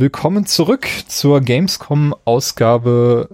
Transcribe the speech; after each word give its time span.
Willkommen 0.00 0.46
zurück 0.46 0.86
zur 1.08 1.40
Gamescom-Ausgabe 1.40 3.30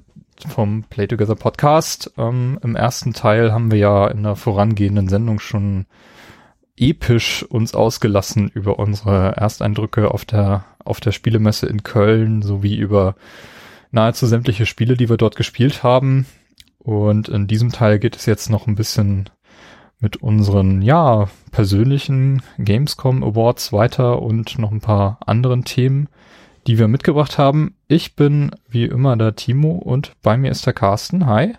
vom 0.49 0.85
Play 0.85 1.07
Together 1.07 1.35
Podcast. 1.35 2.11
Ähm, 2.17 2.59
Im 2.63 2.75
ersten 2.75 3.13
Teil 3.13 3.53
haben 3.53 3.71
wir 3.71 3.77
ja 3.77 4.07
in 4.07 4.23
der 4.23 4.35
vorangehenden 4.35 5.11
Sendung 5.11 5.41
schon 5.41 5.85
episch 6.79 7.43
uns 7.43 7.75
ausgelassen 7.75 8.49
über 8.49 8.79
unsere 8.79 9.37
Ersteindrücke 9.37 10.11
auf 10.11 10.25
der, 10.25 10.65
auf 10.83 11.01
der 11.01 11.13
Spielemesse 11.13 11.67
in 11.67 11.83
Köln 11.83 12.41
sowie 12.41 12.77
über 12.77 13.15
nahezu 13.91 14.27
sämtliche 14.27 14.65
Spiele, 14.65 14.97
die 14.97 15.11
wir 15.11 15.19
dort 15.19 15.37
gespielt 15.37 15.83
haben. 15.83 16.25
Und 16.79 17.29
in 17.29 17.47
diesem 17.47 17.73
Teil 17.73 17.99
geht 17.99 18.17
es 18.17 18.25
jetzt 18.25 18.49
noch 18.49 18.67
ein 18.67 18.75
bisschen 18.75 19.29
mit 20.01 20.17
unseren, 20.17 20.81
ja, 20.81 21.29
persönlichen 21.51 22.43
Gamescom 22.57 23.23
Awards 23.23 23.71
weiter 23.71 24.23
und 24.23 24.59
noch 24.59 24.73
ein 24.73 24.81
paar 24.81 25.19
anderen 25.27 25.67
Themen 25.67 26.09
die 26.67 26.79
wir 26.79 26.89
mitgebracht 26.89 27.39
haben. 27.39 27.77
Ich 27.89 28.17
bin 28.17 28.51
wie 28.69 28.85
immer 28.85 29.17
der 29.17 29.37
Timo 29.37 29.73
und 29.73 30.13
bei 30.23 30.37
mir 30.37 30.51
ist 30.51 30.67
der 30.67 30.73
Carsten. 30.73 31.27
Hi. 31.27 31.55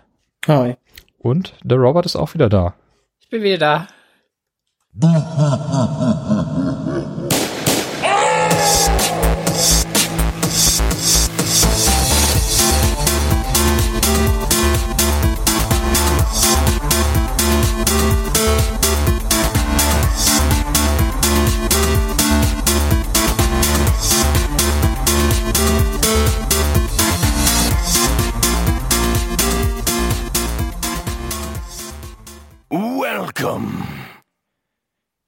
Hi. 0.46 0.76
Und 1.18 1.54
der 1.62 1.78
Robert 1.78 2.06
ist 2.06 2.16
auch 2.16 2.34
wieder 2.34 2.48
da. 2.48 2.74
Ich 3.20 3.30
bin 3.30 3.42
wieder 3.42 3.58
da. 3.58 3.88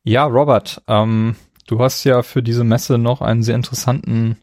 Ja, 0.09 0.25
Robert, 0.25 0.81
ähm, 0.89 1.37
du 1.67 1.81
hast 1.81 2.03
ja 2.05 2.23
für 2.23 2.43
diese 2.43 2.65
Messe 2.65 2.97
noch 2.97 3.21
einen 3.21 3.43
sehr 3.43 3.57
interessanten 3.57 4.39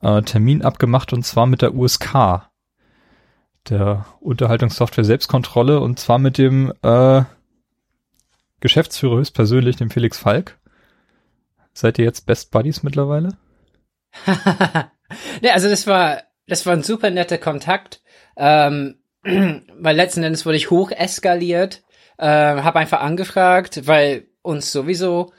äh, 0.00 0.22
Termin 0.22 0.62
abgemacht 0.62 1.12
und 1.12 1.22
zwar 1.22 1.44
mit 1.44 1.60
der 1.60 1.74
USK, 1.74 2.48
der 3.68 4.06
Unterhaltungssoftware 4.20 5.04
Selbstkontrolle 5.04 5.80
und 5.80 5.98
zwar 5.98 6.18
mit 6.18 6.38
dem 6.38 6.72
äh, 6.82 7.24
Geschäftsführer 8.60 9.18
höchstpersönlich, 9.18 9.76
dem 9.76 9.90
Felix 9.90 10.16
Falk. 10.16 10.58
Seid 11.74 11.98
ihr 11.98 12.06
jetzt 12.06 12.24
Best 12.24 12.50
Buddies 12.50 12.82
mittlerweile? 12.82 13.36
ne, 14.26 15.52
also 15.52 15.68
das 15.68 15.86
war 15.86 16.22
das 16.46 16.64
war 16.64 16.72
ein 16.72 16.82
super 16.82 17.10
netter 17.10 17.36
Kontakt. 17.36 18.00
Ähm, 18.38 18.94
weil 19.22 19.94
letzten 19.94 20.22
Endes 20.22 20.46
wurde 20.46 20.56
ich 20.56 20.70
hoch 20.70 20.90
eskaliert 20.90 21.82
äh, 22.18 22.26
habe 22.26 22.78
einfach 22.78 23.00
angefragt, 23.00 23.86
weil 23.86 24.26
uns 24.46 24.72
sowieso 24.72 25.32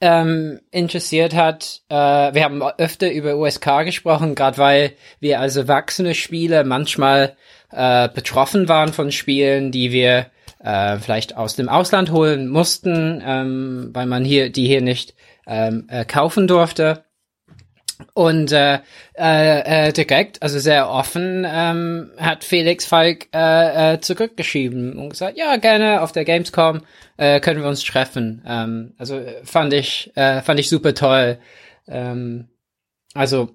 ähm, 0.00 0.60
interessiert 0.70 1.34
hat. 1.34 1.82
Äh, 1.88 1.94
wir 1.94 2.44
haben 2.44 2.62
öfter 2.62 3.10
über 3.10 3.36
USK 3.36 3.84
gesprochen, 3.84 4.34
gerade 4.34 4.58
weil 4.58 4.92
wir 5.20 5.40
als 5.40 5.56
erwachsene 5.56 6.14
Spieler 6.14 6.64
manchmal 6.64 7.36
äh, 7.70 8.08
betroffen 8.08 8.68
waren 8.68 8.92
von 8.92 9.12
Spielen, 9.12 9.72
die 9.72 9.92
wir 9.92 10.26
äh, 10.62 10.98
vielleicht 10.98 11.36
aus 11.36 11.56
dem 11.56 11.68
Ausland 11.68 12.10
holen 12.10 12.48
mussten, 12.48 13.22
ähm, 13.24 13.90
weil 13.92 14.06
man 14.06 14.24
hier 14.24 14.50
die 14.50 14.66
hier 14.66 14.82
nicht 14.82 15.14
ähm, 15.46 15.86
äh, 15.88 16.04
kaufen 16.04 16.48
durfte. 16.48 17.04
Und 18.12 18.52
äh, 18.52 18.80
äh, 19.16 19.88
äh, 19.88 19.92
direkt, 19.92 20.42
also 20.42 20.58
sehr 20.58 20.90
offen, 20.90 21.46
ähm, 21.48 22.10
hat 22.18 22.42
Felix 22.42 22.84
Falk 22.84 23.28
äh, 23.32 23.94
äh, 23.94 24.00
zurückgeschrieben 24.00 24.98
und 24.98 25.10
gesagt, 25.10 25.36
ja, 25.38 25.56
gerne 25.56 26.02
auf 26.02 26.10
der 26.12 26.24
Gamescom 26.24 26.80
äh, 27.16 27.40
können 27.40 27.62
wir 27.62 27.68
uns 27.68 27.84
treffen. 27.84 28.42
Ähm, 28.46 28.94
also 28.98 29.20
fand 29.44 29.72
ich, 29.72 30.10
äh, 30.16 30.42
fand 30.42 30.58
ich 30.58 30.68
super 30.68 30.94
toll. 30.94 31.38
Ähm, 31.86 32.48
also 33.14 33.50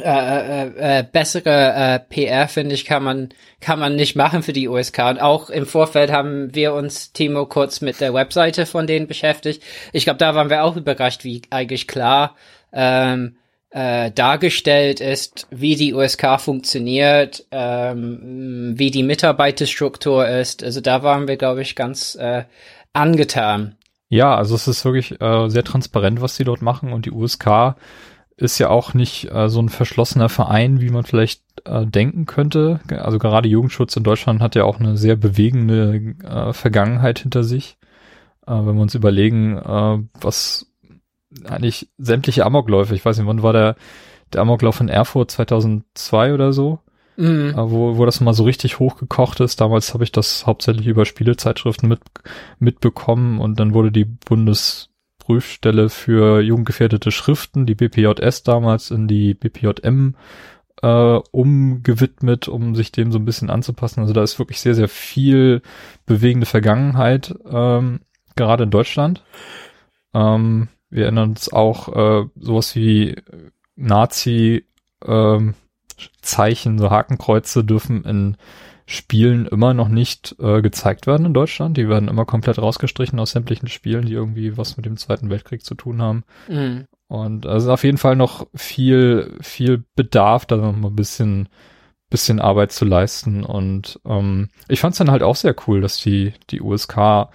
äh, 0.00 0.68
äh, 0.68 1.00
äh, 1.00 1.04
bessere 1.10 1.74
äh, 1.74 1.98
PR 1.98 2.48
finde 2.48 2.74
ich 2.74 2.86
kann 2.86 3.02
man 3.02 3.28
kann 3.60 3.78
man 3.78 3.94
nicht 3.94 4.16
machen 4.16 4.42
für 4.42 4.54
die 4.54 4.66
USK 4.66 4.98
und 5.00 5.20
auch 5.20 5.50
im 5.50 5.66
Vorfeld 5.66 6.10
haben 6.10 6.54
wir 6.54 6.72
uns 6.72 7.12
Timo 7.12 7.44
kurz 7.44 7.82
mit 7.82 8.00
der 8.00 8.14
Webseite 8.14 8.64
von 8.64 8.86
denen 8.86 9.06
beschäftigt. 9.06 9.62
Ich 9.92 10.04
glaube, 10.04 10.16
da 10.16 10.34
waren 10.34 10.48
wir 10.48 10.64
auch 10.64 10.76
überrascht, 10.76 11.24
wie 11.24 11.42
eigentlich 11.50 11.88
klar 11.88 12.36
ähm, 12.72 13.36
äh, 13.70 14.10
dargestellt 14.10 15.00
ist, 15.00 15.46
wie 15.50 15.76
die 15.76 15.94
USK 15.94 16.38
funktioniert, 16.38 17.46
ähm, 17.50 18.74
wie 18.76 18.90
die 18.90 19.02
Mitarbeiterstruktur 19.02 20.28
ist. 20.28 20.62
Also 20.62 20.80
da 20.80 21.02
waren 21.02 21.26
wir, 21.26 21.36
glaube 21.36 21.62
ich, 21.62 21.74
ganz 21.74 22.14
äh, 22.14 22.44
angetan. 22.92 23.76
Ja, 24.08 24.34
also 24.36 24.54
es 24.54 24.68
ist 24.68 24.84
wirklich 24.84 25.18
äh, 25.22 25.48
sehr 25.48 25.64
transparent, 25.64 26.20
was 26.20 26.36
sie 26.36 26.44
dort 26.44 26.60
machen 26.60 26.92
und 26.92 27.06
die 27.06 27.12
USK 27.12 27.76
ist 28.36 28.58
ja 28.58 28.68
auch 28.68 28.92
nicht 28.92 29.30
äh, 29.30 29.48
so 29.48 29.60
ein 29.62 29.68
verschlossener 29.68 30.28
Verein, 30.28 30.80
wie 30.80 30.90
man 30.90 31.04
vielleicht 31.04 31.42
äh, 31.64 31.86
denken 31.86 32.26
könnte. 32.26 32.80
Also 32.90 33.18
gerade 33.18 33.48
Jugendschutz 33.48 33.96
in 33.96 34.04
Deutschland 34.04 34.40
hat 34.40 34.54
ja 34.54 34.64
auch 34.64 34.80
eine 34.80 34.96
sehr 34.96 35.16
bewegende 35.16 36.14
äh, 36.24 36.52
Vergangenheit 36.52 37.20
hinter 37.20 37.44
sich. 37.44 37.78
Äh, 38.46 38.52
wenn 38.52 38.74
wir 38.74 38.82
uns 38.82 38.94
überlegen, 38.94 39.56
äh, 39.56 39.98
was 40.20 40.71
eigentlich 41.44 41.88
sämtliche 41.98 42.44
Amokläufe. 42.44 42.94
Ich 42.94 43.04
weiß 43.04 43.18
nicht, 43.18 43.26
wann 43.26 43.42
war 43.42 43.52
der, 43.52 43.76
der 44.32 44.42
Amoklauf 44.42 44.80
in 44.80 44.88
Erfurt 44.88 45.30
2002 45.30 46.34
oder 46.34 46.52
so? 46.52 46.80
Mhm. 47.16 47.50
Äh, 47.50 47.70
wo, 47.70 47.98
wo 47.98 48.06
das 48.06 48.20
mal 48.20 48.32
so 48.32 48.44
richtig 48.44 48.78
hochgekocht 48.78 49.40
ist. 49.40 49.60
Damals 49.60 49.92
habe 49.94 50.04
ich 50.04 50.12
das 50.12 50.46
hauptsächlich 50.46 50.86
über 50.86 51.04
Spielezeitschriften 51.04 51.88
mit, 51.88 52.00
mitbekommen 52.58 53.40
und 53.40 53.60
dann 53.60 53.74
wurde 53.74 53.92
die 53.92 54.04
Bundesprüfstelle 54.04 55.88
für 55.88 56.40
jugendgefährdete 56.40 57.10
Schriften, 57.10 57.66
die 57.66 57.74
BPJS 57.74 58.44
damals, 58.44 58.90
in 58.90 59.08
die 59.08 59.34
BPJM 59.34 60.14
äh, 60.82 61.20
umgewidmet, 61.30 62.48
um 62.48 62.74
sich 62.74 62.92
dem 62.92 63.12
so 63.12 63.18
ein 63.18 63.24
bisschen 63.24 63.50
anzupassen. 63.50 64.00
Also 64.00 64.12
da 64.12 64.22
ist 64.22 64.38
wirklich 64.38 64.60
sehr, 64.60 64.74
sehr 64.74 64.88
viel 64.88 65.62
bewegende 66.06 66.46
Vergangenheit, 66.46 67.34
ähm, 67.48 68.00
gerade 68.36 68.64
in 68.64 68.70
Deutschland. 68.70 69.22
Ähm, 70.14 70.68
wir 70.92 71.04
erinnern 71.04 71.30
uns 71.30 71.52
auch 71.52 71.88
äh, 71.88 72.26
sowas 72.36 72.76
wie 72.76 73.16
Nazi 73.76 74.66
ähm, 75.04 75.54
Zeichen, 76.20 76.78
so 76.78 76.90
Hakenkreuze 76.90 77.64
dürfen 77.64 78.04
in 78.04 78.36
Spielen 78.84 79.46
immer 79.46 79.74
noch 79.74 79.88
nicht 79.88 80.36
äh, 80.38 80.60
gezeigt 80.60 81.06
werden 81.06 81.26
in 81.26 81.34
Deutschland. 81.34 81.76
Die 81.76 81.88
werden 81.88 82.08
immer 82.08 82.26
komplett 82.26 82.58
rausgestrichen 82.58 83.18
aus 83.18 83.30
sämtlichen 83.30 83.68
Spielen, 83.68 84.04
die 84.04 84.12
irgendwie 84.12 84.56
was 84.56 84.76
mit 84.76 84.84
dem 84.84 84.96
Zweiten 84.96 85.30
Weltkrieg 85.30 85.64
zu 85.64 85.74
tun 85.74 86.02
haben. 86.02 86.24
Mhm. 86.48 86.86
Und 87.08 87.46
es 87.46 87.64
ist 87.64 87.68
auf 87.68 87.84
jeden 87.84 87.98
Fall 87.98 88.16
noch 88.16 88.46
viel, 88.54 89.36
viel 89.40 89.84
Bedarf, 89.94 90.46
da 90.46 90.56
noch 90.56 90.76
mal 90.76 90.88
ein 90.88 90.96
bisschen, 90.96 91.48
bisschen 92.10 92.40
Arbeit 92.40 92.72
zu 92.72 92.84
leisten. 92.84 93.44
Und 93.44 94.00
ähm, 94.04 94.48
ich 94.68 94.80
fand 94.80 94.92
es 94.92 94.98
dann 94.98 95.10
halt 95.10 95.22
auch 95.22 95.36
sehr 95.36 95.54
cool, 95.66 95.80
dass 95.80 95.98
die, 95.98 96.34
die 96.50 96.60
USK 96.60 97.28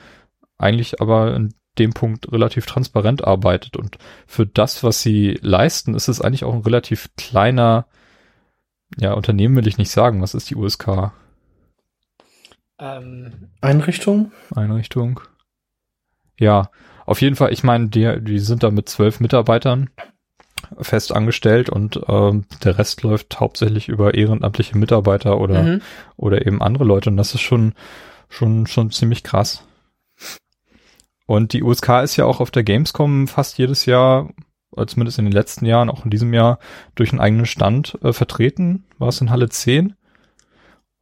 eigentlich 0.57 1.01
aber 1.01 1.33
in 1.35 1.53
dem 1.79 1.93
Punkt 1.93 2.31
relativ 2.31 2.65
transparent 2.65 3.23
arbeitet. 3.23 3.77
Und 3.77 3.97
für 4.25 4.45
das, 4.45 4.83
was 4.83 5.01
sie 5.01 5.37
leisten, 5.41 5.95
ist 5.95 6.07
es 6.07 6.21
eigentlich 6.21 6.43
auch 6.43 6.53
ein 6.53 6.61
relativ 6.61 7.09
kleiner, 7.17 7.85
ja, 8.97 9.13
Unternehmen 9.13 9.55
will 9.55 9.67
ich 9.67 9.77
nicht 9.77 9.91
sagen. 9.91 10.21
Was 10.21 10.33
ist 10.33 10.49
die 10.49 10.55
USK? 10.55 11.11
Ähm, 12.79 13.49
Einrichtung? 13.61 14.31
Einrichtung. 14.55 15.19
Ja, 16.39 16.69
auf 17.05 17.21
jeden 17.21 17.35
Fall, 17.35 17.53
ich 17.53 17.63
meine, 17.63 17.87
die, 17.87 18.21
die 18.21 18.39
sind 18.39 18.63
da 18.63 18.69
mit 18.69 18.89
zwölf 18.89 19.19
Mitarbeitern 19.19 19.89
fest 20.79 21.13
angestellt 21.13 21.69
und 21.69 22.01
ähm, 22.07 22.45
der 22.63 22.77
Rest 22.77 23.03
läuft 23.03 23.39
hauptsächlich 23.39 23.87
über 23.87 24.13
ehrenamtliche 24.13 24.77
Mitarbeiter 24.77 25.39
oder, 25.39 25.63
mhm. 25.63 25.81
oder 26.17 26.45
eben 26.45 26.61
andere 26.61 26.83
Leute. 26.83 27.09
Und 27.09 27.17
das 27.17 27.33
ist 27.33 27.41
schon, 27.41 27.73
schon, 28.29 28.67
schon 28.67 28.91
ziemlich 28.91 29.23
krass. 29.23 29.63
Und 31.27 31.53
die 31.53 31.61
USK 31.61 32.01
ist 32.03 32.15
ja 32.15 32.25
auch 32.25 32.39
auf 32.39 32.49
der 32.49 32.63
Gamescom 32.63 33.27
fast 33.27 33.59
jedes 33.59 33.85
Jahr, 33.85 34.29
zumindest 34.87 35.19
in 35.19 35.25
den 35.25 35.33
letzten 35.33 35.65
Jahren, 35.65 35.89
auch 35.89 36.05
in 36.05 36.09
diesem 36.09 36.33
Jahr, 36.33 36.57
durch 36.95 37.11
einen 37.11 37.19
eigenen 37.19 37.45
Stand 37.45 37.97
äh, 38.01 38.13
vertreten. 38.13 38.85
War 38.97 39.09
es 39.09 39.21
in 39.21 39.29
Halle 39.29 39.49
10. 39.49 39.93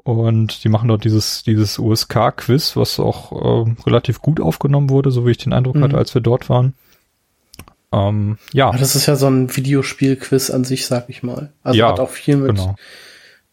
Und 0.03 0.63
die 0.63 0.69
machen 0.69 0.87
dort 0.87 1.03
dieses, 1.03 1.43
dieses 1.43 1.79
USK-Quiz, 1.79 2.75
was 2.75 2.99
auch 2.99 3.31
äh, 3.65 3.71
relativ 3.85 4.19
gut 4.19 4.41
aufgenommen 4.41 4.89
wurde, 4.89 5.11
so 5.11 5.25
wie 5.25 5.31
ich 5.31 5.37
den 5.37 5.53
Eindruck 5.53 5.75
mhm. 5.75 5.83
hatte, 5.83 5.97
als 5.97 6.13
wir 6.13 6.21
dort 6.21 6.49
waren. 6.49 6.73
Ähm, 7.91 8.37
ja. 8.51 8.71
Das 8.71 8.95
ist 8.95 9.05
ja 9.05 9.15
so 9.15 9.27
ein 9.27 9.55
Videospiel-Quiz 9.55 10.49
an 10.49 10.63
sich, 10.63 10.87
sag 10.87 11.09
ich 11.09 11.23
mal. 11.23 11.53
Also 11.63 11.79
ja, 11.79 11.89
hat 11.89 11.99
auch 11.99 12.09
viel 12.09 12.37
mit, 12.37 12.55
genau. 12.55 12.75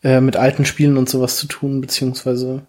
äh, 0.02 0.20
mit 0.20 0.36
alten 0.36 0.64
Spielen 0.64 0.96
und 0.96 1.08
sowas 1.08 1.36
zu 1.36 1.46
tun, 1.46 1.82
beziehungsweise 1.82 2.62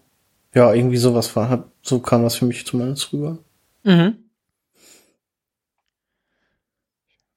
ja, 0.54 0.72
irgendwie 0.72 0.98
sowas 0.98 1.34
war, 1.36 1.64
so 1.82 1.98
kam 1.98 2.22
das 2.22 2.36
für 2.36 2.46
mich 2.46 2.66
zumindest 2.66 3.12
rüber. 3.12 3.38
Mhm. 3.84 4.24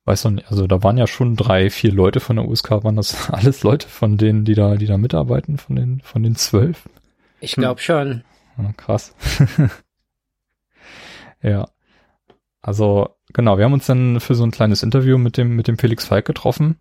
weiß 0.08 0.24
noch 0.24 0.32
nicht, 0.32 0.50
also 0.50 0.68
da 0.68 0.82
waren 0.84 0.98
ja 0.98 1.06
schon 1.06 1.36
drei, 1.36 1.70
vier 1.70 1.92
Leute 1.92 2.22
von 2.22 2.38
der 2.38 2.48
USK, 2.48 2.72
waren 2.84 2.96
das 2.96 3.30
alles 3.30 3.64
Leute 3.64 3.88
von 3.88 4.18
denen, 4.18 4.46
die 4.46 4.56
da, 4.56 4.76
die 4.76 4.86
da 4.86 4.98
mitarbeiten, 4.98 5.58
von 5.58 5.76
den, 5.76 6.02
von 6.02 6.24
den 6.24 6.36
zwölf? 6.36 6.88
Ich 7.42 7.54
glaube 7.54 7.82
hm. 7.82 7.84
schon. 7.84 8.24
Ja, 8.58 8.72
krass. 8.74 9.14
ja. 11.44 11.68
Also, 12.62 13.10
genau, 13.34 13.58
wir 13.58 13.66
haben 13.66 13.74
uns 13.74 13.86
dann 13.86 14.20
für 14.20 14.34
so 14.34 14.44
ein 14.44 14.52
kleines 14.52 14.82
Interview 14.82 15.18
mit 15.18 15.38
dem, 15.38 15.56
mit 15.56 15.68
dem 15.68 15.78
Felix 15.78 16.06
Falk 16.06 16.26
getroffen. 16.26 16.78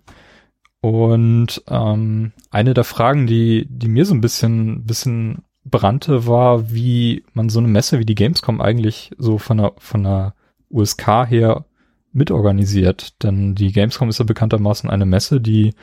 Und 0.81 1.63
ähm, 1.69 2.33
eine 2.51 2.75
der 2.75 2.85
Fragen, 2.85 3.27
die, 3.27 3.67
die 3.69 3.89
mir 3.89 4.07
so 4.07 4.15
ein 4.15 4.21
bisschen, 4.21 4.85
bisschen 4.85 5.43
brannte, 5.71 6.27
war, 6.27 6.73
wie 6.73 7.25
man 7.33 7.49
so 7.49 7.59
eine 7.59 7.69
Messe 7.69 7.99
wie 7.99 8.07
die 8.07 8.15
Gamescom 8.15 8.61
eigentlich 8.61 9.11
so 9.19 9.39
von 9.39 9.59
der, 9.59 9.73
von 9.79 10.03
der 10.05 10.35
USK 10.71 11.29
her 11.29 11.65
mitorganisiert. 12.13 13.23
Denn 13.23 13.55
die 13.55 13.73
Gamescom 13.73 14.09
ist 14.09 14.19
ja 14.19 14.25
bekanntermaßen 14.25 14.89
eine 14.89 15.07
Messe, 15.07 15.41
die 15.41 15.75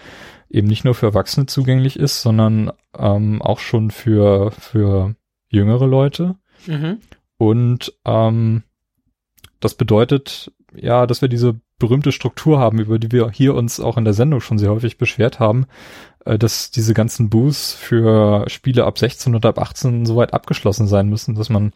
eben 0.49 0.67
nicht 0.67 0.85
nur 0.85 0.95
für 0.95 1.07
Erwachsene 1.07 1.45
zugänglich 1.45 1.97
ist, 1.97 2.21
sondern 2.21 2.71
ähm, 2.97 3.41
auch 3.41 3.59
schon 3.59 3.91
für, 3.91 4.51
für 4.51 5.15
jüngere 5.49 5.87
Leute. 5.87 6.35
Mhm. 6.67 6.99
Und 7.37 7.93
ähm, 8.05 8.63
das 9.59 9.75
bedeutet 9.75 10.51
ja, 10.75 11.05
dass 11.07 11.21
wir 11.21 11.29
diese 11.29 11.59
berühmte 11.79 12.11
Struktur 12.11 12.59
haben, 12.59 12.79
über 12.79 12.99
die 12.99 13.11
wir 13.11 13.29
hier 13.29 13.55
uns 13.55 13.79
auch 13.79 13.97
in 13.97 14.05
der 14.05 14.13
Sendung 14.13 14.39
schon 14.39 14.57
sehr 14.57 14.71
häufig 14.71 14.97
beschwert 14.97 15.39
haben, 15.39 15.65
äh, 16.25 16.37
dass 16.37 16.71
diese 16.71 16.93
ganzen 16.93 17.29
Booths 17.29 17.73
für 17.73 18.49
Spiele 18.49 18.85
ab 18.85 18.97
16 18.97 19.35
oder 19.35 19.49
ab 19.49 19.59
18 19.59 20.05
soweit 20.05 20.33
abgeschlossen 20.33 20.87
sein 20.87 21.09
müssen, 21.09 21.35
dass 21.35 21.49
man 21.49 21.73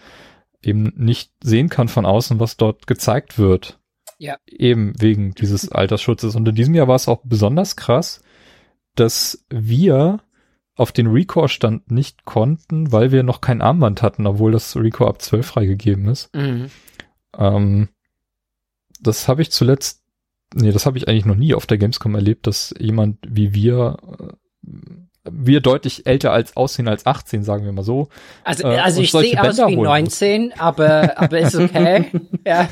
eben 0.61 0.93
nicht 0.95 1.31
sehen 1.43 1.69
kann 1.69 1.87
von 1.87 2.05
außen, 2.05 2.39
was 2.39 2.57
dort 2.57 2.87
gezeigt 2.87 3.37
wird. 3.37 3.79
Ja. 4.17 4.37
Eben 4.47 4.93
wegen 4.99 5.33
dieses 5.33 5.71
Altersschutzes. 5.71 6.35
Und 6.35 6.47
in 6.47 6.55
diesem 6.55 6.75
Jahr 6.75 6.87
war 6.87 6.95
es 6.95 7.07
auch 7.07 7.21
besonders 7.23 7.75
krass, 7.75 8.21
dass 8.95 9.45
wir 9.49 10.19
auf 10.75 10.91
den 10.91 11.07
Recore-Stand 11.07 11.91
nicht 11.91 12.25
konnten, 12.25 12.91
weil 12.91 13.11
wir 13.11 13.23
noch 13.23 13.41
kein 13.41 13.61
Armband 13.61 14.01
hatten, 14.03 14.27
obwohl 14.27 14.51
das 14.51 14.75
Recore 14.75 15.09
ab 15.09 15.21
12 15.21 15.45
freigegeben 15.45 16.07
ist. 16.07 16.33
Mhm. 16.35 16.69
Ähm, 17.35 17.89
das 18.99 19.27
habe 19.27 19.41
ich 19.41 19.51
zuletzt, 19.51 20.03
nee, 20.53 20.71
das 20.71 20.85
habe 20.85 20.97
ich 20.97 21.07
eigentlich 21.07 21.25
noch 21.25 21.35
nie 21.35 21.53
auf 21.53 21.65
der 21.65 21.77
Gamescom 21.77 22.15
erlebt, 22.15 22.47
dass 22.47 22.73
jemand 22.79 23.17
wie 23.27 23.53
wir, 23.53 23.97
äh, 24.19 24.33
wir 25.29 25.59
deutlich 25.59 26.05
älter 26.05 26.31
als 26.31 26.55
aussehen 26.55 26.87
als 26.87 27.05
18, 27.05 27.43
sagen 27.43 27.65
wir 27.65 27.71
mal 27.73 27.83
so. 27.83 28.07
Also, 28.43 28.67
äh, 28.67 28.77
also 28.77 29.01
ich 29.01 29.11
sehe 29.11 29.41
aus 29.41 29.57
wie 29.57 29.75
19, 29.75 30.53
aber, 30.57 31.17
aber 31.17 31.39
ist 31.39 31.55
okay. 31.55 32.05
ja. 32.45 32.69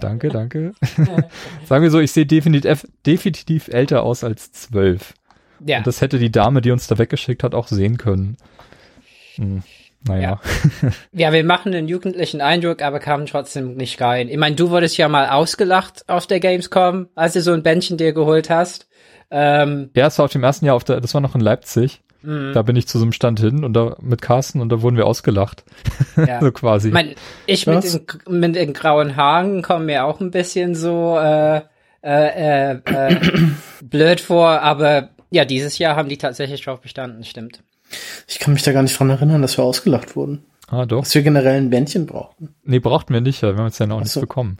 danke, 0.00 0.28
danke. 0.28 0.72
sagen 1.66 1.82
wir 1.82 1.90
so, 1.90 2.00
ich 2.00 2.12
sehe 2.12 2.26
definitiv, 2.26 2.86
definitiv 3.04 3.68
älter 3.68 4.02
aus 4.02 4.24
als 4.24 4.52
12. 4.52 5.14
Ja. 5.66 5.78
Und 5.78 5.86
das 5.86 6.00
hätte 6.00 6.18
die 6.18 6.32
Dame, 6.32 6.60
die 6.60 6.70
uns 6.70 6.86
da 6.86 6.98
weggeschickt 6.98 7.42
hat, 7.42 7.54
auch 7.54 7.68
sehen 7.68 7.98
können. 7.98 8.36
Hm. 9.36 9.62
Naja. 10.06 10.40
Ja. 10.82 10.90
ja, 11.12 11.32
wir 11.32 11.44
machen 11.44 11.74
einen 11.74 11.88
jugendlichen 11.88 12.40
Eindruck, 12.40 12.82
aber 12.82 13.00
kamen 13.00 13.26
trotzdem 13.26 13.74
nicht 13.74 14.00
rein. 14.00 14.28
Ich 14.28 14.36
meine, 14.36 14.56
du 14.56 14.70
wurdest 14.70 14.96
ja 14.96 15.08
mal 15.08 15.28
ausgelacht 15.28 16.08
auf 16.08 16.26
der 16.26 16.40
Gamescom, 16.40 17.08
als 17.14 17.32
du 17.32 17.42
so 17.42 17.52
ein 17.52 17.62
Bändchen 17.62 17.96
dir 17.96 18.12
geholt 18.12 18.50
hast. 18.50 18.88
Ähm, 19.30 19.90
ja, 19.94 20.06
es 20.06 20.18
war 20.18 20.26
auf 20.26 20.32
dem 20.32 20.44
ersten 20.44 20.66
Jahr 20.66 20.76
auf 20.76 20.84
der, 20.84 21.00
das 21.00 21.14
war 21.14 21.20
noch 21.20 21.34
in 21.34 21.40
Leipzig. 21.40 22.02
Mhm. 22.22 22.52
Da 22.52 22.62
bin 22.62 22.76
ich 22.76 22.88
zu 22.88 22.98
so 22.98 23.04
einem 23.04 23.12
Stand 23.12 23.40
hin 23.40 23.64
und 23.64 23.74
da 23.74 23.96
mit 24.00 24.22
Carsten 24.22 24.60
und 24.60 24.70
da 24.70 24.82
wurden 24.82 24.96
wir 24.96 25.06
ausgelacht. 25.06 25.64
Ja. 26.16 26.40
so 26.40 26.50
quasi. 26.50 26.88
Ich, 26.88 26.94
mein, 26.94 27.14
ich 27.46 27.66
mit 27.66 27.84
den, 27.84 28.40
mit 28.40 28.56
den 28.56 28.72
grauen 28.72 29.16
Haaren 29.16 29.62
komme 29.62 29.84
mir 29.84 30.04
auch 30.04 30.20
ein 30.20 30.30
bisschen 30.30 30.74
so 30.74 31.16
äh, 31.18 31.62
äh, 32.02 32.72
äh, 32.72 32.80
äh, 32.84 33.16
blöd 33.82 34.20
vor, 34.20 34.60
aber 34.62 35.10
ja, 35.30 35.44
dieses 35.44 35.78
Jahr 35.78 35.94
haben 35.96 36.08
die 36.08 36.18
tatsächlich 36.18 36.62
drauf 36.64 36.80
bestanden, 36.80 37.24
stimmt. 37.24 37.62
Ich 38.26 38.38
kann 38.38 38.54
mich 38.54 38.62
da 38.62 38.72
gar 38.72 38.82
nicht 38.82 38.98
dran 38.98 39.10
erinnern, 39.10 39.42
dass 39.42 39.58
wir 39.58 39.64
ausgelacht 39.64 40.16
wurden. 40.16 40.44
Ah, 40.68 40.84
doch. 40.84 41.00
Dass 41.00 41.14
wir 41.14 41.22
generell 41.22 41.56
ein 41.56 41.70
Bändchen 41.70 42.06
brauchten. 42.06 42.54
Nee, 42.64 42.78
brauchten 42.78 43.14
wir 43.14 43.20
nicht, 43.20 43.40
ja. 43.42 43.52
Wir 43.52 43.58
haben 43.58 43.66
jetzt 43.66 43.80
ja 43.80 43.86
noch 43.86 44.00
nichts 44.00 44.20
bekommen. 44.20 44.58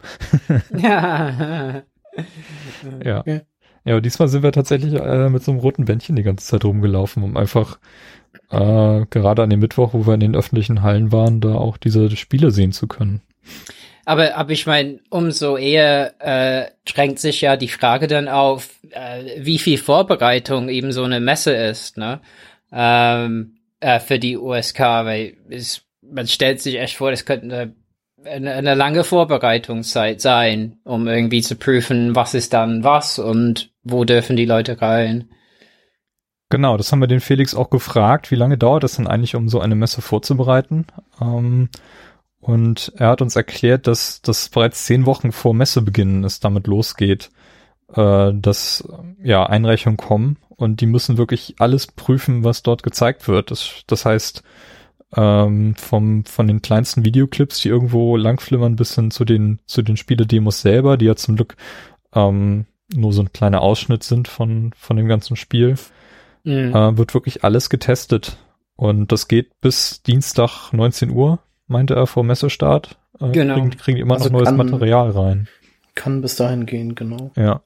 ja. 0.75 1.83
ja. 3.03 3.19
Okay. 3.19 3.41
Ja, 3.85 3.93
aber 3.93 4.01
diesmal 4.01 4.27
sind 4.27 4.43
wir 4.43 4.51
tatsächlich 4.51 4.93
äh, 4.93 5.29
mit 5.29 5.43
so 5.43 5.51
einem 5.51 5.61
roten 5.61 5.85
Bändchen 5.85 6.15
die 6.15 6.23
ganze 6.23 6.45
Zeit 6.45 6.65
rumgelaufen, 6.65 7.23
um 7.23 7.37
einfach 7.37 7.79
äh, 8.49 9.05
gerade 9.09 9.43
an 9.43 9.49
dem 9.49 9.59
Mittwoch, 9.59 9.93
wo 9.93 10.05
wir 10.05 10.15
in 10.15 10.19
den 10.19 10.35
öffentlichen 10.35 10.81
Hallen 10.81 11.11
waren, 11.11 11.41
da 11.41 11.55
auch 11.55 11.77
diese 11.77 12.15
Spiele 12.15 12.51
sehen 12.51 12.71
zu 12.71 12.87
können. 12.87 13.21
Aber, 14.05 14.35
aber 14.35 14.51
ich 14.51 14.65
meine, 14.65 14.99
umso 15.09 15.55
eher 15.55 16.13
äh, 16.19 16.71
drängt 16.85 17.19
sich 17.19 17.41
ja 17.41 17.57
die 17.57 17.67
Frage 17.67 18.07
dann 18.07 18.27
auf, 18.27 18.69
äh, 18.89 19.43
wie 19.43 19.59
viel 19.59 19.77
Vorbereitung 19.77 20.67
eben 20.69 20.91
so 20.91 21.03
eine 21.03 21.19
Messe 21.19 21.53
ist, 21.53 21.97
ne? 21.97 22.19
Ähm, 22.71 23.57
äh, 23.79 23.99
für 23.99 24.19
die 24.19 24.37
USK, 24.37 24.79
weil 24.79 25.37
es, 25.49 25.83
man 26.01 26.27
stellt 26.27 26.61
sich 26.61 26.79
echt 26.79 26.97
vor, 26.97 27.11
das 27.11 27.25
könnte 27.25 27.45
eine, 27.45 27.75
eine, 28.29 28.53
eine 28.53 28.75
lange 28.75 29.03
Vorbereitungszeit 29.03 30.21
sein, 30.21 30.79
um 30.83 31.07
irgendwie 31.07 31.41
zu 31.41 31.55
prüfen, 31.55 32.15
was 32.15 32.33
ist 32.33 32.53
dann 32.53 32.83
was 32.83 33.19
und 33.19 33.71
wo 33.83 34.03
dürfen 34.03 34.35
die 34.35 34.45
Leute 34.45 34.81
rein. 34.81 35.29
Genau, 36.49 36.77
das 36.77 36.91
haben 36.91 36.99
wir 36.99 37.07
den 37.07 37.19
Felix 37.19 37.53
auch 37.53 37.69
gefragt. 37.69 38.31
Wie 38.31 38.35
lange 38.35 38.57
dauert 38.57 38.83
es 38.83 38.95
denn 38.95 39.07
eigentlich, 39.07 39.35
um 39.35 39.49
so 39.49 39.59
eine 39.59 39.75
Messe 39.75 40.01
vorzubereiten? 40.01 40.87
Ähm, 41.21 41.69
und 42.39 42.91
er 42.97 43.09
hat 43.09 43.21
uns 43.21 43.35
erklärt, 43.35 43.85
dass 43.85 44.21
das 44.21 44.49
bereits 44.49 44.85
zehn 44.85 45.05
Wochen 45.05 45.31
vor 45.31 45.53
Messebeginn 45.53 46.23
es 46.23 46.39
damit 46.39 46.65
losgeht, 46.65 47.29
äh, 47.93 48.31
dass 48.33 48.87
ja 49.21 49.45
Einreichungen 49.45 49.97
kommen 49.97 50.37
und 50.59 50.81
die 50.81 50.87
müssen 50.87 51.17
wirklich 51.17 51.55
alles 51.59 51.87
prüfen, 51.87 52.43
was 52.43 52.63
dort 52.63 52.83
gezeigt 52.83 53.29
wird. 53.29 53.49
Das, 53.49 53.83
das 53.87 54.03
heißt, 54.03 54.43
ähm, 55.15 55.73
vom, 55.75 56.25
von 56.25 56.47
den 56.47 56.61
kleinsten 56.61 57.05
Videoclips, 57.05 57.61
die 57.61 57.69
irgendwo 57.69 58.17
langflimmern, 58.17 58.75
bis 58.75 58.93
hin 58.93 59.09
zu 59.09 59.23
den, 59.23 59.59
zu 59.65 59.81
den 59.81 59.95
Spiele-Demos 59.95 60.61
selber, 60.61 60.97
die 60.97 61.05
ja 61.05 61.15
zum 61.15 61.37
Glück 61.37 61.55
ähm, 62.13 62.65
nur 62.93 63.13
so 63.13 63.21
ein 63.21 63.31
kleiner 63.31 63.61
Ausschnitt 63.61 64.03
sind 64.03 64.27
von, 64.27 64.73
von 64.75 64.97
dem 64.97 65.07
ganzen 65.07 65.37
Spiel, 65.37 65.75
mhm. 66.43 66.75
äh, 66.75 66.97
wird 66.97 67.13
wirklich 67.13 67.45
alles 67.45 67.69
getestet. 67.69 68.35
Und 68.75 69.13
das 69.13 69.29
geht 69.29 69.61
bis 69.61 70.03
Dienstag 70.03 70.73
19 70.73 71.09
Uhr, 71.09 71.39
meinte 71.67 71.95
er 71.95 72.05
vor 72.05 72.25
Messestart. 72.25 72.97
Äh, 73.21 73.31
genau. 73.31 73.53
Kriegen, 73.53 73.69
kriegen 73.71 73.97
immer 73.97 74.15
also 74.15 74.25
noch 74.25 74.39
neues 74.39 74.49
kann, 74.49 74.57
Material 74.57 75.11
rein. 75.11 75.47
Kann 75.95 76.21
bis 76.21 76.35
dahin 76.35 76.65
gehen, 76.65 76.95
genau. 76.95 77.31
Ja. 77.37 77.61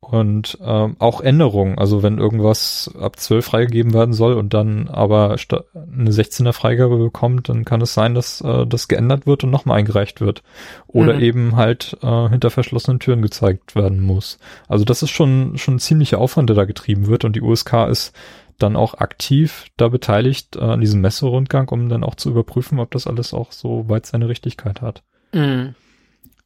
Und 0.00 0.56
ähm, 0.62 0.94
auch 1.00 1.20
Änderungen, 1.20 1.76
also 1.76 2.04
wenn 2.04 2.18
irgendwas 2.18 2.94
ab 3.00 3.18
12 3.18 3.44
freigegeben 3.44 3.92
werden 3.92 4.14
soll 4.14 4.34
und 4.34 4.54
dann 4.54 4.86
aber 4.88 5.36
eine 5.74 6.10
16er 6.10 6.52
Freigabe 6.52 6.98
bekommt, 6.98 7.48
dann 7.48 7.64
kann 7.64 7.80
es 7.80 7.94
sein, 7.94 8.14
dass 8.14 8.40
äh, 8.40 8.64
das 8.64 8.86
geändert 8.86 9.26
wird 9.26 9.42
und 9.42 9.50
nochmal 9.50 9.78
eingereicht 9.78 10.20
wird. 10.20 10.44
Oder 10.86 11.14
mhm. 11.14 11.20
eben 11.20 11.56
halt 11.56 11.96
äh, 12.00 12.28
hinter 12.28 12.50
verschlossenen 12.50 13.00
Türen 13.00 13.22
gezeigt 13.22 13.74
werden 13.74 14.00
muss. 14.00 14.38
Also 14.68 14.84
das 14.84 15.02
ist 15.02 15.10
schon, 15.10 15.58
schon 15.58 15.74
ein 15.74 15.80
ziemlicher 15.80 16.18
Aufwand, 16.18 16.48
der 16.48 16.56
da 16.56 16.64
getrieben 16.64 17.08
wird 17.08 17.24
und 17.24 17.34
die 17.34 17.42
USK 17.42 17.88
ist 17.90 18.14
dann 18.56 18.76
auch 18.76 18.94
aktiv 18.94 19.66
da 19.76 19.88
beteiligt 19.88 20.56
äh, 20.56 20.60
an 20.60 20.80
diesem 20.80 21.00
Messerundgang, 21.00 21.68
um 21.68 21.88
dann 21.88 22.04
auch 22.04 22.14
zu 22.14 22.30
überprüfen, 22.30 22.78
ob 22.78 22.92
das 22.92 23.08
alles 23.08 23.34
auch 23.34 23.50
so 23.50 23.88
weit 23.88 24.06
seine 24.06 24.28
Richtigkeit 24.28 24.80
hat. 24.80 25.02
Mhm. 25.32 25.74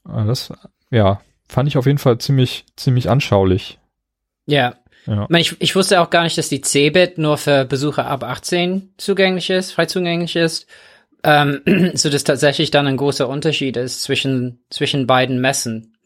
Äh, 0.09 0.25
das, 0.25 0.53
ja, 0.91 1.21
fand 1.53 1.69
ich 1.69 1.77
auf 1.77 1.87
jeden 1.87 1.99
Fall 1.99 2.19
ziemlich, 2.19 2.65
ziemlich 2.77 3.11
anschaulich. 3.11 3.79
Ja. 4.47 4.75
ja. 5.07 5.29
Ich, 5.37 5.61
ich 5.61 5.77
wusste 5.77 6.01
auch 6.01 6.11
gar 6.11 6.25
nicht, 6.25 6.39
dass 6.39 6.49
die 6.49 6.63
CeBIT 6.63 7.19
nur 7.19 7.37
für 7.37 7.65
Besucher 7.65 8.07
ab 8.07 8.25
18 8.25 8.95
zugänglich 8.97 9.51
ist, 9.51 9.73
frei 9.73 9.87
zugänglich 9.87 10.35
ist. 10.35 10.67
Ähm, 11.23 11.61
so 11.95 12.09
dass 12.09 12.25
tatsächlich 12.25 12.71
dann 12.71 12.87
ein 12.87 12.97
großer 12.97 13.29
Unterschied 13.29 13.77
ist 13.77 14.03
zwischen, 14.03 14.65
zwischen 14.71 15.07
beiden 15.07 15.41
Messen. 15.41 15.97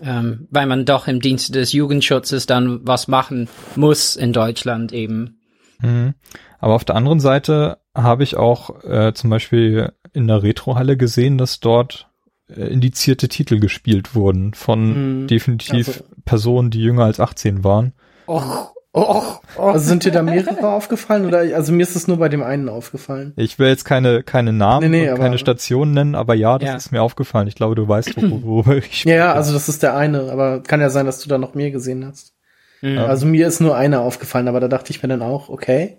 Ähm, 0.00 0.46
weil 0.50 0.66
man 0.66 0.84
doch 0.84 1.08
im 1.08 1.20
Dienste 1.20 1.50
des 1.50 1.72
Jugendschutzes 1.72 2.46
dann 2.46 2.86
was 2.86 3.08
machen 3.08 3.48
muss 3.74 4.14
in 4.14 4.32
Deutschland 4.32 4.92
eben. 4.92 5.40
Mhm. 5.80 6.14
Aber 6.60 6.74
auf 6.74 6.84
der 6.84 6.94
anderen 6.94 7.18
Seite 7.18 7.78
habe 7.94 8.22
ich 8.22 8.36
auch 8.36 8.84
äh, 8.84 9.12
zum 9.14 9.30
Beispiel 9.30 9.92
in 10.12 10.28
der 10.28 10.42
Retrohalle 10.42 10.96
gesehen, 10.96 11.38
dass 11.38 11.58
dort 11.58 12.09
äh, 12.56 12.66
indizierte 12.66 13.28
Titel 13.28 13.60
gespielt 13.60 14.14
wurden 14.14 14.54
von 14.54 15.22
mhm. 15.22 15.26
definitiv 15.26 15.88
also. 15.88 16.04
Personen, 16.24 16.70
die 16.70 16.80
jünger 16.80 17.04
als 17.04 17.20
18 17.20 17.64
waren. 17.64 17.92
Och, 18.26 18.72
och, 18.92 19.40
och. 19.56 19.74
Also 19.74 19.86
sind 19.86 20.04
dir 20.04 20.12
da 20.12 20.22
mehrere 20.22 20.68
aufgefallen 20.68 21.26
oder 21.26 21.38
also 21.54 21.72
mir 21.72 21.82
ist 21.82 21.96
es 21.96 22.08
nur 22.08 22.18
bei 22.18 22.28
dem 22.28 22.42
einen 22.42 22.68
aufgefallen. 22.68 23.32
Ich 23.36 23.58
will 23.58 23.68
jetzt 23.68 23.84
keine 23.84 24.22
keine 24.22 24.52
Namen 24.52 24.90
nee, 24.90 25.04
nee, 25.04 25.10
und 25.10 25.18
keine 25.18 25.38
Stationen 25.38 25.92
nennen, 25.92 26.14
aber 26.14 26.34
ja, 26.34 26.58
das 26.58 26.68
ja. 26.68 26.76
ist 26.76 26.92
mir 26.92 27.02
aufgefallen. 27.02 27.48
Ich 27.48 27.54
glaube, 27.54 27.74
du 27.74 27.86
weißt, 27.86 28.16
worüber 28.22 28.76
ich 28.76 29.00
spreche. 29.00 29.16
Ja, 29.16 29.32
also 29.32 29.52
das 29.52 29.68
ist 29.68 29.82
der 29.82 29.96
eine, 29.96 30.30
aber 30.30 30.62
kann 30.62 30.80
ja 30.80 30.90
sein, 30.90 31.06
dass 31.06 31.20
du 31.20 31.28
da 31.28 31.38
noch 31.38 31.54
mehr 31.54 31.70
gesehen 31.70 32.06
hast. 32.06 32.34
Mhm. 32.82 32.98
Also 32.98 33.26
mir 33.26 33.46
ist 33.46 33.60
nur 33.60 33.76
einer 33.76 34.00
aufgefallen, 34.00 34.48
aber 34.48 34.60
da 34.60 34.68
dachte 34.68 34.90
ich 34.90 35.02
mir 35.02 35.08
dann 35.08 35.22
auch, 35.22 35.48
okay. 35.48 35.98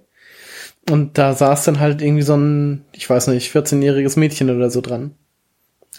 Und 0.89 1.17
da 1.17 1.33
saß 1.33 1.65
dann 1.65 1.79
halt 1.79 2.01
irgendwie 2.01 2.23
so 2.23 2.35
ein, 2.35 2.85
ich 2.91 3.07
weiß 3.07 3.27
nicht, 3.27 3.55
14-jähriges 3.55 4.17
Mädchen 4.17 4.49
oder 4.49 4.69
so 4.71 4.81
dran. 4.81 5.15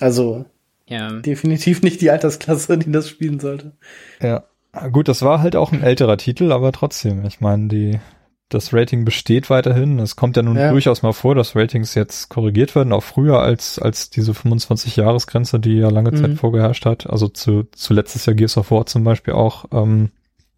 Also. 0.00 0.44
ja. 0.86 1.10
definitiv 1.20 1.82
nicht 1.82 2.00
die 2.00 2.10
Altersklasse, 2.10 2.78
die 2.78 2.90
das 2.92 3.08
spielen 3.08 3.40
sollte. 3.40 3.72
Ja. 4.20 4.44
Gut, 4.90 5.08
das 5.08 5.20
war 5.20 5.42
halt 5.42 5.54
auch 5.54 5.70
ein 5.70 5.82
älterer 5.82 6.16
Titel, 6.16 6.50
aber 6.50 6.72
trotzdem, 6.72 7.26
ich 7.26 7.42
meine, 7.42 7.68
die, 7.68 8.00
das 8.48 8.72
Rating 8.72 9.04
besteht 9.04 9.50
weiterhin. 9.50 9.98
Es 9.98 10.16
kommt 10.16 10.36
ja 10.36 10.42
nun 10.42 10.56
ja. 10.56 10.70
durchaus 10.70 11.02
mal 11.02 11.12
vor, 11.12 11.34
dass 11.34 11.54
Ratings 11.54 11.94
jetzt 11.94 12.30
korrigiert 12.30 12.74
werden, 12.74 12.92
auch 12.92 13.02
früher 13.02 13.40
als, 13.40 13.78
als 13.78 14.08
diese 14.08 14.32
25-Jahres-Grenze, 14.32 15.60
die 15.60 15.76
ja 15.76 15.90
lange 15.90 16.12
Zeit 16.12 16.30
mhm. 16.30 16.36
vorgeherrscht 16.36 16.86
hat. 16.86 17.08
Also 17.08 17.28
zu, 17.28 17.64
zu 17.72 17.92
letztes 17.92 18.24
Jahr 18.24 18.34
Gears 18.34 18.56
of 18.56 18.70
War 18.70 18.86
zum 18.86 19.04
Beispiel 19.04 19.34
auch 19.34 19.66
ähm, 19.72 20.10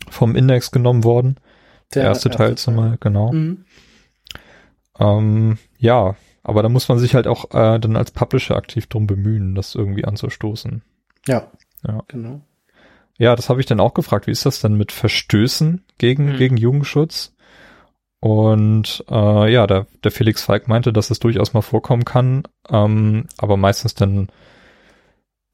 vom 0.08 0.36
Index 0.36 0.70
genommen 0.70 1.02
worden. 1.02 1.36
Der, 1.94 2.02
Der 2.02 2.10
erste, 2.10 2.28
erste 2.28 2.38
Teil 2.38 2.56
zumal, 2.56 2.96
genau. 3.00 3.32
Mhm. 3.32 3.64
Ähm, 4.98 5.58
ja, 5.78 6.14
aber 6.44 6.62
da 6.62 6.68
muss 6.68 6.88
man 6.88 6.98
sich 6.98 7.14
halt 7.14 7.26
auch 7.26 7.46
äh, 7.52 7.80
dann 7.80 7.96
als 7.96 8.10
Publisher 8.10 8.56
aktiv 8.56 8.86
drum 8.86 9.06
bemühen, 9.06 9.54
das 9.54 9.74
irgendwie 9.74 10.04
anzustoßen. 10.04 10.82
Ja, 11.26 11.50
ja. 11.86 12.02
genau. 12.06 12.40
Ja, 13.18 13.34
das 13.34 13.48
habe 13.48 13.60
ich 13.60 13.66
dann 13.66 13.80
auch 13.80 13.94
gefragt. 13.94 14.26
Wie 14.26 14.32
ist 14.32 14.44
das 14.44 14.60
denn 14.60 14.74
mit 14.74 14.92
Verstößen 14.92 15.84
gegen, 15.98 16.32
mhm. 16.32 16.36
gegen 16.36 16.56
Jugendschutz? 16.56 17.34
Und 18.20 19.04
äh, 19.10 19.52
ja, 19.52 19.66
der, 19.66 19.86
der 20.02 20.10
Felix 20.10 20.42
Falk 20.42 20.68
meinte, 20.68 20.92
dass 20.92 21.10
es 21.10 21.18
durchaus 21.18 21.52
mal 21.52 21.62
vorkommen 21.62 22.04
kann, 22.04 22.44
ähm, 22.70 23.26
aber 23.36 23.56
meistens 23.56 23.94
dann 23.94 24.28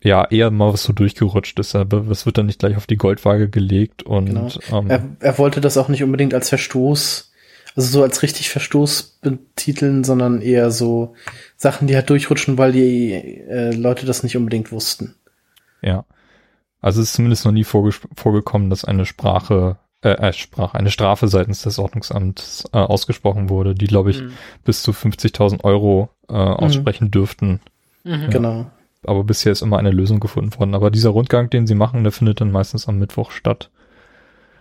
ja 0.03 0.25
eher 0.31 0.51
mal 0.51 0.73
was 0.73 0.85
so 0.85 0.93
durchgerutscht 0.93 1.59
ist. 1.59 1.75
Aber 1.75 2.09
es 2.09 2.27
wird 2.27 2.39
dann 2.39 2.47
nicht 2.47 2.61
gleich 2.61 2.77
auf 2.77 2.87
die 2.87 2.97
Goldwaage 2.97 3.49
gelegt 3.49 4.03
und 4.03 4.27
genau. 4.27 4.49
ähm, 4.73 4.89
er, 4.89 5.05
er 5.19 5.39
wollte 5.39 5.61
das 5.61 5.77
auch 5.77 5.89
nicht 5.89 6.03
unbedingt 6.03 6.33
als 6.33 6.49
Verstoß, 6.49 7.30
also 7.77 7.89
so 7.89 8.03
als 8.03 8.23
richtig 8.23 8.50
Verstoß 8.50 9.19
betiteln, 9.23 10.05
sondern 10.05 10.43
eher 10.43 10.71
so 10.71 11.15
Sachen, 11.57 11.87
die 11.87 11.95
halt 11.95 12.11
durchrutschen, 12.11 12.59
weil 12.59 12.73
die 12.73 13.12
äh, 13.12 13.75
Leute 13.75 14.07
das 14.07 14.23
nicht 14.23 14.37
unbedingt 14.37 14.73
wussten. 14.73 15.15
Ja. 15.83 16.05
Also 16.81 17.00
es 17.00 17.09
ist 17.09 17.15
zumindest 17.15 17.45
noch 17.45 17.53
nie 17.53 17.65
vorgekommen, 17.65 18.71
dass 18.71 18.85
eine 18.85 19.05
Sprache, 19.05 19.77
äh, 20.03 20.12
äh, 20.12 20.33
Sprache, 20.33 20.79
eine 20.79 20.91
Strafe 20.91 21.29
seitens 21.29 21.62
des 21.62 21.79
Ordnungsamts 21.79 22.65
äh, 22.73 22.79
ausgesprochen 22.79 23.50
wurde, 23.50 23.75
die, 23.75 23.87
glaube 23.87 24.11
ich, 24.11 24.23
mhm. 24.23 24.33
bis 24.65 24.83
zu 24.83 24.93
50.000 24.93 25.62
Euro 25.65 26.09
äh, 26.29 26.33
aussprechen 26.33 27.07
mhm. 27.07 27.11
dürften. 27.11 27.61
Mhm. 28.05 28.11
Ja. 28.11 28.29
Genau. 28.29 28.71
Aber 29.07 29.25
bisher 29.25 29.53
ist 29.53 29.62
immer 29.62 29.79
eine 29.79 29.91
Lösung 29.91 30.21
gefunden 30.21 30.59
worden. 30.59 30.75
Aber 30.75 30.91
dieser 30.91 31.11
Rundgang, 31.11 31.50
den 31.50 31.67
sie 31.67 31.75
machen, 31.75 32.03
der 32.03 32.12
findet 32.12 32.41
dann 32.41 32.50
meistens 32.50 32.89
am 32.89 32.99
Mittwoch 32.99 33.31
statt. 33.31 33.71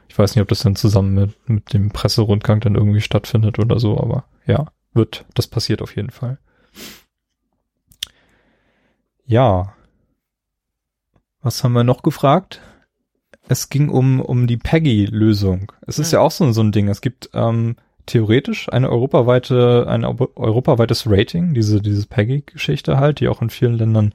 Ich 0.09 0.17
weiß 0.17 0.35
nicht, 0.35 0.41
ob 0.41 0.49
das 0.49 0.63
dann 0.63 0.75
zusammen 0.75 1.13
mit, 1.13 1.49
mit 1.49 1.73
dem 1.73 1.91
Presserundgang 1.91 2.59
dann 2.59 2.75
irgendwie 2.75 2.99
stattfindet 2.99 3.59
oder 3.59 3.79
so, 3.79 3.97
aber 3.97 4.25
ja, 4.45 4.65
wird, 4.93 5.25
das 5.35 5.47
passiert 5.47 5.81
auf 5.81 5.95
jeden 5.95 6.09
Fall. 6.09 6.39
Ja, 9.25 9.75
was 11.41 11.63
haben 11.63 11.73
wir 11.73 11.83
noch 11.83 12.01
gefragt? 12.01 12.61
Es 13.47 13.69
ging 13.69 13.89
um, 13.89 14.19
um 14.19 14.47
die 14.47 14.57
Peggy-Lösung. 14.57 15.71
Es 15.85 15.99
ist 15.99 16.11
ja. 16.11 16.19
ja 16.19 16.25
auch 16.25 16.31
so, 16.31 16.51
so 16.51 16.61
ein 16.61 16.71
Ding. 16.71 16.87
Es 16.87 17.01
gibt 17.01 17.29
ähm, 17.33 17.77
theoretisch 18.07 18.69
eine 18.69 18.89
europaweite, 18.89 19.85
ein 19.87 20.03
europaweites 20.03 21.03
Rating, 21.07 21.53
diese, 21.53 21.81
diese 21.81 22.07
Peggy-Geschichte 22.07 22.97
halt, 22.97 23.19
die 23.19 23.27
auch 23.27 23.41
in 23.41 23.49
vielen 23.49 23.77
Ländern 23.77 24.13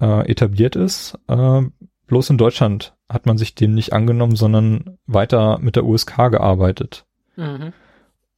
äh, 0.00 0.30
etabliert 0.30 0.76
ist. 0.76 1.18
Äh, 1.28 1.62
bloß 2.06 2.30
in 2.30 2.38
Deutschland 2.38 2.95
hat 3.08 3.26
man 3.26 3.38
sich 3.38 3.54
dem 3.54 3.74
nicht 3.74 3.92
angenommen, 3.92 4.36
sondern 4.36 4.98
weiter 5.06 5.58
mit 5.60 5.76
der 5.76 5.84
USK 5.84 6.30
gearbeitet. 6.30 7.06
Mhm. 7.36 7.72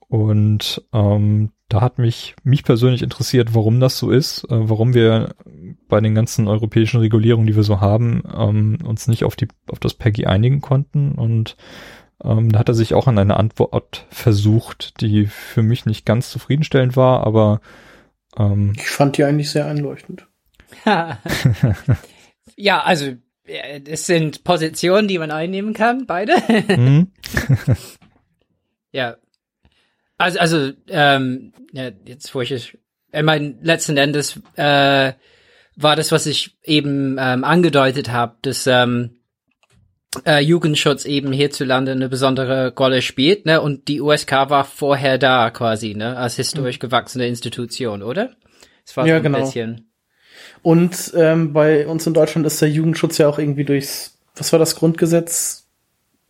Und 0.09 0.83
ähm, 0.93 1.51
da 1.69 1.83
hat 1.83 1.99
mich, 1.99 2.35
mich 2.43 2.65
persönlich 2.65 3.03
interessiert, 3.03 3.55
warum 3.55 3.79
das 3.79 3.99
so 3.99 4.11
ist, 4.11 4.45
äh, 4.45 4.69
warum 4.69 4.95
wir 4.95 5.35
bei 5.89 6.01
den 6.01 6.15
ganzen 6.15 6.49
europäischen 6.49 7.01
Regulierungen, 7.01 7.47
die 7.47 7.57
wir 7.57 7.63
so 7.63 7.81
haben, 7.81 8.23
ähm, 8.35 8.79
uns 8.85 9.07
nicht 9.07 9.25
auf 9.25 9.37
die, 9.37 9.49
auf 9.71 9.79
das 9.79 9.95
PEGI 9.95 10.27
einigen 10.27 10.61
konnten. 10.63 11.13
Und 11.13 11.57
ähm, 12.25 12.51
da 12.51 12.59
hat 12.59 12.69
er 12.69 12.75
sich 12.75 12.95
auch 12.95 13.07
an 13.07 13.19
eine 13.19 13.37
Antwort 13.37 14.07
versucht, 14.09 15.01
die 15.03 15.27
für 15.27 15.63
mich 15.63 15.85
nicht 15.85 16.07
ganz 16.07 16.31
zufriedenstellend 16.31 16.97
war, 16.97 17.27
aber 17.27 17.61
ähm, 18.39 18.73
ich 18.77 18.89
fand 18.89 19.19
die 19.19 19.25
eigentlich 19.25 19.51
sehr 19.51 19.67
einleuchtend. 19.67 20.27
ja, 22.57 22.83
also 22.83 23.13
es 23.49 24.07
sind 24.07 24.45
Positionen, 24.45 25.09
die 25.09 25.19
man 25.19 25.31
einnehmen 25.31 25.75
kann, 25.75 26.07
beide. 26.07 26.35
mhm. 26.69 27.13
ja, 28.93 29.17
also, 30.19 30.39
also 30.41 30.73
ähm, 30.89 31.53
ja, 31.73 31.91
jetzt 32.05 32.35
wo 32.35 32.41
ich 32.41 32.51
es, 32.51 32.77
ich 33.13 33.23
meine, 33.23 33.57
letzten 33.63 33.97
Endes 33.97 34.41
äh, 34.57 35.13
war 35.77 35.97
das, 35.97 36.13
was 36.13 36.27
ich 36.27 36.57
eben 36.65 37.17
ähm, 37.21 37.45
angedeutet 37.45 38.11
habe, 38.11 38.37
dass 38.43 38.67
ähm, 38.67 39.21
äh, 40.27 40.41
Jugendschutz 40.41 41.05
eben 41.05 41.33
hierzulande 41.33 41.93
eine 41.93 42.09
besondere 42.09 42.75
Rolle 42.75 43.01
spielt, 43.01 43.47
ne? 43.47 43.61
Und 43.61 43.89
die 43.89 44.01
USK 44.01 44.33
war 44.33 44.65
vorher 44.65 45.19
da 45.19 45.51
quasi, 45.51 45.95
ne? 45.95 46.17
Als 46.17 46.37
historisch 46.37 46.77
mhm. 46.77 46.81
gewachsene 46.81 47.27
Institution, 47.29 48.03
oder? 48.03 48.35
Das 48.85 48.97
war 48.97 49.07
ja, 49.07 49.19
so 49.19 49.23
genau. 49.23 49.41
Bisschen. 49.41 49.88
Und 50.63 51.13
ähm, 51.17 51.53
bei 51.53 51.87
uns 51.87 52.07
in 52.07 52.15
Deutschland 52.15 52.47
ist 52.47 52.61
der 52.61 52.71
Jugendschutz 52.71 53.19
ja 53.19 53.29
auch 53.29 53.39
irgendwie 53.39 53.65
durchs, 53.65 54.19
was 54.37 54.53
war 54.53 54.59
das 54.59 54.77
Grundgesetz 54.77 55.67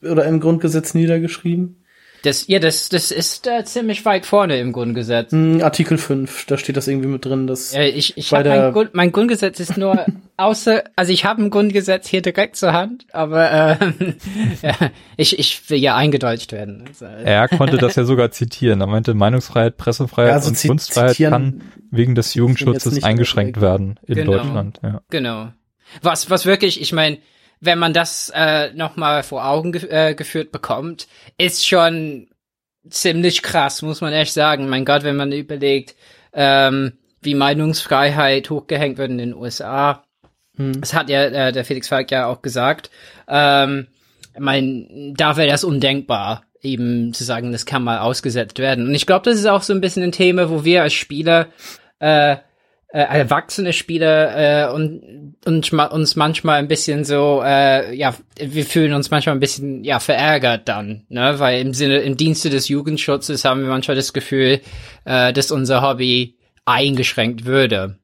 oder 0.03 0.25
im 0.27 0.41
Grundgesetz 0.41 0.95
niedergeschrieben? 0.95 1.78
Das, 2.23 2.47
ja, 2.49 2.59
das, 2.59 2.89
das 2.89 3.11
ist 3.11 3.47
äh, 3.47 3.65
ziemlich 3.65 4.05
weit 4.05 4.27
vorne 4.27 4.59
im 4.59 4.73
Grundgesetz. 4.73 5.31
Mm, 5.33 5.61
Artikel 5.63 5.99
5, 5.99 6.47
da 6.47 6.59
steht 6.59 6.77
das 6.77 6.89
irgendwie 6.89 7.09
mit 7.09 7.25
drin. 7.25 7.47
Dass 7.47 7.73
äh, 7.75 7.87
ich 7.89 8.17
ich 8.17 8.33
habe 8.33 8.49
mein, 8.49 8.73
Grund, 8.73 8.95
mein 8.95 9.13
Grundgesetz 9.13 9.61
ist 9.61 9.77
nur 9.77 10.05
außer, 10.37 10.83
also 10.97 11.13
ich 11.13 11.25
habe 11.25 11.43
ein 11.43 11.51
Grundgesetz 11.51 12.09
hier 12.09 12.23
direkt 12.23 12.57
zur 12.57 12.73
Hand, 12.73 13.07
aber 13.13 13.51
äh, 13.51 13.77
ja, 14.63 14.75
ich, 15.17 15.39
ich 15.39 15.71
will 15.71 15.79
ja 15.79 15.97
eingedeutscht 15.97 16.53
werden. 16.53 16.85
Also, 16.89 17.05
er 17.05 17.49
konnte 17.57 17.79
das 17.79 17.95
ja 17.95 18.05
sogar 18.05 18.31
zitieren. 18.31 18.81
Er 18.81 18.89
meinte, 18.89 19.15
Meinungsfreiheit, 19.15 19.77
Pressefreiheit 19.77 20.31
ja, 20.31 20.35
also 20.35 20.51
und 20.51 20.61
Kunstfreiheit 20.61 21.17
kann 21.19 21.63
wegen 21.91 22.15
des 22.15 22.35
Jugendschutzes 22.35 23.03
eingeschränkt 23.03 23.61
werden 23.61 23.99
in 24.07 24.17
genau, 24.17 24.33
Deutschland. 24.33 24.81
Ja. 24.83 25.03
Genau. 25.11 25.49
Was, 26.03 26.31
was 26.31 26.47
wirklich, 26.47 26.81
ich 26.81 26.93
meine, 26.93 27.19
wenn 27.61 27.79
man 27.79 27.93
das 27.93 28.31
äh, 28.35 28.73
nochmal 28.73 29.23
vor 29.23 29.47
Augen 29.47 29.73
ge 29.73 29.89
äh, 29.89 30.15
geführt 30.15 30.53
bekommt, 30.53 31.09
ist 31.39 31.67
schon 31.67 32.29
ziemlich 32.89 33.43
krass, 33.43 33.83
muss 33.83 34.01
man 34.01 34.13
echt 34.13 34.33
sagen. 34.33 34.69
Mein 34.69 34.85
Gott, 34.85 35.03
wenn 35.03 35.17
man 35.17 35.33
überlegt, 35.33 35.95
ähm, 36.33 36.93
wie 37.21 37.35
Meinungsfreiheit 37.35 38.51
hochgehängt 38.51 38.99
wird 38.99 39.11
in 39.11 39.19
den 39.19 39.35
USA. 39.35 40.05
Hm. 40.57 40.81
Das 40.81 40.95
hat 40.95 41.11
ja 41.11 41.25
äh, 41.25 41.53
der 41.53 41.65
Felix 41.65 41.89
Falk 41.89 42.11
ja 42.11 42.27
auch 42.27 42.43
gesagt. 42.43 42.91
Ähm, 43.27 43.89
mein, 44.39 45.15
da 45.17 45.37
wäre 45.37 45.49
das 45.49 45.65
undenkbar, 45.65 46.45
eben 46.63 47.13
zu 47.13 47.25
sagen, 47.25 47.53
das 47.53 47.67
kann 47.67 47.83
mal 47.83 47.99
ausgesetzt 47.99 48.59
werden. 48.59 48.87
Und 48.87 48.95
ich 48.95 49.07
glaube, 49.07 49.25
das 49.25 49.39
ist 49.39 49.47
auch 49.47 49.63
so 49.63 49.73
ein 49.73 49.81
bisschen 49.81 50.05
ein 50.05 50.13
Thema, 50.13 50.49
wo 50.51 50.65
wir 50.65 50.83
als 50.83 50.93
Spieler 50.93 51.49
äh, 51.99 52.37
äh, 52.91 53.01
erwachsene 53.01 53.73
Spieler 53.73 54.69
äh, 54.69 54.73
und, 54.73 55.37
und 55.45 55.73
uns 55.73 56.17
manchmal 56.17 56.59
ein 56.59 56.69
bisschen 56.69 57.05
so, 57.05 57.43
äh, 57.45 57.95
ja, 57.95 58.15
wir 58.41 58.65
fühlen 58.65 58.95
uns 58.95 59.11
manchmal 59.11 59.37
ein 59.37 59.41
bisschen 59.41 59.85
ja 59.85 60.01
verärgert 60.01 60.69
dann, 60.69 61.05
ne, 61.09 61.39
weil 61.39 61.61
im 61.61 61.75
Sinne 61.75 61.99
im 61.99 62.17
Dienste 62.17 62.49
des 62.49 62.69
Jugendschutzes 62.69 63.45
haben 63.45 63.61
wir 63.61 63.69
manchmal 63.69 63.97
das 63.97 64.13
Gefühl, 64.13 64.61
äh, 65.05 65.33
dass 65.33 65.51
unser 65.51 65.83
Hobby 65.83 66.39
eingeschränkt 66.65 67.45
würde. 67.45 67.99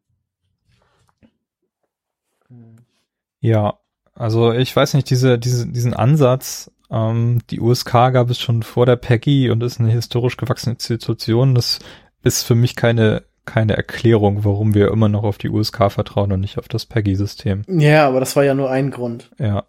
Ja, 3.40 3.78
also 4.14 4.52
ich 4.52 4.74
weiß 4.74 4.94
nicht, 4.94 5.08
diese, 5.10 5.38
diese, 5.38 5.66
diesen 5.66 5.94
Ansatz, 5.94 6.70
ähm, 6.90 7.40
die 7.50 7.60
USK 7.60 7.92
gab 7.92 8.30
es 8.30 8.40
schon 8.40 8.62
vor 8.62 8.86
der 8.86 8.96
PEGI 8.96 9.50
und 9.50 9.62
ist 9.62 9.80
eine 9.80 9.90
historisch 9.90 10.36
gewachsene 10.36 10.74
Institution. 10.74 11.54
Das 11.54 11.78
ist 12.22 12.42
für 12.42 12.54
mich 12.54 12.76
keine 12.76 13.22
keine 13.44 13.76
Erklärung, 13.76 14.44
warum 14.44 14.74
wir 14.74 14.90
immer 14.90 15.08
noch 15.08 15.24
auf 15.24 15.38
die 15.38 15.48
USK 15.48 15.90
vertrauen 15.90 16.32
und 16.32 16.40
nicht 16.40 16.58
auf 16.58 16.68
das 16.68 16.86
PEGI-System. 16.86 17.62
Ja, 17.68 18.06
aber 18.08 18.20
das 18.20 18.36
war 18.36 18.44
ja 18.44 18.54
nur 18.54 18.70
ein 18.70 18.90
Grund. 18.90 19.30
Ja. 19.38 19.64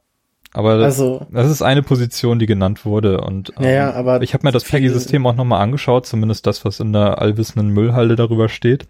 Aber 0.54 0.76
also, 0.76 1.28
das 1.32 1.52
ist 1.52 1.62
eine 1.62 1.84
Position, 1.84 2.40
die 2.40 2.46
genannt 2.46 2.86
wurde. 2.86 3.20
Und 3.20 3.52
ähm, 3.60 3.66
ja, 3.66 3.94
aber 3.94 4.22
ich 4.22 4.34
habe 4.34 4.48
mir 4.48 4.54
das 4.54 4.64
PEGI-System 4.64 5.28
auch 5.28 5.36
nochmal 5.36 5.62
angeschaut, 5.62 6.06
zumindest 6.06 6.48
das, 6.48 6.64
was 6.64 6.80
in 6.80 6.94
der 6.94 7.22
allwissenden 7.22 7.72
Müllhalde 7.72 8.16
darüber 8.16 8.48
steht. 8.48 8.88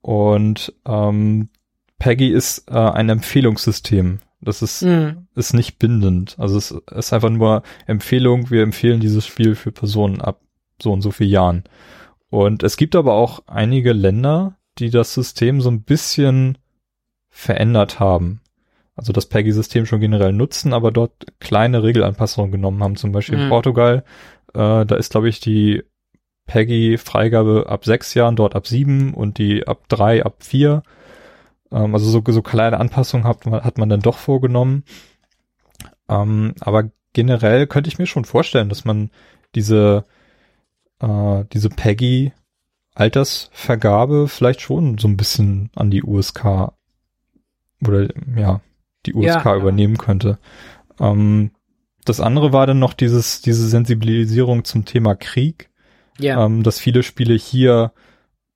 Und 0.00 0.72
ähm, 0.86 1.48
PEGI 1.98 2.28
ist 2.28 2.70
äh, 2.70 2.74
ein 2.74 3.08
Empfehlungssystem. 3.08 4.20
Das 4.40 4.62
ist, 4.62 4.82
mhm. 4.82 5.26
ist 5.34 5.54
nicht 5.54 5.78
bindend. 5.78 6.36
Also 6.38 6.56
es 6.56 6.70
ist 6.70 7.12
einfach 7.12 7.30
nur 7.30 7.62
Empfehlung, 7.86 8.50
wir 8.50 8.62
empfehlen 8.62 9.00
dieses 9.00 9.26
Spiel 9.26 9.54
für 9.54 9.72
Personen 9.72 10.20
ab 10.20 10.40
so 10.80 10.92
und 10.92 11.02
so 11.02 11.10
viel 11.10 11.28
Jahren. 11.28 11.64
Und 12.32 12.62
es 12.62 12.78
gibt 12.78 12.96
aber 12.96 13.12
auch 13.12 13.40
einige 13.46 13.92
Länder, 13.92 14.56
die 14.78 14.88
das 14.88 15.12
System 15.12 15.60
so 15.60 15.70
ein 15.70 15.82
bisschen 15.82 16.56
verändert 17.28 18.00
haben. 18.00 18.40
Also 18.96 19.12
das 19.12 19.26
PEGI-System 19.26 19.84
schon 19.84 20.00
generell 20.00 20.32
nutzen, 20.32 20.72
aber 20.72 20.92
dort 20.92 21.12
kleine 21.40 21.82
Regelanpassungen 21.82 22.50
genommen 22.50 22.82
haben. 22.82 22.96
Zum 22.96 23.12
Beispiel 23.12 23.36
mhm. 23.36 23.44
in 23.44 23.48
Portugal, 23.50 24.04
äh, 24.54 24.86
da 24.86 24.96
ist, 24.96 25.10
glaube 25.10 25.28
ich, 25.28 25.40
die 25.40 25.82
PEGI-Freigabe 26.46 27.66
ab 27.68 27.84
sechs 27.84 28.14
Jahren, 28.14 28.34
dort 28.34 28.56
ab 28.56 28.66
sieben 28.66 29.12
und 29.12 29.36
die 29.36 29.68
ab 29.68 29.82
drei, 29.88 30.24
ab 30.24 30.36
vier. 30.38 30.84
Ähm, 31.70 31.94
also 31.94 32.08
so, 32.08 32.22
so 32.26 32.40
kleine 32.40 32.80
Anpassungen 32.80 33.26
hat 33.26 33.44
man, 33.44 33.62
hat 33.62 33.76
man 33.76 33.90
dann 33.90 34.00
doch 34.00 34.16
vorgenommen. 34.16 34.84
Ähm, 36.08 36.54
aber 36.60 36.84
generell 37.12 37.66
könnte 37.66 37.88
ich 37.88 37.98
mir 37.98 38.06
schon 38.06 38.24
vorstellen, 38.24 38.70
dass 38.70 38.86
man 38.86 39.10
diese, 39.54 40.06
äh, 41.02 41.44
diese 41.52 41.68
Peggy 41.68 42.32
Altersvergabe 42.94 44.28
vielleicht 44.28 44.60
schon 44.60 44.98
so 44.98 45.08
ein 45.08 45.16
bisschen 45.16 45.70
an 45.74 45.90
die 45.90 46.02
USK 46.02 46.72
oder 47.86 48.08
ja, 48.36 48.60
die 49.06 49.14
USK 49.14 49.44
ja, 49.44 49.56
übernehmen 49.56 49.96
ja. 49.96 50.04
könnte. 50.04 50.38
Ähm, 51.00 51.52
das 52.04 52.20
andere 52.20 52.52
war 52.52 52.66
dann 52.66 52.78
noch 52.78 52.94
dieses, 52.94 53.40
diese 53.42 53.68
Sensibilisierung 53.68 54.64
zum 54.64 54.84
Thema 54.84 55.14
Krieg. 55.14 55.70
Ja. 56.18 56.44
Ähm, 56.44 56.62
dass 56.62 56.78
viele 56.78 57.02
Spiele 57.02 57.34
hier, 57.34 57.92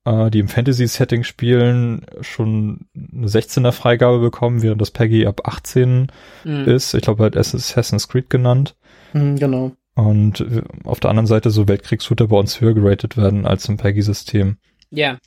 äh, 0.05 0.29
die 0.29 0.39
im 0.39 0.47
Fantasy-Setting 0.47 1.23
spielen, 1.23 2.05
schon 2.21 2.87
eine 2.95 3.27
16er 3.27 3.71
Freigabe 3.71 4.19
bekommen, 4.19 4.61
während 4.61 4.79
das 4.79 4.91
Peggy 4.91 5.25
ab 5.25 5.41
18 5.45 6.11
mhm. 6.43 6.65
ist. 6.65 6.93
Ich 6.93 7.01
glaube, 7.01 7.23
halt 7.23 7.35
Assassin's 7.35 8.07
Creed 8.07 8.29
genannt. 8.29 8.75
Mhm, 9.13 9.37
genau. 9.37 9.71
Und 9.97 10.41
äh, 10.41 10.61
auf 10.83 10.99
der 10.99 11.09
anderen 11.09 11.25
Seite 11.25 11.49
so 11.49 11.67
Weltkriegshooter 11.67 12.27
bei 12.27 12.37
uns 12.37 12.61
höher 12.61 12.75
geratet 12.75 13.17
werden 13.17 13.47
als 13.47 13.67
im 13.67 13.77
Peggy-System. 13.77 14.57
Ja. 14.91 15.17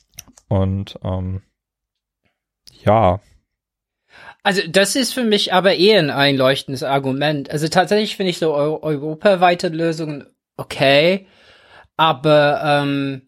Und 0.47 0.97
ähm, 1.03 1.41
ja. 2.85 3.19
Also 4.43 4.61
das 4.69 4.95
ist 4.95 5.13
für 5.13 5.25
mich 5.25 5.51
aber 5.51 5.75
eher 5.75 5.99
ein 5.99 6.09
einleuchtendes 6.09 6.83
Argument. 6.83 7.51
Also 7.51 7.67
tatsächlich 7.67 8.15
finde 8.15 8.29
ich 8.29 8.37
so 8.37 8.55
eu 8.55 8.81
europaweite 8.81 9.67
Lösungen 9.67 10.25
okay, 10.55 11.27
aber 11.97 12.61
ähm, 12.63 13.23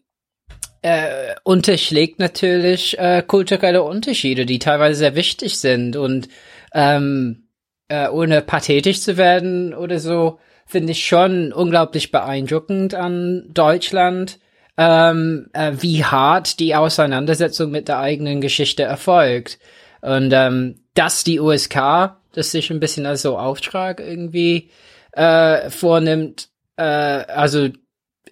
äh, 0.80 1.34
unterschlägt 1.44 2.20
natürlich 2.20 2.98
äh, 2.98 3.22
kulturelle 3.22 3.82
Unterschiede, 3.82 4.46
die 4.46 4.58
teilweise 4.58 4.98
sehr 4.98 5.14
wichtig 5.14 5.58
sind 5.58 5.96
und 5.96 6.30
ähm, 6.72 7.48
äh, 7.88 8.08
ohne 8.08 8.40
pathetisch 8.40 9.02
zu 9.02 9.18
werden 9.18 9.74
oder 9.74 9.98
so, 9.98 10.38
finde 10.66 10.92
ich 10.92 11.06
schon 11.06 11.52
unglaublich 11.52 12.10
beeindruckend 12.10 12.94
an 12.94 13.44
Deutschland, 13.52 14.38
ähm, 14.76 15.48
äh, 15.52 15.72
wie 15.78 16.04
hart 16.04 16.58
die 16.58 16.74
Auseinandersetzung 16.74 17.70
mit 17.70 17.88
der 17.88 17.98
eigenen 17.98 18.40
Geschichte 18.40 18.82
erfolgt. 18.82 19.58
Und 20.00 20.32
ähm, 20.32 20.80
dass 20.94 21.24
die 21.24 21.40
USK 21.40 22.16
das 22.34 22.50
sich 22.50 22.70
ein 22.70 22.80
bisschen 22.80 23.06
als 23.06 23.22
so 23.22 23.38
Auftrag 23.38 24.00
irgendwie 24.00 24.70
äh, 25.12 25.70
vornimmt, 25.70 26.48
äh, 26.76 26.82
also 26.82 27.70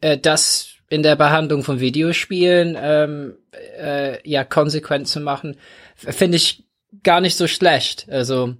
äh, 0.01 0.19
das 0.19 0.69
in 0.89 1.03
der 1.03 1.17
Behandlung 1.17 1.63
von 1.63 1.81
Videospielen 1.81 2.77
ähm, 2.79 3.37
äh, 3.79 4.29
ja 4.29 4.45
konsequent 4.45 5.09
zu 5.09 5.21
machen, 5.21 5.57
finde 5.95 6.37
ich 6.37 6.65
gar 7.03 7.21
nicht 7.21 7.37
so 7.37 7.47
schlecht. 7.47 8.07
Also 8.11 8.57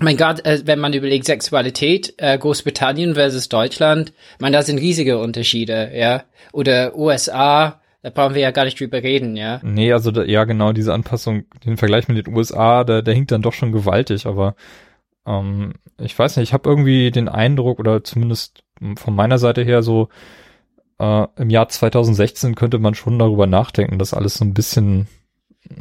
mein 0.00 0.16
Gott, 0.16 0.44
äh, 0.44 0.62
wenn 0.64 0.80
man 0.80 0.92
überlegt 0.92 1.26
Sexualität, 1.26 2.14
äh, 2.18 2.36
Großbritannien 2.36 3.14
versus 3.14 3.48
Deutschland, 3.48 4.12
man, 4.38 4.52
da 4.52 4.62
sind 4.62 4.78
riesige 4.78 5.18
Unterschiede, 5.18 5.90
ja. 5.94 6.24
Oder 6.52 6.96
USA, 6.96 7.80
da 8.02 8.10
brauchen 8.10 8.34
wir 8.34 8.42
ja 8.42 8.50
gar 8.50 8.64
nicht 8.64 8.78
drüber 8.80 9.02
reden, 9.02 9.36
ja. 9.36 9.60
Nee, 9.62 9.92
also 9.92 10.10
da, 10.10 10.24
ja 10.24 10.44
genau, 10.44 10.72
diese 10.72 10.92
Anpassung, 10.92 11.44
den 11.64 11.76
Vergleich 11.76 12.08
mit 12.08 12.26
den 12.26 12.34
USA, 12.34 12.84
der, 12.84 13.02
der 13.02 13.14
hinkt 13.14 13.30
dann 13.30 13.42
doch 13.42 13.52
schon 13.52 13.72
gewaltig, 13.72 14.26
aber 14.26 14.56
ähm, 15.26 15.74
ich 15.98 16.18
weiß 16.18 16.36
nicht, 16.36 16.48
ich 16.48 16.52
habe 16.52 16.68
irgendwie 16.68 17.10
den 17.10 17.28
Eindruck, 17.28 17.78
oder 17.78 18.02
zumindest 18.04 18.64
von 18.96 19.14
meiner 19.14 19.38
Seite 19.38 19.62
her 19.62 19.82
so, 19.82 20.08
äh, 20.98 21.26
im 21.36 21.50
Jahr 21.50 21.68
2016 21.68 22.54
könnte 22.54 22.78
man 22.78 22.94
schon 22.94 23.18
darüber 23.18 23.46
nachdenken, 23.46 23.98
das 23.98 24.14
alles 24.14 24.34
so 24.34 24.44
ein 24.44 24.54
bisschen 24.54 25.06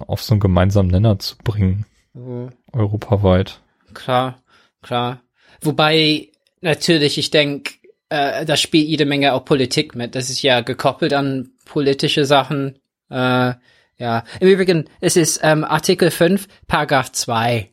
auf 0.08 0.22
so 0.22 0.34
einen 0.34 0.40
gemeinsamen 0.40 0.90
Nenner 0.90 1.20
zu 1.20 1.36
bringen. 1.44 1.86
Mhm. 2.14 2.50
Europaweit. 2.72 3.63
Klar, 3.94 4.42
klar. 4.82 5.22
Wobei, 5.62 6.30
natürlich, 6.62 7.18
ich 7.18 7.32
denke, 7.32 7.74
äh, 8.10 8.46
da 8.46 8.58
spielt 8.58 8.88
jede 8.88 9.06
Menge 9.06 9.34
auch 9.34 9.46
Politik 9.46 9.96
mit. 9.96 10.16
Das 10.16 10.30
ist 10.30 10.42
ja 10.42 10.62
gekoppelt 10.62 11.14
an 11.14 11.52
politische 11.66 12.26
Sachen. 12.26 12.80
Äh, 13.10 13.54
ja. 13.98 14.24
Im 14.40 14.48
Übrigen, 14.48 14.90
es 15.02 15.16
ist 15.16 15.40
ähm, 15.44 15.64
Artikel 15.64 16.12
5, 16.12 16.48
Paragraph 16.68 17.12
2. 17.12 17.70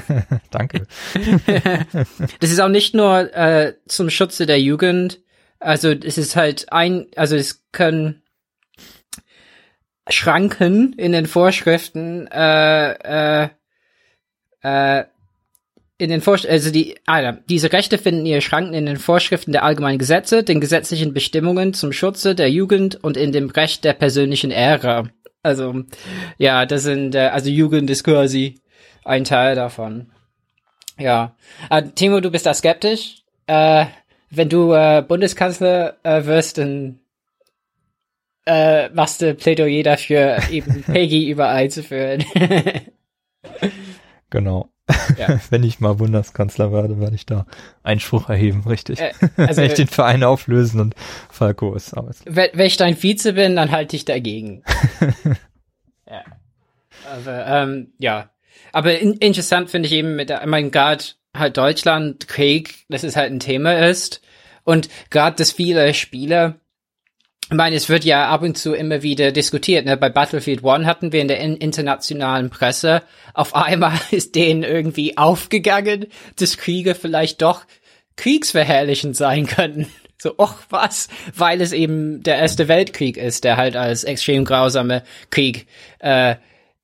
Danke. 0.50 0.86
das 2.40 2.50
ist 2.50 2.60
auch 2.60 2.68
nicht 2.68 2.94
nur 2.94 3.34
äh, 3.34 3.74
zum 3.86 4.10
Schutze 4.10 4.46
der 4.46 4.60
Jugend. 4.60 5.20
Also 5.60 5.90
es 5.90 6.18
ist 6.18 6.36
halt 6.36 6.72
ein, 6.72 7.06
also 7.16 7.36
es 7.36 7.64
können 7.70 8.22
Schranken 10.08 10.94
in 10.94 11.12
den 11.12 11.26
Vorschriften 11.26 12.26
äh, 12.26 13.44
äh, 13.44 13.48
äh, 14.62 15.04
in 16.00 16.10
den 16.10 16.20
Vorsch 16.20 16.46
also 16.46 16.70
die, 16.70 16.96
ah, 17.06 17.32
diese 17.32 17.72
Rechte 17.72 17.98
finden 17.98 18.24
ihre 18.24 18.40
Schranken 18.40 18.74
in 18.74 18.86
den 18.86 18.96
Vorschriften 18.96 19.52
der 19.52 19.64
allgemeinen 19.64 19.98
Gesetze, 19.98 20.42
den 20.42 20.60
gesetzlichen 20.60 21.12
Bestimmungen 21.12 21.74
zum 21.74 21.92
Schutze 21.92 22.34
der 22.34 22.50
Jugend 22.50 23.02
und 23.04 23.16
in 23.16 23.32
dem 23.32 23.50
Recht 23.50 23.84
der 23.84 23.92
persönlichen 23.92 24.50
Ehre. 24.50 25.10
Also, 25.42 25.84
ja, 26.38 26.66
das 26.66 26.82
sind, 26.84 27.14
äh, 27.14 27.28
also 27.28 27.50
Jugend 27.50 27.90
ist 27.90 28.04
quasi 28.04 28.60
ein 29.04 29.24
Teil 29.24 29.54
davon. 29.54 30.10
Ja. 30.98 31.36
Äh, 31.70 31.82
Timo, 31.94 32.20
du 32.20 32.30
bist 32.30 32.46
da 32.46 32.54
skeptisch. 32.54 33.22
Äh, 33.46 33.86
wenn 34.30 34.48
du 34.48 34.72
äh, 34.72 35.02
Bundeskanzler 35.06 35.96
äh, 36.02 36.24
wirst, 36.24 36.58
dann 36.58 37.00
äh, 38.46 38.88
machst 38.90 39.22
du 39.22 39.34
Plädoyer 39.34 39.82
dafür, 39.82 40.38
eben 40.50 40.82
Peggy 40.86 41.28
überall 41.28 41.70
zu 41.70 41.82
führen. 41.82 42.24
genau. 44.30 44.70
Ja. 45.18 45.40
Wenn 45.50 45.62
ich 45.62 45.80
mal 45.80 45.94
Bundeskanzler 45.94 46.72
werde, 46.72 47.00
werde 47.00 47.14
ich 47.14 47.26
da 47.26 47.46
Einspruch 47.82 48.28
erheben, 48.28 48.64
richtig. 48.66 49.00
Äh, 49.00 49.12
also, 49.36 49.62
wenn 49.62 49.70
ich 49.70 49.74
den 49.74 49.88
Verein 49.88 50.22
auflösen 50.24 50.80
und 50.80 50.94
Falco 51.30 51.74
ist 51.74 51.96
aus. 51.96 52.20
Wenn, 52.24 52.50
wenn 52.52 52.66
ich 52.66 52.76
dein 52.76 53.00
Vize 53.00 53.32
bin, 53.32 53.56
dann 53.56 53.70
halte 53.70 53.96
ich 53.96 54.04
dagegen. 54.04 54.62
ja. 56.06 56.22
Aber, 57.12 57.46
ähm, 57.46 57.92
ja. 57.98 58.30
Aber 58.72 58.98
in, 58.98 59.14
interessant 59.14 59.70
finde 59.70 59.88
ich 59.88 59.94
eben 59.94 60.16
mit 60.16 60.30
der, 60.30 60.46
mein 60.46 60.70
Gott, 60.70 61.16
halt 61.36 61.56
Deutschland, 61.56 62.28
Krieg, 62.28 62.84
dass 62.88 63.02
es 63.02 63.16
halt 63.16 63.32
ein 63.32 63.40
Thema 63.40 63.86
ist. 63.86 64.20
Und 64.64 64.88
gerade, 65.10 65.36
dass 65.36 65.52
viele 65.52 65.94
Spieler 65.94 66.56
ich 67.50 67.56
meine, 67.56 67.74
es 67.74 67.88
wird 67.88 68.04
ja 68.04 68.28
ab 68.28 68.42
und 68.42 68.56
zu 68.56 68.74
immer 68.74 69.02
wieder 69.02 69.32
diskutiert. 69.32 69.84
Ne? 69.84 69.96
Bei 69.96 70.08
Battlefield 70.08 70.62
One 70.62 70.86
hatten 70.86 71.10
wir 71.10 71.20
in 71.20 71.26
der 71.26 71.40
in 71.40 71.56
internationalen 71.56 72.48
Presse, 72.48 73.02
auf 73.34 73.56
einmal 73.56 73.98
ist 74.12 74.36
denen 74.36 74.62
irgendwie 74.62 75.18
aufgegangen, 75.18 76.06
dass 76.36 76.58
Kriege 76.58 76.94
vielleicht 76.94 77.42
doch 77.42 77.64
kriegsverherrlichend 78.16 79.16
sein 79.16 79.46
könnten. 79.46 79.86
So, 80.22 80.34
och 80.36 80.56
was, 80.68 81.08
weil 81.34 81.62
es 81.62 81.72
eben 81.72 82.22
der 82.22 82.36
Erste 82.36 82.68
Weltkrieg 82.68 83.16
ist, 83.16 83.42
der 83.42 83.56
halt 83.56 83.74
als 83.74 84.04
extrem 84.04 84.44
grausame 84.44 85.02
Krieg 85.30 85.66
äh, 85.98 86.34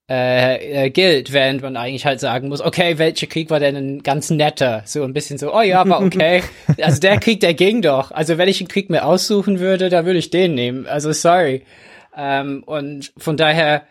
äh, 0.08 0.86
äh, 0.86 0.90
gilt, 0.90 1.32
während 1.32 1.62
man 1.62 1.76
eigentlich 1.76 2.06
halt 2.06 2.20
sagen 2.20 2.48
muss, 2.48 2.60
okay, 2.60 2.98
welcher 2.98 3.26
Krieg 3.26 3.50
war 3.50 3.58
denn 3.58 3.76
ein 3.76 4.02
ganz 4.02 4.30
netter? 4.30 4.82
So 4.84 5.02
ein 5.02 5.12
bisschen 5.12 5.36
so, 5.36 5.52
oh 5.52 5.62
ja, 5.62 5.88
war 5.88 6.00
okay. 6.00 6.42
also 6.80 7.00
der 7.00 7.18
Krieg, 7.18 7.40
der 7.40 7.54
ging 7.54 7.82
doch. 7.82 8.12
Also 8.12 8.38
wenn 8.38 8.48
ich 8.48 8.60
einen 8.60 8.68
Krieg 8.68 8.88
mir 8.88 9.04
aussuchen 9.04 9.58
würde, 9.58 9.88
dann 9.88 10.06
würde 10.06 10.18
ich 10.18 10.30
den 10.30 10.54
nehmen. 10.54 10.86
Also 10.86 11.12
sorry. 11.12 11.62
Ähm, 12.16 12.62
und 12.64 13.12
von 13.16 13.36
daher 13.36 13.82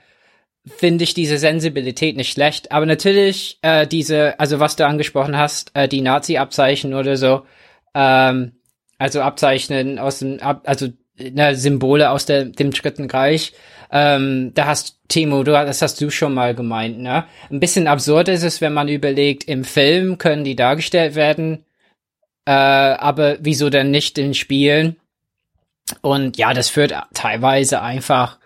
finde 0.65 1.03
ich 1.03 1.13
diese 1.13 1.37
Sensibilität 1.37 2.15
nicht 2.15 2.31
schlecht. 2.31 2.71
Aber 2.71 2.85
natürlich 2.85 3.59
äh, 3.61 3.85
diese, 3.85 4.39
also 4.39 4.59
was 4.59 4.75
du 4.75 4.85
angesprochen 4.85 5.37
hast, 5.37 5.71
äh, 5.73 5.87
die 5.87 6.01
Nazi-Abzeichen 6.01 6.93
oder 6.93 7.17
so, 7.17 7.45
ähm, 7.93 8.53
also 8.97 9.21
Abzeichnen 9.21 9.99
aus 9.99 10.19
dem, 10.19 10.39
also 10.41 10.87
ne, 11.17 11.55
Symbole 11.55 12.09
aus 12.09 12.25
der, 12.25 12.45
dem 12.45 12.71
Dritten 12.71 13.09
Reich, 13.09 13.53
ähm, 13.91 14.51
da 14.53 14.65
hast 14.65 14.99
Timo, 15.07 15.43
du, 15.43 15.51
das 15.51 15.81
hast 15.81 16.01
du 16.01 16.09
schon 16.09 16.33
mal 16.33 16.55
gemeint, 16.55 16.99
ne? 16.99 17.25
Ein 17.51 17.59
bisschen 17.59 17.87
absurd 17.87 18.27
ist 18.27 18.43
es, 18.43 18.59
wenn 18.59 18.73
man 18.73 18.87
überlegt, 18.87 19.43
im 19.43 19.63
Film 19.63 20.17
können 20.17 20.43
die 20.43 20.55
dargestellt 20.55 21.15
werden, 21.15 21.63
äh, 22.45 22.51
aber 22.51 23.37
wieso 23.39 23.69
denn 23.69 23.91
nicht 23.91 24.17
in 24.17 24.33
Spielen? 24.33 24.97
Und 26.01 26.37
ja, 26.37 26.53
das 26.53 26.69
führt 26.69 26.93
teilweise 27.13 27.81
einfach 27.81 28.39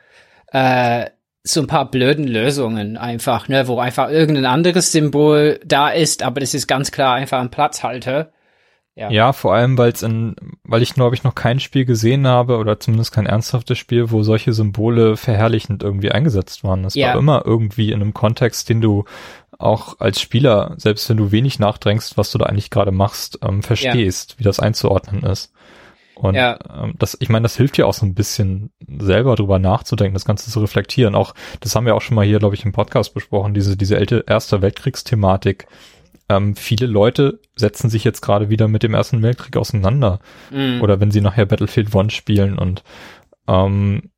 äh, 0.52 1.06
zu 1.44 1.62
ein 1.62 1.68
paar 1.68 1.90
blöden 1.90 2.28
Lösungen 2.28 2.98
einfach, 2.98 3.48
ne, 3.48 3.68
wo 3.68 3.80
einfach 3.80 4.10
irgendein 4.10 4.46
anderes 4.46 4.92
Symbol 4.92 5.60
da 5.66 5.90
ist, 5.90 6.22
aber 6.22 6.42
das 6.42 6.54
ist 6.54 6.68
ganz 6.68 6.92
klar 6.92 7.16
einfach 7.16 7.40
ein 7.40 7.52
Platzhalter. 7.52 8.32
Ja. 9.00 9.10
ja, 9.10 9.32
vor 9.32 9.54
allem, 9.54 9.78
weil 9.78 9.94
es 9.94 10.04
in, 10.04 10.36
weil 10.64 10.82
ich 10.82 10.94
glaube 10.94 11.16
ich 11.16 11.24
noch 11.24 11.34
kein 11.34 11.62
Spiel 11.62 11.86
gesehen 11.86 12.28
habe 12.28 12.58
oder 12.58 12.82
zumindest 12.82 13.14
kein 13.14 13.28
ernsthaftes 13.28 13.78
Spiel, 13.78 14.12
wo 14.12 14.24
solche 14.24 14.52
Symbole 14.52 15.16
verherrlichend 15.16 15.84
irgendwie 15.84 16.12
eingesetzt 16.12 16.66
waren. 16.66 16.84
Es 16.84 16.96
ja. 16.96 17.08
war 17.14 17.16
immer 17.18 17.44
irgendwie 17.46 17.94
in 17.94 18.02
einem 18.02 18.14
Kontext, 18.14 18.68
den 18.68 18.82
du 18.82 19.06
auch 19.58 20.02
als 20.02 20.20
Spieler, 20.20 20.74
selbst 20.76 21.10
wenn 21.10 21.16
du 21.16 21.32
wenig 21.32 21.60
nachdenkst, 21.60 22.18
was 22.18 22.32
du 22.32 22.40
da 22.40 22.48
eigentlich 22.48 22.72
gerade 22.72 22.92
machst, 22.92 23.40
ähm, 23.42 23.64
verstehst, 23.64 24.32
ja. 24.32 24.40
wie 24.40 24.44
das 24.44 24.60
einzuordnen 24.60 25.24
ist. 25.24 25.54
Und 26.16 26.36
ja. 26.36 26.60
ähm, 26.70 26.96
das, 27.00 27.16
ich 27.22 27.30
meine, 27.30 27.44
das 27.44 27.56
hilft 27.56 27.78
ja 27.78 27.86
auch 27.86 27.94
so 27.94 28.06
ein 28.06 28.16
bisschen 28.16 28.72
selber 29.00 29.36
drüber 29.36 29.60
nachzudenken, 29.60 30.14
das 30.14 30.26
Ganze 30.26 30.52
zu 30.52 30.60
reflektieren. 30.60 31.16
Auch, 31.16 31.34
das 31.62 31.74
haben 31.74 31.86
wir 31.86 31.96
auch 31.96 32.02
schon 32.02 32.16
mal 32.16 32.26
hier, 32.26 32.40
glaube 32.40 32.56
ich, 32.56 32.66
im 32.66 32.74
Podcast 32.74 33.14
besprochen, 33.14 33.54
diese, 33.54 33.78
diese 33.78 33.96
ältere 33.96 34.26
Erster 34.28 34.62
Weltkriegsthematik. 34.62 35.68
Ähm, 36.30 36.56
viele 36.56 36.86
Leute 36.86 37.40
setzen 37.56 37.90
sich 37.90 38.04
jetzt 38.04 38.22
gerade 38.22 38.50
wieder 38.50 38.68
mit 38.68 38.84
dem 38.84 38.94
Ersten 38.94 39.22
Weltkrieg 39.22 39.58
auseinander. 39.58 40.20
Mhm. 40.52 40.82
Oder 40.82 41.00
wenn 41.00 41.12
sie 41.12 41.22
nachher 41.22 41.46
Battlefield 41.46 41.94
One 41.94 42.10
spielen 42.12 42.58
und 42.58 42.84
ähm, 43.48 44.12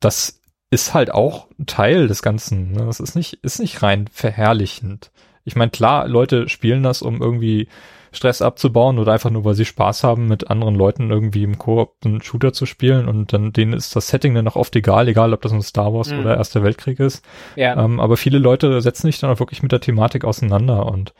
das 0.00 0.40
ist 0.70 0.94
halt 0.94 1.12
auch 1.12 1.48
Teil 1.66 2.08
des 2.08 2.22
Ganzen. 2.22 2.72
Ne? 2.72 2.86
Das 2.86 2.98
ist 2.98 3.14
nicht, 3.14 3.34
ist 3.42 3.60
nicht 3.60 3.82
rein 3.82 4.08
verherrlichend. 4.10 5.12
Ich 5.44 5.54
meine, 5.54 5.70
klar, 5.70 6.08
Leute 6.08 6.48
spielen 6.48 6.82
das, 6.82 7.02
um 7.02 7.20
irgendwie 7.20 7.68
Stress 8.12 8.42
abzubauen 8.42 8.98
oder 8.98 9.12
einfach 9.12 9.30
nur, 9.30 9.44
weil 9.44 9.54
sie 9.54 9.64
Spaß 9.64 10.04
haben, 10.04 10.28
mit 10.28 10.50
anderen 10.50 10.74
Leuten 10.74 11.10
irgendwie 11.10 11.42
im 11.42 11.58
Koop 11.58 11.96
einen 12.04 12.20
Shooter 12.20 12.52
zu 12.52 12.66
spielen 12.66 13.08
und 13.08 13.32
dann 13.32 13.52
denen 13.52 13.72
ist 13.72 13.96
das 13.96 14.08
Setting 14.08 14.34
dann 14.34 14.46
auch 14.48 14.56
oft 14.56 14.76
egal, 14.76 15.08
egal 15.08 15.32
ob 15.32 15.40
das 15.40 15.52
ein 15.52 15.62
Star 15.62 15.94
Wars 15.94 16.12
mhm. 16.12 16.20
oder 16.20 16.36
Erster 16.36 16.62
Weltkrieg 16.62 17.00
ist. 17.00 17.24
Ja. 17.56 17.82
Ähm, 17.82 18.00
aber 18.00 18.18
viele 18.18 18.38
Leute 18.38 18.80
setzen 18.82 19.06
sich 19.06 19.18
dann 19.18 19.30
auch 19.30 19.40
wirklich 19.40 19.62
mit 19.62 19.72
der 19.72 19.80
Thematik 19.80 20.24
auseinander 20.24 20.86
und 20.86 21.14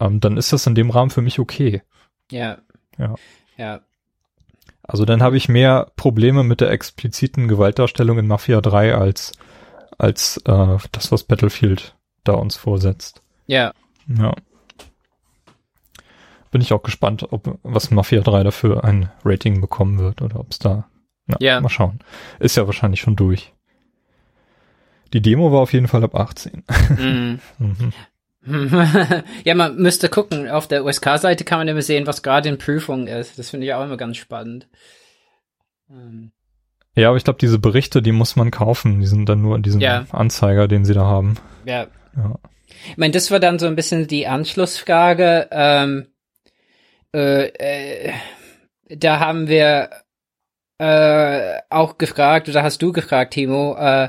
ähm, 0.00 0.20
dann 0.20 0.38
ist 0.38 0.52
das 0.52 0.66
in 0.66 0.74
dem 0.74 0.90
Rahmen 0.90 1.10
für 1.10 1.22
mich 1.22 1.38
okay. 1.38 1.82
Ja. 2.30 2.58
Ja. 2.98 3.14
Ja. 3.58 3.80
Also 4.82 5.04
dann 5.04 5.22
habe 5.22 5.36
ich 5.36 5.48
mehr 5.48 5.92
Probleme 5.96 6.42
mit 6.42 6.62
der 6.62 6.70
expliziten 6.70 7.48
Gewaltdarstellung 7.48 8.18
in 8.18 8.26
Mafia 8.26 8.60
3 8.60 8.94
als 8.94 9.32
als 9.98 10.38
äh, 10.46 10.78
das, 10.92 11.12
was 11.12 11.24
Battlefield 11.24 11.94
da 12.24 12.32
uns 12.32 12.56
vorsetzt. 12.56 13.20
Ja. 13.46 13.72
Ja 14.08 14.32
bin 16.50 16.60
ich 16.60 16.72
auch 16.72 16.82
gespannt, 16.82 17.26
ob 17.30 17.58
was 17.62 17.90
Mafia 17.90 18.20
3 18.20 18.42
dafür 18.42 18.84
ein 18.84 19.10
Rating 19.24 19.60
bekommen 19.60 19.98
wird 19.98 20.22
oder 20.22 20.40
ob 20.40 20.50
es 20.50 20.58
da. 20.58 20.88
Na, 21.26 21.36
ja. 21.40 21.60
Mal 21.60 21.68
schauen. 21.68 22.00
Ist 22.38 22.56
ja 22.56 22.66
wahrscheinlich 22.66 23.00
schon 23.00 23.16
durch. 23.16 23.52
Die 25.12 25.22
Demo 25.22 25.52
war 25.52 25.60
auf 25.60 25.72
jeden 25.72 25.88
Fall 25.88 26.04
ab 26.04 26.14
18. 26.14 26.64
Mhm. 26.98 27.40
mhm. 27.58 27.92
ja, 29.44 29.54
man 29.54 29.76
müsste 29.76 30.08
gucken. 30.08 30.48
Auf 30.48 30.66
der 30.66 30.84
USK-Seite 30.84 31.44
kann 31.44 31.58
man 31.58 31.68
immer 31.68 31.82
sehen, 31.82 32.06
was 32.06 32.22
gerade 32.22 32.48
in 32.48 32.58
Prüfung 32.58 33.06
ist. 33.06 33.38
Das 33.38 33.50
finde 33.50 33.66
ich 33.66 33.74
auch 33.74 33.84
immer 33.84 33.96
ganz 33.96 34.16
spannend. 34.16 34.68
Ähm. 35.90 36.32
Ja, 36.96 37.08
aber 37.08 37.16
ich 37.16 37.24
glaube, 37.24 37.38
diese 37.38 37.58
Berichte, 37.58 38.02
die 38.02 38.12
muss 38.12 38.36
man 38.36 38.50
kaufen. 38.50 39.00
Die 39.00 39.06
sind 39.06 39.28
dann 39.28 39.42
nur 39.42 39.56
in 39.56 39.62
diesem 39.62 39.80
ja. 39.80 40.06
Anzeiger, 40.10 40.68
den 40.68 40.84
sie 40.84 40.94
da 40.94 41.04
haben. 41.04 41.36
Ja. 41.64 41.86
ja. 42.16 42.38
Ich 42.88 42.96
meine, 42.96 43.12
das 43.12 43.30
war 43.30 43.40
dann 43.40 43.58
so 43.58 43.66
ein 43.66 43.76
bisschen 43.76 44.06
die 44.06 44.26
Anschlussfrage. 44.26 45.48
Ähm, 45.50 46.06
äh, 47.14 47.46
äh, 47.46 48.12
da 48.88 49.20
haben 49.20 49.48
wir 49.48 49.90
äh, 50.78 51.58
auch 51.68 51.98
gefragt, 51.98 52.48
oder 52.48 52.62
hast 52.62 52.80
du 52.82 52.92
gefragt, 52.92 53.34
Timo, 53.34 53.76
äh, 53.76 54.08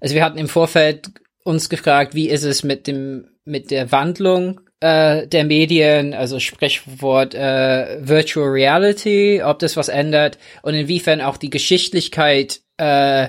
also 0.00 0.14
wir 0.14 0.24
hatten 0.24 0.38
im 0.38 0.48
Vorfeld 0.48 1.10
uns 1.44 1.68
gefragt, 1.68 2.14
wie 2.14 2.28
ist 2.28 2.44
es 2.44 2.64
mit 2.64 2.86
dem, 2.86 3.28
mit 3.44 3.70
der 3.70 3.92
Wandlung 3.92 4.60
äh, 4.80 5.26
der 5.26 5.44
Medien, 5.44 6.12
also 6.12 6.38
Sprichwort 6.38 7.34
äh, 7.34 7.98
Virtual 8.06 8.48
Reality, 8.48 9.42
ob 9.42 9.58
das 9.58 9.76
was 9.76 9.88
ändert 9.88 10.38
und 10.62 10.74
inwiefern 10.74 11.20
auch 11.20 11.36
die 11.36 11.50
Geschichtlichkeit 11.50 12.60
äh, 12.78 13.28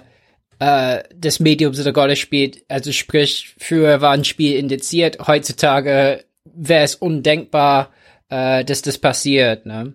äh, 0.60 1.04
des 1.14 1.40
Mediums 1.40 1.80
eine 1.80 1.94
Rolle 1.94 2.16
spielt. 2.16 2.64
Also 2.68 2.92
sprich, 2.92 3.56
früher 3.60 4.02
war 4.02 4.12
ein 4.12 4.26
Spiel 4.26 4.58
indiziert, 4.58 5.28
heutzutage 5.28 6.26
wäre 6.44 6.84
es 6.84 6.96
undenkbar, 6.96 7.92
äh, 8.30 8.64
dass 8.64 8.82
das 8.82 8.98
passiert, 8.98 9.66
ne? 9.66 9.94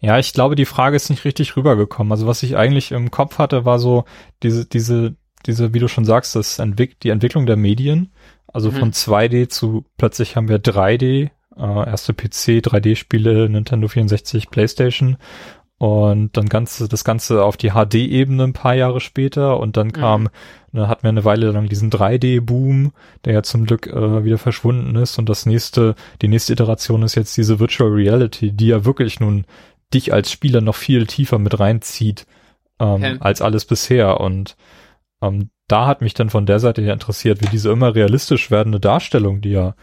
Ja, 0.00 0.18
ich 0.18 0.32
glaube, 0.32 0.54
die 0.54 0.66
Frage 0.66 0.96
ist 0.96 1.10
nicht 1.10 1.24
richtig 1.24 1.56
rübergekommen. 1.56 2.12
Also 2.12 2.26
was 2.26 2.42
ich 2.42 2.56
eigentlich 2.56 2.92
im 2.92 3.10
Kopf 3.10 3.38
hatte, 3.38 3.64
war 3.64 3.78
so 3.78 4.04
diese, 4.42 4.66
diese, 4.66 5.16
diese, 5.46 5.74
wie 5.74 5.78
du 5.80 5.88
schon 5.88 6.04
sagst, 6.04 6.36
das 6.36 6.58
Entwick 6.58 7.00
die 7.00 7.08
Entwicklung 7.08 7.46
der 7.46 7.56
Medien. 7.56 8.12
Also 8.46 8.70
mhm. 8.70 8.76
von 8.76 8.92
2D 8.92 9.48
zu 9.48 9.84
plötzlich 9.96 10.36
haben 10.36 10.48
wir 10.48 10.58
3D, 10.58 11.30
äh, 11.56 11.86
erste 11.86 12.14
PC, 12.14 12.62
3D-Spiele, 12.62 13.48
Nintendo 13.48 13.88
64, 13.88 14.50
PlayStation 14.50 15.16
und 15.84 16.34
dann 16.38 16.48
ganze, 16.48 16.88
das 16.88 17.04
Ganze 17.04 17.44
auf 17.44 17.58
die 17.58 17.72
HD-Ebene 17.72 18.44
ein 18.44 18.52
paar 18.54 18.74
Jahre 18.74 19.02
später 19.02 19.60
und 19.60 19.76
dann 19.76 19.92
kam, 19.92 20.22
mhm. 20.22 20.28
dann 20.72 20.88
hatten 20.88 21.02
wir 21.02 21.10
eine 21.10 21.26
Weile 21.26 21.50
lang 21.50 21.68
diesen 21.68 21.90
3D-Boom, 21.90 22.92
der 23.26 23.34
ja 23.34 23.42
zum 23.42 23.66
Glück 23.66 23.88
äh, 23.88 24.24
wieder 24.24 24.38
verschwunden 24.38 24.96
ist 24.96 25.18
und 25.18 25.28
das 25.28 25.44
nächste, 25.44 25.94
die 26.22 26.28
nächste 26.28 26.54
Iteration 26.54 27.02
ist 27.02 27.16
jetzt 27.16 27.36
diese 27.36 27.60
Virtual 27.60 27.90
Reality, 27.90 28.52
die 28.52 28.68
ja 28.68 28.86
wirklich 28.86 29.20
nun 29.20 29.44
dich 29.92 30.10
als 30.10 30.32
Spieler 30.32 30.62
noch 30.62 30.74
viel 30.74 31.06
tiefer 31.06 31.38
mit 31.38 31.60
reinzieht 31.60 32.24
ähm, 32.80 32.94
okay. 32.94 33.16
als 33.20 33.42
alles 33.42 33.66
bisher 33.66 34.22
und 34.22 34.56
ähm, 35.20 35.50
da 35.68 35.86
hat 35.86 36.00
mich 36.00 36.14
dann 36.14 36.30
von 36.30 36.46
der 36.46 36.60
Seite 36.60 36.80
her 36.80 36.94
interessiert, 36.94 37.42
wie 37.42 37.50
diese 37.50 37.70
immer 37.70 37.94
realistisch 37.94 38.50
werdende 38.50 38.80
Darstellung, 38.80 39.42
die 39.42 39.50
ja 39.50 39.74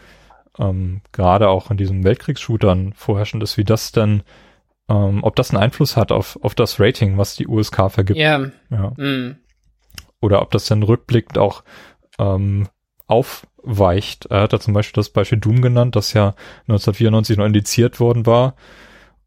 ähm, 0.58 1.00
gerade 1.12 1.48
auch 1.48 1.70
in 1.70 1.76
diesen 1.76 2.02
Weltkriegsshootern 2.02 2.92
vorherrschend 2.92 3.44
ist, 3.44 3.56
wie 3.56 3.64
das 3.64 3.92
dann 3.92 4.24
ähm, 4.92 5.24
ob 5.24 5.36
das 5.36 5.50
einen 5.50 5.62
Einfluss 5.62 5.96
hat 5.96 6.12
auf, 6.12 6.38
auf 6.42 6.54
das 6.54 6.78
Rating, 6.78 7.16
was 7.16 7.34
die 7.34 7.46
USK 7.46 7.90
vergibt. 7.90 8.18
Yeah. 8.18 8.50
Ja. 8.70 8.90
Mm. 8.96 9.38
Oder 10.20 10.42
ob 10.42 10.50
das 10.50 10.66
dann 10.66 10.82
rückblickend 10.82 11.38
auch 11.38 11.64
ähm, 12.18 12.68
aufweicht. 13.06 14.26
Er 14.26 14.42
hat 14.42 14.52
da 14.52 14.60
zum 14.60 14.74
Beispiel 14.74 15.00
das 15.00 15.10
Beispiel 15.10 15.38
Doom 15.38 15.62
genannt, 15.62 15.96
das 15.96 16.12
ja 16.12 16.34
1994 16.68 17.38
noch 17.38 17.46
indiziert 17.46 18.00
worden 18.00 18.26
war 18.26 18.54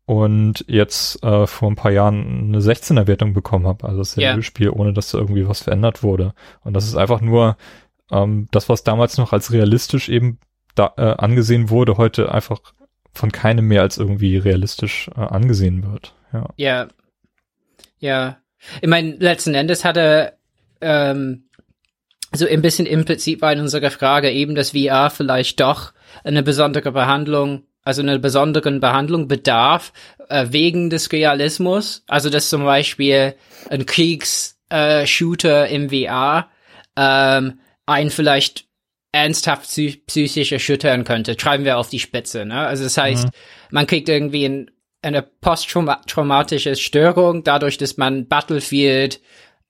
und 0.06 0.64
jetzt 0.68 1.24
äh, 1.24 1.48
vor 1.48 1.72
ein 1.72 1.76
paar 1.76 1.92
Jahren 1.92 2.50
eine 2.50 2.60
16er 2.60 3.08
Wertung 3.08 3.34
bekommen 3.34 3.66
habe. 3.66 3.88
Also 3.88 4.00
das 4.00 4.18
yeah. 4.18 4.40
Spiel, 4.44 4.70
ohne 4.70 4.94
dass 4.94 5.12
da 5.12 5.18
irgendwie 5.18 5.48
was 5.48 5.64
verändert 5.64 6.04
wurde. 6.04 6.34
Und 6.64 6.74
das 6.74 6.86
ist 6.86 6.96
einfach 6.96 7.22
nur 7.22 7.58
ähm, 8.12 8.48
das, 8.52 8.70
was 8.70 8.84
damals 8.84 9.18
noch 9.18 9.34
als 9.34 9.52
realistisch 9.52 10.10
eben 10.10 10.38
da, 10.76 10.94
äh, 10.98 11.16
angesehen 11.18 11.72
wurde, 11.72 11.98
heute 11.98 12.32
einfach 12.32 12.60
von 13.16 13.32
keinem 13.32 13.68
mehr 13.68 13.82
als 13.82 13.98
irgendwie 13.98 14.38
realistisch 14.38 15.10
äh, 15.16 15.22
angesehen 15.22 15.84
wird. 15.90 16.14
Ja. 16.34 16.50
Ja. 16.58 16.88
Ja. 18.00 18.38
Ich 18.82 18.88
meine, 18.88 19.16
letzten 19.16 19.54
Endes 19.54 19.86
hatte 19.86 20.34
ähm, 20.82 21.46
so 22.34 22.48
ein 22.48 22.62
bisschen 22.62 22.86
implizit 22.86 23.42
in 23.42 23.60
unserer 23.62 23.92
Frage 23.92 24.32
eben, 24.32 24.56
dass 24.56 24.72
VR 24.72 25.10
vielleicht 25.10 25.60
doch 25.60 25.94
eine 26.24 26.44
besondere 26.44 26.92
Behandlung, 26.92 27.64
also 27.84 28.02
eine 28.02 28.20
besonderen 28.20 28.80
Behandlung 28.80 29.28
bedarf, 29.28 29.94
äh, 30.30 30.48
wegen 30.50 30.90
des 30.90 31.12
Realismus. 31.12 32.04
Also, 32.08 32.30
dass 32.30 32.50
zum 32.50 32.64
Beispiel 32.66 33.36
ein 33.70 33.86
Kriegs-Shooter 33.86 35.70
äh, 35.70 35.76
im 35.76 35.90
VR 35.90 36.50
ähm, 36.98 37.60
ein 37.86 38.10
vielleicht 38.10 38.65
ernsthaft 39.16 39.70
psychisch 40.08 40.52
erschüttern 40.52 41.06
könnte, 41.06 41.38
treiben 41.38 41.64
wir 41.64 41.78
auf 41.78 41.90
die 41.90 42.00
Spitze. 42.00 42.46
Ne? 42.46 42.58
Also 42.58 42.84
das 42.84 42.98
heißt, 42.98 43.28
mhm. 43.28 43.32
man 43.72 43.88
kriegt 43.88 44.10
irgendwie 44.10 44.44
ein, 44.44 44.72
eine 45.02 45.22
posttraumatische 45.22 46.76
Störung 46.76 47.46
dadurch, 47.46 47.78
dass 47.78 47.96
man 47.96 48.28
Battlefield 48.28 49.22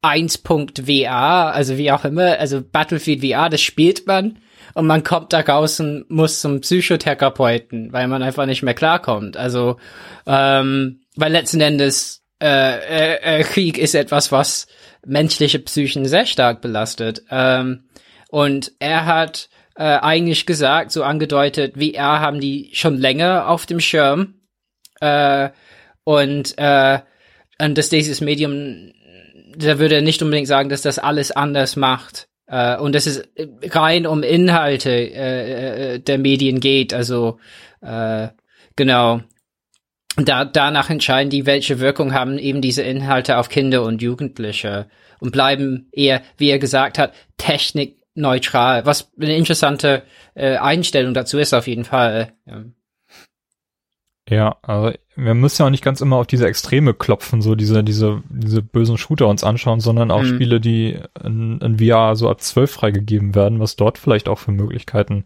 1.VR, 0.02 1.54
also 1.54 1.78
wie 1.78 1.92
auch 1.92 2.06
immer, 2.06 2.40
also 2.40 2.64
Battlefield 2.64 3.24
VR, 3.24 3.50
das 3.50 3.62
spielt 3.62 4.08
man 4.08 4.40
und 4.74 4.88
man 4.88 5.04
kommt 5.04 5.32
da 5.32 5.42
raus 5.42 5.80
und 5.80 6.10
muss 6.10 6.42
zum 6.42 6.62
Psychotherapeuten, 6.62 7.94
weil 7.94 8.08
man 8.08 8.24
einfach 8.24 8.48
nicht 8.48 8.64
mehr 8.64 8.74
klarkommt. 8.74 9.38
Also, 9.38 9.78
ähm, 10.26 11.02
weil 11.16 11.32
letzten 11.32 11.62
Endes 11.62 12.24
äh, 12.42 13.18
äh, 13.18 13.40
äh, 13.40 13.44
Krieg 13.44 13.78
ist 13.78 13.94
etwas, 13.94 14.32
was 14.32 14.66
menschliche 15.06 15.60
Psychen 15.60 16.06
sehr 16.06 16.26
stark 16.26 16.62
belastet. 16.62 17.24
Ähm, 17.30 17.85
und 18.36 18.74
er 18.80 19.06
hat 19.06 19.48
äh, 19.78 19.84
eigentlich 19.84 20.46
gesagt, 20.46 20.92
so 20.92 21.06
angedeutet, 21.06 21.76
VR 21.78 22.20
haben 22.20 22.42
die 22.42 22.70
schon 22.74 22.98
länger 22.98 23.48
auf 23.48 23.66
dem 23.66 23.80
Schirm. 23.80 24.42
Äh, 25.00 25.52
und, 26.04 26.54
äh, 26.58 27.00
und 27.62 27.78
dass 27.78 27.88
dieses 27.88 28.20
Medium, 28.20 28.92
da 29.56 29.80
würde 29.80 29.96
er 29.96 30.02
nicht 30.02 30.22
unbedingt 30.22 30.50
sagen, 30.50 30.68
dass 30.68 30.82
das 30.82 31.00
alles 31.00 31.32
anders 31.32 31.78
macht. 31.78 32.28
Äh, 32.48 32.76
und 32.76 32.94
dass 32.94 33.06
es 33.06 33.24
rein 33.70 34.06
um 34.06 34.22
Inhalte 34.22 34.92
äh, 34.92 35.94
äh, 35.94 36.00
der 36.00 36.18
Medien 36.18 36.60
geht. 36.60 36.94
Also 36.94 37.40
äh, 37.80 38.28
genau. 38.76 39.22
Da, 40.18 40.44
danach 40.44 40.90
entscheiden 40.90 41.30
die, 41.30 41.46
welche 41.46 41.80
Wirkung 41.80 42.14
haben 42.14 42.38
eben 42.38 42.60
diese 42.60 42.84
Inhalte 42.84 43.38
auf 43.38 43.48
Kinder 43.48 43.84
und 43.84 44.02
Jugendliche 44.02 44.90
und 45.22 45.32
bleiben 45.32 45.88
eher, 45.94 46.22
wie 46.36 46.50
er 46.50 46.60
gesagt 46.60 47.00
hat, 47.00 47.14
Technik 47.38 48.02
neutral, 48.16 48.86
was 48.86 49.12
eine 49.20 49.36
interessante 49.36 50.04
äh, 50.34 50.58
Einstellung 50.58 51.14
dazu 51.14 51.38
ist 51.38 51.54
auf 51.54 51.68
jeden 51.68 51.86
Fall. 51.86 52.34
Ja. 52.46 52.64
Ja, 54.28 54.58
also 54.64 54.98
wir 55.16 55.36
müssen 55.36 55.62
ja 55.62 55.68
auch 55.68 55.72
nicht 55.72 55.84
ganz 55.84 56.02
immer 56.02 56.16
auf 56.16 56.26
diese 56.26 56.48
Extreme 56.48 56.96
klopfen, 56.96 57.44
so 57.44 57.54
diese, 57.54 57.84
diese, 57.84 58.24
diese 58.30 58.64
bösen 58.64 58.98
Shooter 58.98 59.28
uns 59.28 59.44
anschauen, 59.44 59.82
sondern 59.82 60.10
auch 60.10 60.24
mhm. 60.24 60.28
Spiele, 60.36 60.60
die 60.60 60.98
in, 61.24 61.60
in 61.60 61.78
VR 61.78 62.16
so 62.16 62.28
ab 62.28 62.42
12 62.42 62.72
freigegeben 62.72 63.36
werden, 63.36 63.60
was 63.60 63.76
dort 63.76 64.00
vielleicht 64.00 64.28
auch 64.28 64.40
für 64.40 64.52
Möglichkeiten 64.52 65.26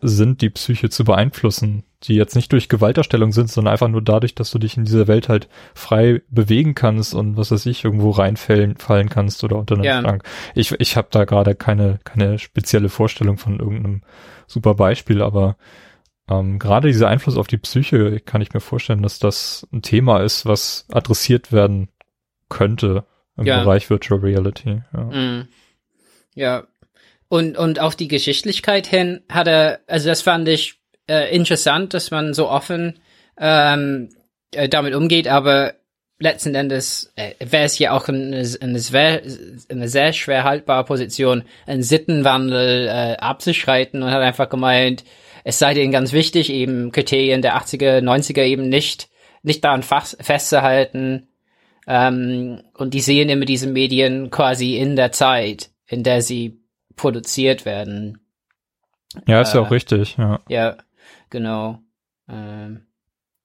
sind, 0.00 0.40
die 0.40 0.48
Psyche 0.48 0.88
zu 0.88 1.04
beeinflussen. 1.04 1.84
Die 2.04 2.14
jetzt 2.14 2.36
nicht 2.36 2.52
durch 2.52 2.68
Gewalterstellung 2.68 3.32
sind, 3.32 3.50
sondern 3.50 3.72
einfach 3.72 3.88
nur 3.88 4.02
dadurch, 4.02 4.34
dass 4.34 4.50
du 4.50 4.58
dich 4.58 4.76
in 4.76 4.84
dieser 4.84 5.08
Welt 5.08 5.28
halt 5.28 5.48
frei 5.74 6.22
bewegen 6.30 6.74
kannst 6.74 7.14
und 7.14 7.36
was 7.36 7.50
weiß 7.50 7.66
ich, 7.66 7.84
irgendwo 7.84 8.10
reinfallen 8.10 8.76
fallen 8.76 9.08
kannst 9.08 9.42
oder 9.42 9.56
unter 9.56 9.74
einem 9.74 9.84
ja. 9.84 10.00
Schrank. 10.00 10.22
Ich, 10.54 10.72
ich 10.78 10.96
habe 10.96 11.08
da 11.10 11.24
gerade 11.24 11.56
keine, 11.56 11.98
keine 12.04 12.38
spezielle 12.38 12.88
Vorstellung 12.88 13.36
von 13.36 13.58
irgendeinem 13.58 14.02
super 14.46 14.74
Beispiel, 14.74 15.22
aber 15.22 15.56
ähm, 16.30 16.58
gerade 16.58 16.88
dieser 16.88 17.08
Einfluss 17.08 17.36
auf 17.36 17.48
die 17.48 17.58
Psyche 17.58 18.20
kann 18.20 18.42
ich 18.42 18.52
mir 18.52 18.60
vorstellen, 18.60 19.02
dass 19.02 19.18
das 19.18 19.66
ein 19.72 19.82
Thema 19.82 20.22
ist, 20.22 20.46
was 20.46 20.86
adressiert 20.92 21.52
werden 21.52 21.88
könnte 22.48 23.04
im 23.36 23.46
ja. 23.46 23.60
Bereich 23.62 23.90
Virtual 23.90 24.20
Reality. 24.20 24.82
Ja. 24.92 25.00
Mm. 25.04 25.48
ja. 26.34 26.66
Und, 27.28 27.58
und 27.58 27.80
auf 27.80 27.94
die 27.94 28.08
Geschichtlichkeit 28.08 28.86
hin 28.86 29.20
hat 29.28 29.48
er, 29.48 29.80
also 29.86 30.08
das 30.08 30.22
fand 30.22 30.48
ich 30.48 30.77
äh, 31.08 31.34
interessant, 31.34 31.94
dass 31.94 32.10
man 32.10 32.34
so 32.34 32.48
offen 32.48 33.00
ähm, 33.38 34.10
äh, 34.52 34.68
damit 34.68 34.94
umgeht, 34.94 35.28
aber 35.28 35.74
letzten 36.18 36.54
Endes 36.54 37.12
äh, 37.16 37.34
wäre 37.38 37.64
es 37.64 37.78
ja 37.78 37.92
auch 37.92 38.08
eine, 38.08 38.44
eine, 38.60 38.78
sehr, 38.78 39.22
eine 39.68 39.88
sehr 39.88 40.12
schwer 40.12 40.44
haltbare 40.44 40.84
Position, 40.84 41.44
einen 41.66 41.82
Sittenwandel 41.82 42.88
äh, 42.88 43.16
abzuschreiten 43.18 44.02
und 44.02 44.10
hat 44.10 44.22
einfach 44.22 44.48
gemeint, 44.48 45.04
es 45.44 45.58
sei 45.58 45.74
denen 45.74 45.92
ganz 45.92 46.12
wichtig, 46.12 46.50
eben 46.50 46.92
Kriterien 46.92 47.42
der 47.42 47.56
80er, 47.56 48.00
90er 48.00 48.42
eben 48.42 48.68
nicht, 48.68 49.08
nicht 49.42 49.64
daran 49.64 49.82
festzuhalten. 49.82 51.28
Ähm, 51.86 52.62
und 52.74 52.92
die 52.92 53.00
sehen 53.00 53.30
immer 53.30 53.46
diese 53.46 53.68
Medien 53.68 54.30
quasi 54.30 54.76
in 54.76 54.96
der 54.96 55.12
Zeit, 55.12 55.70
in 55.86 56.02
der 56.02 56.20
sie 56.20 56.60
produziert 56.96 57.64
werden. 57.64 58.18
Ja, 59.26 59.40
ist 59.40 59.54
ja 59.54 59.62
auch 59.62 59.70
äh, 59.70 59.74
richtig, 59.74 60.16
ja. 60.18 60.40
Ja. 60.48 60.76
Genau. 61.30 61.78
Ähm, 62.28 62.86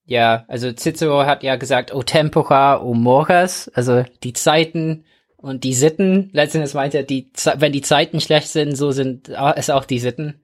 ja, 0.05 0.45
also 0.47 0.71
Cicero 0.73 1.25
hat 1.25 1.43
ja 1.43 1.55
gesagt, 1.55 1.93
o 1.93 2.03
tempora, 2.03 2.81
o 2.81 2.93
moras, 2.93 3.69
also 3.73 4.03
die 4.23 4.33
Zeiten 4.33 5.05
und 5.37 5.63
die 5.63 5.73
Sitten. 5.73 6.29
Letztendlich 6.33 6.73
meint 6.73 6.95
er, 6.95 7.03
die, 7.03 7.31
wenn 7.57 7.71
die 7.71 7.81
Zeiten 7.81 8.19
schlecht 8.19 8.47
sind, 8.49 8.75
so 8.75 8.91
sind 8.91 9.29
es 9.29 9.69
auch 9.69 9.85
die 9.85 9.99
Sitten. 9.99 10.41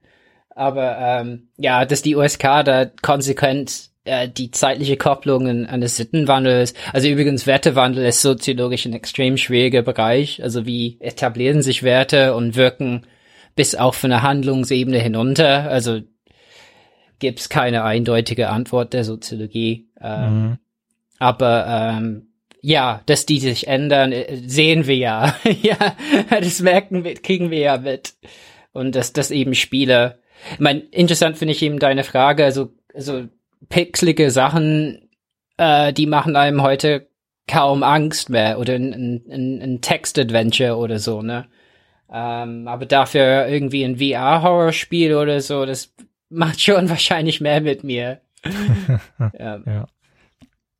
Aber 0.50 0.96
ähm, 0.98 1.48
ja, 1.56 1.84
dass 1.84 2.02
die 2.02 2.16
USK 2.16 2.64
da 2.64 2.86
konsequent 3.02 3.90
äh, 4.04 4.28
die 4.28 4.50
zeitliche 4.50 4.96
Kopplung 4.96 5.66
eines 5.66 5.96
Sittenwandels, 5.96 6.74
also 6.92 7.08
übrigens 7.08 7.46
Wertewandel 7.46 8.04
ist 8.04 8.22
soziologisch 8.22 8.86
ein 8.86 8.92
extrem 8.92 9.36
schwieriger 9.36 9.82
Bereich. 9.82 10.42
Also 10.42 10.66
wie 10.66 10.98
etablieren 11.00 11.62
sich 11.62 11.82
Werte 11.82 12.34
und 12.34 12.56
wirken 12.56 13.06
bis 13.56 13.74
auch 13.74 13.94
von 13.94 14.10
der 14.10 14.22
Handlungsebene 14.22 14.98
hinunter. 14.98 15.70
Also 15.70 16.00
gibt 17.20 17.40
es 17.40 17.48
keine 17.48 17.84
eindeutige 17.84 18.48
Antwort 18.48 18.92
der 18.92 19.04
Soziologie. 19.04 19.88
Ähm, 20.00 20.42
mhm. 20.42 20.58
Aber 21.18 21.66
ähm, 21.68 22.26
ja, 22.62 23.02
dass 23.06 23.26
die 23.26 23.38
sich 23.38 23.68
ändern, 23.68 24.12
äh, 24.12 24.36
sehen 24.46 24.86
wir 24.86 24.96
ja. 24.96 25.36
ja, 25.62 25.76
das 26.28 26.60
merken 26.60 27.04
wir, 27.04 27.14
kriegen 27.14 27.50
wir 27.50 27.58
ja 27.60 27.78
mit. 27.78 28.14
Und 28.72 28.94
dass 28.94 29.12
das 29.12 29.30
eben 29.30 29.54
Spiele. 29.54 30.18
Ich 30.52 30.60
meine, 30.60 30.80
interessant 30.80 31.36
finde 31.36 31.52
ich 31.52 31.62
eben 31.62 31.78
deine 31.78 32.04
Frage, 32.04 32.44
also, 32.44 32.72
also 32.94 33.24
pixelige 33.68 34.30
Sachen, 34.30 35.10
äh, 35.56 35.92
die 35.92 36.06
machen 36.06 36.36
einem 36.36 36.62
heute 36.62 37.08
kaum 37.46 37.82
Angst 37.82 38.30
mehr 38.30 38.58
oder 38.58 38.74
ein, 38.74 39.22
ein, 39.28 39.60
ein 39.62 39.80
Text-Adventure 39.80 40.76
oder 40.76 40.98
so, 40.98 41.20
ne? 41.20 41.46
Ähm, 42.12 42.66
aber 42.66 42.86
dafür 42.86 43.46
irgendwie 43.46 43.84
ein 43.84 43.98
VR-Horrorspiel 43.98 45.14
oder 45.14 45.40
so, 45.40 45.64
das 45.64 45.92
macht 46.30 46.60
schon 46.60 46.88
wahrscheinlich 46.88 47.40
mehr 47.40 47.60
mit 47.60 47.84
mir. 47.84 48.20
ja. 49.38 49.60
ja. 49.66 49.86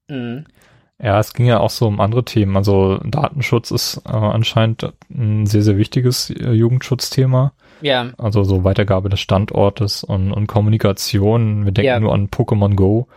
Mhm. 0.08 0.46
Ja, 1.02 1.18
es 1.18 1.32
ging 1.32 1.46
ja 1.46 1.60
auch 1.60 1.70
so 1.70 1.86
um 1.86 2.00
andere 2.00 2.24
Themen. 2.24 2.56
Also 2.56 2.98
Datenschutz 3.04 3.70
ist 3.70 4.02
äh, 4.04 4.10
anscheinend 4.10 4.92
ein 5.10 5.46
sehr, 5.46 5.62
sehr 5.62 5.78
wichtiges 5.78 6.28
äh, 6.28 6.52
Jugendschutzthema. 6.52 7.52
Ja. 7.80 8.10
Also 8.18 8.44
so 8.44 8.64
Weitergabe 8.64 9.08
des 9.08 9.20
Standortes 9.20 10.04
und, 10.04 10.32
und 10.32 10.46
Kommunikation. 10.46 11.64
Wir 11.64 11.72
denken 11.72 11.86
ja. 11.86 12.00
nur 12.00 12.12
an 12.12 12.28
Pokémon 12.28 12.74
Go, 12.74 13.08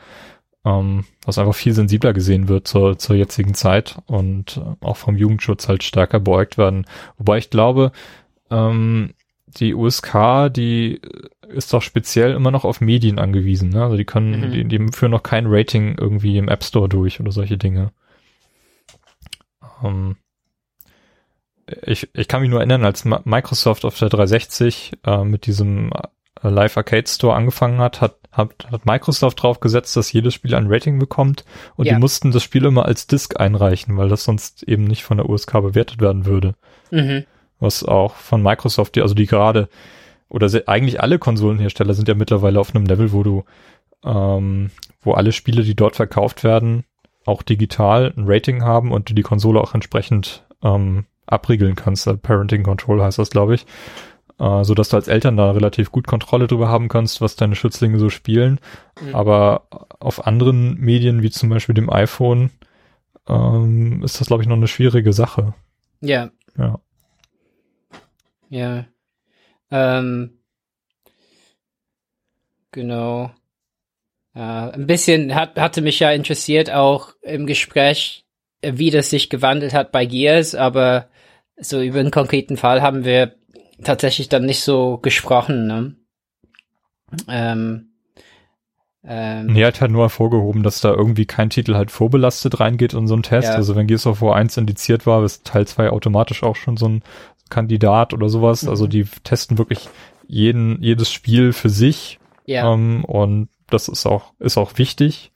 ähm, 0.64 1.04
was 1.26 1.38
einfach 1.38 1.56
viel 1.56 1.74
sensibler 1.74 2.14
gesehen 2.14 2.48
wird 2.48 2.70
zur, 2.70 2.98
zur 2.98 3.18
jetzigen 3.18 3.54
Zeit 3.54 3.98
und 4.06 4.58
äh, 4.58 4.86
auch 4.86 4.96
vom 4.96 5.18
Jugendschutz 5.18 5.68
halt 5.68 5.84
stärker 5.84 6.22
beäugt 6.22 6.58
werden. 6.58 6.86
Wobei 7.18 7.38
ich 7.38 7.50
glaube, 7.50 7.92
ähm, 8.50 9.14
die 9.58 9.74
USK, 9.74 10.50
die 10.50 11.02
ist 11.54 11.74
doch 11.74 11.82
speziell 11.82 12.34
immer 12.34 12.52
noch 12.52 12.66
auf 12.66 12.82
Medien 12.82 13.20
angewiesen. 13.20 13.70
Ne? 13.70 13.84
Also 13.84 13.98
die 13.98 14.06
können, 14.06 14.42
mhm. 14.42 14.52
die, 14.52 14.66
die 14.66 14.88
führen 14.92 15.12
noch 15.12 15.24
kein 15.24 15.46
Rating 15.48 15.98
irgendwie 15.98 16.38
im 16.38 16.50
App 16.50 16.64
Store 16.64 16.90
durch 16.90 17.20
oder 17.20 17.32
solche 17.32 17.58
Dinge. 17.58 17.92
Ähm, 19.84 20.18
ich, 21.86 22.10
ich 22.14 22.28
kann 22.28 22.42
mich 22.42 22.50
nur 22.50 22.60
erinnern, 22.60 22.86
als 22.86 23.06
Microsoft 23.06 23.86
auf 23.86 23.98
der 23.98 24.10
360 24.10 24.92
äh, 25.06 25.24
mit 25.24 25.46
diesem 25.46 25.92
äh, 26.42 26.50
Live 26.50 26.76
Arcade 26.78 27.08
Store 27.08 27.36
angefangen 27.36 27.80
hat, 27.80 28.02
hat, 28.02 28.18
hat, 28.32 28.68
hat 28.70 28.86
Microsoft 28.86 29.42
drauf 29.42 29.60
gesetzt, 29.62 29.96
dass 29.96 30.12
jedes 30.12 30.34
Spiel 30.34 30.56
ein 30.56 30.68
Rating 30.68 31.00
bekommt 31.00 31.46
und 31.76 31.86
ja. 31.86 31.94
die 31.94 32.00
mussten 32.00 32.32
das 32.32 32.44
Spiel 32.44 32.66
immer 32.66 32.86
als 32.86 33.08
Disk 33.08 33.40
einreichen, 33.40 33.96
weil 33.96 34.10
das 34.10 34.26
sonst 34.26 34.64
eben 34.64 34.84
nicht 34.84 35.04
von 35.04 35.18
der 35.18 35.30
USK 35.30 35.54
bewertet 35.54 36.02
werden 36.02 36.26
würde. 36.26 36.56
Mhm 36.92 37.26
was 37.64 37.84
auch 37.84 38.16
von 38.16 38.44
Microsoft, 38.44 38.96
die, 38.96 39.02
also 39.02 39.16
die 39.16 39.26
gerade, 39.26 39.70
oder 40.34 40.50
eigentlich 40.68 41.00
alle 41.02 41.20
Konsolenhersteller 41.20 41.94
sind 41.94 42.08
ja 42.08 42.16
mittlerweile 42.16 42.60
auf 42.60 42.76
einem 42.76 42.86
Level, 42.86 43.14
wo 43.14 43.24
du, 43.24 43.44
ähm, 44.04 44.72
wo 45.02 45.14
alle 45.14 45.32
Spiele, 45.32 45.64
die 45.64 45.76
dort 45.76 45.96
verkauft 45.96 46.44
werden, 46.44 46.84
auch 47.26 47.44
digital 47.44 48.14
ein 48.18 48.26
Rating 48.28 48.64
haben 48.64 48.92
und 48.92 49.10
du 49.10 49.14
die 49.14 49.22
Konsole 49.22 49.62
auch 49.62 49.74
entsprechend 49.74 50.44
ähm, 50.64 51.06
abriegeln 51.28 51.76
kannst. 51.76 52.08
Also 52.08 52.20
Parenting 52.20 52.64
Control 52.64 53.02
heißt 53.02 53.20
das, 53.20 53.30
glaube 53.30 53.56
ich. 53.56 53.66
Äh, 54.40 54.64
so 54.64 54.74
dass 54.74 54.90
du 54.90 54.98
als 54.98 55.08
Eltern 55.08 55.38
da 55.38 55.52
relativ 55.52 55.92
gut 55.92 56.08
Kontrolle 56.08 56.48
drüber 56.48 56.68
haben 56.68 56.88
kannst, 56.88 57.22
was 57.22 57.36
deine 57.36 57.56
Schützlinge 57.56 58.00
so 58.00 58.10
spielen. 58.10 58.60
Mhm. 59.02 59.16
Aber 59.16 59.68
auf 60.00 60.26
anderen 60.26 60.80
Medien, 60.80 61.22
wie 61.22 61.30
zum 61.30 61.50
Beispiel 61.50 61.76
dem 61.76 61.92
iPhone, 61.92 62.50
ähm, 63.28 64.02
ist 64.04 64.20
das, 64.20 64.28
glaube 64.28 64.42
ich, 64.42 64.50
noch 64.50 64.58
eine 64.58 64.68
schwierige 64.68 65.14
Sache. 65.14 65.54
Ja. 66.02 66.32
Ja. 66.58 66.80
Ja. 68.50 68.86
Ähm, 69.74 70.38
genau. 72.72 73.32
Äh, 74.36 74.40
ein 74.40 74.86
bisschen 74.86 75.34
hat, 75.34 75.60
hatte 75.60 75.82
mich 75.82 76.00
ja 76.00 76.12
interessiert 76.12 76.70
auch 76.72 77.16
im 77.24 77.48
Gespräch, 77.48 78.24
wie 78.62 78.92
das 78.92 79.10
sich 79.10 79.32
gewandelt 79.32 79.74
hat 79.74 79.92
bei 79.92 80.06
Gears, 80.06 80.54
aber 80.54 81.10
so 81.58 81.82
über 81.82 82.00
einen 82.00 82.12
konkreten 82.12 82.56
Fall 82.56 82.84
haben 82.84 83.04
wir 83.04 83.36
tatsächlich 83.84 84.30
dann 84.30 84.46
nicht 84.46 84.62
so 84.62 85.00
gesprochen. 85.00 85.66
Ne? 85.66 85.96
Ähm, 87.28 87.94
ähm, 89.06 89.48
nee, 89.48 89.66
hat 89.66 89.82
halt 89.82 89.92
nur 89.92 90.04
hervorgehoben, 90.04 90.64
dass 90.64 90.82
da 90.82 90.92
irgendwie 90.92 91.26
kein 91.26 91.50
Titel 91.50 91.76
halt 91.76 91.92
vorbelastet 91.92 92.60
reingeht 92.60 92.94
in 92.94 93.08
so 93.08 93.16
einen 93.16 93.24
Test. 93.24 93.50
Ja. 93.50 93.56
Also 93.56 93.76
wenn 93.76 93.88
Gears 93.88 94.06
of 94.06 94.22
War 94.22 94.36
1 94.36 94.56
indiziert 94.56 95.06
war, 95.06 95.24
ist 95.24 95.46
Teil 95.46 95.68
2 95.68 95.90
automatisch 95.90 96.44
auch 96.44 96.56
schon 96.56 96.78
so 96.78 96.88
ein 96.88 97.04
Kandidat 97.50 98.14
oder 98.14 98.30
sowas. 98.30 98.64
Mhm. 98.64 98.70
Also 98.70 98.88
die 98.88 99.06
testen 99.24 99.58
wirklich 99.58 99.90
jeden, 100.28 100.82
jedes 100.82 101.12
Spiel 101.12 101.54
für 101.54 101.70
sich. 101.70 102.20
Ja. 102.46 102.74
Ähm, 102.74 103.06
und 103.06 103.50
das 103.70 103.88
ist 103.88 104.06
auch, 104.06 104.34
ist 104.40 104.58
auch 104.58 104.78
wichtig. 104.78 105.32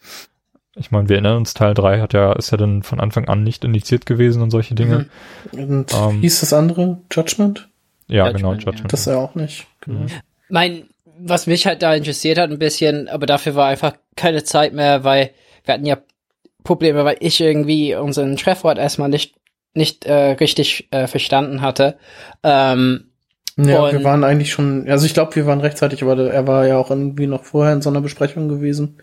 Ich 0.75 0.91
meine, 0.91 1.09
wir 1.09 1.15
erinnern 1.15 1.37
uns, 1.37 1.53
Teil 1.53 1.73
3 1.73 2.01
hat 2.01 2.13
ja, 2.13 2.33
ist 2.33 2.51
ja 2.51 2.57
dann 2.57 2.83
von 2.83 2.99
Anfang 2.99 3.27
an 3.27 3.43
nicht 3.43 3.63
indiziert 3.63 4.05
gewesen 4.05 4.41
und 4.41 4.51
solche 4.51 4.75
Dinge. 4.75 5.07
Mhm. 5.51 5.63
Und 5.63 5.93
ähm, 5.93 6.21
hieß 6.21 6.41
das 6.41 6.53
andere 6.53 6.99
Judgment? 7.11 7.67
Ja, 8.07 8.27
Judgment, 8.27 8.37
genau, 8.37 8.53
Judgment. 8.53 8.79
Ja. 8.79 8.87
Das 8.89 9.05
ja 9.05 9.17
auch 9.17 9.35
nicht. 9.35 9.67
Genau. 9.81 10.01
Mhm. 10.01 10.07
Mein, 10.49 10.83
was 11.19 11.47
mich 11.47 11.65
halt 11.65 11.81
da 11.81 11.95
interessiert 11.95 12.37
hat 12.37 12.51
ein 12.51 12.59
bisschen, 12.59 13.07
aber 13.07 13.25
dafür 13.25 13.55
war 13.55 13.67
einfach 13.67 13.93
keine 14.15 14.43
Zeit 14.43 14.73
mehr, 14.73 15.03
weil 15.03 15.31
wir 15.65 15.73
hatten 15.73 15.85
ja 15.85 15.97
Probleme, 16.63 17.05
weil 17.05 17.17
ich 17.21 17.41
irgendwie 17.41 17.95
unseren 17.95 18.35
Treffwort 18.37 18.77
erstmal 18.77 19.09
nicht 19.09 19.35
nicht 19.77 20.05
äh, 20.05 20.31
richtig 20.31 20.87
äh, 20.91 21.07
verstanden 21.07 21.61
hatte. 21.61 21.97
Ähm, 22.43 23.05
ja, 23.59 23.91
wir 23.91 24.03
waren 24.03 24.23
eigentlich 24.23 24.51
schon, 24.51 24.87
also 24.87 25.07
ich 25.07 25.15
glaube, 25.15 25.35
wir 25.35 25.47
waren 25.47 25.61
rechtzeitig, 25.61 26.03
aber 26.03 26.31
er 26.31 26.45
war 26.45 26.67
ja 26.67 26.77
auch 26.77 26.91
irgendwie 26.91 27.25
noch 27.25 27.43
vorher 27.43 27.73
in 27.73 27.81
so 27.81 27.89
einer 27.89 28.01
Besprechung 28.01 28.49
gewesen. 28.49 28.99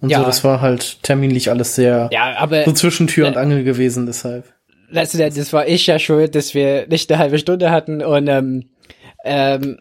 Und 0.00 0.10
ja. 0.10 0.18
so, 0.18 0.24
das 0.24 0.44
war 0.44 0.60
halt 0.60 1.02
terminlich 1.02 1.50
alles 1.50 1.74
sehr 1.74 2.08
ja, 2.12 2.36
aber, 2.38 2.64
so 2.64 2.72
zwischen 2.72 3.08
Tür 3.08 3.26
und 3.26 3.36
Angel 3.36 3.64
gewesen, 3.64 4.06
deshalb. 4.06 4.44
Endes 4.88 5.34
das 5.34 5.52
war 5.52 5.66
ich 5.66 5.88
ja 5.88 5.98
schuld, 5.98 6.36
dass 6.36 6.54
wir 6.54 6.86
nicht 6.86 7.10
eine 7.10 7.18
halbe 7.18 7.38
Stunde 7.38 7.72
hatten 7.72 8.00
und 8.00 8.28
ähm, 8.28 8.68
ähm, 9.24 9.78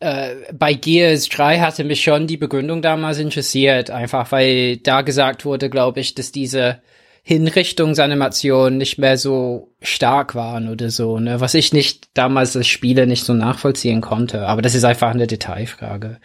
äh, 0.00 0.34
bei 0.52 0.74
Gears 0.74 1.28
3 1.28 1.60
hatte 1.60 1.84
mich 1.84 2.02
schon 2.02 2.26
die 2.26 2.38
Begründung 2.38 2.82
damals 2.82 3.18
interessiert, 3.18 3.90
einfach 3.90 4.32
weil 4.32 4.78
da 4.78 5.02
gesagt 5.02 5.44
wurde, 5.44 5.70
glaube 5.70 6.00
ich, 6.00 6.16
dass 6.16 6.32
diese 6.32 6.78
Hinrichtungsanimation 7.22 8.76
nicht 8.76 8.98
mehr 8.98 9.18
so 9.18 9.72
stark 9.82 10.34
waren 10.34 10.68
oder 10.68 10.90
so, 10.90 11.18
ne? 11.18 11.40
Was 11.40 11.54
ich 11.54 11.72
nicht 11.72 12.08
damals 12.14 12.56
als 12.56 12.66
Spieler 12.66 13.06
nicht 13.06 13.24
so 13.24 13.34
nachvollziehen 13.34 14.00
konnte. 14.00 14.46
Aber 14.46 14.62
das 14.62 14.74
ist 14.74 14.84
einfach 14.84 15.10
eine 15.10 15.26
Detailfrage. 15.26 16.18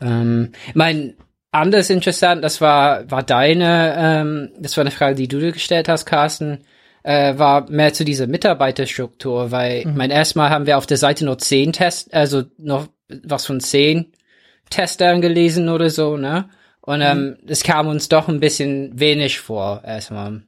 Ähm, 0.00 0.52
mein, 0.74 1.14
anders 1.50 1.90
interessant, 1.90 2.44
das 2.44 2.60
war, 2.60 3.10
war 3.10 3.22
deine, 3.22 3.94
ähm, 3.98 4.50
das 4.58 4.76
war 4.76 4.82
eine 4.82 4.90
Frage, 4.90 5.16
die 5.16 5.28
du 5.28 5.40
dir 5.40 5.52
gestellt 5.52 5.88
hast, 5.88 6.06
Carsten, 6.06 6.60
äh, 7.02 7.38
war 7.38 7.68
mehr 7.70 7.92
zu 7.92 8.04
dieser 8.04 8.26
Mitarbeiterstruktur, 8.26 9.50
weil, 9.50 9.86
mhm. 9.86 9.96
mein 9.96 10.10
erstmal 10.10 10.50
haben 10.50 10.66
wir 10.66 10.78
auf 10.78 10.86
der 10.86 10.96
Seite 10.96 11.24
nur 11.24 11.38
zehn 11.38 11.72
Tests, 11.72 12.12
also 12.12 12.44
noch 12.58 12.88
was 13.24 13.46
von 13.46 13.60
zehn 13.60 14.12
Testern 14.70 15.20
gelesen 15.20 15.68
oder 15.68 15.90
so, 15.90 16.16
ne? 16.16 16.48
Und 16.80 17.00
ähm, 17.02 17.24
mhm. 17.24 17.36
es 17.46 17.62
kam 17.62 17.88
uns 17.88 18.08
doch 18.08 18.28
ein 18.28 18.40
bisschen 18.40 18.98
wenig 18.98 19.40
vor, 19.40 19.82
erstmal. 19.84 20.42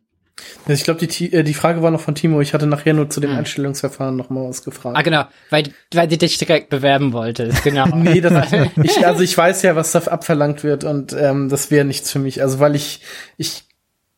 Ich 0.68 0.84
glaube, 0.84 1.06
die, 1.06 1.32
äh, 1.32 1.42
die 1.42 1.54
Frage 1.54 1.82
war 1.82 1.90
noch 1.90 2.00
von 2.00 2.14
Timo. 2.14 2.40
Ich 2.40 2.54
hatte 2.54 2.66
nachher 2.66 2.94
nur 2.94 3.10
zu 3.10 3.20
dem 3.20 3.30
hm. 3.30 3.38
Einstellungsverfahren 3.38 4.16
noch 4.16 4.30
mal 4.30 4.48
was 4.48 4.64
gefragt. 4.64 4.96
Ah, 4.96 5.02
genau, 5.02 5.24
weil, 5.50 5.64
weil 5.92 6.08
du 6.08 6.16
dich 6.16 6.38
direkt 6.38 6.70
bewerben 6.70 7.12
wolltest, 7.12 7.62
genau. 7.64 7.86
nee, 7.94 8.20
das, 8.20 8.52
ich, 8.82 9.06
also 9.06 9.22
ich 9.22 9.36
weiß 9.36 9.62
ja, 9.62 9.76
was 9.76 9.92
da 9.92 10.00
abverlangt 10.00 10.64
wird 10.64 10.84
und 10.84 11.12
ähm, 11.12 11.48
das 11.48 11.70
wäre 11.70 11.84
nichts 11.84 12.10
für 12.10 12.18
mich. 12.18 12.42
Also 12.42 12.58
weil 12.58 12.74
ich, 12.74 13.00
ich 13.36 13.64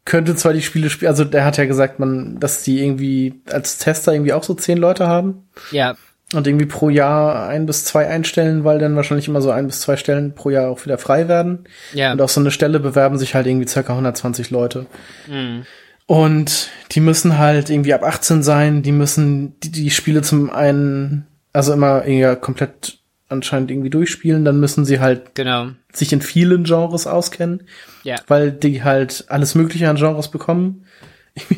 könnte 0.04 0.34
zwar 0.34 0.52
die 0.52 0.62
Spiele 0.62 0.90
spielen, 0.90 1.10
also 1.10 1.24
der 1.24 1.44
hat 1.44 1.56
ja 1.56 1.64
gesagt, 1.64 1.98
man, 1.98 2.38
dass 2.40 2.62
die 2.62 2.82
irgendwie 2.82 3.40
als 3.50 3.78
Tester 3.78 4.12
irgendwie 4.12 4.32
auch 4.32 4.42
so 4.42 4.54
zehn 4.54 4.78
Leute 4.78 5.06
haben. 5.06 5.48
Ja. 5.70 5.96
Und 6.34 6.46
irgendwie 6.46 6.66
pro 6.66 6.88
Jahr 6.88 7.48
ein 7.48 7.66
bis 7.66 7.84
zwei 7.84 8.08
einstellen, 8.08 8.64
weil 8.64 8.78
dann 8.78 8.96
wahrscheinlich 8.96 9.28
immer 9.28 9.42
so 9.42 9.50
ein 9.50 9.66
bis 9.66 9.80
zwei 9.80 9.96
Stellen 9.96 10.34
pro 10.34 10.50
Jahr 10.50 10.70
auch 10.70 10.84
wieder 10.84 10.98
frei 10.98 11.28
werden. 11.28 11.64
Ja. 11.92 12.12
Und 12.12 12.20
auf 12.20 12.30
so 12.30 12.40
eine 12.40 12.50
Stelle 12.50 12.80
bewerben 12.80 13.18
sich 13.18 13.34
halt 13.34 13.46
irgendwie 13.46 13.68
circa 13.68 13.92
120 13.92 14.50
Leute. 14.50 14.86
Mhm. 15.28 15.66
Und 16.06 16.70
die 16.92 17.00
müssen 17.00 17.38
halt 17.38 17.70
irgendwie 17.70 17.94
ab 17.94 18.02
18 18.02 18.42
sein, 18.42 18.82
die 18.82 18.92
müssen 18.92 19.58
die, 19.60 19.70
die 19.70 19.90
Spiele 19.90 20.22
zum 20.22 20.50
einen, 20.50 21.26
also 21.52 21.72
immer 21.72 22.04
eher 22.04 22.36
komplett 22.36 22.98
anscheinend 23.28 23.70
irgendwie 23.70 23.90
durchspielen, 23.90 24.44
dann 24.44 24.60
müssen 24.60 24.84
sie 24.84 25.00
halt 25.00 25.34
genau. 25.34 25.68
sich 25.92 26.12
in 26.12 26.20
vielen 26.20 26.64
Genres 26.64 27.06
auskennen. 27.06 27.62
Ja. 28.04 28.16
Weil 28.26 28.52
die 28.52 28.84
halt 28.84 29.24
alles 29.28 29.54
mögliche 29.54 29.88
an 29.88 29.96
Genres 29.96 30.30
bekommen. 30.30 30.84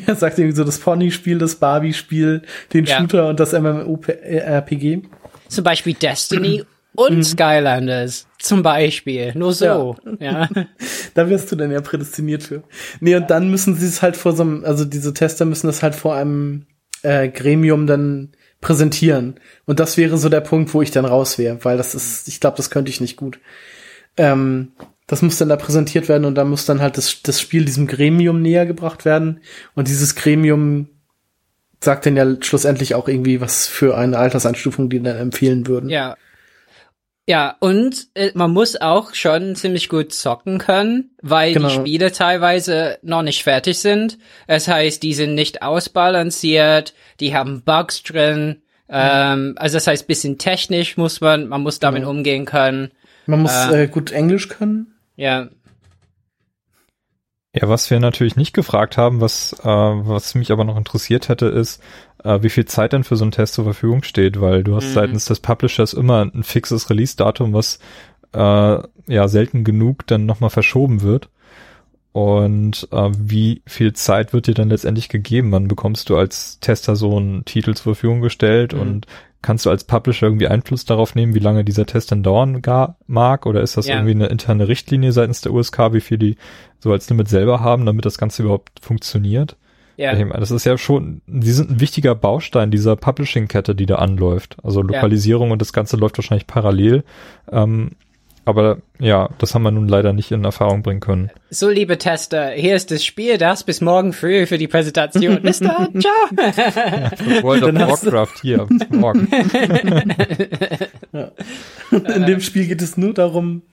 Er 0.07 0.15
sagt 0.15 0.39
irgendwie 0.39 0.55
so 0.55 0.63
das 0.63 0.79
Pony-Spiel, 0.79 1.37
das 1.37 1.55
Barbie-Spiel, 1.55 2.43
den 2.73 2.85
ja. 2.85 2.97
Shooter 2.97 3.27
und 3.27 3.39
das 3.39 3.53
MMORPG. 3.53 5.01
Zum 5.49 5.63
Beispiel 5.63 5.93
Destiny 5.93 6.63
und 6.95 7.17
mhm. 7.17 7.23
Skylanders. 7.23 8.27
Zum 8.39 8.63
Beispiel. 8.63 9.33
Nur 9.35 9.53
so. 9.53 9.95
Ja. 10.19 10.49
ja. 10.53 10.65
da 11.13 11.29
wirst 11.29 11.51
du 11.51 11.55
dann 11.55 11.71
ja 11.71 11.81
prädestiniert 11.81 12.43
für. 12.43 12.63
Nee, 12.99 13.15
und 13.15 13.29
dann 13.29 13.49
müssen 13.49 13.75
sie 13.75 13.85
es 13.85 14.01
halt 14.01 14.15
vor 14.17 14.33
so 14.33 14.43
einem, 14.43 14.63
also 14.63 14.85
diese 14.85 15.13
Tester 15.13 15.45
müssen 15.45 15.69
es 15.69 15.83
halt 15.83 15.95
vor 15.95 16.15
einem 16.15 16.65
äh, 17.03 17.27
Gremium 17.27 17.87
dann 17.87 18.31
präsentieren. 18.61 19.35
Und 19.65 19.79
das 19.79 19.97
wäre 19.97 20.17
so 20.17 20.29
der 20.29 20.41
Punkt, 20.41 20.73
wo 20.73 20.81
ich 20.81 20.91
dann 20.91 21.05
raus 21.05 21.37
wäre, 21.37 21.63
weil 21.63 21.77
das 21.77 21.93
ist, 21.95 22.27
ich 22.27 22.39
glaube, 22.39 22.57
das 22.57 22.69
könnte 22.69 22.89
ich 22.89 23.01
nicht 23.01 23.17
gut. 23.17 23.39
Ähm, 24.17 24.71
das 25.07 25.21
muss 25.21 25.37
dann 25.37 25.49
da 25.49 25.55
präsentiert 25.55 26.09
werden 26.09 26.25
und 26.25 26.35
da 26.35 26.43
muss 26.45 26.65
dann 26.65 26.81
halt 26.81 26.97
das, 26.97 27.21
das 27.21 27.39
Spiel 27.39 27.65
diesem 27.65 27.87
Gremium 27.87 28.41
näher 28.41 28.65
gebracht 28.65 29.05
werden. 29.05 29.41
Und 29.75 29.87
dieses 29.87 30.15
Gremium 30.15 30.89
sagt 31.79 32.05
dann 32.05 32.15
ja 32.15 32.25
schlussendlich 32.41 32.95
auch 32.95 33.07
irgendwie, 33.07 33.41
was 33.41 33.67
für 33.67 33.97
eine 33.97 34.17
Alterseinstufung 34.17 34.89
die 34.89 35.01
dann 35.01 35.17
empfehlen 35.17 35.67
würden. 35.67 35.89
Ja, 35.89 36.17
ja, 37.27 37.55
und 37.59 38.07
äh, 38.13 38.31
man 38.35 38.51
muss 38.51 38.79
auch 38.79 39.15
schon 39.15 39.55
ziemlich 39.55 39.89
gut 39.89 40.13
zocken 40.13 40.59
können, 40.59 41.09
weil 41.23 41.53
genau. 41.53 41.69
die 41.69 41.73
Spiele 41.73 42.11
teilweise 42.11 42.99
noch 43.01 43.23
nicht 43.23 43.43
fertig 43.43 43.79
sind. 43.79 44.19
Das 44.47 44.67
heißt, 44.67 45.01
die 45.01 45.15
sind 45.15 45.33
nicht 45.33 45.63
ausbalanciert, 45.63 46.93
die 47.19 47.35
haben 47.35 47.63
Bugs 47.63 48.03
drin. 48.03 48.61
Mhm. 48.87 48.93
Ähm, 48.93 49.53
also 49.57 49.77
das 49.77 49.87
heißt, 49.87 50.05
bisschen 50.05 50.37
technisch 50.37 50.97
muss 50.97 51.19
man, 51.19 51.47
man 51.47 51.61
muss 51.61 51.79
damit 51.79 52.01
genau. 52.01 52.11
umgehen 52.11 52.45
können. 52.45 52.91
Man 53.25 53.41
muss 53.41 53.55
äh, 53.71 53.85
äh, 53.85 53.87
gut 53.87 54.11
Englisch 54.11 54.47
können. 54.47 54.94
Ja. 55.15 55.49
Ja, 57.53 57.69
was 57.69 57.89
wir 57.89 58.01
natürlich 58.01 58.35
nicht 58.35 58.53
gefragt 58.53 58.97
haben, 58.97 59.21
was, 59.21 59.53
äh, 59.63 59.65
was 59.65 60.35
mich 60.35 60.51
aber 60.51 60.65
noch 60.65 60.75
interessiert 60.75 61.29
hätte, 61.29 61.45
ist, 61.45 61.81
äh, 62.23 62.39
wie 62.41 62.49
viel 62.49 62.65
Zeit 62.65 62.91
denn 62.91 63.05
für 63.05 63.15
so 63.15 63.23
einen 63.23 63.31
Test 63.31 63.53
zur 63.53 63.63
Verfügung 63.63 64.03
steht, 64.03 64.41
weil 64.41 64.63
du 64.63 64.75
hast 64.75 64.89
mhm. 64.89 64.93
seitens 64.93 65.25
des 65.25 65.39
Publishers 65.39 65.93
immer 65.93 66.25
ein 66.25 66.43
fixes 66.43 66.89
Release-Datum, 66.89 67.53
was 67.53 67.79
äh, 68.33 68.37
ja 69.07 69.27
selten 69.29 69.63
genug 69.63 70.05
dann 70.07 70.25
nochmal 70.25 70.49
verschoben 70.49 71.01
wird. 71.01 71.29
Und 72.11 72.87
äh, 72.91 73.09
wie 73.17 73.61
viel 73.65 73.93
Zeit 73.93 74.33
wird 74.33 74.47
dir 74.47 74.53
dann 74.53 74.69
letztendlich 74.69 75.09
gegeben? 75.09 75.51
Wann 75.51 75.67
bekommst 75.67 76.09
du 76.09 76.17
als 76.17 76.59
Tester 76.59 76.95
so 76.95 77.17
einen 77.17 77.45
Titel 77.45 77.73
zur 77.73 77.95
Verfügung 77.95 78.21
gestellt 78.21 78.73
mhm. 78.73 78.79
und 78.79 79.07
kannst 79.41 79.65
du 79.65 79.69
als 79.69 79.83
Publisher 79.83 80.27
irgendwie 80.27 80.47
Einfluss 80.47 80.85
darauf 80.85 81.15
nehmen, 81.15 81.35
wie 81.35 81.39
lange 81.39 81.63
dieser 81.63 81.85
Test 81.85 82.11
dann 82.11 82.23
dauern 82.23 82.61
gar 82.61 82.97
mag? 83.07 83.45
Oder 83.45 83.61
ist 83.61 83.77
das 83.77 83.87
ja. 83.87 83.95
irgendwie 83.95 84.15
eine 84.15 84.27
interne 84.27 84.67
Richtlinie 84.67 85.11
seitens 85.11 85.41
der 85.41 85.53
USK, 85.53 85.93
wie 85.93 86.01
viel 86.01 86.17
die 86.17 86.37
so 86.79 86.91
als 86.91 87.09
Limit 87.09 87.27
selber 87.27 87.59
haben, 87.59 87.85
damit 87.85 88.05
das 88.05 88.17
Ganze 88.17 88.43
überhaupt 88.43 88.79
funktioniert? 88.81 89.57
Ja. 89.97 90.13
Das 90.13 90.51
ist 90.51 90.65
ja 90.65 90.77
schon, 90.77 91.21
die 91.25 91.51
sind 91.51 91.71
ein 91.71 91.79
wichtiger 91.79 92.15
Baustein 92.15 92.69
dieser 92.69 92.95
Publishing-Kette, 92.95 93.75
die 93.75 93.85
da 93.85 93.95
anläuft. 93.95 94.57
Also 94.61 94.81
Lokalisierung 94.81 95.47
ja. 95.47 95.53
und 95.53 95.61
das 95.61 95.73
Ganze 95.73 95.95
läuft 95.95 96.17
wahrscheinlich 96.17 96.47
parallel. 96.47 97.03
Ähm, 97.49 97.91
aber 98.45 98.77
ja, 98.99 99.29
das 99.39 99.53
haben 99.53 99.63
wir 99.63 99.71
nun 99.71 99.87
leider 99.87 100.13
nicht 100.13 100.31
in 100.31 100.45
Erfahrung 100.45 100.83
bringen 100.83 100.99
können. 100.99 101.31
So, 101.49 101.69
liebe 101.69 101.97
Tester, 101.97 102.51
hier 102.51 102.75
ist 102.75 102.91
das 102.91 103.03
Spiel, 103.03 103.37
das 103.37 103.63
bis 103.63 103.81
morgen 103.81 104.13
früh 104.13 104.45
für 104.45 104.57
die 104.57 104.67
Präsentation. 104.67 105.41
Bis 105.41 105.59
dann, 105.59 105.89
ciao. 105.99 106.13
ja, 106.37 107.43
World 107.43 107.63
of 107.63 107.73
Warcraft 107.75 108.41
hier, 108.41 108.65
bis 108.69 108.89
morgen. 108.91 109.27
ja. 111.11 111.31
In 111.91 112.25
dem 112.25 112.39
Spiel 112.39 112.67
geht 112.67 112.81
es 112.81 112.97
nur 112.97 113.13
darum, 113.13 113.63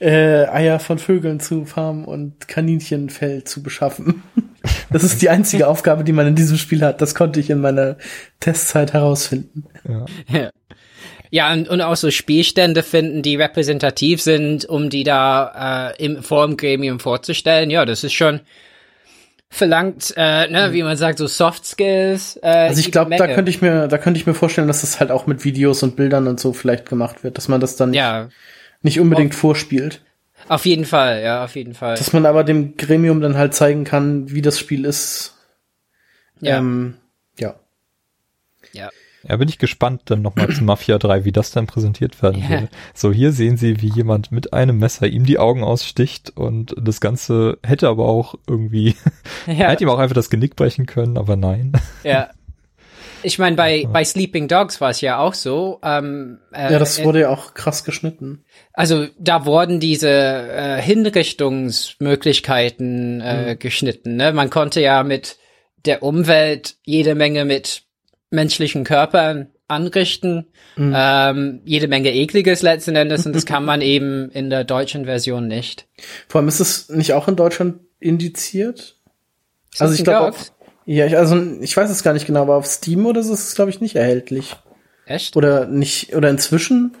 äh, 0.00 0.46
Eier 0.46 0.78
von 0.80 0.98
Vögeln 0.98 1.38
zu 1.38 1.66
farmen 1.66 2.04
und 2.04 2.48
Kaninchenfell 2.48 3.44
zu 3.44 3.62
beschaffen. 3.62 4.22
Das 4.90 5.02
ist 5.02 5.22
die 5.22 5.28
einzige 5.28 5.68
Aufgabe, 5.68 6.04
die 6.04 6.12
man 6.12 6.26
in 6.26 6.34
diesem 6.34 6.56
Spiel 6.56 6.82
hat. 6.82 7.00
Das 7.00 7.14
konnte 7.14 7.40
ich 7.40 7.50
in 7.50 7.60
meiner 7.60 7.96
Testzeit 8.40 8.92
herausfinden. 8.92 9.64
Ja. 10.28 10.50
ja. 11.30 11.52
Und, 11.52 11.68
und 11.68 11.80
auch 11.80 11.96
so 11.96 12.10
Spielstände 12.10 12.82
finden, 12.82 13.22
die 13.22 13.36
repräsentativ 13.36 14.22
sind, 14.22 14.64
um 14.64 14.90
die 14.90 15.04
da 15.04 15.92
äh, 15.98 16.04
im, 16.04 16.22
vor 16.22 16.46
dem 16.46 16.56
Gremium 16.56 17.00
vorzustellen. 17.00 17.70
Ja, 17.70 17.84
das 17.84 18.04
ist 18.04 18.12
schon 18.12 18.40
verlangt, 19.48 20.12
äh, 20.16 20.48
ne, 20.48 20.72
wie 20.72 20.82
man 20.82 20.96
sagt, 20.96 21.18
so 21.18 21.26
Soft 21.26 21.64
Skills. 21.64 22.38
Äh, 22.42 22.48
also 22.48 22.80
ich 22.80 22.92
glaube, 22.92 23.16
da 23.16 23.26
könnte 23.26 23.50
ich 23.50 23.62
mir, 23.62 23.88
da 23.88 23.98
könnte 23.98 24.20
ich 24.20 24.26
mir 24.26 24.34
vorstellen, 24.34 24.68
dass 24.68 24.82
das 24.82 25.00
halt 25.00 25.10
auch 25.10 25.26
mit 25.26 25.44
Videos 25.44 25.82
und 25.82 25.96
Bildern 25.96 26.26
und 26.26 26.40
so 26.40 26.52
vielleicht 26.52 26.88
gemacht 26.88 27.24
wird, 27.24 27.36
dass 27.38 27.48
man 27.48 27.60
das 27.60 27.76
dann 27.76 27.90
nicht, 27.90 27.98
ja. 27.98 28.28
nicht 28.82 29.00
unbedingt 29.00 29.34
vorspielt. 29.34 30.02
Auf 30.48 30.66
jeden 30.66 30.84
Fall, 30.84 31.22
ja, 31.22 31.44
auf 31.44 31.56
jeden 31.56 31.74
Fall. 31.74 31.96
Dass 31.96 32.12
man 32.12 32.26
aber 32.26 32.44
dem 32.44 32.76
Gremium 32.76 33.20
dann 33.20 33.36
halt 33.36 33.54
zeigen 33.54 33.84
kann, 33.84 34.30
wie 34.30 34.42
das 34.42 34.58
Spiel 34.58 34.84
ist. 34.84 35.34
Ja. 36.40 36.58
Ähm, 36.58 36.94
ja. 37.38 37.56
Ja. 38.72 38.90
Ja, 39.28 39.36
bin 39.36 39.48
ich 39.48 39.58
gespannt 39.58 40.02
dann 40.04 40.22
nochmal 40.22 40.50
zu 40.50 40.62
Mafia 40.62 40.98
3, 40.98 41.24
wie 41.24 41.32
das 41.32 41.50
dann 41.50 41.66
präsentiert 41.66 42.22
werden 42.22 42.42
yeah. 42.42 42.50
würde. 42.50 42.68
So, 42.94 43.12
hier 43.12 43.32
sehen 43.32 43.56
Sie, 43.56 43.82
wie 43.82 43.88
jemand 43.88 44.30
mit 44.30 44.52
einem 44.52 44.78
Messer 44.78 45.06
ihm 45.08 45.26
die 45.26 45.38
Augen 45.38 45.64
aussticht 45.64 46.30
und 46.36 46.76
das 46.78 47.00
Ganze 47.00 47.58
hätte 47.64 47.88
aber 47.88 48.06
auch 48.06 48.36
irgendwie, 48.46 48.94
ja. 49.46 49.68
hätte 49.68 49.82
ihm 49.82 49.90
auch 49.90 49.98
einfach 49.98 50.14
das 50.14 50.30
Genick 50.30 50.54
brechen 50.54 50.86
können, 50.86 51.18
aber 51.18 51.34
nein. 51.36 51.72
Ja. 52.04 52.30
Ich 53.22 53.38
meine, 53.38 53.56
bei, 53.56 53.86
bei 53.90 54.04
Sleeping 54.04 54.48
Dogs 54.48 54.78
war 54.80 54.90
es 54.90 55.00
ja 55.00 55.18
auch 55.18 55.34
so. 55.34 55.80
Ähm, 55.82 56.38
äh, 56.52 56.72
ja, 56.72 56.78
das 56.78 57.02
wurde 57.02 57.22
ja 57.22 57.30
auch 57.30 57.54
krass 57.54 57.82
geschnitten. 57.84 58.44
Also 58.72 59.06
da 59.18 59.46
wurden 59.46 59.80
diese 59.80 60.10
äh, 60.10 60.80
Hinrichtungsmöglichkeiten 60.80 63.20
äh, 63.20 63.54
mhm. 63.54 63.58
geschnitten. 63.58 64.14
Ne? 64.16 64.32
Man 64.32 64.50
konnte 64.50 64.80
ja 64.80 65.02
mit 65.02 65.38
der 65.84 66.02
Umwelt 66.02 66.76
jede 66.84 67.14
Menge 67.14 67.44
mit 67.44 67.82
menschlichen 68.30 68.84
Körpern 68.84 69.50
anrichten. 69.68 70.46
Mhm. 70.76 70.94
Ähm, 70.96 71.60
jede 71.64 71.88
Menge 71.88 72.12
ekliges 72.12 72.62
letzten 72.62 72.96
Endes 72.96 73.26
und 73.26 73.34
das 73.34 73.46
kann 73.46 73.64
man 73.64 73.80
eben 73.80 74.30
in 74.30 74.50
der 74.50 74.64
deutschen 74.64 75.06
Version 75.06 75.48
nicht. 75.48 75.86
Vor 76.28 76.40
allem 76.40 76.48
ist 76.48 76.60
es 76.60 76.88
nicht 76.88 77.12
auch 77.12 77.28
in 77.28 77.36
Deutschland 77.36 77.80
indiziert? 77.98 78.96
also 79.78 79.94
ich 79.94 80.04
glaube, 80.04 80.36
ja, 80.86 81.06
ich, 81.06 81.16
also 81.16 81.36
ich 81.60 81.76
weiß 81.76 81.90
es 81.90 82.02
gar 82.02 82.14
nicht 82.14 82.26
genau, 82.26 82.42
aber 82.42 82.56
auf 82.56 82.66
Steam 82.66 83.04
oder 83.06 83.22
so 83.22 83.34
ist 83.34 83.48
es 83.48 83.54
glaube 83.54 83.70
ich 83.70 83.80
nicht 83.80 83.96
erhältlich. 83.96 84.56
Echt? 85.04 85.36
Oder 85.36 85.66
nicht 85.66 86.14
oder 86.14 86.30
inzwischen? 86.30 86.96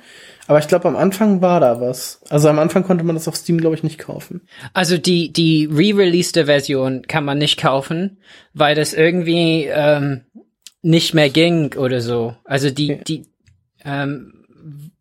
Aber 0.48 0.60
ich 0.60 0.68
glaube, 0.68 0.86
am 0.86 0.96
Anfang 0.96 1.40
war 1.42 1.58
da 1.60 1.80
was. 1.80 2.20
Also 2.28 2.48
am 2.48 2.58
Anfang 2.58 2.84
konnte 2.84 3.04
man 3.04 3.16
das 3.16 3.26
auf 3.26 3.36
Steam, 3.36 3.58
glaube 3.58 3.74
ich, 3.74 3.82
nicht 3.82 3.98
kaufen. 3.98 4.42
Also 4.74 4.96
die, 4.96 5.32
die 5.32 5.66
re-released 5.66 6.36
Version 6.36 7.02
kann 7.02 7.24
man 7.24 7.38
nicht 7.38 7.60
kaufen, 7.60 8.18
weil 8.54 8.76
das 8.76 8.92
irgendwie 8.92 9.64
ähm, 9.64 10.22
nicht 10.82 11.14
mehr 11.14 11.30
ging 11.30 11.74
oder 11.74 12.00
so. 12.00 12.36
Also 12.44 12.70
die, 12.70 13.02
die, 13.02 13.26
ähm, 13.84 14.44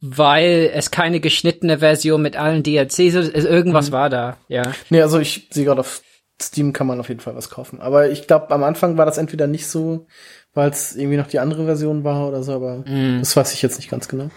weil 0.02 0.72
es 0.74 0.90
keine 0.90 1.20
geschnittene 1.20 1.80
Version 1.80 2.22
mit 2.22 2.38
allen 2.38 2.64
DLCs 2.64 3.00
ist, 3.00 3.36
irgendwas 3.36 3.90
mhm. 3.90 3.94
war 3.94 4.10
da, 4.10 4.38
ja. 4.48 4.64
Nee, 4.90 5.02
also 5.02 5.20
ich 5.20 5.48
sehe 5.52 5.66
gerade 5.66 5.82
auf 5.82 6.02
Steam 6.42 6.74
kann 6.74 6.88
man 6.88 7.00
auf 7.00 7.10
jeden 7.10 7.22
Fall 7.22 7.36
was 7.36 7.50
kaufen. 7.50 7.80
Aber 7.80 8.10
ich 8.10 8.28
glaube, 8.28 8.52
am 8.52 8.64
Anfang 8.64 8.98
war 8.98 9.06
das 9.06 9.18
entweder 9.18 9.48
nicht 9.48 9.68
so, 9.68 10.08
weil 10.54 10.70
es 10.70 10.96
irgendwie 10.96 11.18
noch 11.18 11.28
die 11.28 11.40
andere 11.40 11.66
Version 11.66 12.04
war 12.04 12.28
oder 12.28 12.44
so, 12.44 12.54
aber 12.54 12.84
mhm. 12.86 13.20
das 13.20 13.36
weiß 13.36 13.54
ich 13.54 13.62
jetzt 13.62 13.78
nicht 13.78 13.90
ganz 13.90 14.08
genau. 14.08 14.30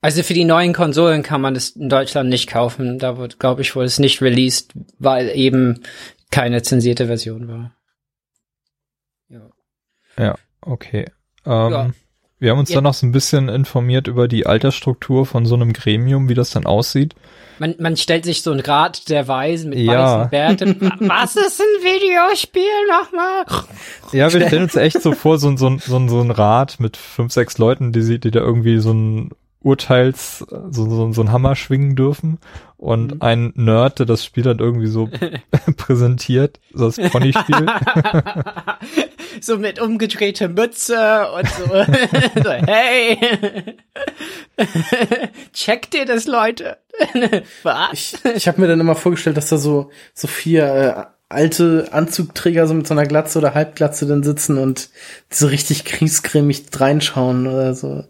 Also 0.00 0.22
für 0.22 0.34
die 0.34 0.44
neuen 0.44 0.72
Konsolen 0.72 1.22
kann 1.22 1.40
man 1.40 1.54
das 1.54 1.70
in 1.70 1.88
Deutschland 1.88 2.28
nicht 2.28 2.48
kaufen. 2.48 2.98
Da 2.98 3.16
wird, 3.18 3.40
glaube 3.40 3.62
ich, 3.62 3.74
wurde 3.74 3.86
es 3.86 3.98
nicht 3.98 4.22
released, 4.22 4.72
weil 4.98 5.30
eben 5.34 5.82
keine 6.30 6.62
zensierte 6.62 7.06
Version 7.06 7.48
war. 7.48 7.76
Ja. 9.28 9.50
Ja, 10.18 10.34
okay. 10.60 11.06
Ähm, 11.44 11.72
ja. 11.72 11.90
Wir 12.38 12.50
haben 12.50 12.58
uns 12.58 12.68
ja. 12.68 12.76
dann 12.76 12.84
noch 12.84 12.94
so 12.94 13.06
ein 13.06 13.12
bisschen 13.12 13.48
informiert 13.48 14.08
über 14.08 14.28
die 14.28 14.46
Altersstruktur 14.46 15.24
von 15.24 15.46
so 15.46 15.54
einem 15.54 15.72
Gremium, 15.72 16.28
wie 16.28 16.34
das 16.34 16.50
dann 16.50 16.66
aussieht. 16.66 17.14
Man, 17.58 17.74
man 17.78 17.96
stellt 17.96 18.26
sich 18.26 18.42
so 18.42 18.52
ein 18.52 18.60
Rat 18.60 19.08
der 19.08 19.26
Weisen 19.26 19.70
mit 19.70 19.78
ja. 19.78 20.18
weißen 20.18 20.30
Bärten. 20.30 20.80
Was 21.00 21.36
ist 21.36 21.60
ein 21.60 21.82
Videospiel 21.82 22.62
nochmal? 22.90 23.46
Ja, 24.12 24.30
wir 24.30 24.46
stellen 24.46 24.64
uns 24.64 24.76
echt 24.76 25.00
so 25.00 25.12
vor, 25.12 25.38
so, 25.38 25.56
so, 25.56 25.78
so, 25.78 26.08
so 26.08 26.20
ein 26.20 26.30
Rat 26.30 26.78
mit 26.78 26.98
fünf, 26.98 27.32
sechs 27.32 27.56
Leuten, 27.56 27.92
die, 27.92 28.20
die 28.20 28.30
da 28.30 28.40
irgendwie 28.40 28.78
so 28.80 28.92
ein 28.92 29.30
Urteils, 29.66 30.46
so, 30.70 30.88
so, 30.88 31.12
so 31.12 31.20
ein 31.22 31.32
Hammer 31.32 31.56
schwingen 31.56 31.96
dürfen 31.96 32.38
und 32.76 33.16
mhm. 33.16 33.22
ein 33.22 33.52
Nerd, 33.56 33.98
der 33.98 34.06
das 34.06 34.24
Spiel 34.24 34.44
dann 34.44 34.60
irgendwie 34.60 34.86
so 34.86 35.10
präsentiert, 35.76 36.60
so 36.72 36.86
das 36.86 36.96
Pony-Spiel. 37.10 37.66
so 39.40 39.58
mit 39.58 39.80
umgedrehter 39.80 40.48
Mütze 40.48 41.26
und 41.36 41.48
so, 41.48 41.64
so 42.44 42.50
hey, 42.50 43.18
checkt 45.52 45.96
ihr 45.96 46.04
das, 46.06 46.28
Leute? 46.28 46.76
Was? 47.64 47.92
Ich, 47.92 48.24
ich 48.24 48.48
habe 48.48 48.60
mir 48.60 48.68
dann 48.68 48.78
immer 48.78 48.94
vorgestellt, 48.94 49.36
dass 49.36 49.48
da 49.48 49.58
so, 49.58 49.90
so 50.14 50.28
vier 50.28 50.64
äh, 50.64 51.04
alte 51.28 51.88
Anzugträger 51.90 52.68
so 52.68 52.74
mit 52.74 52.86
so 52.86 52.94
einer 52.94 53.04
Glatze 53.04 53.40
oder 53.40 53.54
Halbglatze 53.54 54.06
dann 54.06 54.22
sitzen 54.22 54.58
und 54.58 54.90
so 55.28 55.48
richtig 55.48 55.84
kriegscremig 55.84 56.66
reinschauen 56.72 57.48
oder 57.48 57.74
so. 57.74 58.04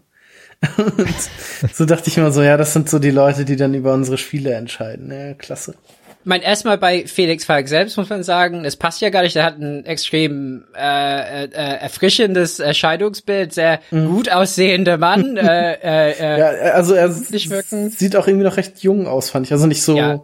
So 1.73 1.85
dachte 1.85 2.09
ich 2.09 2.17
immer 2.17 2.31
so, 2.31 2.41
ja, 2.41 2.57
das 2.57 2.73
sind 2.73 2.89
so 2.89 2.99
die 2.99 3.11
Leute, 3.11 3.45
die 3.45 3.55
dann 3.55 3.73
über 3.73 3.93
unsere 3.93 4.17
Spiele 4.17 4.53
entscheiden. 4.53 5.11
Ja, 5.11 5.33
klasse. 5.33 5.75
Ich 6.19 6.29
meine, 6.29 6.43
erstmal 6.43 6.77
bei 6.77 7.05
Felix 7.07 7.45
Falk 7.45 7.69
selbst 7.69 7.95
muss 7.95 8.09
man 8.09 8.21
sagen, 8.23 8.65
es 8.65 8.75
passt 8.75 8.99
ja 8.99 9.09
gar 9.09 9.21
nicht, 9.21 9.35
der 9.35 9.45
hat 9.45 9.59
ein 9.59 9.85
extrem 9.85 10.65
äh, 10.75 11.45
äh, 11.45 11.49
erfrischendes 11.51 12.59
Erscheinungsbild, 12.59 13.53
sehr 13.53 13.79
mhm. 13.91 14.07
gut 14.09 14.31
aussehender 14.31 14.97
Mann. 14.97 15.37
äh, 15.37 15.73
äh, 15.73 16.11
äh, 16.11 16.39
ja, 16.39 16.47
also 16.73 16.95
er 16.95 17.11
sieht 17.11 18.15
auch 18.15 18.27
irgendwie 18.27 18.45
noch 18.45 18.57
recht 18.57 18.79
jung 18.79 19.07
aus, 19.07 19.29
fand 19.29 19.45
ich. 19.45 19.53
Also 19.53 19.67
nicht 19.67 19.83
so. 19.83 19.95
Ja 19.95 20.21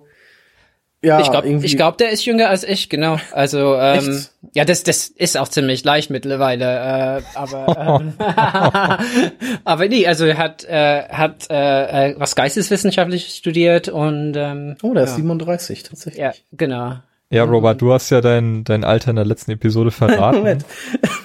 ja, 1.03 1.19
ich 1.19 1.29
glaube, 1.29 1.49
ich 1.49 1.75
glaub, 1.75 1.97
der 1.97 2.11
ist 2.11 2.23
jünger 2.25 2.49
als 2.49 2.63
ich, 2.63 2.89
genau. 2.89 3.17
Also 3.33 3.75
ähm, 3.75 4.23
ja, 4.53 4.63
das 4.63 4.83
das 4.83 5.09
ist 5.09 5.37
auch 5.37 5.49
ziemlich 5.49 5.83
leicht 5.83 6.09
mittlerweile. 6.09 6.65
Äh, 6.65 7.21
aber 7.35 8.01
ähm, 8.01 8.13
aber 9.65 9.87
nee, 9.89 10.07
also 10.07 10.25
er 10.25 10.37
hat 10.37 10.63
äh, 10.63 11.03
hat 11.09 11.49
äh, 11.49 12.11
äh 12.11 12.15
was 12.17 12.35
geisteswissenschaftlich 12.35 13.35
studiert 13.35 13.89
und 13.89 14.35
ähm, 14.37 14.77
oh, 14.81 14.93
der 14.93 15.03
ja. 15.03 15.09
ist 15.09 15.17
37 15.17 15.83
tatsächlich. 15.83 16.21
Ja, 16.21 16.31
genau. 16.53 16.95
Ja, 17.29 17.43
Robert, 17.45 17.81
du 17.81 17.91
hast 17.91 18.11
ja 18.11 18.21
dein, 18.21 18.63
dein 18.63 18.83
Alter 18.83 19.09
in 19.09 19.15
der 19.15 19.25
letzten 19.25 19.51
Episode 19.51 19.89
verraten. 19.91 20.37
Moment. 20.37 20.65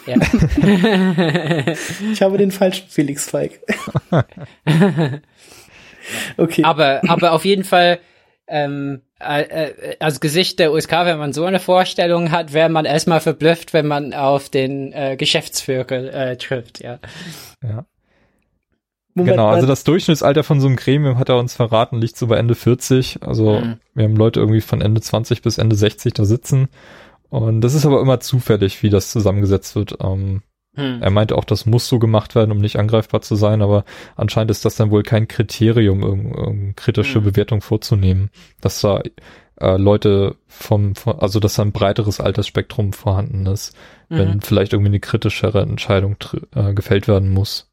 Ja. 0.07 0.17
ich 2.11 2.23
habe 2.23 2.39
den 2.39 2.51
falschen 2.51 2.89
Felix 2.89 3.29
Feig. 3.29 3.61
okay. 6.39 6.65
Aber, 6.65 7.03
aber 7.07 7.33
auf 7.33 7.45
jeden 7.45 7.65
Fall, 7.65 7.99
ähm, 8.49 9.03
äh, 9.21 9.43
äh, 9.43 9.97
als 10.01 10.21
Gesicht 10.21 10.59
der 10.59 10.73
USK, 10.73 10.93
wenn 10.93 11.19
man 11.19 11.33
so 11.33 11.45
eine 11.45 11.61
Vorstellung 11.61 12.31
hat, 12.31 12.53
wäre 12.53 12.69
man 12.69 12.85
erstmal 12.85 13.21
verblüfft, 13.21 13.73
wenn 13.73 13.87
man 13.87 14.15
auf 14.15 14.49
den 14.49 14.93
äh, 14.93 15.17
Geschäftsführer 15.17 15.91
äh, 15.91 16.37
trifft, 16.37 16.81
ja. 16.81 16.99
Ja. 17.63 17.85
Moment, 19.15 19.37
genau, 19.37 19.49
also 19.49 19.67
das 19.67 19.83
Durchschnittsalter 19.85 20.45
von 20.45 20.61
so 20.61 20.69
einem 20.69 20.77
Gremium 20.77 21.19
hat 21.19 21.29
er 21.29 21.39
uns 21.39 21.55
verraten, 21.55 22.01
liegt 22.01 22.17
so 22.17 22.29
bei 22.29 22.37
Ende 22.37 22.55
40. 22.55 23.23
Also 23.23 23.61
mhm. 23.61 23.81
wir 23.95 24.05
haben 24.05 24.17
Leute 24.17 24.39
irgendwie 24.39 24.61
von 24.61 24.81
Ende 24.81 25.01
20 25.01 25.43
bis 25.43 25.59
Ende 25.59 25.75
60 25.75 26.15
da 26.15 26.25
sitzen. 26.25 26.69
Und 27.29 27.61
das 27.61 27.75
ist 27.75 27.85
aber 27.85 28.01
immer 28.01 28.21
zufällig, 28.21 28.83
wie 28.83 28.91
das 28.91 29.11
zusammengesetzt 29.11 29.75
wird. 29.75 29.99
Ähm, 30.01 30.43
hm. 30.79 31.03
Er 31.03 31.11
meinte 31.11 31.37
auch, 31.37 31.45
das 31.45 31.67
muss 31.67 31.89
so 31.89 31.99
gemacht 31.99 32.37
werden, 32.37 32.53
um 32.53 32.59
nicht 32.59 32.79
angreifbar 32.79 33.21
zu 33.21 33.35
sein, 33.35 33.63
aber 33.63 33.85
anscheinend 34.15 34.53
ist 34.53 34.65
das 34.65 34.77
dann 34.77 34.93
wohl 34.93 35.03
kein 35.03 35.27
Kriterium, 35.27 36.05
um, 36.05 36.33
um 36.33 36.77
kritische 36.77 37.17
hm. 37.17 37.25
Bewertung 37.25 37.63
vorzunehmen, 37.63 38.31
dass 38.61 38.81
da 38.81 39.03
äh, 39.61 39.77
Leute 39.77 40.37
vom, 40.47 40.95
vom, 40.95 41.19
also 41.19 41.41
dass 41.41 41.55
da 41.55 41.63
ein 41.63 41.73
breiteres 41.73 42.21
Altersspektrum 42.21 42.93
vorhanden 42.93 43.45
ist, 43.47 43.77
mhm. 44.09 44.19
wenn 44.19 44.41
vielleicht 44.41 44.73
irgendwie 44.73 44.91
eine 44.91 45.01
kritischere 45.01 45.63
Entscheidung 45.63 46.17
äh, 46.55 46.73
gefällt 46.75 47.09
werden 47.09 47.31
muss. 47.31 47.69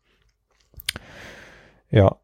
Ja. 1.91 2.15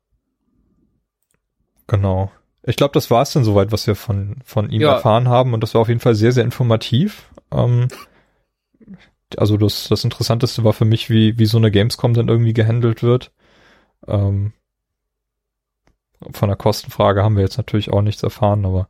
Genau. 1.85 2.31
Ich 2.63 2.75
glaube, 2.75 2.93
das 2.93 3.11
war 3.11 3.21
es 3.21 3.33
dann 3.33 3.43
soweit, 3.43 3.71
was 3.71 3.85
wir 3.85 3.95
von, 3.95 4.37
von 4.45 4.69
ihm 4.71 4.81
ja. 4.81 4.93
erfahren 4.93 5.29
haben 5.29 5.53
und 5.53 5.61
das 5.61 5.75
war 5.75 5.81
auf 5.81 5.89
jeden 5.89 5.99
Fall 5.99 6.15
sehr, 6.15 6.31
sehr 6.31 6.43
informativ. 6.43 7.29
Ähm, 7.51 7.87
also 9.39 9.57
das, 9.57 9.87
das 9.89 10.03
Interessanteste 10.03 10.63
war 10.63 10.73
für 10.73 10.85
mich, 10.85 11.09
wie, 11.09 11.37
wie 11.37 11.45
so 11.45 11.57
eine 11.57 11.71
Gamescom 11.71 12.13
dann 12.13 12.27
irgendwie 12.27 12.53
gehandelt 12.53 13.03
wird. 13.03 13.31
Ähm, 14.07 14.53
von 16.31 16.49
der 16.49 16.57
Kostenfrage 16.57 17.23
haben 17.23 17.35
wir 17.35 17.43
jetzt 17.43 17.57
natürlich 17.57 17.91
auch 17.91 18.01
nichts 18.01 18.23
erfahren, 18.23 18.65
aber 18.65 18.87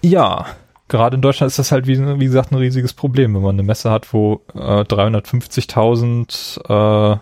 ja, 0.00 0.46
gerade 0.88 1.16
in 1.16 1.22
Deutschland 1.22 1.50
ist 1.50 1.58
das 1.58 1.72
halt, 1.72 1.86
wie, 1.86 1.98
wie 1.98 2.24
gesagt, 2.24 2.52
ein 2.52 2.56
riesiges 2.56 2.92
Problem, 2.92 3.34
wenn 3.34 3.42
man 3.42 3.54
eine 3.54 3.62
Messe 3.62 3.90
hat, 3.90 4.12
wo 4.12 4.42
äh, 4.54 4.82
350.000 4.82 7.14
äh, 7.14 7.18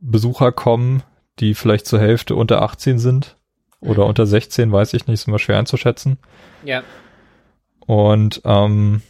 Besucher 0.00 0.52
kommen, 0.52 1.02
die 1.40 1.54
vielleicht 1.54 1.86
zur 1.86 2.00
Hälfte 2.00 2.36
unter 2.36 2.62
18 2.62 2.98
sind 2.98 3.36
oder 3.80 4.04
mhm. 4.04 4.10
unter 4.10 4.26
16, 4.26 4.72
weiß 4.72 4.94
ich 4.94 5.06
nicht, 5.06 5.20
ist 5.20 5.28
immer 5.28 5.38
schwer 5.38 5.58
einzuschätzen. 5.58 6.18
Ja. 6.64 6.82
Und 7.80 8.40
ähm, 8.44 9.02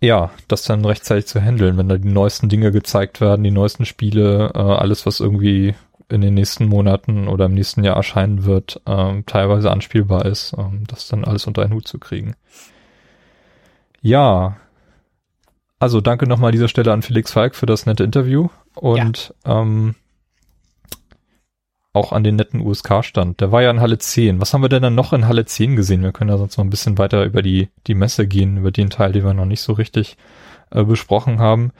ja, 0.00 0.30
das 0.48 0.62
dann 0.62 0.84
rechtzeitig 0.84 1.26
zu 1.26 1.40
handeln, 1.40 1.76
wenn 1.76 1.88
da 1.88 1.98
die 1.98 2.08
neuesten 2.08 2.48
Dinge 2.48 2.72
gezeigt 2.72 3.20
werden, 3.20 3.44
die 3.44 3.50
neuesten 3.50 3.84
Spiele, 3.84 4.50
äh, 4.54 4.58
alles, 4.58 5.04
was 5.04 5.20
irgendwie 5.20 5.74
in 6.08 6.22
den 6.22 6.34
nächsten 6.34 6.66
Monaten 6.66 7.28
oder 7.28 7.46
im 7.46 7.54
nächsten 7.54 7.84
Jahr 7.84 7.96
erscheinen 7.96 8.44
wird, 8.44 8.80
ähm, 8.86 9.24
teilweise 9.26 9.70
anspielbar 9.70 10.24
ist, 10.24 10.54
ähm, 10.58 10.84
das 10.88 11.06
dann 11.08 11.24
alles 11.24 11.46
unter 11.46 11.62
einen 11.62 11.74
Hut 11.74 11.86
zu 11.86 11.98
kriegen. 11.98 12.34
Ja, 14.00 14.56
also 15.78 16.00
danke 16.00 16.26
nochmal 16.26 16.48
an 16.48 16.52
dieser 16.52 16.68
Stelle 16.68 16.92
an 16.92 17.02
Felix 17.02 17.32
Falk 17.32 17.54
für 17.54 17.66
das 17.66 17.86
nette 17.86 18.04
Interview 18.04 18.48
und 18.74 19.34
ja. 19.46 19.60
ähm, 19.60 19.94
auch 21.92 22.12
an 22.12 22.22
den 22.22 22.36
netten 22.36 22.60
USK-Stand. 22.60 23.40
Der 23.40 23.50
war 23.50 23.62
ja 23.62 23.70
in 23.70 23.80
Halle 23.80 23.98
10. 23.98 24.40
Was 24.40 24.54
haben 24.54 24.62
wir 24.62 24.68
denn 24.68 24.82
dann 24.82 24.94
noch 24.94 25.12
in 25.12 25.26
Halle 25.26 25.44
10 25.44 25.76
gesehen? 25.76 26.02
Wir 26.02 26.12
können 26.12 26.30
ja 26.30 26.38
sonst 26.38 26.56
noch 26.56 26.64
ein 26.64 26.70
bisschen 26.70 26.98
weiter 26.98 27.24
über 27.24 27.42
die, 27.42 27.68
die 27.86 27.94
Messe 27.94 28.26
gehen, 28.26 28.58
über 28.58 28.70
den 28.70 28.90
Teil, 28.90 29.12
den 29.12 29.24
wir 29.24 29.34
noch 29.34 29.44
nicht 29.44 29.60
so 29.60 29.72
richtig 29.72 30.16
äh, 30.70 30.84
besprochen 30.84 31.40
haben. 31.40 31.72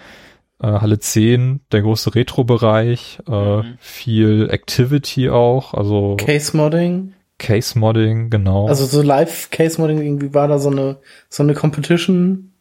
Äh, 0.61 0.67
Halle 0.67 0.99
10, 0.99 1.61
der 1.71 1.83
große 1.83 2.15
Retro-Bereich, 2.15 3.21
äh, 3.29 3.57
mhm. 3.57 3.79
viel 3.79 4.49
Activity 4.51 5.31
auch, 5.31 5.75
also 5.75 6.17
Case-Modding. 6.17 7.15
Case-Modding, 7.39 8.31
genau. 8.31 8.67
Also 8.67 8.85
so 8.85 9.01
Live-Case-Modding, 9.03 10.03
irgendwie 10.03 10.35
war 10.35 10.49
da 10.49 10.59
so 10.59 10.71
eine, 10.71 10.99
so 11.29 11.43
eine 11.43 11.55
Competition, 11.55 12.53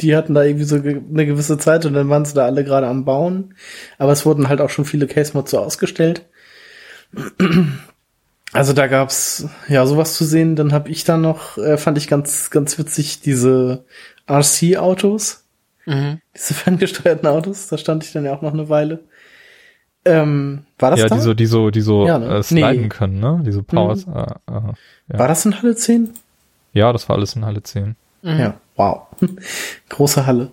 die 0.00 0.14
hatten 0.14 0.34
da 0.34 0.42
irgendwie 0.42 0.66
so 0.66 0.76
eine 0.76 1.24
gewisse 1.24 1.56
Zeit 1.56 1.86
und 1.86 1.94
dann 1.94 2.10
waren 2.10 2.24
sie 2.24 2.34
da 2.34 2.44
alle 2.44 2.64
gerade 2.64 2.86
am 2.88 3.04
Bauen. 3.04 3.54
Aber 3.96 4.12
es 4.12 4.26
wurden 4.26 4.48
halt 4.48 4.60
auch 4.60 4.68
schon 4.68 4.84
viele 4.84 5.06
Case-Mods 5.06 5.52
so 5.52 5.58
ausgestellt. 5.58 6.26
Also 8.52 8.72
da 8.72 8.86
gab's 8.86 9.48
ja 9.68 9.86
sowas 9.86 10.14
zu 10.14 10.24
sehen. 10.24 10.56
Dann 10.56 10.72
habe 10.72 10.90
ich 10.90 11.04
dann 11.04 11.20
noch, 11.20 11.58
äh, 11.58 11.76
fand 11.76 11.98
ich 11.98 12.08
ganz 12.08 12.50
ganz 12.50 12.78
witzig 12.78 13.20
diese 13.20 13.84
RC-Autos, 14.28 15.44
mhm. 15.84 16.20
diese 16.34 16.54
ferngesteuerten 16.54 17.28
Autos. 17.28 17.68
Da 17.68 17.78
stand 17.78 18.04
ich 18.04 18.12
dann 18.12 18.24
ja 18.24 18.34
auch 18.34 18.42
noch 18.42 18.52
eine 18.52 18.68
Weile. 18.68 19.00
Ähm, 20.04 20.64
war 20.78 20.92
das 20.92 21.00
ja, 21.00 21.08
da? 21.08 21.16
die 21.16 21.20
so, 21.20 21.34
die 21.34 21.46
so, 21.46 21.70
die 21.70 21.80
so 21.80 22.06
ja, 22.06 22.18
ne? 22.18 22.36
äh, 22.36 22.42
sliden 22.42 22.82
nee. 22.82 22.88
können, 22.88 23.18
ne? 23.18 23.42
Diese 23.44 23.62
Powers. 23.62 24.06
Mhm. 24.06 24.14
Äh, 24.14 24.20
äh, 24.20 24.72
ja. 25.12 25.18
War 25.18 25.28
das 25.28 25.44
in 25.44 25.60
Halle 25.60 25.74
10? 25.74 26.10
Ja, 26.72 26.92
das 26.92 27.08
war 27.08 27.16
alles 27.16 27.34
in 27.34 27.44
Halle 27.44 27.62
10. 27.62 27.96
Mhm. 28.22 28.38
Ja, 28.38 28.54
wow. 28.76 29.08
Große 29.88 30.24
Halle. 30.24 30.52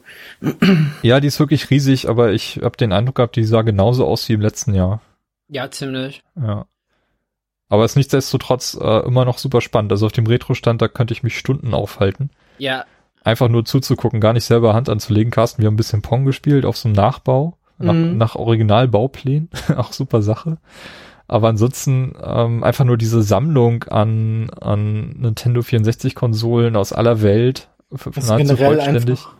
ja, 1.03 1.19
die 1.19 1.27
ist 1.27 1.39
wirklich 1.39 1.69
riesig, 1.69 2.09
aber 2.09 2.33
ich 2.33 2.61
habe 2.63 2.77
den 2.77 2.91
Eindruck 2.91 3.15
gehabt, 3.15 3.35
die 3.35 3.43
sah 3.43 3.61
genauso 3.61 4.07
aus 4.07 4.27
wie 4.27 4.33
im 4.33 4.41
letzten 4.41 4.73
Jahr. 4.73 5.01
Ja, 5.47 5.69
ziemlich. 5.69 6.23
Ja. 6.35 6.65
Aber 7.69 7.85
es 7.85 7.93
ist 7.93 7.95
nichtsdestotrotz 7.95 8.77
äh, 8.79 8.99
immer 9.05 9.25
noch 9.25 9.37
super 9.37 9.61
spannend. 9.61 9.91
Also 9.91 10.05
auf 10.05 10.11
dem 10.11 10.27
Retro-Stand, 10.27 10.81
da 10.81 10.87
könnte 10.87 11.13
ich 11.13 11.23
mich 11.23 11.37
Stunden 11.37 11.73
aufhalten. 11.73 12.29
Ja. 12.57 12.85
Einfach 13.23 13.49
nur 13.49 13.65
zuzugucken, 13.65 14.19
gar 14.19 14.33
nicht 14.33 14.43
selber 14.45 14.73
Hand 14.73 14.89
anzulegen. 14.89 15.31
Carsten, 15.31 15.61
wir 15.61 15.67
haben 15.67 15.73
ein 15.73 15.77
bisschen 15.77 16.01
Pong 16.01 16.25
gespielt 16.25 16.65
auf 16.65 16.77
so 16.77 16.87
einem 16.87 16.95
Nachbau, 16.95 17.57
nach, 17.77 17.93
mhm. 17.93 18.17
nach 18.17 18.35
Originalbauplänen. 18.35 19.49
Auch 19.77 19.93
super 19.93 20.21
Sache. 20.21 20.57
Aber 21.27 21.47
ansonsten 21.47 22.13
ähm, 22.21 22.63
einfach 22.63 22.85
nur 22.85 22.97
diese 22.97 23.23
Sammlung 23.23 23.85
an, 23.85 24.49
an 24.51 25.09
Nintendo 25.11 25.61
64-Konsolen 25.61 26.75
aus 26.75 26.93
aller 26.93 27.21
Welt. 27.21 27.69
Das 27.89 28.27
nahezu 28.27 28.57
vollständig. 28.57 29.09
Einfach, 29.09 29.33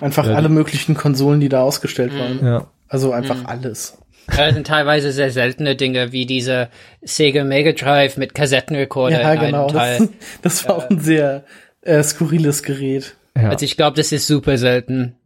einfach 0.00 0.26
ja, 0.26 0.34
alle 0.34 0.48
möglichen 0.48 0.94
Konsolen, 0.94 1.40
die 1.40 1.48
da 1.48 1.62
ausgestellt 1.62 2.12
mhm. 2.12 2.18
waren. 2.18 2.44
Ja. 2.44 2.66
Also 2.88 3.12
einfach 3.12 3.38
mhm. 3.38 3.46
alles. 3.46 4.01
Das 4.26 4.54
sind 4.54 4.66
teilweise 4.66 5.12
sehr 5.12 5.30
seltene 5.30 5.76
Dinge, 5.76 6.12
wie 6.12 6.26
diese 6.26 6.68
Sega 7.02 7.44
Mega 7.44 7.72
Drive 7.72 8.16
mit 8.16 8.34
Kassettenrekorder. 8.34 9.20
Ja, 9.20 9.34
genau. 9.34 9.68
Das, 9.68 10.08
das, 10.42 10.68
war 10.68 10.76
auch 10.76 10.90
ein 10.90 11.00
sehr 11.00 11.44
äh, 11.82 12.02
skurriles 12.02 12.62
Gerät. 12.62 13.16
Ja. 13.36 13.50
Also 13.50 13.64
ich 13.64 13.76
glaube, 13.76 13.96
das 13.96 14.12
ist 14.12 14.26
super 14.26 14.58
selten. 14.58 15.16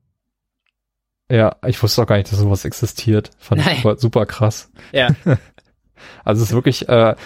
Ja, 1.30 1.56
ich 1.66 1.82
wusste 1.82 2.02
auch 2.02 2.06
gar 2.06 2.16
nicht, 2.16 2.30
dass 2.30 2.38
sowas 2.38 2.64
existiert. 2.64 3.30
Fand 3.38 3.64
Nein. 3.64 3.74
ich 3.74 3.82
super, 3.82 3.96
super 3.96 4.26
krass. 4.26 4.70
Ja. 4.92 5.08
also 6.24 6.42
es 6.42 6.50
ist 6.50 6.54
wirklich 6.54 6.88
äh, 6.88 7.16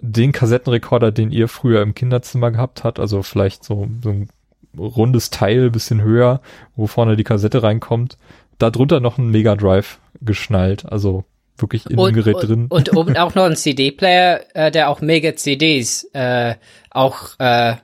den 0.00 0.32
Kassettenrekorder, 0.32 1.12
den 1.12 1.30
ihr 1.30 1.48
früher 1.48 1.82
im 1.82 1.94
Kinderzimmer 1.94 2.50
gehabt 2.50 2.84
habt, 2.84 2.98
also 2.98 3.22
vielleicht 3.22 3.64
so, 3.64 3.88
so 4.02 4.10
ein 4.10 4.28
rundes 4.76 5.30
Teil, 5.30 5.70
bisschen 5.70 6.02
höher, 6.02 6.40
wo 6.74 6.86
vorne 6.86 7.16
die 7.16 7.24
Kassette 7.24 7.62
reinkommt. 7.62 8.18
Da 8.58 8.70
drunter 8.70 9.00
noch 9.00 9.18
ein 9.18 9.30
Mega 9.30 9.54
Drive 9.54 9.98
geschnallt, 10.24 10.84
also 10.90 11.24
wirklich 11.58 11.88
in 11.88 11.96
dem 11.96 12.12
Gerät 12.12 12.36
und, 12.36 12.48
drin. 12.48 12.66
Und 12.68 12.96
oben 12.96 13.16
auch 13.16 13.34
noch 13.34 13.44
ein 13.44 13.56
CD-Player, 13.56 14.40
äh, 14.54 14.70
der 14.70 14.88
auch 14.88 15.00
Mega 15.00 15.36
CDs 15.36 16.04
äh, 16.12 16.54
auch 16.90 17.38
äh, 17.38 17.76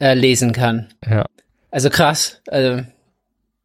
äh, 0.00 0.14
lesen 0.14 0.52
kann. 0.52 0.88
Ja. 1.08 1.26
Also 1.70 1.90
krass. 1.90 2.40
Also 2.48 2.82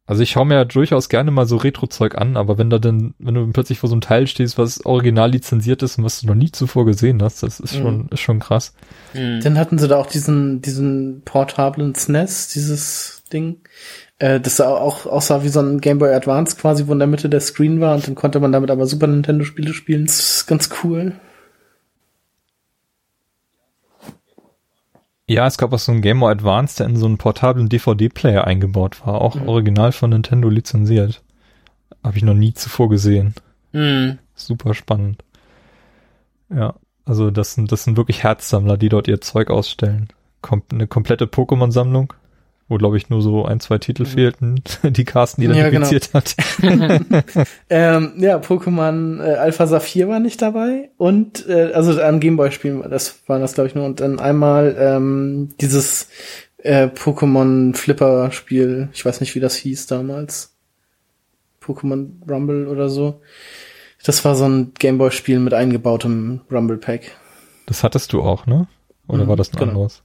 also 0.08 0.22
ich 0.22 0.30
schaue 0.30 0.46
mir 0.46 0.54
ja 0.54 0.64
durchaus 0.64 1.10
gerne 1.10 1.30
mal 1.30 1.44
so 1.44 1.58
Retro-Zeug 1.58 2.16
an, 2.16 2.38
aber 2.38 2.56
wenn 2.56 2.70
da 2.70 2.78
denn, 2.78 3.12
wenn 3.18 3.34
du 3.34 3.46
plötzlich 3.52 3.78
vor 3.78 3.90
so 3.90 3.94
einem 3.94 4.00
Teil 4.00 4.26
stehst, 4.26 4.56
was 4.56 4.86
original 4.86 5.30
lizenziert 5.30 5.82
ist 5.82 5.98
und 5.98 6.04
was 6.04 6.22
du 6.22 6.28
noch 6.28 6.34
nie 6.34 6.50
zuvor 6.50 6.86
gesehen 6.86 7.22
hast, 7.22 7.42
das 7.42 7.60
ist 7.60 7.76
schon, 7.76 7.98
mhm. 7.98 8.08
ist 8.10 8.20
schon 8.20 8.38
krass. 8.38 8.72
Mhm. 9.12 9.42
Dann 9.42 9.58
hatten 9.58 9.78
sie 9.78 9.86
da 9.86 9.98
auch 9.98 10.06
diesen, 10.06 10.62
diesen 10.62 11.20
portablen 11.26 11.94
SNES, 11.94 12.48
dieses 12.48 13.17
Ding, 13.28 13.60
äh, 14.18 14.40
das 14.40 14.60
auch 14.60 15.06
aussah 15.06 15.42
wie 15.42 15.48
so 15.48 15.60
ein 15.60 15.80
Game 15.80 15.98
Boy 15.98 16.12
Advance 16.12 16.56
quasi, 16.56 16.86
wo 16.86 16.92
in 16.92 16.98
der 16.98 17.08
Mitte 17.08 17.28
der 17.28 17.40
Screen 17.40 17.80
war 17.80 17.94
und 17.94 18.06
dann 18.06 18.14
konnte 18.14 18.40
man 18.40 18.52
damit 18.52 18.70
aber 18.70 18.86
Super 18.86 19.06
Nintendo 19.06 19.44
Spiele 19.44 19.72
spielen. 19.72 20.06
Das 20.06 20.18
ist 20.18 20.46
ganz 20.46 20.70
cool. 20.82 21.12
Ja, 25.26 25.46
es 25.46 25.58
gab 25.58 25.74
auch 25.74 25.78
so 25.78 25.92
einen 25.92 26.00
Game 26.00 26.20
Boy 26.20 26.32
Advance, 26.32 26.78
der 26.78 26.86
in 26.86 26.96
so 26.96 27.04
einen 27.04 27.18
portablen 27.18 27.68
DVD-Player 27.68 28.44
eingebaut 28.44 29.06
war, 29.06 29.20
auch 29.20 29.34
mhm. 29.34 29.48
original 29.48 29.92
von 29.92 30.10
Nintendo 30.10 30.48
lizenziert. 30.48 31.22
Habe 32.02 32.16
ich 32.16 32.22
noch 32.22 32.34
nie 32.34 32.54
zuvor 32.54 32.88
gesehen. 32.88 33.34
Mhm. 33.72 34.18
Super 34.34 34.72
spannend. 34.72 35.22
Ja, 36.48 36.74
also 37.04 37.30
das 37.30 37.54
sind, 37.54 37.72
das 37.72 37.84
sind 37.84 37.96
wirklich 37.96 38.22
Herzsammler, 38.22 38.78
die 38.78 38.88
dort 38.88 39.06
ihr 39.06 39.20
Zeug 39.20 39.50
ausstellen. 39.50 40.08
Kom 40.40 40.62
eine 40.72 40.86
komplette 40.86 41.26
Pokémon-Sammlung 41.26 42.14
wo 42.68 42.76
glaube 42.76 42.96
ich 42.96 43.08
nur 43.08 43.22
so 43.22 43.44
ein, 43.44 43.60
zwei 43.60 43.78
Titel 43.78 44.02
mhm. 44.02 44.06
fehlten, 44.06 44.62
die 44.82 45.04
Carsten 45.04 45.42
identifiziert 45.42 46.10
ja, 46.12 46.20
genau. 46.60 46.94
hat. 46.94 47.16
ähm, 47.70 48.12
ja, 48.18 48.38
Pokémon 48.38 49.22
äh, 49.22 49.34
Alpha 49.34 49.66
Saphir 49.66 50.08
war 50.08 50.20
nicht 50.20 50.42
dabei 50.42 50.90
und 50.96 51.48
äh, 51.48 51.72
also 51.72 52.00
an 52.00 52.20
Gameboy-Spielen, 52.20 52.88
das 52.90 53.22
waren 53.26 53.40
das 53.40 53.54
glaube 53.54 53.68
ich 53.68 53.74
nur 53.74 53.84
und 53.84 54.00
dann 54.00 54.20
einmal 54.20 54.76
ähm, 54.78 55.50
dieses 55.60 56.08
äh, 56.58 56.88
Pokémon 56.88 57.74
Flipper-Spiel, 57.74 58.88
ich 58.92 59.04
weiß 59.04 59.20
nicht 59.20 59.34
wie 59.34 59.40
das 59.40 59.56
hieß 59.56 59.86
damals, 59.86 60.54
Pokémon 61.62 62.08
Rumble 62.28 62.66
oder 62.68 62.88
so. 62.88 63.20
Das 64.04 64.24
war 64.24 64.34
so 64.34 64.44
ein 64.48 64.72
Gameboy-Spiel 64.78 65.40
mit 65.40 65.54
eingebautem 65.54 66.42
Rumble-Pack. 66.50 67.16
Das 67.66 67.82
hattest 67.82 68.12
du 68.12 68.22
auch, 68.22 68.46
ne? 68.46 68.68
Oder 69.08 69.24
mhm, 69.24 69.28
war 69.28 69.36
das 69.36 69.52
ein 69.52 69.58
genau. 69.58 69.72
anderes? 69.72 70.02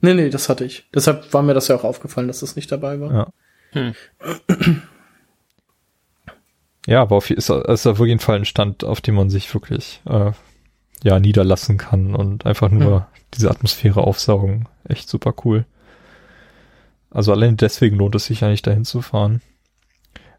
Nee, 0.00 0.14
nee, 0.14 0.30
das 0.30 0.48
hatte 0.48 0.64
ich. 0.64 0.88
Deshalb 0.94 1.32
war 1.32 1.42
mir 1.42 1.54
das 1.54 1.68
ja 1.68 1.76
auch 1.76 1.84
aufgefallen, 1.84 2.28
dass 2.28 2.40
das 2.40 2.56
nicht 2.56 2.70
dabei 2.70 3.00
war. 3.00 3.12
Ja. 3.12 3.28
Hm. 3.72 3.94
Ja, 6.86 7.02
aber 7.02 7.16
auf, 7.16 7.30
ist, 7.30 7.50
ist 7.50 7.86
auf 7.86 7.98
jeden 8.00 8.20
Fall 8.20 8.36
ein 8.36 8.44
Stand, 8.44 8.82
auf 8.82 9.00
dem 9.00 9.16
man 9.16 9.28
sich 9.28 9.52
wirklich 9.52 10.00
äh, 10.08 10.32
ja 11.02 11.20
niederlassen 11.20 11.76
kann 11.76 12.14
und 12.14 12.46
einfach 12.46 12.70
nur 12.70 12.90
ja. 12.90 13.08
diese 13.34 13.50
Atmosphäre 13.50 14.00
aufsaugen. 14.00 14.68
Echt 14.84 15.08
super 15.08 15.34
cool. 15.44 15.66
Also 17.10 17.32
allein 17.32 17.56
deswegen 17.56 17.96
lohnt 17.96 18.14
es 18.14 18.26
sich 18.26 18.44
eigentlich 18.44 18.62
dahin 18.62 18.84
zu 18.84 19.02
fahren. 19.02 19.42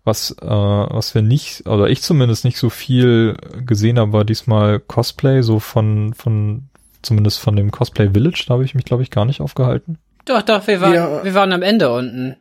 Was, 0.03 0.31
äh, 0.41 0.45
was 0.47 1.13
wir 1.13 1.21
nicht, 1.21 1.67
oder 1.67 1.87
ich 1.89 2.01
zumindest 2.01 2.45
nicht 2.45 2.57
so 2.57 2.69
viel 2.69 3.37
gesehen 3.65 3.99
habe, 3.99 4.13
war 4.13 4.25
diesmal 4.25 4.79
Cosplay, 4.79 5.43
so 5.43 5.59
von, 5.59 6.13
von 6.13 6.69
Zumindest 7.01 7.39
von 7.39 7.55
dem 7.55 7.71
Cosplay 7.71 8.09
Village, 8.13 8.45
da 8.47 8.55
habe 8.55 8.65
ich 8.65 8.75
mich, 8.75 8.85
glaube 8.85 9.03
ich, 9.03 9.11
gar 9.11 9.25
nicht 9.25 9.41
aufgehalten. 9.41 9.97
Doch, 10.25 10.41
doch, 10.41 10.67
wir 10.67 10.81
waren, 10.81 10.93
ja. 10.93 11.23
wir 11.23 11.33
waren 11.33 11.53
am 11.53 11.61
Ende 11.61 11.91
unten. 11.91 12.35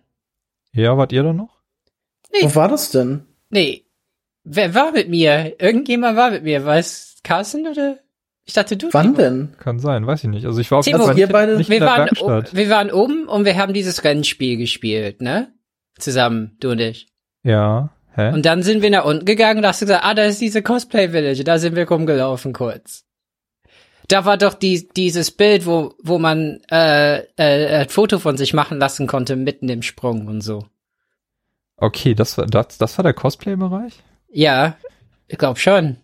Ja, 0.73 0.97
wart 0.97 1.13
ihr 1.13 1.23
da 1.23 1.33
noch? 1.33 1.59
Nee. 2.33 2.41
Wo 2.43 2.55
war 2.55 2.69
das 2.69 2.91
denn? 2.91 3.25
Nee. 3.51 3.85
Wer 4.45 4.75
war 4.75 4.93
mit 4.93 5.09
mir? 5.09 5.55
Irgendjemand 5.61 6.17
war 6.17 6.31
mit 6.31 6.43
mir. 6.43 6.65
War 6.65 6.77
es 6.77 7.17
Carsten 7.23 7.67
oder? 7.67 7.99
Ich 8.45 8.55
dachte, 8.55 8.77
du. 8.77 8.89
Wann 8.93 9.15
denn? 9.15 9.55
Kann 9.59 9.79
sein, 9.79 10.07
weiß 10.07 10.25
ich 10.25 10.31
nicht. 10.31 10.47
Also 10.47 10.61
ich 10.61 10.71
war 10.71 10.79
auf 10.79 10.87
jeden 10.87 11.01
Fall 11.01 11.15
nicht, 11.15 11.31
beide, 11.31 11.57
nicht 11.57 11.69
wir, 11.69 11.81
waren, 11.83 12.09
wir 12.51 12.71
waren 12.71 12.91
oben 12.91 13.29
und 13.29 13.45
wir 13.45 13.57
haben 13.57 13.75
dieses 13.75 14.05
Rennspiel 14.05 14.57
gespielt, 14.57 15.21
ne? 15.21 15.53
Zusammen, 15.99 16.57
du 16.61 16.71
und 16.71 16.81
ich. 16.81 17.09
Ja. 17.43 17.91
Hä? 18.15 18.33
Und 18.33 18.47
dann 18.47 18.63
sind 18.63 18.83
wir 18.83 18.91
nach 18.91 19.05
unten 19.05 19.27
gegangen 19.27 19.59
und 19.59 19.67
hast 19.67 19.81
gesagt, 19.81 20.03
ah, 20.03 20.15
da 20.15 20.25
ist 20.25 20.41
diese 20.41 20.63
Cosplay 20.63 21.11
Village. 21.11 21.45
Da 21.45 21.59
sind 21.59 21.77
wir 21.77 21.87
rumgelaufen 21.87 22.53
kurz. 22.53 23.05
Da 24.09 24.25
war 24.25 24.39
doch 24.39 24.55
die, 24.55 24.89
dieses 24.89 25.31
Bild, 25.31 25.67
wo, 25.67 25.95
wo 26.03 26.19
man 26.19 26.61
äh, 26.71 27.19
äh, 27.37 27.81
ein 27.81 27.89
Foto 27.89 28.19
von 28.19 28.39
sich 28.39 28.55
machen 28.55 28.79
lassen 28.79 29.07
konnte, 29.07 29.37
mitten 29.37 29.69
im 29.69 29.83
Sprung 29.83 30.27
und 30.27 30.41
so. 30.41 30.65
Okay, 31.77 32.15
das 32.15 32.39
war, 32.39 32.47
das, 32.47 32.79
das 32.79 32.99
war 32.99 33.03
der 33.03 33.13
Cosplay-Bereich? 33.13 34.03
Ja, 34.33 34.77
ich 35.29 35.39
glaube 35.39 35.61
schon. 35.61 35.99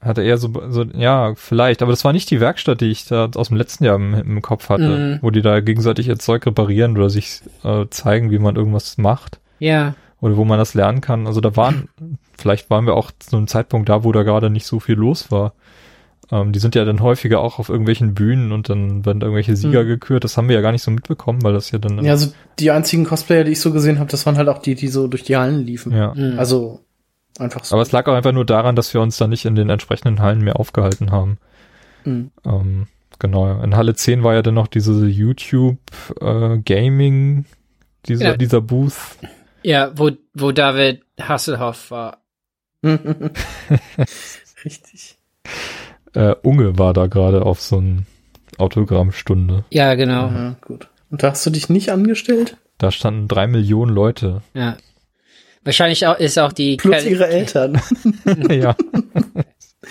Hatte 0.00 0.22
eher 0.22 0.38
so, 0.38 0.52
so, 0.70 0.82
ja, 0.82 1.34
vielleicht, 1.34 1.82
aber 1.82 1.90
das 1.90 2.04
war 2.04 2.12
nicht 2.12 2.30
die 2.30 2.40
Werkstatt, 2.40 2.80
die 2.80 2.90
ich 2.90 3.06
da 3.06 3.30
aus 3.34 3.48
dem 3.48 3.56
letzten 3.56 3.84
Jahr 3.84 3.96
im, 3.96 4.14
im 4.14 4.42
Kopf 4.42 4.68
hatte, 4.68 5.18
mm. 5.18 5.18
wo 5.22 5.30
die 5.30 5.42
da 5.42 5.58
gegenseitig 5.60 6.06
ihr 6.06 6.18
Zeug 6.18 6.46
reparieren 6.46 6.96
oder 6.96 7.10
sich 7.10 7.40
äh, 7.64 7.86
zeigen, 7.90 8.30
wie 8.30 8.38
man 8.38 8.54
irgendwas 8.54 8.96
macht. 8.98 9.40
Ja. 9.58 9.94
Oder 10.20 10.36
wo 10.36 10.44
man 10.44 10.58
das 10.58 10.74
lernen 10.74 11.00
kann. 11.00 11.26
Also 11.26 11.40
da 11.40 11.56
waren, 11.56 11.88
vielleicht 12.36 12.70
waren 12.70 12.86
wir 12.86 12.94
auch 12.94 13.10
zu 13.18 13.36
einem 13.36 13.48
Zeitpunkt 13.48 13.88
da, 13.88 14.04
wo 14.04 14.12
da 14.12 14.22
gerade 14.22 14.50
nicht 14.50 14.66
so 14.66 14.78
viel 14.78 14.96
los 14.96 15.32
war. 15.32 15.54
Ähm, 16.30 16.52
die 16.52 16.58
sind 16.58 16.74
ja 16.74 16.84
dann 16.84 17.00
häufiger 17.00 17.40
auch 17.40 17.58
auf 17.58 17.68
irgendwelchen 17.68 18.14
Bühnen 18.14 18.52
und 18.52 18.68
dann 18.68 19.06
werden 19.06 19.22
irgendwelche 19.22 19.56
Sieger 19.56 19.84
mhm. 19.84 19.88
gekürt. 19.88 20.24
Das 20.24 20.36
haben 20.36 20.48
wir 20.48 20.56
ja 20.56 20.60
gar 20.60 20.72
nicht 20.72 20.82
so 20.82 20.90
mitbekommen, 20.90 21.42
weil 21.42 21.54
das 21.54 21.70
ja 21.70 21.78
dann. 21.78 22.04
Ja, 22.04 22.12
also 22.12 22.32
die 22.58 22.70
einzigen 22.70 23.04
Cosplayer, 23.04 23.44
die 23.44 23.52
ich 23.52 23.60
so 23.60 23.72
gesehen 23.72 23.98
habe, 23.98 24.10
das 24.10 24.26
waren 24.26 24.36
halt 24.36 24.48
auch 24.48 24.58
die, 24.58 24.74
die 24.74 24.88
so 24.88 25.08
durch 25.08 25.22
die 25.22 25.36
Hallen 25.36 25.64
liefen. 25.64 25.92
Ja. 25.92 26.12
Mhm. 26.14 26.38
Also 26.38 26.80
einfach 27.38 27.64
so. 27.64 27.74
Aber 27.74 27.82
es 27.82 27.92
lag 27.92 28.06
auch 28.06 28.14
einfach 28.14 28.32
nur 28.32 28.44
daran, 28.44 28.76
dass 28.76 28.92
wir 28.92 29.00
uns 29.00 29.16
da 29.16 29.26
nicht 29.26 29.46
in 29.46 29.54
den 29.54 29.70
entsprechenden 29.70 30.20
Hallen 30.20 30.42
mehr 30.42 30.60
aufgehalten 30.60 31.10
haben. 31.10 31.38
Mhm. 32.04 32.30
Ähm, 32.44 32.88
genau. 33.18 33.62
In 33.62 33.74
Halle 33.74 33.94
10 33.94 34.22
war 34.22 34.34
ja 34.34 34.42
dann 34.42 34.54
noch 34.54 34.66
diese 34.66 35.06
YouTube 35.06 35.78
äh, 36.20 36.58
Gaming, 36.58 37.46
dieser, 38.06 38.24
ja. 38.24 38.36
dieser 38.36 38.60
Booth. 38.60 39.16
Ja, 39.62 39.92
wo, 39.96 40.10
wo 40.34 40.52
David 40.52 41.04
Hasselhoff 41.18 41.90
war. 41.90 42.18
Richtig 44.64 45.18
äh, 46.14 46.34
Unge 46.42 46.78
war 46.78 46.92
da 46.92 47.06
gerade 47.06 47.42
auf 47.42 47.60
so 47.60 47.80
ein 47.80 48.06
Autogrammstunde. 48.58 49.64
Ja, 49.70 49.94
genau. 49.94 50.26
Aha, 50.26 50.56
gut. 50.60 50.88
Und 51.10 51.22
da 51.22 51.30
hast 51.30 51.46
du 51.46 51.50
dich 51.50 51.68
nicht 51.68 51.90
angestellt? 51.90 52.56
Da 52.78 52.90
standen 52.90 53.28
drei 53.28 53.46
Millionen 53.46 53.94
Leute. 53.94 54.42
Ja. 54.54 54.76
Wahrscheinlich 55.64 56.06
auch, 56.06 56.18
ist 56.18 56.38
auch 56.38 56.52
die 56.52 56.76
Plus 56.76 57.02
Kel 57.02 57.12
ihre 57.12 57.28
Eltern. 57.28 57.80
ja. 58.50 58.76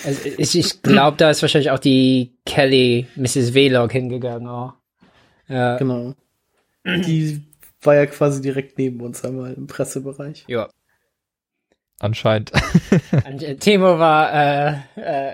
Also 0.05 0.30
ich, 0.38 0.57
ich 0.57 0.82
glaube, 0.82 1.18
da 1.18 1.30
ist 1.30 1.41
wahrscheinlich 1.41 1.72
auch 1.72 1.80
die 1.80 2.34
Kelly, 2.45 3.07
Mrs. 3.15 3.51
Vlog 3.51 3.91
hingegangen. 3.91 4.47
Oh. 4.47 4.72
Ja. 5.47 5.78
Genau. 5.78 6.13
Die 6.86 7.43
war 7.82 7.95
ja 7.95 8.05
quasi 8.05 8.41
direkt 8.41 8.78
neben 8.78 9.01
uns 9.01 9.24
einmal 9.24 9.53
im 9.53 9.68
Pressebereich. 9.68 10.45
Ja. 10.47 10.70
Anscheinend. 11.99 12.51
Timo 13.59 13.97
war 13.99 14.34
äh, 14.34 14.76
äh, 14.95 15.34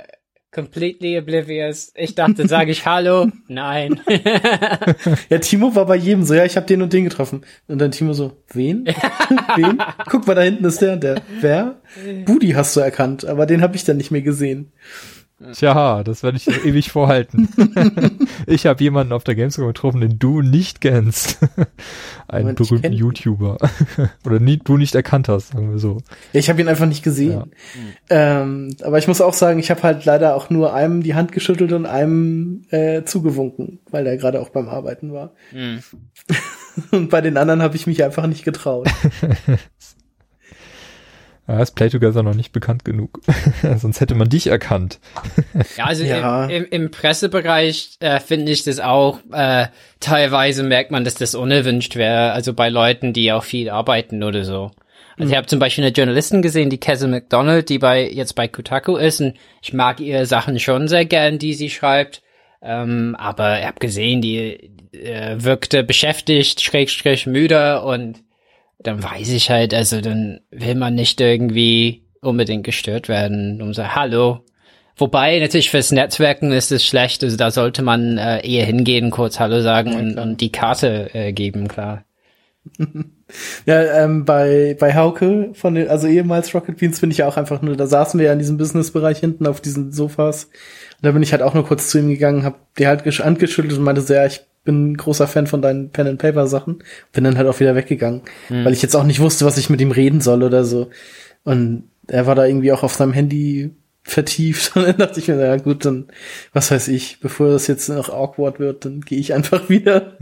completely 0.53 1.17
oblivious. 1.17 1.91
Ich 1.95 2.15
dachte, 2.15 2.47
sage 2.47 2.71
ich 2.71 2.85
Hallo? 2.85 3.27
Nein. 3.47 3.99
ja, 5.29 5.39
Timo 5.39 5.75
war 5.75 5.85
bei 5.85 5.95
jedem 5.95 6.23
so, 6.23 6.33
ja, 6.33 6.45
ich 6.45 6.55
habe 6.55 6.65
den 6.65 6.81
und 6.81 6.93
den 6.93 7.03
getroffen. 7.03 7.43
Und 7.67 7.79
dann 7.79 7.91
Timo 7.91 8.13
so, 8.13 8.37
wen? 8.53 8.85
wen? 9.55 9.83
Guck 10.09 10.27
mal, 10.27 10.35
da 10.35 10.41
hinten 10.41 10.63
ist 10.65 10.81
der 10.81 10.93
und 10.93 11.03
der. 11.03 11.21
Wer? 11.41 11.81
Budi 12.25 12.51
hast 12.51 12.75
du 12.75 12.79
erkannt, 12.79 13.25
aber 13.25 13.45
den 13.45 13.61
habe 13.61 13.75
ich 13.75 13.83
dann 13.83 13.97
nicht 13.97 14.11
mehr 14.11 14.21
gesehen. 14.21 14.71
Tja, 15.51 16.03
das 16.03 16.23
werde 16.23 16.37
ich 16.37 16.47
ewig 16.65 16.91
vorhalten. 16.91 17.49
ich 18.47 18.65
habe 18.65 18.83
jemanden 18.83 19.13
auf 19.13 19.23
der 19.23 19.35
Gamescom 19.35 19.67
getroffen, 19.67 20.01
den 20.01 20.19
du 20.19 20.41
nicht 20.41 20.81
kennst. 20.81 21.39
Einen 22.27 22.55
berühmten 22.55 22.93
YouTuber. 22.93 23.57
Oder 24.25 24.39
nie, 24.39 24.57
du 24.57 24.77
nicht 24.77 24.95
erkannt 24.95 25.27
hast, 25.27 25.49
sagen 25.49 25.71
wir 25.71 25.79
so. 25.79 25.97
Ja, 26.31 26.39
ich 26.39 26.49
habe 26.49 26.61
ihn 26.61 26.67
einfach 26.67 26.85
nicht 26.85 27.03
gesehen. 27.03 27.51
Ja. 28.09 28.41
Ähm, 28.41 28.75
aber 28.81 28.97
ich 28.97 29.07
muss 29.07 29.21
auch 29.21 29.33
sagen, 29.33 29.59
ich 29.59 29.69
habe 29.69 29.83
halt 29.83 30.05
leider 30.05 30.35
auch 30.35 30.49
nur 30.49 30.73
einem 30.73 31.03
die 31.03 31.15
Hand 31.15 31.31
geschüttelt 31.31 31.73
und 31.73 31.85
einem 31.85 32.65
äh, 32.69 33.03
zugewunken, 33.03 33.79
weil 33.91 34.03
der 34.03 34.17
gerade 34.17 34.41
auch 34.41 34.49
beim 34.49 34.69
Arbeiten 34.69 35.11
war. 35.13 35.33
Mhm. 35.51 35.83
und 36.91 37.09
bei 37.09 37.21
den 37.21 37.37
anderen 37.37 37.61
habe 37.61 37.75
ich 37.75 37.85
mich 37.85 38.03
einfach 38.03 38.25
nicht 38.27 38.45
getraut. 38.45 38.89
Da 41.45 41.61
ist 41.61 41.71
Play 41.71 41.89
Together 41.89 42.23
noch 42.23 42.35
nicht 42.35 42.53
bekannt 42.53 42.85
genug. 42.85 43.19
Sonst 43.77 43.99
hätte 43.99 44.15
man 44.15 44.29
dich 44.29 44.47
erkannt. 44.47 44.99
ja, 45.77 45.85
also 45.85 46.03
ja. 46.03 46.45
Im, 46.45 46.65
im, 46.69 46.91
Pressebereich 46.91 47.97
äh, 47.99 48.21
finde 48.21 48.51
ich 48.51 48.63
das 48.63 48.79
auch, 48.79 49.19
äh, 49.31 49.67
teilweise 49.99 50.63
merkt 50.63 50.91
man, 50.91 51.03
dass 51.03 51.15
das 51.15 51.35
unerwünscht 51.35 51.97
wäre. 51.97 52.31
Also 52.31 52.53
bei 52.53 52.69
Leuten, 52.69 53.11
die 53.11 53.31
auch 53.33 53.43
viel 53.43 53.69
arbeiten 53.69 54.23
oder 54.23 54.45
so. 54.45 54.71
Also 55.17 55.25
mhm. 55.25 55.29
ich 55.31 55.35
habe 55.35 55.47
zum 55.47 55.59
Beispiel 55.59 55.83
eine 55.83 55.93
Journalistin 55.93 56.41
gesehen, 56.41 56.69
die 56.69 56.79
Cassie 56.79 57.07
McDonald, 57.07 57.67
die 57.67 57.79
bei 57.79 58.09
jetzt 58.09 58.35
bei 58.35 58.47
Kotaku 58.47 58.95
ist 58.95 59.19
und 59.19 59.35
ich 59.61 59.73
mag 59.73 59.99
ihre 59.99 60.25
Sachen 60.25 60.59
schon 60.59 60.87
sehr 60.87 61.05
gern, 61.05 61.39
die 61.39 61.53
sie 61.53 61.69
schreibt. 61.69 62.21
Ähm, 62.61 63.15
aber 63.19 63.59
ich 63.59 63.65
habe 63.65 63.79
gesehen, 63.79 64.21
die 64.21 64.71
äh, 64.93 65.35
wirkte 65.37 65.83
beschäftigt, 65.83 66.61
schräg, 66.61 66.89
schräg 66.89 67.27
müde 67.27 67.81
und 67.81 68.23
dann 68.83 69.03
weiß 69.03 69.29
ich 69.29 69.49
halt, 69.49 69.73
also 69.73 70.01
dann 70.01 70.41
will 70.51 70.75
man 70.75 70.95
nicht 70.95 71.19
irgendwie 71.21 72.03
unbedingt 72.21 72.63
gestört 72.63 73.09
werden, 73.09 73.61
um 73.61 73.73
so, 73.73 73.83
hallo. 73.95 74.43
Wobei 74.95 75.39
natürlich 75.39 75.71
fürs 75.71 75.91
Netzwerken 75.91 76.51
ist 76.51 76.71
es 76.71 76.85
schlecht, 76.85 77.23
also 77.23 77.35
da 77.35 77.49
sollte 77.49 77.81
man 77.81 78.17
äh, 78.17 78.47
eher 78.47 78.65
hingehen, 78.65 79.09
kurz 79.09 79.39
Hallo 79.39 79.61
sagen 79.61 79.91
ja, 79.91 79.99
und, 79.99 80.19
und 80.19 80.41
die 80.41 80.51
Karte 80.51 81.09
äh, 81.13 81.33
geben, 81.33 81.67
klar. 81.67 82.05
ja, 83.65 84.03
ähm, 84.03 84.23
bei, 84.23 84.77
bei 84.79 84.95
Hauke 84.95 85.49
von 85.53 85.75
den, 85.75 85.89
also 85.89 86.07
ehemals 86.07 86.53
Rocket 86.53 86.77
Beans 86.77 86.99
finde 86.99 87.13
ich 87.13 87.17
ja 87.17 87.27
auch 87.27 87.37
einfach 87.37 87.61
nur, 87.61 87.75
da 87.75 87.87
saßen 87.87 88.19
wir 88.19 88.27
ja 88.27 88.33
in 88.33 88.39
diesem 88.39 88.57
Businessbereich 88.57 89.19
hinten 89.19 89.47
auf 89.47 89.61
diesen 89.61 89.91
Sofas. 89.91 90.45
Und 90.45 91.01
da 91.01 91.11
bin 91.11 91.23
ich 91.23 91.31
halt 91.31 91.41
auch 91.41 91.55
nur 91.55 91.65
kurz 91.65 91.89
zu 91.89 91.97
ihm 91.97 92.09
gegangen, 92.09 92.43
hab 92.43 92.75
dir 92.75 92.87
halt 92.87 93.19
angeschüttelt 93.19 93.77
und 93.77 93.83
meinte 93.83 94.01
so, 94.01 94.13
ja, 94.13 94.25
ich 94.25 94.41
bin 94.63 94.91
ein 94.91 94.97
großer 94.97 95.27
Fan 95.27 95.47
von 95.47 95.61
deinen 95.61 95.89
Pen 95.89 96.07
and 96.07 96.19
Paper 96.19 96.47
Sachen, 96.47 96.83
bin 97.11 97.23
dann 97.23 97.37
halt 97.37 97.47
auch 97.47 97.59
wieder 97.59 97.75
weggegangen, 97.75 98.21
mhm. 98.49 98.65
weil 98.65 98.73
ich 98.73 98.81
jetzt 98.81 98.95
auch 98.95 99.03
nicht 99.03 99.19
wusste, 99.19 99.45
was 99.45 99.57
ich 99.57 99.69
mit 99.69 99.81
ihm 99.81 99.91
reden 99.91 100.21
soll 100.21 100.43
oder 100.43 100.63
so. 100.63 100.89
Und 101.43 101.89
er 102.07 102.27
war 102.27 102.35
da 102.35 102.45
irgendwie 102.45 102.71
auch 102.71 102.83
auf 102.83 102.93
seinem 102.93 103.13
Handy 103.13 103.71
vertieft 104.03 104.73
und 104.75 104.83
dann 104.83 104.97
dachte 104.97 105.19
ich 105.19 105.27
mir, 105.27 105.39
ja 105.39 105.57
gut, 105.57 105.85
dann 105.85 106.07
was 106.51 106.71
weiß 106.71 106.87
ich, 106.89 107.19
bevor 107.19 107.49
das 107.49 107.67
jetzt 107.67 107.89
noch 107.89 108.09
awkward 108.09 108.59
wird, 108.59 108.85
dann 108.85 109.01
gehe 109.01 109.19
ich 109.19 109.33
einfach 109.33 109.69
wieder. 109.69 110.17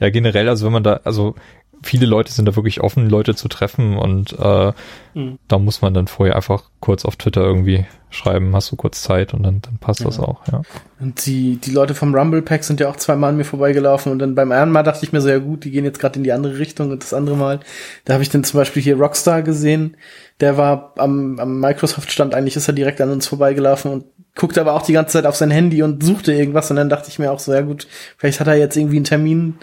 Ja, 0.00 0.10
generell, 0.10 0.48
also 0.48 0.66
wenn 0.66 0.72
man 0.72 0.82
da, 0.82 1.00
also 1.04 1.36
viele 1.82 2.06
Leute 2.06 2.32
sind 2.32 2.46
da 2.46 2.56
wirklich 2.56 2.80
offen, 2.80 3.08
Leute 3.08 3.34
zu 3.34 3.48
treffen 3.48 3.96
und 3.96 4.36
äh, 4.38 4.72
mhm. 5.14 5.38
da 5.48 5.58
muss 5.58 5.82
man 5.82 5.94
dann 5.94 6.06
vorher 6.06 6.36
einfach 6.36 6.64
kurz 6.80 7.04
auf 7.04 7.16
Twitter 7.16 7.42
irgendwie 7.42 7.86
schreiben, 8.10 8.54
hast 8.54 8.70
du 8.70 8.76
kurz 8.76 9.02
Zeit 9.02 9.32
und 9.34 9.42
dann, 9.42 9.60
dann 9.62 9.78
passt 9.78 10.00
ja. 10.00 10.06
das 10.06 10.18
auch, 10.18 10.46
ja. 10.50 10.62
Und 11.00 11.24
die, 11.26 11.56
die 11.56 11.70
Leute 11.70 11.94
vom 11.94 12.14
Rumble 12.14 12.42
Pack 12.42 12.62
sind 12.64 12.78
ja 12.78 12.88
auch 12.88 12.96
zweimal 12.96 13.30
an 13.30 13.36
mir 13.36 13.44
vorbeigelaufen 13.44 14.12
und 14.12 14.18
dann 14.18 14.34
beim 14.34 14.52
einen 14.52 14.70
Mal 14.70 14.82
dachte 14.82 15.04
ich 15.04 15.12
mir 15.12 15.20
so, 15.20 15.28
ja 15.28 15.38
gut, 15.38 15.64
die 15.64 15.70
gehen 15.70 15.84
jetzt 15.84 15.98
gerade 15.98 16.18
in 16.18 16.24
die 16.24 16.32
andere 16.32 16.58
Richtung 16.58 16.90
und 16.90 17.02
das 17.02 17.14
andere 17.14 17.36
Mal, 17.36 17.60
da 18.04 18.14
habe 18.14 18.22
ich 18.22 18.30
dann 18.30 18.44
zum 18.44 18.58
Beispiel 18.58 18.82
hier 18.82 18.96
Rockstar 18.96 19.42
gesehen, 19.42 19.96
der 20.40 20.56
war 20.56 20.92
am, 20.98 21.38
am 21.38 21.60
Microsoft-Stand, 21.60 22.34
eigentlich 22.34 22.56
ist 22.56 22.68
er 22.68 22.74
direkt 22.74 23.00
an 23.00 23.10
uns 23.10 23.26
vorbeigelaufen 23.26 23.90
und 23.90 24.04
guckte 24.34 24.60
aber 24.60 24.74
auch 24.74 24.82
die 24.82 24.92
ganze 24.92 25.14
Zeit 25.14 25.26
auf 25.26 25.36
sein 25.36 25.50
Handy 25.50 25.82
und 25.82 26.02
suchte 26.02 26.32
irgendwas 26.32 26.70
und 26.70 26.76
dann 26.76 26.88
dachte 26.88 27.08
ich 27.08 27.18
mir 27.18 27.30
auch 27.30 27.38
so, 27.38 27.52
ja 27.52 27.60
gut, 27.62 27.86
vielleicht 28.16 28.40
hat 28.40 28.46
er 28.46 28.56
jetzt 28.56 28.76
irgendwie 28.76 28.96
einen 28.96 29.04
Termin 29.04 29.58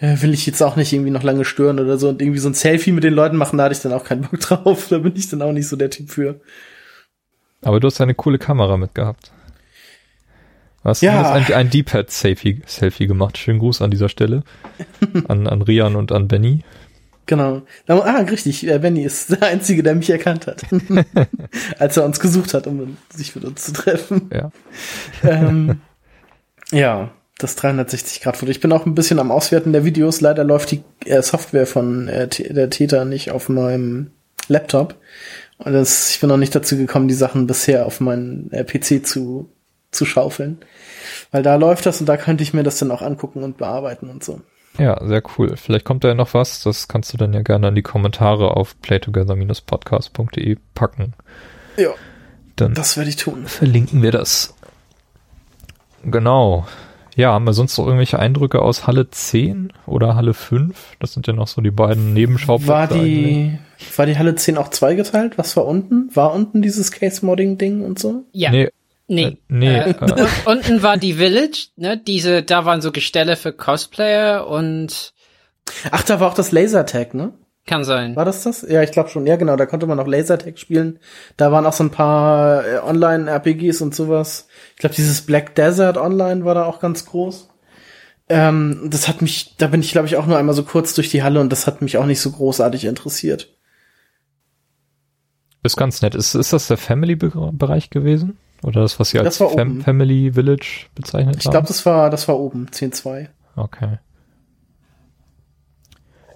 will 0.00 0.32
ich 0.32 0.46
jetzt 0.46 0.62
auch 0.62 0.76
nicht 0.76 0.92
irgendwie 0.92 1.10
noch 1.10 1.22
lange 1.22 1.44
stören 1.44 1.80
oder 1.80 1.98
so 1.98 2.08
und 2.08 2.22
irgendwie 2.22 2.38
so 2.38 2.48
ein 2.48 2.54
Selfie 2.54 2.92
mit 2.92 3.04
den 3.04 3.14
Leuten 3.14 3.36
machen, 3.36 3.58
da 3.58 3.64
hatte 3.64 3.74
ich 3.74 3.80
dann 3.80 3.92
auch 3.92 4.04
keinen 4.04 4.22
Bock 4.22 4.38
drauf. 4.40 4.86
Da 4.88 4.98
bin 4.98 5.14
ich 5.16 5.28
dann 5.28 5.42
auch 5.42 5.52
nicht 5.52 5.68
so 5.68 5.76
der 5.76 5.90
Typ 5.90 6.10
für. 6.10 6.40
Aber 7.62 7.80
du 7.80 7.86
hast 7.86 8.00
eine 8.00 8.14
coole 8.14 8.38
Kamera 8.38 8.76
mitgehabt. 8.76 9.32
Du 10.82 10.90
hast 10.90 11.02
ja. 11.02 11.32
ein, 11.32 11.52
ein 11.52 11.70
D-Pad-Selfie 11.70 12.62
Selfie 12.64 13.08
gemacht. 13.08 13.36
Schönen 13.36 13.58
Gruß 13.58 13.82
an 13.82 13.90
dieser 13.90 14.08
Stelle. 14.08 14.44
an, 15.28 15.48
an 15.48 15.62
Rian 15.62 15.96
und 15.96 16.12
an 16.12 16.28
Benny. 16.28 16.62
Genau. 17.26 17.62
Ah, 17.88 18.20
richtig. 18.20 18.62
Benny 18.62 19.02
ist 19.02 19.32
der 19.32 19.48
Einzige, 19.48 19.82
der 19.82 19.96
mich 19.96 20.08
erkannt 20.08 20.46
hat. 20.46 20.64
Als 21.78 21.96
er 21.96 22.04
uns 22.04 22.20
gesucht 22.20 22.54
hat, 22.54 22.68
um 22.68 22.96
sich 23.10 23.34
mit 23.34 23.44
uns 23.44 23.64
zu 23.64 23.72
treffen. 23.72 24.30
Ja. 24.32 24.50
Ähm, 25.24 25.80
ja 26.70 27.10
das 27.38 27.56
360-Grad-Foto. 27.56 28.50
Ich 28.50 28.60
bin 28.60 28.72
auch 28.72 28.84
ein 28.84 28.94
bisschen 28.94 29.20
am 29.20 29.30
Auswerten 29.30 29.72
der 29.72 29.84
Videos. 29.84 30.20
Leider 30.20 30.44
läuft 30.44 30.72
die 30.72 30.82
äh, 31.06 31.22
Software 31.22 31.66
von 31.66 32.08
äh, 32.08 32.28
der 32.28 32.68
Täter 32.68 33.04
nicht 33.04 33.30
auf 33.30 33.48
meinem 33.48 34.10
Laptop. 34.48 34.96
Und 35.58 35.72
das, 35.72 36.10
ich 36.10 36.20
bin 36.20 36.28
noch 36.28 36.36
nicht 36.36 36.54
dazu 36.54 36.76
gekommen, 36.76 37.08
die 37.08 37.14
Sachen 37.14 37.46
bisher 37.46 37.86
auf 37.86 38.00
meinen 38.00 38.50
äh, 38.52 38.64
PC 38.64 39.06
zu, 39.06 39.48
zu 39.92 40.04
schaufeln. 40.04 40.58
Weil 41.30 41.42
da 41.42 41.54
läuft 41.54 41.86
das 41.86 42.00
und 42.00 42.06
da 42.06 42.16
könnte 42.16 42.42
ich 42.42 42.54
mir 42.54 42.64
das 42.64 42.78
dann 42.78 42.90
auch 42.90 43.02
angucken 43.02 43.44
und 43.44 43.56
bearbeiten 43.56 44.10
und 44.10 44.24
so. 44.24 44.40
Ja, 44.76 45.04
sehr 45.06 45.22
cool. 45.36 45.56
Vielleicht 45.56 45.84
kommt 45.84 46.04
da 46.04 46.08
ja 46.08 46.14
noch 46.14 46.34
was. 46.34 46.62
Das 46.62 46.88
kannst 46.88 47.12
du 47.12 47.16
dann 47.16 47.32
ja 47.32 47.42
gerne 47.42 47.68
in 47.68 47.74
die 47.74 47.82
Kommentare 47.82 48.56
auf 48.56 48.80
playtogether-podcast.de 48.80 50.56
packen. 50.74 51.14
Ja. 51.76 51.90
Dann 52.56 52.74
das 52.74 52.96
werde 52.96 53.10
ich 53.10 53.16
tun. 53.16 53.46
Verlinken 53.46 54.02
wir 54.02 54.12
das. 54.12 54.54
Genau. 56.04 56.66
Ja, 57.18 57.32
haben 57.32 57.46
wir 57.46 57.52
sonst 57.52 57.76
noch 57.76 57.86
irgendwelche 57.86 58.20
Eindrücke 58.20 58.62
aus 58.62 58.86
Halle 58.86 59.10
10 59.10 59.72
oder 59.86 60.14
Halle 60.14 60.34
5? 60.34 60.76
Das 61.00 61.14
sind 61.14 61.26
ja 61.26 61.32
noch 61.32 61.48
so 61.48 61.60
die 61.60 61.72
beiden 61.72 62.14
Nebenschauplätze. 62.14 62.68
War 62.68 62.86
die, 62.86 63.58
war 63.96 64.06
die 64.06 64.16
Halle 64.16 64.36
10 64.36 64.56
auch 64.56 64.68
zweigeteilt? 64.68 65.36
Was 65.36 65.56
war 65.56 65.66
unten? 65.66 66.14
War 66.14 66.32
unten 66.32 66.62
dieses 66.62 66.92
Case-Modding-Ding 66.92 67.84
und 67.84 67.98
so? 67.98 68.22
Ja. 68.30 68.52
Nee. 68.52 68.68
Nee. 69.08 69.24
Äh, 69.24 69.36
nee 69.48 69.78
äh, 69.78 69.90
äh. 69.90 70.26
unten 70.44 70.84
war 70.84 70.96
die 70.96 71.14
Village, 71.14 71.70
ne? 71.74 71.98
Diese, 71.98 72.44
da 72.44 72.64
waren 72.64 72.80
so 72.80 72.92
Gestelle 72.92 73.34
für 73.34 73.52
Cosplayer 73.52 74.46
und. 74.46 75.12
Ach, 75.90 76.04
da 76.04 76.20
war 76.20 76.30
auch 76.30 76.34
das 76.34 76.52
Lasertag, 76.52 77.14
ne? 77.14 77.32
Kann 77.68 77.84
sein. 77.84 78.16
War 78.16 78.24
das 78.24 78.44
das? 78.44 78.62
Ja, 78.62 78.82
ich 78.82 78.92
glaube 78.92 79.10
schon. 79.10 79.26
Ja, 79.26 79.36
genau. 79.36 79.54
Da 79.56 79.66
konnte 79.66 79.86
man 79.86 80.00
auch 80.00 80.06
Lasertag 80.06 80.58
spielen. 80.58 80.98
Da 81.36 81.52
waren 81.52 81.66
auch 81.66 81.74
so 81.74 81.84
ein 81.84 81.90
paar 81.90 82.66
äh, 82.66 82.78
Online-RPGs 82.78 83.82
und 83.82 83.94
sowas. 83.94 84.48
Ich 84.70 84.78
glaube, 84.78 84.94
dieses 84.94 85.20
Black 85.20 85.54
Desert 85.54 85.98
Online 85.98 86.46
war 86.46 86.54
da 86.54 86.64
auch 86.64 86.80
ganz 86.80 87.04
groß. 87.04 87.50
Ähm, 88.30 88.88
das 88.90 89.06
hat 89.06 89.20
mich, 89.20 89.54
da 89.58 89.66
bin 89.66 89.82
ich, 89.82 89.92
glaube 89.92 90.06
ich, 90.06 90.16
auch 90.16 90.24
nur 90.24 90.38
einmal 90.38 90.54
so 90.54 90.62
kurz 90.62 90.94
durch 90.94 91.10
die 91.10 91.22
Halle 91.22 91.40
und 91.40 91.50
das 91.52 91.66
hat 91.66 91.82
mich 91.82 91.98
auch 91.98 92.06
nicht 92.06 92.20
so 92.20 92.30
großartig 92.30 92.86
interessiert. 92.86 93.54
Ist 95.62 95.76
ganz 95.76 96.00
nett. 96.00 96.14
Ist, 96.14 96.34
ist 96.34 96.54
das 96.54 96.68
der 96.68 96.78
Family-Bereich 96.78 97.90
gewesen? 97.90 98.38
Oder 98.62 98.80
das, 98.80 98.98
was 98.98 99.10
Sie 99.10 99.18
als 99.18 99.36
Fam 99.36 99.82
Family 99.82 100.32
Village 100.32 100.86
bezeichnet 100.94 101.36
ich 101.36 101.44
haben? 101.44 101.48
Ich 101.48 101.50
glaube, 101.50 101.68
das 101.68 101.84
war, 101.84 102.08
das 102.08 102.28
war 102.28 102.38
oben, 102.38 102.68
10.2. 102.72 103.28
Okay. 103.56 103.98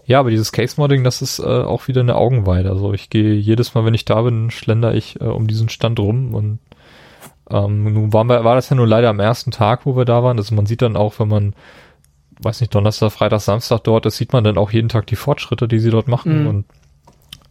Ja, 0.05 0.21
aber 0.21 0.31
dieses 0.31 0.53
Case-Modding, 0.53 1.05
das 1.05 1.23
ist 1.23 1.39
äh, 1.39 1.43
auch 1.45 1.89
wieder 1.89 2.01
eine 2.01 2.17
Augenweide. 2.17 2.71
Also 2.71 2.93
ich 2.93 3.09
gehe 3.09 3.35
jedes 3.35 3.75
Mal, 3.75 3.85
wenn 3.85 3.95
ich 3.95 4.05
da 4.05 4.23
bin, 4.23 4.51
schlender 4.51 4.95
ich 4.95 5.21
äh, 5.21 5.25
um 5.25 5.47
diesen 5.47 5.69
Stand 5.69 6.01
rum 6.01 6.35
und 6.35 6.59
ähm, 7.51 7.93
nun 7.93 8.13
waren 8.13 8.29
wir, 8.29 8.45
war 8.45 8.55
das 8.55 8.71
ja 8.71 8.77
nur 8.77 8.87
leider 8.87 9.11
am 9.11 9.21
ersten 9.21 9.51
Tag, 9.51 9.87
wo 9.87 9.97
wir 9.97 10.05
da 10.05 10.23
waren. 10.23 10.39
Also 10.39 10.55
man 10.55 10.67
sieht 10.67 10.83
dann 10.83 10.97
auch, 10.97 11.19
wenn 11.19 11.29
man, 11.29 11.55
weiß 12.41 12.61
nicht, 12.61 12.75
Donnerstag, 12.75 13.13
Freitag, 13.13 13.41
Samstag 13.41 13.85
dort 13.85 14.07
ist, 14.07 14.17
sieht 14.17 14.33
man 14.33 14.45
dann 14.45 14.59
auch 14.59 14.71
jeden 14.71 14.89
Tag 14.89 15.07
die 15.07 15.17
Fortschritte, 15.17 15.69
die 15.69 15.79
sie 15.79 15.91
dort 15.91 16.09
machen 16.09 16.43
mhm. 16.43 16.47
und 16.49 16.65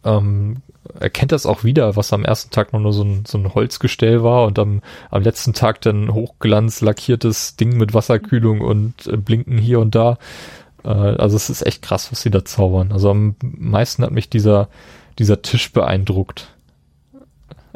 ähm, 0.04 0.56
erkennt 0.98 1.32
das 1.32 1.46
auch 1.46 1.64
wieder, 1.64 1.96
was 1.96 2.12
am 2.12 2.24
ersten 2.24 2.50
Tag 2.50 2.72
nur 2.72 2.92
so 2.92 3.04
ein, 3.04 3.24
so 3.26 3.38
ein 3.38 3.54
Holzgestell 3.54 4.22
war 4.22 4.44
und 4.46 4.58
am, 4.58 4.82
am 5.10 5.22
letzten 5.22 5.52
Tag 5.52 5.80
dann 5.82 6.12
hochglanz 6.12 6.80
lackiertes 6.80 7.56
Ding 7.56 7.76
mit 7.76 7.94
Wasserkühlung 7.94 8.60
und 8.60 9.06
äh, 9.06 9.16
Blinken 9.16 9.58
hier 9.58 9.78
und 9.78 9.94
da. 9.94 10.18
Äh, 10.84 10.88
also 10.88 11.36
es 11.36 11.50
ist 11.50 11.66
echt 11.66 11.82
krass, 11.82 12.10
was 12.12 12.22
sie 12.22 12.30
da 12.30 12.44
zaubern. 12.44 12.92
Also 12.92 13.10
am 13.10 13.36
meisten 13.42 14.02
hat 14.02 14.10
mich 14.10 14.28
dieser, 14.28 14.68
dieser 15.18 15.42
Tisch 15.42 15.72
beeindruckt, 15.72 16.54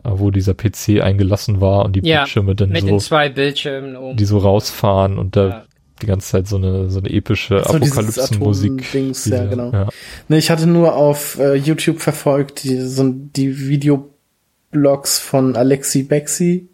äh, 0.05 0.11
wo 0.13 0.31
dieser 0.31 0.55
PC 0.55 1.01
eingelassen 1.03 1.61
war 1.61 1.85
und 1.85 1.97
die 1.97 2.07
ja, 2.07 2.21
Bildschirme 2.23 2.55
dann 2.55 2.71
mit 2.71 2.83
so, 2.83 2.87
den 2.87 3.01
zwei 3.01 3.29
Bildschirmen 3.29 3.97
oben. 3.97 4.17
die 4.17 4.25
so 4.25 4.39
rausfahren 4.39 5.19
und 5.19 5.37
da 5.37 5.49
ja. 5.49 5.65
die 6.03 6.07
ganze 6.07 6.29
Zeit 6.29 6.49
so 6.49 6.57
eine, 6.57 6.91
so 6.91 6.99
eine 6.99 7.11
epische 7.11 7.63
so 7.65 7.75
Apokalypsenmusik. 7.75 8.95
Ja, 9.27 9.45
genau. 9.47 9.73
Ja. 9.73 9.89
Ne, 10.29 10.39
ich 10.39 10.51
hatte 10.51 10.67
nur 10.67 10.95
auf 10.95 11.39
äh, 11.39 11.55
YouTube 11.55 12.01
verfolgt 12.01 12.65
die, 12.65 12.81
so 12.81 13.09
die 13.09 13.69
Videoblogs 13.69 15.19
von 15.19 15.57
Alexi 15.57 16.03
Bexi. 16.03 16.69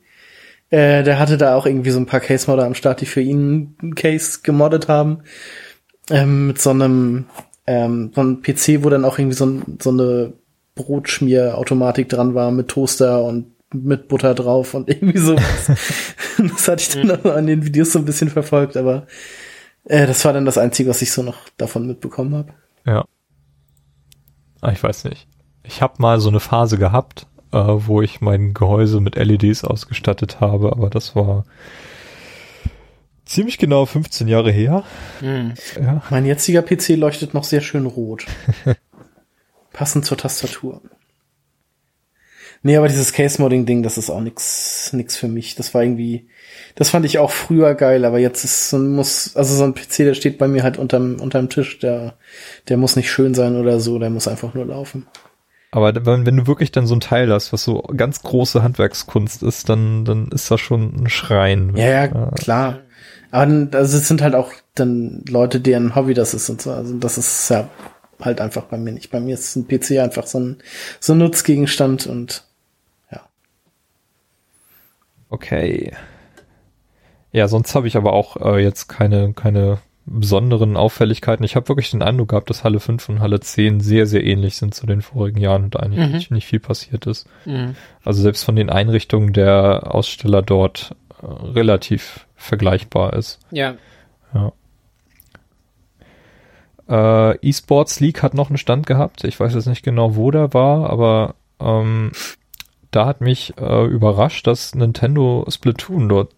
Äh, 0.70 1.03
der 1.03 1.18
hatte 1.18 1.37
da 1.37 1.55
auch 1.55 1.66
irgendwie 1.66 1.91
so 1.91 1.99
ein 1.99 2.07
paar 2.07 2.20
Case-Modder 2.20 2.64
am 2.64 2.74
Start, 2.74 3.03
die 3.03 3.07
für 3.07 3.20
ihn 3.20 3.76
einen 3.83 3.95
Case 3.95 4.39
gemoddet 4.43 4.89
haben 4.89 5.18
ähm, 6.13 6.49
mit 6.49 6.61
so 6.61 6.71
einem, 6.71 7.25
ähm, 7.67 8.13
so 8.15 8.21
einem 8.21 8.43
PC, 8.43 8.85
wo 8.85 8.91
dann 8.91 9.05
auch 9.05 9.19
irgendwie 9.19 9.37
so, 9.37 9.63
so 9.81 9.91
eine 9.91 10.35
Brotschmierautomatik 10.75 12.09
dran 12.09 12.35
war 12.35 12.51
mit 12.51 12.69
Toaster 12.69 13.25
und 13.25 13.47
mit 13.73 14.09
Butter 14.09 14.35
drauf 14.35 14.75
und 14.75 14.89
irgendwie 14.89 15.19
so. 15.19 15.35
das 16.39 16.69
hatte 16.69 16.83
ich 16.83 16.89
dann 16.91 17.21
mhm. 17.23 17.31
an 17.31 17.47
den 17.47 17.65
Videos 17.65 17.93
so 17.93 17.99
ein 17.99 18.05
bisschen 18.05 18.29
verfolgt, 18.29 18.77
aber 18.77 19.07
äh, 19.85 20.07
das 20.07 20.25
war 20.25 20.35
dann 20.35 20.45
das 20.45 20.59
Einzige, 20.59 20.91
was 20.91 21.03
ich 21.03 21.13
so 21.13 21.23
noch 21.23 21.49
davon 21.57 21.87
mitbekommen 21.87 22.35
habe. 22.35 22.53
Ja. 22.87 23.05
Ah, 24.61 24.71
ich 24.71 24.83
weiß 24.83 25.05
nicht. 25.05 25.27
Ich 25.65 25.81
habe 25.81 25.95
mal 25.99 26.21
so 26.21 26.29
eine 26.29 26.41
Phase 26.41 26.77
gehabt, 26.77 27.27
äh, 27.53 27.57
wo 27.57 28.03
ich 28.03 28.21
mein 28.21 28.53
Gehäuse 28.53 29.01
mit 29.01 29.17
LEDs 29.17 29.65
ausgestattet 29.65 30.41
habe, 30.41 30.73
aber 30.73 30.91
das 30.91 31.17
war 31.17 31.45
ziemlich 33.33 33.59
genau 33.59 33.87
15 33.87 34.28
Jahre 34.28 34.51
her. 34.51 34.85
Mhm. 35.20 35.55
Ja. 35.80 36.03
Mein 36.11 36.26
jetziger 36.26 36.62
PC 36.62 36.91
leuchtet 36.91 37.35
noch 37.35 37.45
sehr 37.45 37.61
schön 37.61 37.87
rot. 37.87 38.26
Passend 39.72 40.05
zur 40.05 40.18
Tastatur. 40.18 40.83
Nee, 42.64 42.76
aber 42.76 42.87
dieses 42.87 43.12
Case-Modding-Ding, 43.12 43.83
das 43.83 43.99
ist 43.99 44.09
auch 44.09 44.20
nix, 44.20 44.93
nix 44.93 45.16
für 45.16 45.26
mich. 45.26 45.57
Das 45.57 45.74
war 45.74 45.83
irgendwie, 45.83 46.28
das 46.76 46.91
fand 46.91 47.05
ich 47.05 47.18
auch 47.18 47.33
früher 47.33 47.74
geil, 47.74 48.05
aber 48.05 48.20
jetzt 48.20 48.45
ist 48.45 48.70
so 48.70 48.76
ein 48.76 48.93
muss, 48.93 49.35
also 49.35 49.57
so 49.57 49.64
ein 49.64 49.74
PC, 49.74 49.97
der 49.99 50.14
steht 50.14 50.39
bei 50.39 50.47
mir 50.47 50.62
halt 50.62 50.78
unterm, 50.78 51.16
unterm 51.18 51.49
Tisch, 51.49 51.80
der, 51.80 52.14
der 52.68 52.76
muss 52.76 52.95
nicht 52.95 53.11
schön 53.11 53.35
sein 53.35 53.57
oder 53.57 53.80
so, 53.80 53.99
der 53.99 54.11
muss 54.11 54.28
einfach 54.28 54.55
nur 54.55 54.66
laufen. 54.66 55.09
Aber 55.72 55.93
wenn, 56.07 56.26
wenn 56.26 56.37
du 56.37 56.47
wirklich 56.47 56.70
dann 56.70 56.87
so 56.87 56.95
ein 56.95 57.01
Teil 57.01 57.33
hast, 57.33 57.53
was 57.53 57.64
so 57.64 57.83
ganz 57.97 58.22
große 58.22 58.62
Handwerkskunst 58.62 59.43
ist, 59.43 59.68
dann, 59.68 60.05
dann 60.05 60.28
ist 60.28 60.51
das 60.51 60.61
schon 60.61 60.95
ein 60.95 61.09
Schrein. 61.09 61.72
Ja, 61.74 61.87
ja, 61.87 62.30
klar. 62.30 62.80
Aber 63.33 63.68
also 63.78 63.97
es 63.97 64.07
sind 64.07 64.20
halt 64.22 64.35
auch 64.35 64.53
dann 64.74 65.24
Leute, 65.26 65.59
deren 65.59 65.97
Hobby 65.97 66.14
das 66.14 66.35
ist 66.35 66.49
und 66.51 66.61
so. 66.61 66.70
Also 66.70 66.97
das 66.99 67.16
ist 67.18 67.49
ja 67.49 67.68
halt 68.20 68.41
einfach 68.41 68.64
bei 68.64 68.76
mir 68.76 68.93
nicht. 68.93 69.11
Bei 69.11 69.20
mir 69.20 69.35
ist 69.35 69.57
ein 69.57 69.66
PC 69.66 69.99
einfach 69.99 70.26
so 70.26 70.39
ein, 70.39 70.59
so 71.01 71.14
ein 71.14 71.18
Nutzgegenstand 71.18 72.07
und 72.07 72.45
ja. 73.11 73.22
Okay. 75.30 75.93
Ja, 77.33 77.49
sonst 77.49 77.74
habe 77.74 77.89
ich 77.89 77.97
aber 77.97 78.12
auch 78.12 78.37
äh, 78.37 78.62
jetzt 78.62 78.89
keine, 78.89 79.33
keine 79.33 79.78
besonderen 80.05 80.76
Auffälligkeiten. 80.76 81.45
Ich 81.45 81.57
habe 81.57 81.68
wirklich 81.68 81.91
den 81.91 82.03
Eindruck 82.03 82.28
gehabt, 82.28 82.51
dass 82.51 82.64
Halle 82.64 82.80
5 82.80 83.09
und 83.09 83.20
Halle 83.20 83.41
10 83.41 83.80
sehr, 83.80 84.07
sehr 84.07 84.24
ähnlich 84.24 84.57
sind 84.57 84.74
zu 84.74 84.87
den 84.87 85.01
vorigen 85.01 85.39
Jahren 85.39 85.64
und 85.64 85.80
eigentlich 85.80 86.07
mhm. 86.07 86.12
nicht, 86.12 86.30
nicht, 86.30 86.47
viel 86.47 86.61
passiert 86.61 87.07
ist. 87.07 87.26
Mhm. 87.47 87.76
Also 88.05 88.20
selbst 88.20 88.45
von 88.45 88.57
den 88.57 88.68
Einrichtungen 88.68 89.33
der 89.33 89.95
Aussteller 89.95 90.43
dort 90.43 90.95
äh, 91.22 91.26
relativ 91.26 92.26
vergleichbar 92.43 93.14
ist. 93.14 93.38
Ja. 93.51 93.76
Ja. 94.34 94.53
Äh, 96.88 97.49
eSports 97.49 98.01
League 98.01 98.22
hat 98.22 98.34
noch 98.34 98.51
einen 98.51 98.59
Stand 98.59 98.86
gehabt. 98.86 99.24
Ich 99.24 99.38
weiß 99.38 99.55
jetzt 99.55 99.66
nicht 99.66 99.82
genau, 99.82 100.16
wo 100.16 100.30
der 100.30 100.53
war, 100.53 100.90
aber 100.90 101.34
ähm, 101.61 102.12
da 102.90 103.07
hat 103.07 103.20
mich 103.20 103.55
äh, 103.59 103.86
überrascht, 103.86 104.47
dass 104.47 104.74
Nintendo 104.74 105.47
Splatoon 105.49 106.09
dort 106.09 106.34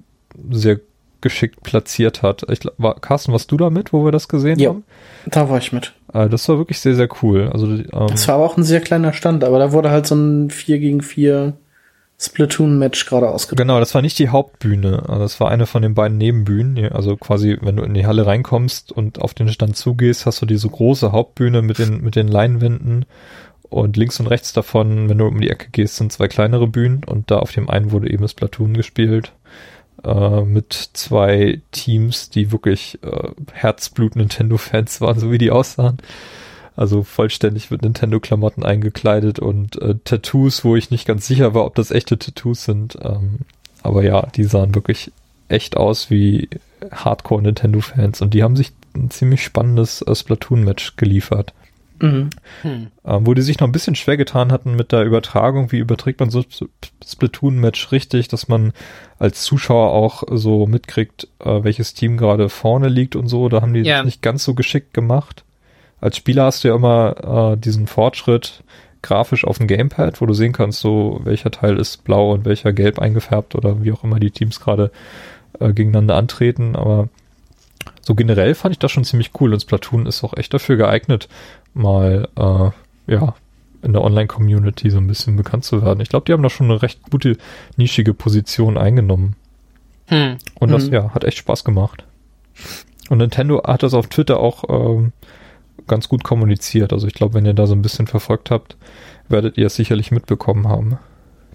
sehr 0.50 0.80
geschickt 1.20 1.62
platziert 1.62 2.22
hat. 2.22 2.44
Ich, 2.50 2.60
war, 2.76 3.00
Carsten, 3.00 3.32
warst 3.32 3.50
du 3.50 3.56
da 3.56 3.70
mit, 3.70 3.92
wo 3.92 4.04
wir 4.04 4.12
das 4.12 4.28
gesehen 4.28 4.58
ja, 4.58 4.68
haben? 4.68 4.84
Da 5.26 5.48
war 5.48 5.58
ich 5.58 5.72
mit. 5.72 5.94
Äh, 6.12 6.28
das 6.28 6.48
war 6.48 6.58
wirklich 6.58 6.78
sehr, 6.80 6.94
sehr 6.94 7.08
cool. 7.22 7.50
Also, 7.52 7.66
ähm, 7.66 7.88
das 7.92 8.28
war 8.28 8.36
aber 8.36 8.44
auch 8.44 8.58
ein 8.58 8.62
sehr 8.62 8.80
kleiner 8.80 9.14
Stand, 9.14 9.42
aber 9.42 9.58
da 9.58 9.72
wurde 9.72 9.90
halt 9.90 10.06
so 10.06 10.14
ein 10.14 10.50
4 10.50 10.78
gegen 10.78 11.00
4 11.00 11.54
Splatoon-Match 12.18 13.06
gerade 13.06 13.28
ausgebracht. 13.28 13.58
Genau, 13.58 13.80
das 13.80 13.94
war 13.94 14.02
nicht 14.02 14.18
die 14.18 14.28
Hauptbühne. 14.28 15.02
Also 15.08 15.22
das 15.22 15.40
war 15.40 15.50
eine 15.50 15.66
von 15.66 15.82
den 15.82 15.94
beiden 15.94 16.16
Nebenbühnen. 16.16 16.92
Also 16.92 17.16
quasi, 17.16 17.58
wenn 17.60 17.76
du 17.76 17.82
in 17.82 17.94
die 17.94 18.06
Halle 18.06 18.26
reinkommst 18.26 18.92
und 18.92 19.20
auf 19.20 19.34
den 19.34 19.48
Stand 19.48 19.76
zugehst, 19.76 20.26
hast 20.26 20.40
du 20.40 20.46
diese 20.46 20.68
große 20.68 21.12
Hauptbühne 21.12 21.62
mit 21.62 21.78
den, 21.78 22.02
mit 22.02 22.16
den 22.16 22.28
Leinwänden. 22.28 23.04
Und 23.68 23.96
links 23.96 24.20
und 24.20 24.28
rechts 24.28 24.52
davon, 24.52 25.08
wenn 25.08 25.18
du 25.18 25.26
um 25.26 25.40
die 25.40 25.50
Ecke 25.50 25.68
gehst, 25.72 25.96
sind 25.96 26.12
zwei 26.12 26.28
kleinere 26.28 26.68
Bühnen. 26.68 27.02
Und 27.04 27.30
da 27.30 27.38
auf 27.38 27.52
dem 27.52 27.68
einen 27.68 27.90
wurde 27.90 28.10
eben 28.10 28.28
Splatoon 28.28 28.74
gespielt 28.74 29.32
äh, 30.04 30.42
mit 30.42 30.72
zwei 30.92 31.60
Teams, 31.72 32.30
die 32.30 32.52
wirklich 32.52 32.98
äh, 33.02 33.30
Herzblut-Nintendo-Fans 33.52 35.00
waren, 35.00 35.18
so 35.18 35.32
wie 35.32 35.38
die 35.38 35.50
aussahen. 35.50 35.98
Also 36.76 37.04
vollständig 37.04 37.70
mit 37.70 37.82
Nintendo-Klamotten 37.82 38.64
eingekleidet 38.64 39.38
und 39.38 39.80
äh, 39.80 39.94
Tattoos, 40.04 40.64
wo 40.64 40.74
ich 40.74 40.90
nicht 40.90 41.06
ganz 41.06 41.26
sicher 41.26 41.54
war, 41.54 41.64
ob 41.64 41.76
das 41.76 41.92
echte 41.92 42.18
Tattoos 42.18 42.64
sind. 42.64 42.98
Ähm, 43.00 43.40
aber 43.82 44.02
ja, 44.02 44.26
die 44.34 44.44
sahen 44.44 44.74
wirklich 44.74 45.12
echt 45.48 45.76
aus 45.76 46.10
wie 46.10 46.48
Hardcore-Nintendo-Fans 46.90 48.22
und 48.22 48.34
die 48.34 48.42
haben 48.42 48.56
sich 48.56 48.72
ein 48.94 49.10
ziemlich 49.10 49.44
spannendes 49.44 50.02
äh, 50.02 50.14
Splatoon-Match 50.14 50.96
geliefert. 50.96 51.52
Mhm. 52.00 52.30
Hm. 52.62 52.86
Ähm, 53.04 53.26
wo 53.26 53.34
die 53.34 53.42
sich 53.42 53.60
noch 53.60 53.68
ein 53.68 53.72
bisschen 53.72 53.94
schwer 53.94 54.16
getan 54.16 54.50
hatten 54.50 54.74
mit 54.74 54.90
der 54.90 55.04
Übertragung, 55.04 55.70
wie 55.70 55.78
überträgt 55.78 56.20
man 56.20 56.30
so 56.30 56.44
Splatoon-Match 57.06 57.92
richtig, 57.92 58.28
dass 58.28 58.48
man 58.48 58.72
als 59.18 59.42
Zuschauer 59.42 59.90
auch 59.90 60.24
so 60.30 60.66
mitkriegt, 60.66 61.28
äh, 61.38 61.62
welches 61.62 61.94
Team 61.94 62.16
gerade 62.16 62.48
vorne 62.48 62.88
liegt 62.88 63.14
und 63.16 63.28
so. 63.28 63.48
Da 63.48 63.62
haben 63.62 63.74
die 63.74 63.82
ja. 63.82 64.02
nicht 64.02 64.22
ganz 64.22 64.44
so 64.44 64.54
geschickt 64.54 64.92
gemacht. 64.92 65.44
Als 66.04 66.18
Spieler 66.18 66.44
hast 66.44 66.62
du 66.62 66.68
ja 66.68 66.74
immer 66.74 67.54
äh, 67.54 67.56
diesen 67.56 67.86
Fortschritt 67.86 68.62
grafisch 69.00 69.46
auf 69.46 69.56
dem 69.56 69.66
Gamepad, 69.66 70.20
wo 70.20 70.26
du 70.26 70.34
sehen 70.34 70.52
kannst, 70.52 70.80
so 70.80 71.22
welcher 71.24 71.50
Teil 71.50 71.78
ist 71.78 72.04
blau 72.04 72.32
und 72.32 72.44
welcher 72.44 72.74
gelb 72.74 72.98
eingefärbt 72.98 73.54
oder 73.54 73.82
wie 73.82 73.90
auch 73.90 74.04
immer 74.04 74.20
die 74.20 74.30
Teams 74.30 74.60
gerade 74.60 74.90
äh, 75.60 75.72
gegeneinander 75.72 76.16
antreten. 76.16 76.76
Aber 76.76 77.08
so 78.02 78.14
generell 78.14 78.54
fand 78.54 78.74
ich 78.74 78.78
das 78.78 78.92
schon 78.92 79.04
ziemlich 79.04 79.30
cool 79.40 79.54
und 79.54 79.60
Splatoon 79.60 80.04
ist 80.04 80.22
auch 80.24 80.36
echt 80.36 80.52
dafür 80.52 80.76
geeignet, 80.76 81.30
mal 81.72 82.28
äh, 82.36 83.10
ja 83.10 83.34
in 83.80 83.94
der 83.94 84.02
Online-Community 84.02 84.90
so 84.90 84.98
ein 84.98 85.06
bisschen 85.06 85.36
bekannt 85.36 85.64
zu 85.64 85.80
werden. 85.80 86.00
Ich 86.00 86.10
glaube, 86.10 86.26
die 86.26 86.34
haben 86.34 86.42
da 86.42 86.50
schon 86.50 86.70
eine 86.70 86.82
recht 86.82 87.00
gute 87.10 87.38
nischige 87.78 88.12
Position 88.12 88.76
eingenommen. 88.76 89.36
Hm. 90.08 90.36
Und 90.60 90.70
das 90.70 90.84
hm. 90.84 90.92
ja 90.92 91.14
hat 91.14 91.24
echt 91.24 91.38
Spaß 91.38 91.64
gemacht. 91.64 92.04
Und 93.08 93.18
Nintendo 93.18 93.62
hat 93.64 93.82
das 93.82 93.94
auf 93.94 94.08
Twitter 94.08 94.38
auch 94.38 94.64
ähm, 94.68 95.12
ganz 95.86 96.08
gut 96.08 96.24
kommuniziert. 96.24 96.92
Also 96.92 97.06
ich 97.06 97.14
glaube, 97.14 97.34
wenn 97.34 97.46
ihr 97.46 97.54
da 97.54 97.66
so 97.66 97.74
ein 97.74 97.82
bisschen 97.82 98.06
verfolgt 98.06 98.50
habt, 98.50 98.76
werdet 99.28 99.58
ihr 99.58 99.66
es 99.66 99.76
sicherlich 99.76 100.10
mitbekommen 100.10 100.68
haben, 100.68 100.98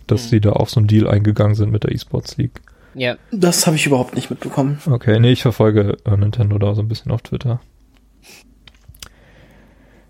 dass 0.08 0.24
hm. 0.24 0.30
sie 0.30 0.42
da 0.42 0.54
auch 0.54 0.68
so 0.68 0.80
einen 0.80 0.88
Deal 0.88 1.08
eingegangen 1.08 1.56
sind 1.56 1.72
mit 1.72 1.84
der 1.84 1.92
eSports 1.92 2.38
League. 2.38 2.62
Ja. 2.94 3.16
Das 3.32 3.68
habe 3.68 3.76
ich 3.76 3.86
überhaupt 3.86 4.16
nicht 4.16 4.30
mitbekommen. 4.30 4.80
Okay, 4.90 5.20
nee, 5.20 5.32
ich 5.32 5.42
verfolge 5.42 5.98
äh, 6.06 6.18
Nintendo 6.18 6.58
da 6.58 6.74
so 6.74 6.82
ein 6.82 6.88
bisschen 6.88 7.12
auf 7.12 7.22
Twitter. 7.22 7.60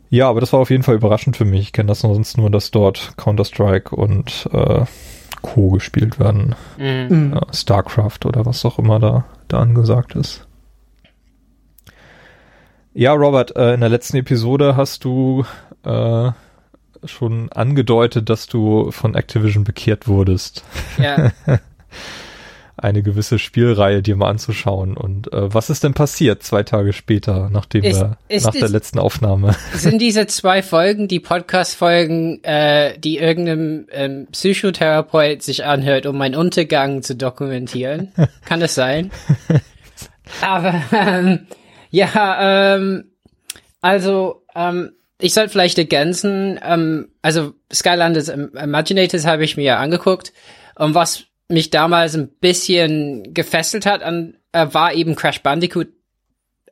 Ja, 0.09 0.28
aber 0.28 0.39
das 0.39 0.53
war 0.53 0.59
auf 0.59 0.72
jeden 0.72 0.84
Fall 0.84 0.95
überraschend 0.95 1.38
für 1.38 1.45
mich. 1.45 1.61
Ich 1.61 1.74
kenne 1.74 1.88
das 1.88 1.99
sonst 1.99 2.38
nur, 2.38 2.49
dass 2.49 2.72
dort 2.72 3.13
Counter-Strike 3.17 3.95
und 3.95 4.49
äh, 4.51 4.86
Co. 5.41 5.70
gespielt 5.70 6.20
werden. 6.20 6.55
Mhm. 6.78 7.34
Äh, 7.34 7.55
StarCraft 7.55 8.26
oder 8.26 8.45
was 8.45 8.65
auch 8.65 8.80
immer 8.80 8.99
da, 8.99 9.26
da 9.47 9.59
angesagt 9.59 10.15
ist. 10.15 10.47
Ja, 13.00 13.14
Robert, 13.14 13.56
äh, 13.56 13.76
in 13.76 13.80
der 13.80 13.88
letzten 13.88 14.18
Episode 14.18 14.76
hast 14.76 15.06
du 15.06 15.45
äh, 15.86 16.32
schon 17.06 17.50
angedeutet, 17.50 18.30
dass 18.30 18.47
du 18.47 18.91
von 18.91 19.16
Activision 19.16 19.64
bekehrt 19.64 20.10
wurdest. 20.10 20.66
Ja. 21.02 21.32
eine 22.76 23.02
gewisse 23.02 23.39
Spielreihe 23.39 24.02
dir 24.02 24.18
mal 24.18 24.30
anzuschauen. 24.30 24.97
Und 24.97 25.32
äh, 25.32 25.54
was 25.54 25.70
ist 25.70 25.86
denn 25.86 25.93
passiert 25.93 26.43
zwei 26.43 26.64
Tage 26.64 26.91
später, 26.91 27.50
nachdem 27.50 27.86
ist, 27.86 28.02
wir 28.02 28.18
ist 28.28 28.45
nach 28.45 28.52
der 28.52 28.68
letzten 28.68 29.00
Aufnahme? 29.00 29.56
Sind 29.76 30.02
diese 30.02 30.28
zwei 30.28 30.62
Folgen 30.62 31.08
die 31.08 31.22
Podcast-Folgen, 31.22 32.43
äh, 32.43 33.00
die 33.00 33.18
irgendeinem 33.18 33.88
ähm, 33.93 34.28
Psychotherapeut 34.34 35.41
sich 35.41 35.64
anhört, 35.64 36.06
um 36.06 36.18
meinen 36.18 36.36
Untergang 36.36 37.02
zu 37.02 37.16
dokumentieren? 37.16 38.12
Kann 38.43 38.60
das 38.60 38.76
sein? 38.76 39.10
Aber 40.41 40.82
ähm, 40.91 41.47
ja, 41.89 42.75
ähm, 42.75 43.11
also 43.81 44.43
ähm, 44.55 44.93
ich 45.19 45.33
sollte 45.33 45.51
vielleicht 45.51 45.77
ergänzen, 45.77 46.59
ähm, 46.63 47.09
also 47.21 47.53
Skylanders 47.71 48.29
Imaginators 48.29 49.25
habe 49.25 49.43
ich 49.43 49.57
mir 49.57 49.63
ja 49.63 49.77
angeguckt. 49.77 50.33
Und 50.75 50.95
was 50.95 51.25
mich 51.49 51.69
damals 51.71 52.15
ein 52.15 52.29
bisschen 52.29 53.33
gefesselt 53.33 53.85
hat, 53.85 54.01
an, 54.01 54.37
äh, 54.53 54.67
war 54.71 54.93
eben 54.93 55.15
Crash 55.15 55.41
Bandicoot. 55.41 55.89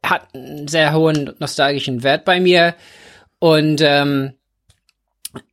Hat 0.04 0.34
einen 0.34 0.68
sehr 0.68 0.94
hohen 0.94 1.34
nostalgischen 1.40 2.04
Wert 2.04 2.24
bei 2.24 2.40
mir. 2.40 2.76
Und 3.40 3.82
ähm, 3.82 4.34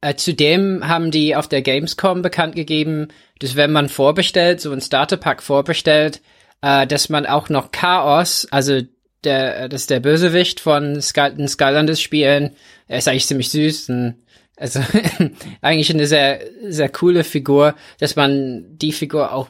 äh, 0.00 0.14
zudem 0.14 0.86
haben 0.86 1.10
die 1.10 1.34
auf 1.34 1.48
der 1.48 1.62
Gamescom 1.62 2.22
bekannt 2.22 2.54
gegeben, 2.54 3.08
dass 3.40 3.56
wenn 3.56 3.72
man 3.72 3.88
vorbestellt, 3.88 4.60
so 4.60 4.70
ein 4.70 4.80
Starterpack 4.80 5.42
vorbestellt, 5.42 6.22
äh, 6.62 6.86
dass 6.86 7.08
man 7.08 7.26
auch 7.26 7.48
noch 7.48 7.72
Chaos, 7.72 8.46
also 8.50 8.80
der, 9.24 9.68
das 9.68 9.82
ist 9.82 9.90
der 9.90 10.00
Bösewicht 10.00 10.60
von 10.60 11.00
Sky, 11.00 11.34
den 11.34 11.48
Skylanders 11.48 12.00
Spielen, 12.00 12.50
er 12.86 12.98
ist 12.98 13.08
eigentlich 13.08 13.26
ziemlich 13.26 13.50
süß, 13.50 13.88
ein 13.88 14.24
also 14.56 14.80
eigentlich 15.60 15.90
eine 15.90 16.06
sehr, 16.06 16.40
sehr 16.62 16.88
coole 16.88 17.24
Figur, 17.24 17.74
dass 17.98 18.16
man 18.16 18.64
die 18.78 18.92
Figur 18.92 19.32
auch 19.32 19.48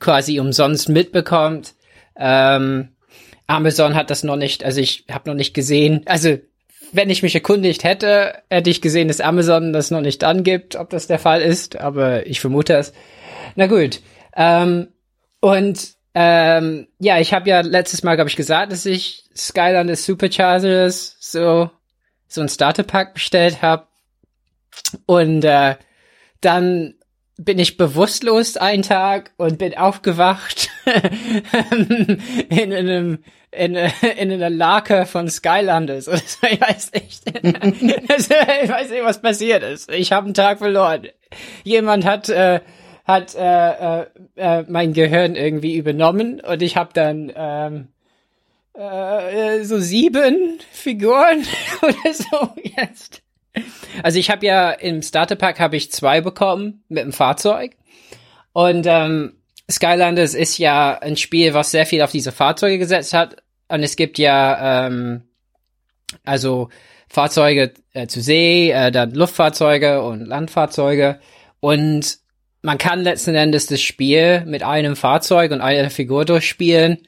quasi 0.00 0.40
umsonst 0.40 0.88
mitbekommt. 0.88 1.74
Ähm, 2.16 2.88
Amazon 3.46 3.94
hat 3.94 4.10
das 4.10 4.24
noch 4.24 4.36
nicht, 4.36 4.64
also 4.64 4.80
ich 4.80 5.04
habe 5.10 5.28
noch 5.30 5.36
nicht 5.36 5.54
gesehen. 5.54 6.02
Also 6.06 6.38
wenn 6.92 7.10
ich 7.10 7.22
mich 7.22 7.34
erkundigt 7.34 7.84
hätte, 7.84 8.42
hätte 8.50 8.70
ich 8.70 8.80
gesehen, 8.80 9.08
dass 9.08 9.20
Amazon 9.20 9.72
das 9.72 9.90
noch 9.90 10.00
nicht 10.00 10.24
angibt, 10.24 10.76
ob 10.76 10.90
das 10.90 11.06
der 11.06 11.18
Fall 11.18 11.42
ist, 11.42 11.76
aber 11.76 12.26
ich 12.26 12.40
vermute 12.40 12.74
es. 12.74 12.92
Na 13.56 13.66
gut. 13.66 14.00
Ähm, 14.34 14.88
und 15.40 15.97
ähm, 16.20 16.88
ja, 16.98 17.20
ich 17.20 17.32
habe 17.32 17.48
ja 17.48 17.60
letztes 17.60 18.02
Mal, 18.02 18.16
glaube 18.16 18.28
ich, 18.28 18.34
gesagt, 18.34 18.72
dass 18.72 18.84
ich 18.86 19.22
Skylanders 19.36 20.04
Superchargers 20.04 21.16
so 21.20 21.70
so 22.26 22.40
ein 22.40 22.48
Starter 22.48 22.82
Pack 22.82 23.14
bestellt 23.14 23.62
habe. 23.62 23.86
Und 25.06 25.44
äh, 25.44 25.76
dann 26.40 26.94
bin 27.36 27.60
ich 27.60 27.76
bewusstlos 27.76 28.56
einen 28.56 28.82
Tag 28.82 29.30
und 29.36 29.58
bin 29.58 29.78
aufgewacht 29.78 30.70
in 32.48 32.72
einem 32.72 33.22
in, 33.52 33.76
in 33.76 34.32
einer 34.32 34.50
Lake 34.50 35.06
von 35.06 35.30
Skylanders. 35.30 36.08
ich 36.50 36.60
weiß 36.60 36.92
nicht. 36.94 37.26
ich 37.32 38.68
weiß 38.68 38.90
nicht, 38.90 39.04
was 39.04 39.22
passiert 39.22 39.62
ist. 39.62 39.88
Ich 39.92 40.10
habe 40.10 40.24
einen 40.24 40.34
Tag 40.34 40.58
verloren. 40.58 41.06
Jemand 41.62 42.04
hat 42.04 42.28
äh, 42.28 42.60
hat 43.08 43.34
äh, 43.34 44.00
äh, 44.02 44.06
äh, 44.36 44.64
mein 44.68 44.92
Gehirn 44.92 45.34
irgendwie 45.34 45.76
übernommen 45.76 46.40
und 46.40 46.60
ich 46.60 46.76
habe 46.76 46.90
dann 46.92 47.32
ähm, 47.34 47.88
äh, 48.74 49.64
so 49.64 49.80
sieben 49.80 50.58
Figuren 50.70 51.42
oder 51.82 52.12
so 52.12 52.50
jetzt. 52.62 53.22
Also 54.02 54.18
ich 54.18 54.30
habe 54.30 54.44
ja 54.44 54.70
im 54.70 55.02
Starter 55.02 55.36
Pack 55.36 55.58
habe 55.58 55.76
ich 55.76 55.90
zwei 55.90 56.20
bekommen 56.20 56.84
mit 56.88 57.02
dem 57.02 57.12
Fahrzeug. 57.12 57.72
Und 58.52 58.86
ähm, 58.86 59.32
Skylanders 59.70 60.34
ist 60.34 60.58
ja 60.58 60.98
ein 60.98 61.16
Spiel, 61.16 61.54
was 61.54 61.70
sehr 61.70 61.86
viel 61.86 62.02
auf 62.02 62.12
diese 62.12 62.30
Fahrzeuge 62.30 62.78
gesetzt 62.78 63.14
hat. 63.14 63.36
Und 63.68 63.82
es 63.82 63.96
gibt 63.96 64.18
ja 64.18 64.86
ähm, 64.86 65.22
also 66.24 66.68
Fahrzeuge 67.08 67.72
äh, 67.94 68.06
zu 68.06 68.20
See, 68.20 68.70
äh, 68.70 68.90
dann 68.90 69.12
Luftfahrzeuge 69.12 70.02
und 70.02 70.26
Landfahrzeuge. 70.26 71.20
Und 71.60 72.18
man 72.62 72.78
kann 72.78 73.02
letzten 73.02 73.34
Endes 73.34 73.66
das 73.66 73.80
Spiel 73.80 74.44
mit 74.46 74.62
einem 74.62 74.96
Fahrzeug 74.96 75.52
und 75.52 75.60
einer 75.60 75.90
Figur 75.90 76.24
durchspielen. 76.24 76.98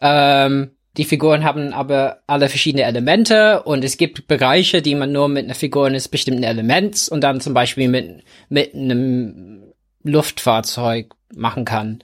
Ähm, 0.00 0.72
die 0.96 1.04
Figuren 1.04 1.44
haben 1.44 1.72
aber 1.72 2.22
alle 2.26 2.48
verschiedene 2.48 2.84
Elemente 2.84 3.62
und 3.62 3.84
es 3.84 3.96
gibt 3.96 4.26
Bereiche, 4.26 4.82
die 4.82 4.96
man 4.96 5.12
nur 5.12 5.28
mit 5.28 5.44
einer 5.44 5.54
Figur 5.54 5.86
eines 5.86 6.08
bestimmten 6.08 6.42
Elements 6.42 7.08
und 7.08 7.22
dann 7.22 7.40
zum 7.40 7.54
Beispiel 7.54 7.88
mit, 7.88 8.24
mit 8.48 8.74
einem 8.74 9.72
Luftfahrzeug 10.02 11.14
machen 11.34 11.64
kann. 11.64 12.00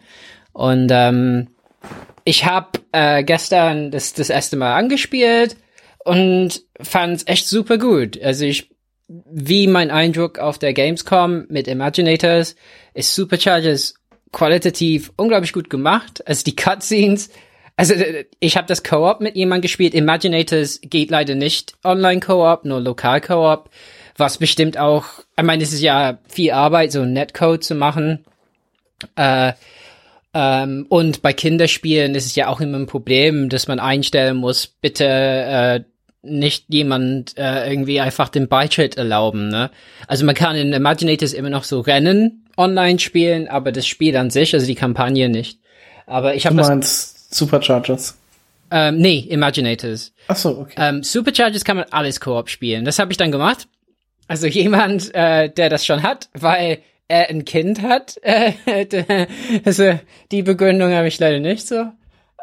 Und 0.52 0.90
ähm, 0.92 1.48
ich 2.24 2.44
habe 2.46 2.78
äh, 2.92 3.24
gestern 3.24 3.90
das 3.90 4.14
das 4.14 4.30
erste 4.30 4.56
Mal 4.56 4.74
angespielt 4.74 5.56
und 6.04 6.62
fand 6.80 7.16
es 7.16 7.26
echt 7.26 7.48
super 7.48 7.78
gut. 7.78 8.22
Also 8.22 8.44
ich 8.44 8.70
wie 9.30 9.66
mein 9.66 9.90
Eindruck 9.90 10.38
auf 10.38 10.58
der 10.58 10.72
Gamescom 10.72 11.46
mit 11.48 11.68
Imaginators 11.68 12.56
ist 12.94 13.14
Superchargers 13.14 13.94
qualitativ 14.32 15.12
unglaublich 15.16 15.52
gut 15.52 15.70
gemacht. 15.70 16.26
Also 16.26 16.44
die 16.44 16.56
Cutscenes, 16.56 17.30
also 17.76 17.94
ich 18.40 18.56
habe 18.56 18.66
das 18.66 18.82
Co-op 18.82 19.20
mit 19.20 19.36
jemandem 19.36 19.62
gespielt. 19.62 19.94
Imaginators 19.94 20.80
geht 20.82 21.10
leider 21.10 21.34
nicht 21.34 21.74
online 21.84 22.20
Co-op, 22.20 22.64
nur 22.64 22.80
lokal 22.80 23.20
Co-op, 23.20 23.70
was 24.16 24.38
bestimmt 24.38 24.78
auch, 24.78 25.04
ich 25.36 25.44
meine, 25.44 25.62
es 25.62 25.72
ist 25.72 25.82
ja 25.82 26.18
viel 26.28 26.52
Arbeit, 26.52 26.92
so 26.92 27.04
Netcode 27.04 27.64
zu 27.64 27.74
machen. 27.74 28.24
Äh, 29.16 29.52
ähm, 30.34 30.86
und 30.88 31.22
bei 31.22 31.32
Kinderspielen 31.32 32.14
ist 32.14 32.26
es 32.26 32.34
ja 32.34 32.48
auch 32.48 32.60
immer 32.60 32.78
ein 32.78 32.86
Problem, 32.86 33.48
dass 33.48 33.68
man 33.68 33.78
einstellen 33.78 34.36
muss, 34.36 34.66
bitte 34.66 35.04
äh, 35.04 35.80
nicht 36.24 36.66
jemand 36.68 37.36
äh, 37.36 37.68
irgendwie 37.70 38.00
einfach 38.00 38.28
den 38.28 38.48
Beitritt 38.48 38.96
erlauben. 38.96 39.48
Ne? 39.48 39.70
Also 40.06 40.24
man 40.24 40.34
kann 40.34 40.56
in 40.56 40.72
Imaginators 40.72 41.32
immer 41.32 41.50
noch 41.50 41.64
so 41.64 41.80
Rennen 41.80 42.46
online 42.56 42.98
spielen, 42.98 43.48
aber 43.48 43.72
das 43.72 43.86
Spiel 43.86 44.16
an 44.16 44.30
sich, 44.30 44.54
also 44.54 44.66
die 44.66 44.74
Kampagne 44.74 45.28
nicht. 45.28 45.58
Aber 46.06 46.34
ich 46.34 46.46
habe 46.46 46.56
das. 46.56 46.68
meinst 46.68 47.34
Superchargers? 47.34 48.16
Ähm, 48.70 48.98
nee, 48.98 49.26
Imaginators. 49.28 50.12
Ach 50.28 50.36
so, 50.36 50.58
okay. 50.58 50.74
Ähm, 50.76 51.02
Superchargers 51.02 51.64
kann 51.64 51.76
man 51.76 51.86
alles 51.90 52.20
Koop 52.20 52.48
spielen. 52.48 52.84
Das 52.84 52.98
habe 52.98 53.12
ich 53.12 53.16
dann 53.18 53.32
gemacht. 53.32 53.68
Also 54.26 54.46
jemand, 54.46 55.14
äh, 55.14 55.50
der 55.50 55.68
das 55.68 55.84
schon 55.84 56.02
hat, 56.02 56.28
weil 56.32 56.78
er 57.08 57.28
ein 57.28 57.44
Kind 57.44 57.82
hat. 57.82 58.16
Äh, 58.22 58.52
also 59.64 59.98
die 60.30 60.42
Begründung 60.42 60.92
habe 60.92 61.08
ich 61.08 61.18
leider 61.18 61.40
nicht 61.40 61.66
so. 61.66 61.86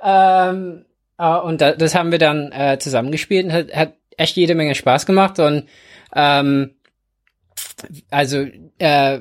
Ähm, 0.03 0.85
und 1.17 1.61
da, 1.61 1.73
das 1.73 1.95
haben 1.95 2.11
wir 2.11 2.19
dann 2.19 2.51
äh, 2.51 2.77
zusammengespielt 2.79 3.45
und 3.45 3.53
hat, 3.53 3.73
hat 3.75 3.93
echt 4.17 4.35
jede 4.35 4.55
Menge 4.55 4.75
Spaß 4.75 5.05
gemacht. 5.05 5.39
Und 5.39 5.67
ähm, 6.15 6.75
also 8.09 8.45
äh, 8.77 9.19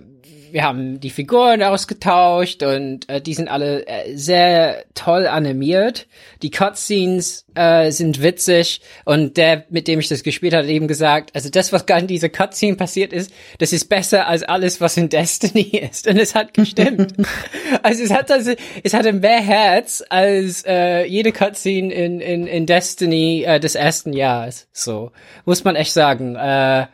wir 0.52 0.64
haben 0.64 1.00
die 1.00 1.10
Figuren 1.10 1.62
ausgetauscht 1.62 2.62
und 2.62 3.08
äh, 3.08 3.20
die 3.20 3.34
sind 3.34 3.48
alle 3.48 3.86
äh, 3.86 4.16
sehr 4.16 4.84
toll 4.94 5.26
animiert. 5.26 6.06
Die 6.42 6.50
Cutscenes 6.50 7.46
äh, 7.54 7.90
sind 7.90 8.22
witzig 8.22 8.80
und 9.04 9.36
der, 9.36 9.64
mit 9.70 9.88
dem 9.88 10.00
ich 10.00 10.08
das 10.08 10.22
gespielt 10.22 10.54
habe, 10.54 10.64
hat 10.64 10.70
eben 10.70 10.88
gesagt, 10.88 11.34
also 11.34 11.50
das, 11.50 11.72
was 11.72 11.86
gerade 11.86 12.02
in 12.02 12.06
dieser 12.06 12.28
Cutscene 12.28 12.76
passiert 12.76 13.12
ist, 13.12 13.32
das 13.58 13.72
ist 13.72 13.88
besser 13.88 14.26
als 14.26 14.42
alles, 14.42 14.80
was 14.80 14.96
in 14.96 15.08
Destiny 15.08 15.62
ist. 15.90 16.06
Und 16.06 16.18
es 16.18 16.34
hat 16.34 16.54
gestimmt. 16.54 17.14
also 17.82 18.02
es 18.02 18.10
hat 18.10 18.30
also, 18.30 18.52
es 18.82 18.94
hatte 18.94 19.12
mehr 19.12 19.40
Herz 19.40 20.02
als 20.08 20.64
äh, 20.66 21.04
jede 21.04 21.32
Cutscene 21.32 21.92
in, 21.92 22.20
in, 22.20 22.46
in 22.46 22.66
Destiny 22.66 23.44
äh, 23.44 23.60
des 23.60 23.74
ersten 23.74 24.12
Jahres. 24.12 24.68
So, 24.72 25.12
muss 25.44 25.64
man 25.64 25.76
echt 25.76 25.92
sagen. 25.92 26.36
Äh, 26.36 26.86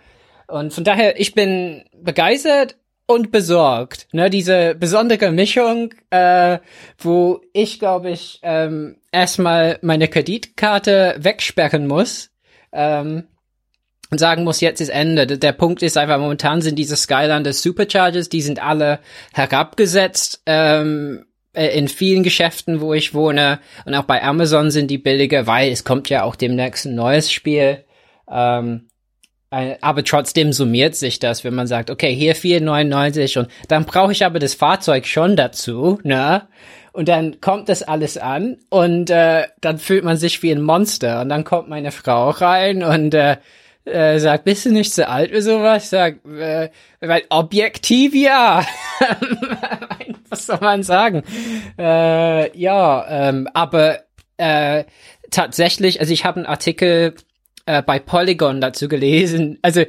und 0.49 0.73
von 0.73 0.85
daher, 0.85 1.19
ich 1.19 1.35
bin 1.35 1.85
begeistert 1.93 2.77
und 3.07 3.31
besorgt. 3.31 4.09
Ne, 4.13 4.31
diese 4.31 4.75
besondere 4.75 5.31
Mischung, 5.31 5.95
äh, 6.11 6.59
wo 6.99 7.41
ich, 7.53 7.79
glaube 7.79 8.11
ich, 8.11 8.41
ähm, 8.43 8.97
erstmal 9.13 9.79
meine 9.83 10.09
Kreditkarte 10.09 11.17
wegsperren 11.19 11.87
muss. 11.87 12.31
Ähm, 12.73 13.25
und 14.11 14.19
sagen 14.19 14.45
muss, 14.45 14.61
jetzt 14.61 14.81
ist 14.81 14.91
Ende. 14.91 15.27
Der 15.27 15.53
Punkt 15.53 15.83
ist 15.83 15.97
einfach, 15.97 16.19
momentan 16.19 16.63
sind 16.63 16.77
diese 16.77 16.95
Skylander 16.95 17.53
Supercharges, 17.53 18.29
die 18.29 18.43
sind 18.43 18.63
alle 18.63 19.01
herabgesetzt. 19.33 20.43
Ähm, 20.47 21.27
äh, 21.57 21.77
in 21.77 21.89
vielen 21.89 22.23
Geschäften, 22.23 22.81
wo 22.81 22.93
ich 22.93 23.15
wohne. 23.15 23.61
Und 23.87 23.95
auch 23.95 24.05
bei 24.05 24.23
Amazon 24.23 24.71
sind 24.71 24.91
die 24.91 24.99
billiger, 24.99 25.47
weil 25.47 25.73
es 25.73 25.85
kommt 25.85 26.09
ja 26.11 26.23
auch 26.23 26.37
demnächst 26.37 26.85
ein 26.85 26.95
neues 26.95 27.33
Spiel. 27.33 27.85
Ähm, 28.31 28.89
aber 29.51 30.05
trotzdem 30.05 30.53
summiert 30.53 30.97
sich 30.97 31.19
das, 31.19 31.45
wenn 31.45 31.55
man 31.55 31.67
sagt, 31.67 31.91
okay, 31.91 32.15
hier 32.15 32.35
4,99 32.35 33.39
und 33.39 33.49
dann 33.69 33.85
brauche 33.85 34.13
ich 34.13 34.25
aber 34.25 34.39
das 34.39 34.55
Fahrzeug 34.55 35.07
schon 35.07 35.37
dazu, 35.37 36.01
ne? 36.03 36.49
Und 36.93 37.09
dann 37.09 37.43
kommt 37.43 37.69
das 37.69 37.83
alles 37.83 38.17
an 38.17 38.57
und 38.71 39.11
äh, 39.11 39.45
dann 39.61 39.79
fühlt 39.79 40.03
man 40.03 40.17
sich 40.17 40.43
wie 40.43 40.51
ein 40.51 40.63
Monster. 40.63 41.21
Und 41.21 41.29
dann 41.29 41.45
kommt 41.45 41.69
meine 41.69 41.93
Frau 41.93 42.31
rein 42.31 42.83
und 42.83 43.13
äh, 43.13 43.37
äh, 43.85 44.19
sagt, 44.19 44.45
bist 44.45 44.65
du 44.65 44.73
nicht 44.73 44.95
zu 44.95 45.07
alt 45.07 45.31
für 45.31 45.43
sowas? 45.43 45.91
Sag, 45.91 46.25
äh, 46.25 46.71
weil 47.01 47.25
objektiv 47.29 48.15
ja. 48.15 48.65
Was 50.31 50.47
soll 50.47 50.59
man 50.63 50.83
sagen? 50.83 51.23
Äh, 51.79 52.59
ja, 52.59 53.07
ähm, 53.09 53.47
aber 53.53 54.01
äh, 54.39 54.85
tatsächlich, 55.31 56.01
also 56.01 56.13
ich 56.15 56.25
habe 56.25 56.39
einen 56.39 56.47
Artikel 56.47 57.15
äh, 57.67 57.83
bei 57.83 57.99
Polygon 57.99 58.61
dazu 58.61 58.89
gelesen. 58.89 59.59
Also 59.62 59.83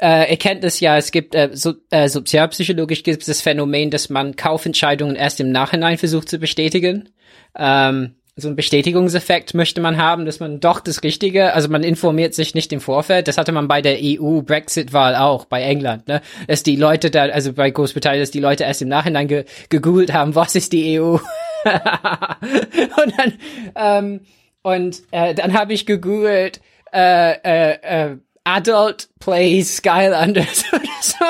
äh, 0.00 0.30
ihr 0.30 0.36
kennt 0.36 0.64
es 0.64 0.80
ja, 0.80 0.96
es 0.96 1.10
gibt 1.10 1.34
äh, 1.34 1.50
so, 1.52 1.74
äh, 1.90 2.08
sozialpsychologisch 2.08 3.02
gibt 3.02 3.20
es 3.20 3.26
das 3.26 3.40
Phänomen, 3.40 3.90
dass 3.90 4.10
man 4.10 4.36
Kaufentscheidungen 4.36 5.16
erst 5.16 5.40
im 5.40 5.50
Nachhinein 5.50 5.98
versucht 5.98 6.28
zu 6.28 6.38
bestätigen. 6.38 7.10
Ähm, 7.56 8.16
so 8.36 8.48
ein 8.48 8.56
Bestätigungseffekt 8.56 9.54
möchte 9.54 9.80
man 9.80 9.96
haben, 9.96 10.26
dass 10.26 10.40
man 10.40 10.58
doch 10.58 10.80
das 10.80 11.04
Richtige, 11.04 11.52
also 11.52 11.68
man 11.68 11.84
informiert 11.84 12.34
sich 12.34 12.56
nicht 12.56 12.72
im 12.72 12.80
Vorfeld. 12.80 13.28
Das 13.28 13.38
hatte 13.38 13.52
man 13.52 13.68
bei 13.68 13.80
der 13.80 13.98
EU-Brexit-Wahl 14.02 15.14
auch, 15.14 15.44
bei 15.44 15.62
England, 15.62 16.08
ne? 16.08 16.20
Dass 16.48 16.64
die 16.64 16.74
Leute 16.74 17.12
da, 17.12 17.26
also 17.26 17.52
bei 17.52 17.70
Großbritannien, 17.70 18.20
dass 18.20 18.32
die 18.32 18.40
Leute 18.40 18.64
erst 18.64 18.82
im 18.82 18.88
Nachhinein 18.88 19.28
ge 19.28 19.44
gegoogelt 19.68 20.12
haben, 20.12 20.34
was 20.34 20.56
ist 20.56 20.72
die 20.72 20.98
EU? 20.98 21.14
und 21.14 23.14
dann, 23.16 23.32
ähm, 23.76 24.20
und 24.62 25.02
äh, 25.12 25.34
dann 25.34 25.54
habe 25.54 25.72
ich 25.72 25.86
gegoogelt, 25.86 26.60
äh, 26.94 27.32
äh, 27.42 27.78
äh, 27.82 28.16
Adult 28.44 29.08
Plays 29.20 29.78
Skylanders 29.78 30.64
oder 30.72 30.82
so. 31.00 31.24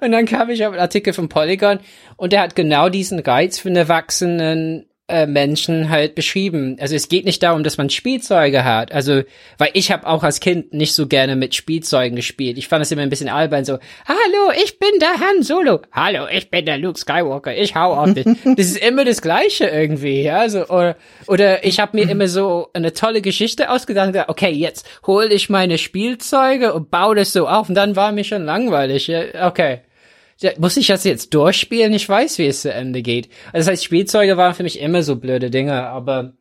Und 0.00 0.12
dann 0.12 0.24
kam 0.24 0.50
ich 0.50 0.64
auf 0.64 0.72
einen 0.72 0.80
Artikel 0.80 1.12
von 1.12 1.28
Polygon 1.28 1.80
und 2.16 2.32
der 2.32 2.42
hat 2.42 2.56
genau 2.56 2.88
diesen 2.88 3.18
Reiz 3.18 3.58
für 3.58 3.68
einen 3.68 3.76
Erwachsenen 3.76 4.86
Menschen 5.08 5.88
halt 5.88 6.16
beschrieben. 6.16 6.78
Also 6.80 6.96
es 6.96 7.08
geht 7.08 7.26
nicht 7.26 7.40
darum, 7.40 7.62
dass 7.62 7.78
man 7.78 7.90
Spielzeuge 7.90 8.64
hat. 8.64 8.90
Also, 8.90 9.22
weil 9.56 9.70
ich 9.74 9.92
habe 9.92 10.04
auch 10.04 10.24
als 10.24 10.40
Kind 10.40 10.72
nicht 10.72 10.94
so 10.94 11.06
gerne 11.06 11.36
mit 11.36 11.54
Spielzeugen 11.54 12.16
gespielt. 12.16 12.58
Ich 12.58 12.66
fand 12.66 12.82
es 12.82 12.90
immer 12.90 13.02
ein 13.02 13.08
bisschen 13.08 13.28
albern, 13.28 13.64
so, 13.64 13.78
hallo, 14.04 14.52
ich 14.64 14.80
bin 14.80 14.90
der 15.00 15.20
Han 15.20 15.44
Solo. 15.44 15.80
Hallo, 15.92 16.26
ich 16.28 16.50
bin 16.50 16.66
der 16.66 16.78
Luke 16.78 16.98
Skywalker. 16.98 17.56
Ich 17.56 17.76
hau 17.76 17.94
auf 17.94 18.14
dich. 18.14 18.24
das 18.44 18.66
ist 18.66 18.78
immer 18.78 19.04
das 19.04 19.22
Gleiche 19.22 19.66
irgendwie, 19.66 20.22
ja. 20.22 20.38
Also, 20.38 20.66
oder, 20.66 20.96
oder 21.28 21.64
ich 21.64 21.78
habe 21.78 21.96
mir 21.96 22.10
immer 22.10 22.26
so 22.26 22.68
eine 22.72 22.92
tolle 22.92 23.22
Geschichte 23.22 23.70
ausgedacht, 23.70 24.12
okay, 24.26 24.50
jetzt 24.50 24.88
hol 25.06 25.30
ich 25.30 25.48
meine 25.48 25.78
Spielzeuge 25.78 26.74
und 26.74 26.90
baue 26.90 27.14
das 27.14 27.32
so 27.32 27.46
auf. 27.46 27.68
Und 27.68 27.76
dann 27.76 27.94
war 27.94 28.10
mir 28.10 28.24
schon 28.24 28.44
langweilig. 28.44 29.06
Ja, 29.06 29.46
okay 29.46 29.82
muss 30.58 30.76
ich 30.76 30.86
das 30.86 31.04
jetzt 31.04 31.32
durchspielen? 31.34 31.92
Ich 31.92 32.08
weiß, 32.08 32.38
wie 32.38 32.46
es 32.46 32.62
zu 32.62 32.72
Ende 32.72 33.02
geht. 33.02 33.28
Also 33.52 33.66
das 33.66 33.68
heißt, 33.68 33.84
Spielzeuge 33.84 34.36
waren 34.36 34.54
für 34.54 34.62
mich 34.62 34.80
immer 34.80 35.02
so 35.02 35.16
blöde 35.16 35.50
Dinge, 35.50 35.86
aber 35.86 36.34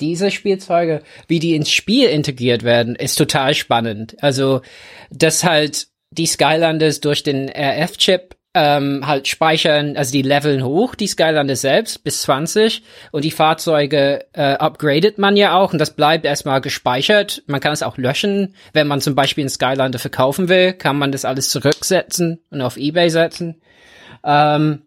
diese 0.00 0.30
Spielzeuge, 0.30 1.02
wie 1.26 1.38
die 1.38 1.54
ins 1.54 1.70
Spiel 1.70 2.08
integriert 2.08 2.62
werden, 2.62 2.94
ist 2.96 3.16
total 3.16 3.54
spannend. 3.54 4.16
Also, 4.20 4.60
dass 5.10 5.44
halt 5.44 5.88
die 6.10 6.26
Skylanders 6.26 7.00
durch 7.00 7.22
den 7.22 7.48
RF-Chip 7.48 8.36
ähm, 8.58 9.06
halt 9.06 9.28
speichern, 9.28 9.98
also 9.98 10.12
die 10.12 10.22
leveln 10.22 10.64
hoch, 10.64 10.94
die 10.94 11.06
Skylander 11.06 11.56
selbst 11.56 12.02
bis 12.04 12.22
20 12.22 12.82
und 13.12 13.22
die 13.22 13.30
Fahrzeuge 13.30 14.24
äh, 14.32 14.54
upgradet 14.54 15.18
man 15.18 15.36
ja 15.36 15.58
auch. 15.58 15.74
Und 15.74 15.78
das 15.78 15.90
bleibt 15.90 16.24
erstmal 16.24 16.62
gespeichert. 16.62 17.42
Man 17.46 17.60
kann 17.60 17.74
es 17.74 17.82
auch 17.82 17.98
löschen, 17.98 18.54
wenn 18.72 18.86
man 18.86 19.02
zum 19.02 19.14
Beispiel 19.14 19.42
einen 19.42 19.50
Skylander 19.50 19.98
verkaufen 19.98 20.48
will, 20.48 20.72
kann 20.72 20.96
man 20.96 21.12
das 21.12 21.26
alles 21.26 21.50
zurücksetzen 21.50 22.40
und 22.50 22.62
auf 22.62 22.78
Ebay 22.78 23.10
setzen. 23.10 23.60
Ähm, 24.24 24.86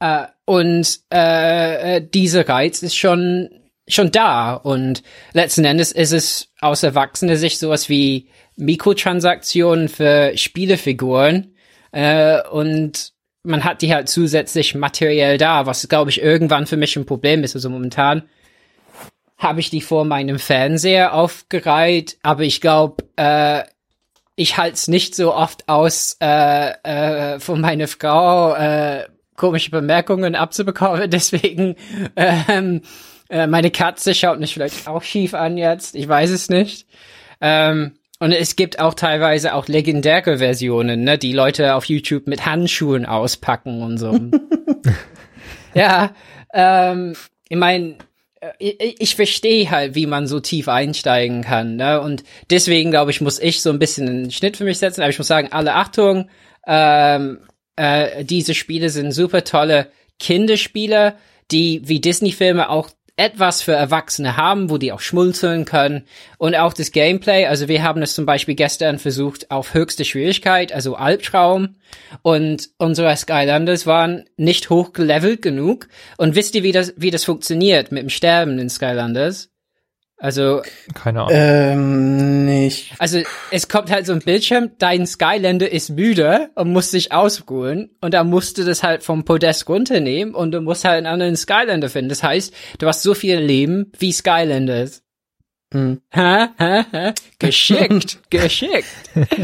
äh, 0.00 0.24
und 0.46 0.98
äh, 1.14 1.98
äh 1.98 2.08
dieser 2.12 2.48
Reiz 2.48 2.82
ist 2.82 2.96
schon 2.96 3.50
schon 3.86 4.10
da. 4.10 4.54
Und 4.54 5.04
letzten 5.32 5.64
Endes 5.64 5.92
ist 5.92 6.12
es 6.12 6.48
aus 6.60 6.82
erwachsener 6.82 7.36
Sicht 7.36 7.60
sowas 7.60 7.88
wie 7.88 8.30
Mikrotransaktionen 8.56 9.88
für 9.88 10.36
Spielefiguren 10.36 11.52
äh, 11.96 12.46
und 12.50 13.14
man 13.42 13.64
hat 13.64 13.80
die 13.80 13.94
halt 13.94 14.10
zusätzlich 14.10 14.74
materiell 14.74 15.38
da, 15.38 15.64
was 15.64 15.88
glaube 15.88 16.10
ich 16.10 16.20
irgendwann 16.20 16.66
für 16.66 16.76
mich 16.76 16.94
ein 16.96 17.06
Problem 17.06 17.42
ist. 17.42 17.54
Also 17.54 17.70
momentan 17.70 18.24
habe 19.38 19.60
ich 19.60 19.70
die 19.70 19.80
vor 19.80 20.04
meinem 20.04 20.38
Fernseher 20.38 21.14
aufgereiht, 21.14 22.18
aber 22.22 22.42
ich 22.42 22.60
glaube, 22.60 23.04
äh, 23.16 23.62
ich 24.34 24.58
halte 24.58 24.74
es 24.74 24.88
nicht 24.88 25.14
so 25.14 25.34
oft 25.34 25.70
aus, 25.70 26.18
äh, 26.20 26.72
äh, 26.82 27.40
von 27.40 27.62
meiner 27.62 27.88
Frau 27.88 28.54
äh, 28.54 29.06
komische 29.34 29.70
Bemerkungen 29.70 30.34
abzubekommen. 30.34 31.08
Deswegen, 31.10 31.76
ähm, 32.14 32.82
äh, 33.30 33.46
meine 33.46 33.70
Katze 33.70 34.14
schaut 34.14 34.38
mich 34.38 34.52
vielleicht 34.52 34.86
auch 34.86 35.02
schief 35.02 35.32
an 35.32 35.56
jetzt. 35.56 35.94
Ich 35.94 36.06
weiß 36.06 36.28
es 36.28 36.50
nicht. 36.50 36.86
Ähm, 37.40 37.92
und 38.18 38.32
es 38.32 38.56
gibt 38.56 38.78
auch 38.78 38.94
teilweise 38.94 39.54
auch 39.54 39.68
legendäre 39.68 40.38
Versionen, 40.38 41.04
ne, 41.04 41.18
die 41.18 41.32
Leute 41.32 41.74
auf 41.74 41.84
YouTube 41.84 42.26
mit 42.26 42.46
Handschuhen 42.46 43.04
auspacken 43.04 43.82
und 43.82 43.98
so. 43.98 44.18
ja, 45.74 46.14
ähm, 46.54 47.14
ich 47.48 47.56
meine, 47.56 47.96
äh, 48.40 48.52
ich, 48.58 49.00
ich 49.00 49.16
verstehe 49.16 49.70
halt, 49.70 49.94
wie 49.94 50.06
man 50.06 50.26
so 50.26 50.40
tief 50.40 50.68
einsteigen 50.68 51.42
kann, 51.42 51.76
ne? 51.76 52.00
Und 52.00 52.24
deswegen 52.50 52.90
glaube 52.90 53.10
ich, 53.10 53.20
muss 53.20 53.38
ich 53.38 53.60
so 53.60 53.70
ein 53.70 53.78
bisschen 53.78 54.08
einen 54.08 54.30
Schnitt 54.30 54.56
für 54.56 54.64
mich 54.64 54.78
setzen. 54.78 55.02
Aber 55.02 55.10
ich 55.10 55.18
muss 55.18 55.28
sagen, 55.28 55.48
alle 55.52 55.74
Achtung, 55.74 56.30
ähm, 56.66 57.40
äh, 57.76 58.24
diese 58.24 58.54
Spiele 58.54 58.90
sind 58.90 59.12
super 59.12 59.44
tolle 59.44 59.88
Kinderspiele, 60.18 61.16
die 61.50 61.82
wie 61.84 62.00
Disney-Filme 62.00 62.70
auch 62.70 62.90
etwas 63.16 63.62
für 63.62 63.72
Erwachsene 63.72 64.36
haben, 64.36 64.68
wo 64.68 64.78
die 64.78 64.92
auch 64.92 65.00
schmunzeln 65.00 65.64
können. 65.64 66.04
Und 66.38 66.54
auch 66.54 66.74
das 66.74 66.92
Gameplay, 66.92 67.46
also 67.46 67.66
wir 67.66 67.82
haben 67.82 68.02
es 68.02 68.14
zum 68.14 68.26
Beispiel 68.26 68.54
gestern 68.54 68.98
versucht 68.98 69.50
auf 69.50 69.74
höchste 69.74 70.04
Schwierigkeit, 70.04 70.72
also 70.72 70.96
Albtraum. 70.96 71.76
Und 72.22 72.70
unsere 72.78 73.16
Skylanders 73.16 73.86
waren 73.86 74.24
nicht 74.36 74.68
hochgelevelt 74.68 75.40
genug. 75.40 75.88
Und 76.18 76.34
wisst 76.34 76.54
ihr, 76.54 76.62
wie 76.62 76.72
das, 76.72 76.92
wie 76.96 77.10
das 77.10 77.24
funktioniert 77.24 77.90
mit 77.90 78.02
dem 78.02 78.10
Sterben 78.10 78.58
in 78.58 78.68
Skylanders? 78.68 79.50
Also 80.18 80.62
keine 80.94 81.22
Ahnung. 81.22 81.32
Ähm, 81.34 82.44
nicht. 82.46 82.94
Also 82.98 83.20
es 83.50 83.68
kommt 83.68 83.90
halt 83.90 84.06
so 84.06 84.12
ein 84.12 84.20
Bildschirm, 84.20 84.70
dein 84.78 85.06
Skylander 85.06 85.70
ist 85.70 85.90
müde 85.90 86.50
und 86.54 86.72
muss 86.72 86.90
sich 86.90 87.12
ausruhen 87.12 87.90
und 88.00 88.14
da 88.14 88.24
musst 88.24 88.56
du 88.56 88.64
das 88.64 88.82
halt 88.82 89.02
vom 89.02 89.24
Podest 89.24 89.68
runternehmen 89.68 90.34
und 90.34 90.52
du 90.52 90.60
musst 90.62 90.84
halt 90.84 90.98
einen 90.98 91.06
anderen 91.06 91.36
Skylander 91.36 91.90
finden. 91.90 92.08
Das 92.08 92.22
heißt, 92.22 92.54
du 92.78 92.86
hast 92.86 93.02
so 93.02 93.12
viel 93.14 93.36
Leben 93.38 93.92
wie 93.98 94.12
Skylanders. 94.12 95.02
Hm. 95.76 96.00
Ha, 96.14 96.48
ha, 96.58 96.86
ha. 96.90 97.14
Geschickt, 97.38 98.18
geschickt. 98.30 98.86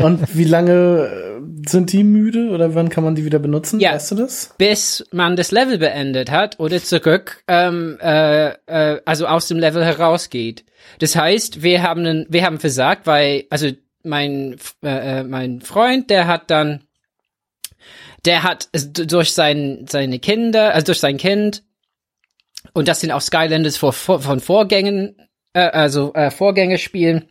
Und 0.03 0.35
wie 0.35 0.45
lange 0.45 1.43
äh, 1.43 1.69
sind 1.69 1.93
die 1.93 2.05
müde 2.05 2.49
oder 2.49 2.75
wann 2.75 2.89
kann 2.89 3.05
man 3.05 3.15
die 3.15 3.27
wieder 3.27 3.39
benutzen? 3.39 3.81
Ja, 3.81 3.93
weißt 3.93 4.13
du 4.13 4.15
das? 4.15 4.55
Bis 4.57 5.05
man 5.13 5.37
das 5.37 5.51
Level 5.51 5.77
beendet 5.77 6.31
hat 6.31 6.59
oder 6.59 6.83
zurück, 6.83 7.43
ähm, 7.49 7.99
äh, 8.01 8.49
äh, 8.67 9.03
also 9.05 9.27
aus 9.27 9.49
dem 9.49 9.59
Level 9.59 9.85
herausgeht. 9.85 10.65
Das 11.01 11.17
heißt, 11.17 11.63
wir 11.63 11.83
haben, 11.83 12.07
einen, 12.07 12.27
wir 12.31 12.47
haben 12.47 12.59
versagt, 12.59 13.07
weil, 13.07 13.45
also 13.51 13.69
mein, 14.03 14.57
äh, 14.83 15.21
äh 15.21 15.25
mein 15.25 15.61
Freund, 15.61 16.09
der 16.09 16.27
hat 16.29 16.51
dann, 16.51 16.85
der 18.25 18.43
hat 18.43 18.71
durch 18.73 19.35
sein, 19.35 19.85
seine 19.87 20.19
Kinder, 20.19 20.73
also 20.73 20.87
durch 20.87 21.01
sein 21.01 21.19
Kind, 21.19 21.63
und 22.73 22.89
das 22.89 23.01
sind 23.01 23.11
auch 23.11 23.21
Skylanders 23.21 23.77
vor, 23.77 23.93
vor, 23.93 24.21
von 24.21 24.41
Vorgängen 24.41 25.15
äh, 25.53 25.61
also 25.61 26.13
äh, 26.15 26.31
Vorgänge 26.31 26.79
spielen, 26.79 27.29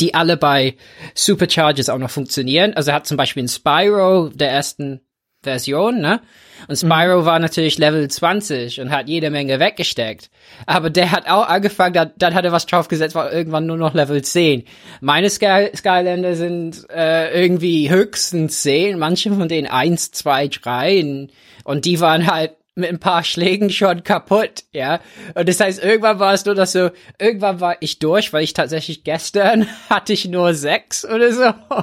die 0.00 0.14
alle 0.14 0.36
bei 0.36 0.76
Superchargers 1.14 1.88
auch 1.88 1.98
noch 1.98 2.10
funktionieren. 2.10 2.74
Also 2.74 2.90
er 2.90 2.96
hat 2.96 3.06
zum 3.06 3.16
Beispiel 3.16 3.44
ein 3.44 3.48
Spyro 3.48 4.28
der 4.28 4.50
ersten 4.50 5.00
Version, 5.42 6.00
ne? 6.00 6.20
Und 6.68 6.76
Spyro 6.76 7.20
mhm. 7.20 7.24
war 7.24 7.38
natürlich 7.38 7.78
Level 7.78 8.08
20 8.08 8.80
und 8.80 8.90
hat 8.90 9.08
jede 9.08 9.30
Menge 9.30 9.60
weggesteckt. 9.60 10.30
Aber 10.66 10.90
der 10.90 11.12
hat 11.12 11.28
auch 11.28 11.48
angefangen, 11.48 11.94
dann, 11.94 12.10
dann 12.16 12.34
hat 12.34 12.44
er 12.44 12.52
was 12.52 12.66
draufgesetzt, 12.66 13.14
war 13.14 13.32
irgendwann 13.32 13.66
nur 13.66 13.76
noch 13.76 13.94
Level 13.94 14.22
10. 14.22 14.64
Meine 15.00 15.30
Sky 15.30 15.70
Skylander 15.74 16.34
sind 16.34 16.86
äh, 16.90 17.40
irgendwie 17.40 17.90
höchstens 17.90 18.62
10, 18.62 18.98
manche 18.98 19.32
von 19.32 19.48
denen 19.48 19.68
1, 19.68 20.10
2, 20.12 20.48
3. 20.48 21.28
Und 21.64 21.84
die 21.84 22.00
waren 22.00 22.26
halt 22.26 22.55
mit 22.76 22.90
ein 22.90 23.00
paar 23.00 23.24
Schlägen 23.24 23.70
schon 23.70 24.04
kaputt, 24.04 24.64
ja. 24.70 25.00
Und 25.34 25.48
das 25.48 25.58
heißt, 25.60 25.82
irgendwann 25.82 26.18
war 26.18 26.34
es 26.34 26.44
nur, 26.44 26.54
dass 26.54 26.72
so, 26.72 26.90
irgendwann 27.18 27.60
war 27.60 27.76
ich 27.80 27.98
durch, 27.98 28.32
weil 28.32 28.44
ich 28.44 28.52
tatsächlich 28.52 29.02
gestern 29.02 29.66
hatte 29.90 30.12
ich 30.12 30.28
nur 30.28 30.54
sechs 30.54 31.04
oder 31.04 31.32
so. 31.32 31.52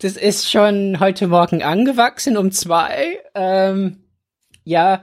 Das 0.00 0.18
ist 0.18 0.50
schon 0.50 1.00
heute 1.00 1.26
Morgen 1.26 1.62
angewachsen 1.62 2.36
um 2.36 2.52
zwei. 2.52 3.18
Ähm, 3.34 4.04
ja, 4.62 5.02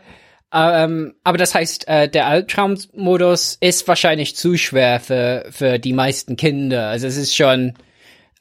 ähm, 0.54 1.16
aber 1.24 1.40
das 1.40 1.56
heißt, 1.56 1.88
äh, 1.88 2.08
der 2.08 2.28
Albtraummodus 2.28 3.58
ist 3.60 3.88
wahrscheinlich 3.88 4.36
zu 4.36 4.56
schwer 4.56 5.00
für, 5.00 5.48
für 5.50 5.80
die 5.80 5.94
meisten 5.94 6.36
Kinder. 6.36 6.90
Also 6.90 7.08
es 7.08 7.18
ist 7.18 7.36
schon, 7.36 7.74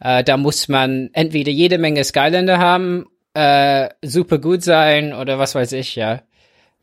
äh, 0.01 0.23
da 0.23 0.37
muss 0.37 0.69
man 0.69 1.09
entweder 1.15 1.51
jede 1.51 1.79
Menge 1.79 2.05
Skylander 2.05 2.59
haben 2.59 3.07
äh, 3.35 3.89
super 4.03 4.39
gut 4.39 4.63
sein 4.63 5.15
oder 5.15 5.39
was 5.39 5.55
weiß 5.55 5.73
ich, 5.73 5.97
ja. 5.97 6.23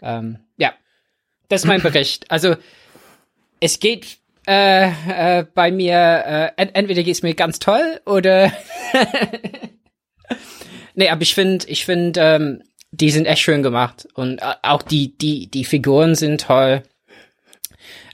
Ähm, 0.02 0.40
ja, 0.58 0.74
das 1.48 1.62
ist 1.62 1.68
mein 1.68 1.82
Bericht. 1.82 2.30
Also 2.30 2.56
es 3.60 3.80
geht 3.80 4.18
äh, 4.48 4.88
äh, 4.88 5.46
bei 5.54 5.72
mir, 5.72 6.54
äh, 6.56 6.62
ent 6.62 6.76
entweder 6.76 7.04
geht 7.04 7.16
es 7.16 7.24
mir 7.24 7.36
ganz 7.36 7.60
toll 7.60 8.02
oder 8.06 8.52
nee, 10.96 11.10
aber 11.10 11.22
ich 11.22 11.36
finde, 11.36 11.68
ich 11.68 11.86
finde, 11.86 12.20
ähm, 12.20 12.64
die 12.92 13.12
sind 13.12 13.26
echt 13.26 13.42
schön 13.42 13.62
gemacht 13.62 14.08
und 14.16 14.42
äh, 14.42 14.56
auch 14.64 14.82
die, 14.82 15.16
die, 15.18 15.52
die 15.52 15.66
Figuren 15.66 16.16
sind 16.16 16.42
toll. 16.42 16.84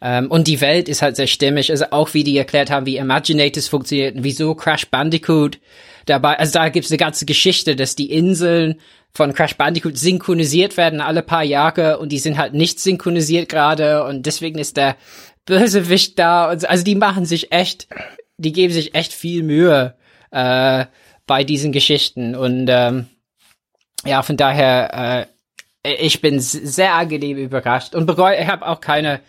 Ähm, 0.02 0.30
und 0.30 0.48
die 0.48 0.62
Welt 0.62 0.90
ist 0.90 1.02
halt 1.02 1.16
sehr 1.16 1.28
stimmig. 1.28 1.72
Also 1.72 1.86
auch 1.92 2.14
wie 2.14 2.24
die 2.24 2.38
erklärt 2.38 2.70
haben, 2.70 2.86
wie 2.86 2.98
Imaginators 2.98 3.68
funktioniert 3.68 4.16
und 4.16 4.24
wieso 4.24 4.54
Crash 4.54 4.88
Bandicoot 4.88 5.60
dabei. 6.06 6.38
Also 6.38 6.54
da 6.54 6.70
gibt's 6.70 6.92
eine 6.92 6.98
ganze 6.98 7.26
Geschichte, 7.26 7.76
dass 7.76 7.96
die 7.96 8.12
Inseln 8.12 8.80
von 9.16 9.34
Crash 9.34 9.56
Bandicoot 9.56 9.98
synchronisiert 9.98 10.76
werden 10.76 11.00
alle 11.00 11.24
paar 11.24 11.44
Jahre 11.44 12.00
und 12.00 12.12
die 12.12 12.20
sind 12.20 12.38
halt 12.38 12.54
nicht 12.54 12.80
synchronisiert 12.80 13.48
gerade 13.48 14.04
und 14.04 14.26
deswegen 14.26 14.60
ist 14.60 14.76
der 14.76 14.98
Bösewicht 15.46 16.20
da 16.20 16.52
und 16.52 16.62
so. 16.62 16.68
also 16.68 16.84
die 16.84 16.96
machen 16.96 17.26
sich 17.26 17.52
echt, 17.52 17.88
die 18.38 18.52
geben 18.52 18.74
sich 18.74 18.94
echt 18.94 19.14
viel 19.14 19.42
Mühe 19.42 19.96
äh, 20.32 20.86
bei 21.26 21.44
diesen 21.46 21.72
Geschichten 21.72 22.36
und 22.36 22.68
ähm, 22.70 23.08
ja 24.06 24.22
von 24.22 24.36
daher 24.36 25.28
äh, 25.84 25.94
ich 26.04 26.20
bin 26.20 26.40
sehr 26.40 26.96
angenehm 26.96 27.38
überrascht 27.38 27.96
und 27.96 28.06
bereue, 28.06 28.42
ich 28.42 28.48
habe 28.48 28.68
auch 28.68 28.82
keine 28.82 29.22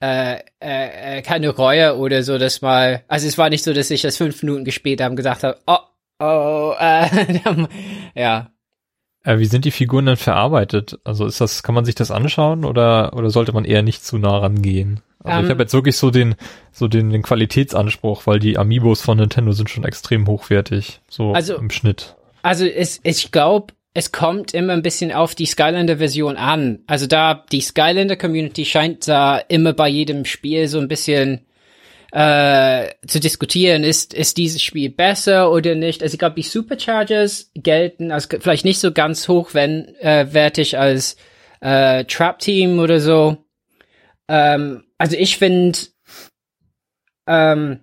äh, 0.00 0.36
äh, 0.62 1.18
äh, 1.18 1.22
keine 1.22 1.50
Reue 1.50 1.96
oder 1.98 2.22
so, 2.22 2.38
dass 2.38 2.62
mal, 2.62 3.04
also 3.06 3.26
es 3.26 3.36
war 3.36 3.50
nicht 3.50 3.64
so, 3.64 3.74
dass 3.74 3.90
ich 3.90 4.00
das 4.00 4.16
fünf 4.16 4.42
Minuten 4.42 4.64
gespielt 4.64 5.00
habe 5.00 5.10
und 5.10 5.16
gesagt 5.16 5.42
habe, 5.42 5.58
oh, 5.66 5.76
oh, 6.20 6.74
äh, 6.78 7.38
ja, 8.14 8.50
wie 9.24 9.44
sind 9.44 9.64
die 9.64 9.70
Figuren 9.70 10.06
denn 10.06 10.16
verarbeitet? 10.16 10.98
Also 11.04 11.26
ist 11.26 11.40
das, 11.40 11.62
kann 11.62 11.74
man 11.74 11.84
sich 11.84 11.94
das 11.94 12.10
anschauen 12.10 12.64
oder, 12.64 13.12
oder 13.14 13.30
sollte 13.30 13.52
man 13.52 13.64
eher 13.64 13.82
nicht 13.82 14.04
zu 14.04 14.18
nah 14.18 14.38
rangehen? 14.38 15.00
Also 15.22 15.38
um, 15.38 15.44
ich 15.44 15.46
ähm. 15.46 15.50
habe 15.50 15.62
jetzt 15.62 15.74
wirklich 15.74 15.96
so 15.96 16.10
den, 16.10 16.34
so 16.72 16.88
den, 16.88 17.10
den 17.10 17.22
Qualitätsanspruch, 17.22 18.26
weil 18.26 18.38
die 18.38 18.56
Amiibos 18.56 19.02
von 19.02 19.18
Nintendo 19.18 19.52
sind 19.52 19.68
schon 19.68 19.84
extrem 19.84 20.26
hochwertig, 20.26 21.00
so 21.08 21.32
also, 21.32 21.56
im 21.56 21.70
Schnitt. 21.70 22.16
Also 22.42 22.64
es, 22.64 23.00
ich 23.02 23.30
glaube, 23.30 23.74
es 23.92 24.12
kommt 24.12 24.54
immer 24.54 24.72
ein 24.72 24.82
bisschen 24.82 25.12
auf 25.12 25.34
die 25.34 25.46
Skylander-Version 25.46 26.36
an. 26.36 26.78
Also 26.86 27.06
da 27.06 27.44
die 27.52 27.60
Skylander-Community 27.60 28.64
scheint 28.64 29.08
da 29.08 29.38
immer 29.38 29.72
bei 29.72 29.88
jedem 29.88 30.24
Spiel 30.24 30.68
so 30.68 30.78
ein 30.78 30.88
bisschen 30.88 31.40
äh, 32.12 32.88
zu 33.06 33.20
diskutieren, 33.20 33.84
ist, 33.84 34.14
ist 34.14 34.36
dieses 34.36 34.62
Spiel 34.62 34.90
besser 34.90 35.52
oder 35.52 35.74
nicht. 35.74 36.02
Also 36.02 36.14
ich 36.14 36.18
glaube, 36.18 36.36
die 36.36 36.42
Superchargers 36.42 37.50
gelten 37.54 38.10
als 38.10 38.26
vielleicht 38.26 38.64
nicht 38.64 38.80
so 38.80 38.92
ganz 38.92 39.28
hochwertig 39.28 40.74
äh, 40.74 40.76
als 40.76 41.16
äh, 41.60 42.04
Trap 42.04 42.38
Team 42.40 42.78
oder 42.78 43.00
so. 43.00 43.38
Ähm, 44.28 44.84
also 44.98 45.16
ich 45.16 45.38
finde, 45.38 45.78
ähm, 47.26 47.80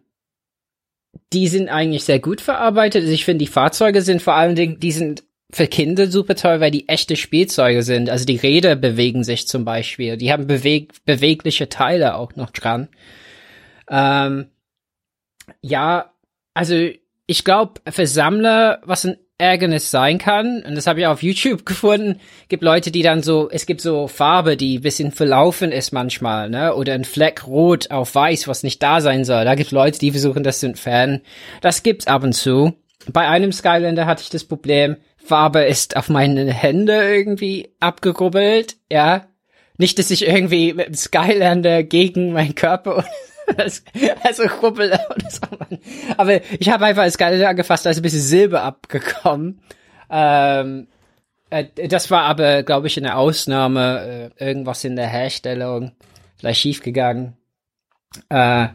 die 1.33 1.47
sind 1.47 1.69
eigentlich 1.69 2.03
sehr 2.03 2.19
gut 2.19 2.41
verarbeitet. 2.41 3.01
Also 3.03 3.13
ich 3.13 3.25
finde, 3.25 3.45
die 3.45 3.51
Fahrzeuge 3.51 4.01
sind 4.01 4.21
vor 4.21 4.35
allen 4.35 4.55
Dingen, 4.55 4.79
die 4.79 4.91
sind 4.91 5.23
für 5.51 5.67
Kinder 5.67 6.07
super 6.07 6.35
toll, 6.35 6.59
weil 6.59 6.71
die 6.71 6.89
echte 6.89 7.15
Spielzeuge 7.15 7.83
sind. 7.83 8.09
Also 8.09 8.25
die 8.25 8.35
Räder 8.35 8.75
bewegen 8.75 9.23
sich 9.23 9.47
zum 9.47 9.63
Beispiel. 9.63 10.17
Die 10.17 10.31
haben 10.31 10.47
beweg 10.47 10.93
bewegliche 11.05 11.69
Teile 11.69 12.15
auch 12.15 12.35
noch 12.35 12.51
dran. 12.51 12.89
Ähm, 13.89 14.47
ja, 15.61 16.11
also 16.53 16.89
ich 17.27 17.43
glaube, 17.43 17.81
für 17.89 18.07
Sammler, 18.07 18.81
was 18.85 19.05
ein 19.05 19.17
Ärgernis 19.37 19.91
sein 19.91 20.17
kann, 20.17 20.63
und 20.63 20.75
das 20.75 20.87
habe 20.87 21.01
ich 21.01 21.05
auf 21.07 21.21
YouTube 21.21 21.65
gefunden, 21.65 22.19
gibt 22.49 22.63
Leute, 22.63 22.89
die 22.89 23.03
dann 23.03 23.21
so, 23.21 23.49
es 23.51 23.65
gibt 23.65 23.81
so 23.81 24.07
Farbe, 24.07 24.57
die 24.57 24.79
bisschen 24.79 25.11
verlaufen 25.11 25.71
ist 25.71 25.91
manchmal, 25.91 26.49
ne, 26.49 26.73
oder 26.73 26.93
ein 26.93 27.05
Fleck 27.05 27.45
rot 27.45 27.91
auf 27.91 28.15
weiß, 28.15 28.47
was 28.47 28.63
nicht 28.63 28.81
da 28.81 29.01
sein 29.01 29.25
soll. 29.25 29.45
Da 29.45 29.55
gibt 29.55 29.71
Leute, 29.71 29.99
die 29.99 30.11
versuchen, 30.11 30.43
das 30.43 30.59
zu 30.59 30.65
entfernen. 30.65 31.21
Das 31.61 31.83
gibt's 31.83 32.07
ab 32.07 32.23
und 32.23 32.33
zu. 32.33 32.73
Bei 33.11 33.27
einem 33.27 33.51
Skylander 33.51 34.05
hatte 34.05 34.23
ich 34.23 34.29
das 34.29 34.43
Problem, 34.43 34.97
Farbe 35.17 35.63
ist 35.63 35.97
auf 35.97 36.09
meine 36.09 36.51
Hände 36.51 36.93
irgendwie 36.93 37.73
abgerubbelt, 37.79 38.77
ja. 38.91 39.27
Nicht, 39.77 39.99
dass 39.99 40.09
ich 40.09 40.25
irgendwie 40.25 40.73
mit 40.73 40.87
dem 40.87 40.95
Skylander 40.95 41.83
gegen 41.83 42.31
meinen 42.31 42.55
Körper 42.55 43.05
also 44.23 44.43
rubbel 44.61 44.87
oder 45.09 45.29
so. 45.29 45.41
Aber 46.17 46.41
ich 46.59 46.69
habe 46.69 46.85
einfach 46.85 47.05
das 47.05 47.17
Geile 47.17 47.47
angefasst, 47.47 47.85
da 47.85 47.89
ist 47.89 47.97
ein 47.97 48.03
bisschen 48.03 48.21
Silber 48.21 48.63
abgekommen. 48.63 49.61
Ähm, 50.09 50.87
äh, 51.49 51.65
das 51.87 52.11
war 52.11 52.23
aber, 52.23 52.63
glaube 52.63 52.87
ich, 52.87 52.97
eine 52.97 53.15
Ausnahme. 53.15 54.31
Äh, 54.39 54.45
irgendwas 54.45 54.83
in 54.83 54.95
der 54.95 55.07
Herstellung. 55.07 55.93
Vielleicht 56.37 56.61
schiefgegangen. 56.61 57.37
Äh, 58.29 58.67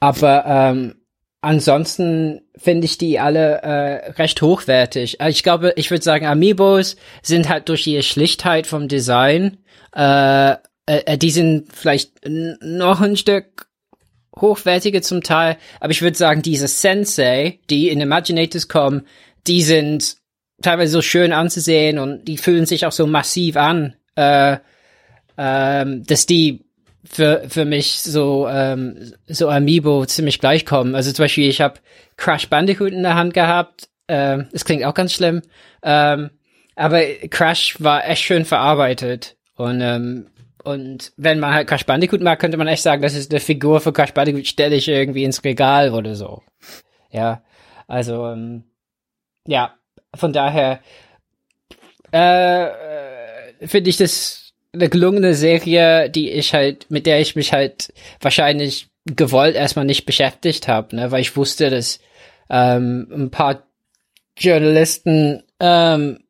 aber 0.00 0.44
ähm, 0.46 0.96
ansonsten 1.40 2.42
finde 2.56 2.86
ich 2.86 2.98
die 2.98 3.18
alle 3.18 3.62
äh, 3.62 4.10
recht 4.12 4.42
hochwertig. 4.42 5.20
Also 5.20 5.30
ich 5.30 5.42
glaube, 5.42 5.72
ich 5.76 5.90
würde 5.90 6.04
sagen, 6.04 6.26
Amiibos 6.26 6.96
sind 7.22 7.48
halt 7.48 7.68
durch 7.68 7.86
ihre 7.86 8.02
Schlichtheit 8.02 8.66
vom 8.66 8.88
Design, 8.88 9.58
äh, 9.94 10.52
äh, 10.52 10.56
äh 10.86 11.18
die 11.18 11.30
sind 11.30 11.72
vielleicht 11.72 12.12
noch 12.26 13.00
ein 13.00 13.16
Stück 13.16 13.66
hochwertige 14.40 15.00
zum 15.00 15.22
Teil, 15.22 15.56
aber 15.80 15.90
ich 15.92 16.02
würde 16.02 16.16
sagen, 16.16 16.42
diese 16.42 16.68
Sensei, 16.68 17.60
die 17.70 17.88
in 17.88 18.00
Imaginators 18.00 18.68
kommen, 18.68 19.06
die 19.46 19.62
sind 19.62 20.16
teilweise 20.62 20.92
so 20.92 21.02
schön 21.02 21.32
anzusehen 21.32 21.98
und 21.98 22.24
die 22.24 22.38
fühlen 22.38 22.66
sich 22.66 22.86
auch 22.86 22.92
so 22.92 23.06
massiv 23.06 23.56
an, 23.56 23.94
äh, 24.16 24.56
ähm, 25.36 26.04
dass 26.04 26.26
die 26.26 26.64
für, 27.04 27.44
für 27.48 27.64
mich 27.64 28.00
so, 28.00 28.48
ähm, 28.48 29.12
so 29.26 29.48
Amiibo 29.48 30.06
ziemlich 30.06 30.40
gleich 30.40 30.64
kommen. 30.64 30.94
Also 30.94 31.12
zum 31.12 31.24
Beispiel, 31.24 31.48
ich 31.48 31.60
habe 31.60 31.80
Crash 32.16 32.48
Bandicoot 32.48 32.92
in 32.92 33.02
der 33.02 33.14
Hand 33.14 33.34
gehabt. 33.34 33.88
Ähm, 34.08 34.48
es 34.52 34.64
klingt 34.64 34.84
auch 34.84 34.94
ganz 34.94 35.12
schlimm. 35.12 35.42
Ähm, 35.82 36.30
aber 36.76 37.02
Crash 37.30 37.76
war 37.80 38.08
echt 38.08 38.22
schön 38.22 38.44
verarbeitet. 38.44 39.36
Und 39.56 39.80
ähm, 39.80 40.26
und 40.64 41.12
wenn 41.16 41.40
man 41.40 41.52
halt 41.52 41.68
Crash 41.68 41.86
Bandicoot 41.86 42.20
mag, 42.20 42.38
könnte 42.38 42.56
man 42.56 42.66
echt 42.66 42.82
sagen, 42.82 43.02
das 43.02 43.14
ist 43.14 43.30
eine 43.30 43.40
Figur 43.40 43.80
für 43.80 43.92
Crash 43.92 44.12
Bandicoot, 44.12 44.46
stelle 44.46 44.76
ich 44.76 44.88
irgendwie 44.88 45.24
ins 45.24 45.44
Regal 45.44 45.92
oder 45.92 46.14
so. 46.14 46.42
Ja, 47.10 47.42
also, 47.86 48.26
ähm, 48.28 48.64
ja, 49.46 49.74
von 50.14 50.32
daher 50.32 50.80
äh, 52.12 52.64
äh, 52.64 53.66
finde 53.66 53.90
ich 53.90 53.96
das 53.96 54.52
eine 54.72 54.88
gelungene 54.88 55.34
Serie, 55.34 56.10
die 56.10 56.30
ich 56.30 56.54
halt, 56.54 56.90
mit 56.90 57.06
der 57.06 57.20
ich 57.20 57.36
mich 57.36 57.52
halt 57.52 57.92
wahrscheinlich 58.20 58.88
gewollt 59.04 59.54
erstmal 59.54 59.84
nicht 59.84 60.06
beschäftigt 60.06 60.66
habe, 60.66 60.96
ne, 60.96 61.10
weil 61.10 61.20
ich 61.20 61.36
wusste, 61.36 61.70
dass 61.70 62.00
ähm, 62.48 63.08
ein 63.12 63.30
paar 63.30 63.64
Journalisten 64.36 65.42
ähm, 65.60 66.20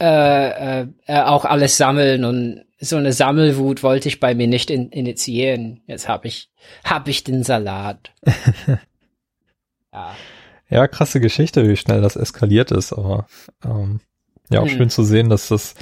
äh, 0.00 0.80
äh, 0.82 0.86
äh 1.06 1.20
auch 1.22 1.44
alles 1.44 1.76
sammeln 1.76 2.24
und 2.24 2.64
so 2.84 2.96
eine 2.96 3.12
Sammelwut 3.12 3.82
wollte 3.82 4.08
ich 4.08 4.20
bei 4.20 4.34
mir 4.34 4.46
nicht 4.46 4.70
in, 4.70 4.90
initiieren. 4.90 5.80
Jetzt 5.86 6.08
habe 6.08 6.28
ich, 6.28 6.50
hab 6.84 7.08
ich 7.08 7.24
den 7.24 7.42
Salat. 7.42 8.12
ja. 9.92 10.14
Ja, 10.70 10.88
krasse 10.88 11.20
Geschichte, 11.20 11.68
wie 11.68 11.76
schnell 11.76 12.00
das 12.00 12.16
eskaliert 12.16 12.70
ist, 12.70 12.92
aber 12.92 13.26
ähm, 13.64 14.00
ja, 14.50 14.60
auch 14.60 14.68
hm. 14.68 14.76
schön 14.76 14.90
zu 14.90 15.04
sehen, 15.04 15.28
dass 15.28 15.48
das, 15.48 15.74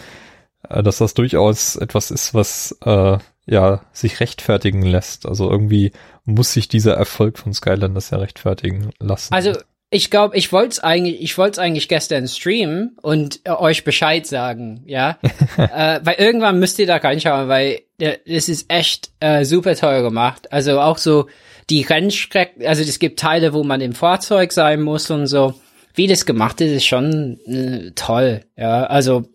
äh, 0.68 0.82
dass 0.82 0.98
das 0.98 1.14
durchaus 1.14 1.76
etwas 1.76 2.11
ist, 2.11 2.34
was 2.34 2.76
äh, 2.84 3.18
ja 3.46 3.82
sich 3.92 4.20
rechtfertigen 4.20 4.82
lässt. 4.82 5.26
Also 5.26 5.50
irgendwie 5.50 5.92
muss 6.24 6.53
sich 6.53 6.68
dieser 6.68 6.94
Erfolg 6.94 7.38
von 7.38 7.55
Skylanders 7.55 8.11
ja 8.11 8.18
rechtfertigen 8.18 8.90
lassen. 8.98 9.34
Also 9.34 9.55
ich 9.93 10.11
glaube, 10.11 10.36
ich 10.38 10.53
wollte 10.53 10.70
es 10.70 10.80
eigentlich, 10.80 11.20
ich 11.20 11.36
wollte 11.36 11.53
es 11.53 11.59
eigentlich 11.59 11.86
gestern 11.86 12.26
streamen 12.26 12.97
und 13.03 13.40
äh, 13.45 13.51
euch 13.51 13.84
Bescheid 13.84 14.26
sagen, 14.26 14.82
ja, 14.86 15.18
äh, 15.59 16.01
weil 16.03 16.14
irgendwann 16.16 16.59
müsst 16.59 16.78
ihr 16.78 16.86
da 16.86 16.97
reinschauen, 16.97 17.49
weil 17.49 17.82
äh, 17.99 18.16
das 18.26 18.49
ist 18.49 18.72
echt 18.72 19.11
äh, 19.20 19.45
super 19.45 19.76
teuer 19.76 20.03
gemacht. 20.03 20.51
Also 20.51 20.80
auch 20.80 20.97
so 20.97 21.28
die 21.68 21.82
Rennstrecken, 21.82 22.66
also 22.66 22.82
es 22.82 22.99
gibt 22.99 23.20
Teile, 23.20 23.53
wo 23.53 23.64
man 23.64 23.82
im 23.82 23.93
Fahrzeug 23.93 24.53
sein 24.53 24.80
muss 24.80 25.11
und 25.11 25.26
so. 25.26 25.55
Wie 25.95 26.07
das 26.07 26.24
gemacht 26.24 26.62
ist, 26.62 26.72
ist 26.72 26.86
schon 26.86 27.38
äh, 27.47 27.90
toll, 27.95 28.45
ja. 28.57 28.84
Also 28.84 29.26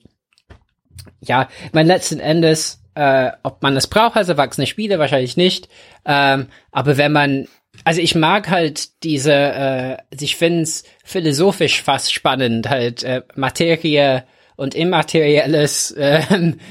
ja, 1.21 1.49
mein 1.71 1.85
letzten 1.85 2.19
Endes, 2.19 2.81
äh, 2.95 3.29
ob 3.43 3.61
man 3.61 3.75
das 3.75 3.85
braucht 3.85 4.17
als 4.17 4.29
erwachsene 4.29 4.65
Spieler, 4.65 4.97
wahrscheinlich 4.97 5.37
nicht. 5.37 5.69
Ähm, 6.03 6.47
aber 6.71 6.97
wenn 6.97 7.11
man 7.11 7.47
also 7.87 8.01
ich 8.01 8.15
mag 8.15 8.49
halt 8.49 9.01
diese, 9.03 9.33
äh, 9.33 9.97
ich 10.19 10.35
finde 10.35 10.63
es 10.63 10.83
philosophisch 11.05 11.81
fast 11.81 12.11
spannend, 12.11 12.67
halt 12.69 13.01
äh, 13.03 13.21
Materie 13.35 14.25
und 14.57 14.75
Immaterielles 14.75 15.91
äh, 15.91 16.21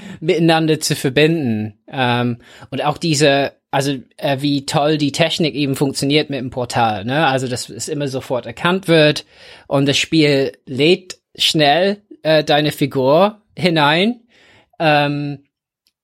miteinander 0.20 0.78
zu 0.78 0.94
verbinden. 0.94 1.78
Ähm, 1.90 2.36
und 2.70 2.84
auch 2.84 2.98
diese, 2.98 3.52
also 3.70 3.94
äh, 4.18 4.42
wie 4.42 4.66
toll 4.66 4.98
die 4.98 5.12
Technik 5.12 5.54
eben 5.54 5.74
funktioniert 5.74 6.28
mit 6.28 6.38
dem 6.38 6.50
Portal, 6.50 7.06
ne? 7.06 7.26
Also 7.26 7.48
dass 7.48 7.70
es 7.70 7.88
immer 7.88 8.08
sofort 8.08 8.44
erkannt 8.44 8.86
wird 8.86 9.24
und 9.68 9.88
das 9.88 9.96
Spiel 9.96 10.52
lädt 10.66 11.16
schnell 11.34 12.02
äh, 12.24 12.44
deine 12.44 12.72
Figur 12.72 13.40
hinein. 13.56 14.20
Ähm, 14.78 15.44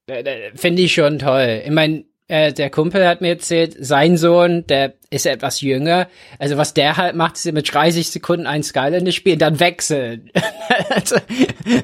äh, 0.07 0.53
Finde 0.55 0.81
ich 0.81 0.95
schon 0.95 1.19
toll. 1.19 1.65
Ich 1.67 1.71
meine, 1.71 2.05
äh, 2.33 2.51
der 2.55 2.71
Kumpel 2.71 3.07
hat 3.07 3.21
mir 3.21 3.29
erzählt, 3.29 3.77
sein 3.79 4.17
Sohn, 4.17 4.67
der 4.67 4.95
ist 5.11 5.27
etwas 5.27 5.61
jünger. 5.61 6.09
Also 6.39 6.57
was 6.57 6.73
der 6.73 6.97
halt 6.97 7.15
macht, 7.15 7.37
ist 7.37 7.53
mit 7.53 7.73
30 7.73 8.09
Sekunden 8.09 8.47
ein 8.47 8.63
Skylander 8.63 9.13
spielen, 9.13 9.39
dann 9.39 9.61
wechseln. 9.61 10.31
also, 10.89 11.17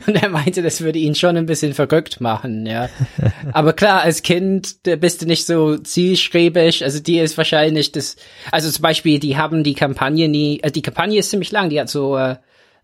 und 0.06 0.16
er 0.16 0.30
meinte, 0.30 0.62
das 0.62 0.80
würde 0.80 1.00
ihn 1.00 1.14
schon 1.14 1.36
ein 1.36 1.44
bisschen 1.44 1.74
verrückt 1.74 2.22
machen, 2.22 2.64
ja. 2.64 2.88
Aber 3.52 3.74
klar, 3.74 4.00
als 4.00 4.22
Kind 4.22 4.76
bist 4.82 5.20
du 5.20 5.26
nicht 5.26 5.44
so 5.44 5.76
zielstrebig. 5.76 6.82
Also 6.82 6.98
die 7.00 7.18
ist 7.18 7.36
wahrscheinlich 7.36 7.92
das, 7.92 8.16
also 8.50 8.70
zum 8.70 8.80
Beispiel, 8.80 9.18
die 9.18 9.36
haben 9.36 9.62
die 9.62 9.74
Kampagne 9.74 10.30
nie, 10.30 10.60
äh, 10.62 10.70
die 10.70 10.80
Kampagne 10.80 11.18
ist 11.18 11.28
ziemlich 11.28 11.52
lang, 11.52 11.68
die 11.68 11.78
hat 11.78 11.90
so 11.90 12.16
äh, 12.16 12.36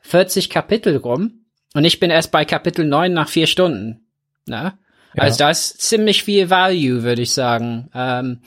40 0.03 0.51
Kapitel 0.51 0.99
rum. 0.99 1.47
Und 1.73 1.87
ich 1.87 1.99
bin 1.99 2.11
erst 2.11 2.31
bei 2.31 2.45
Kapitel 2.45 2.85
9 2.85 3.11
nach 3.11 3.31
vier 3.31 3.47
Stunden. 3.47 4.07
Na? 4.45 4.79
Also 5.17 5.39
da 5.39 5.51
ist 5.51 5.81
ziemlich 5.81 6.25
viel 6.25 6.51
Value, 6.51 7.03
würde 7.03 7.23
ich 7.23 7.33
sagen. 7.33 7.89
Ähm, 7.95 8.41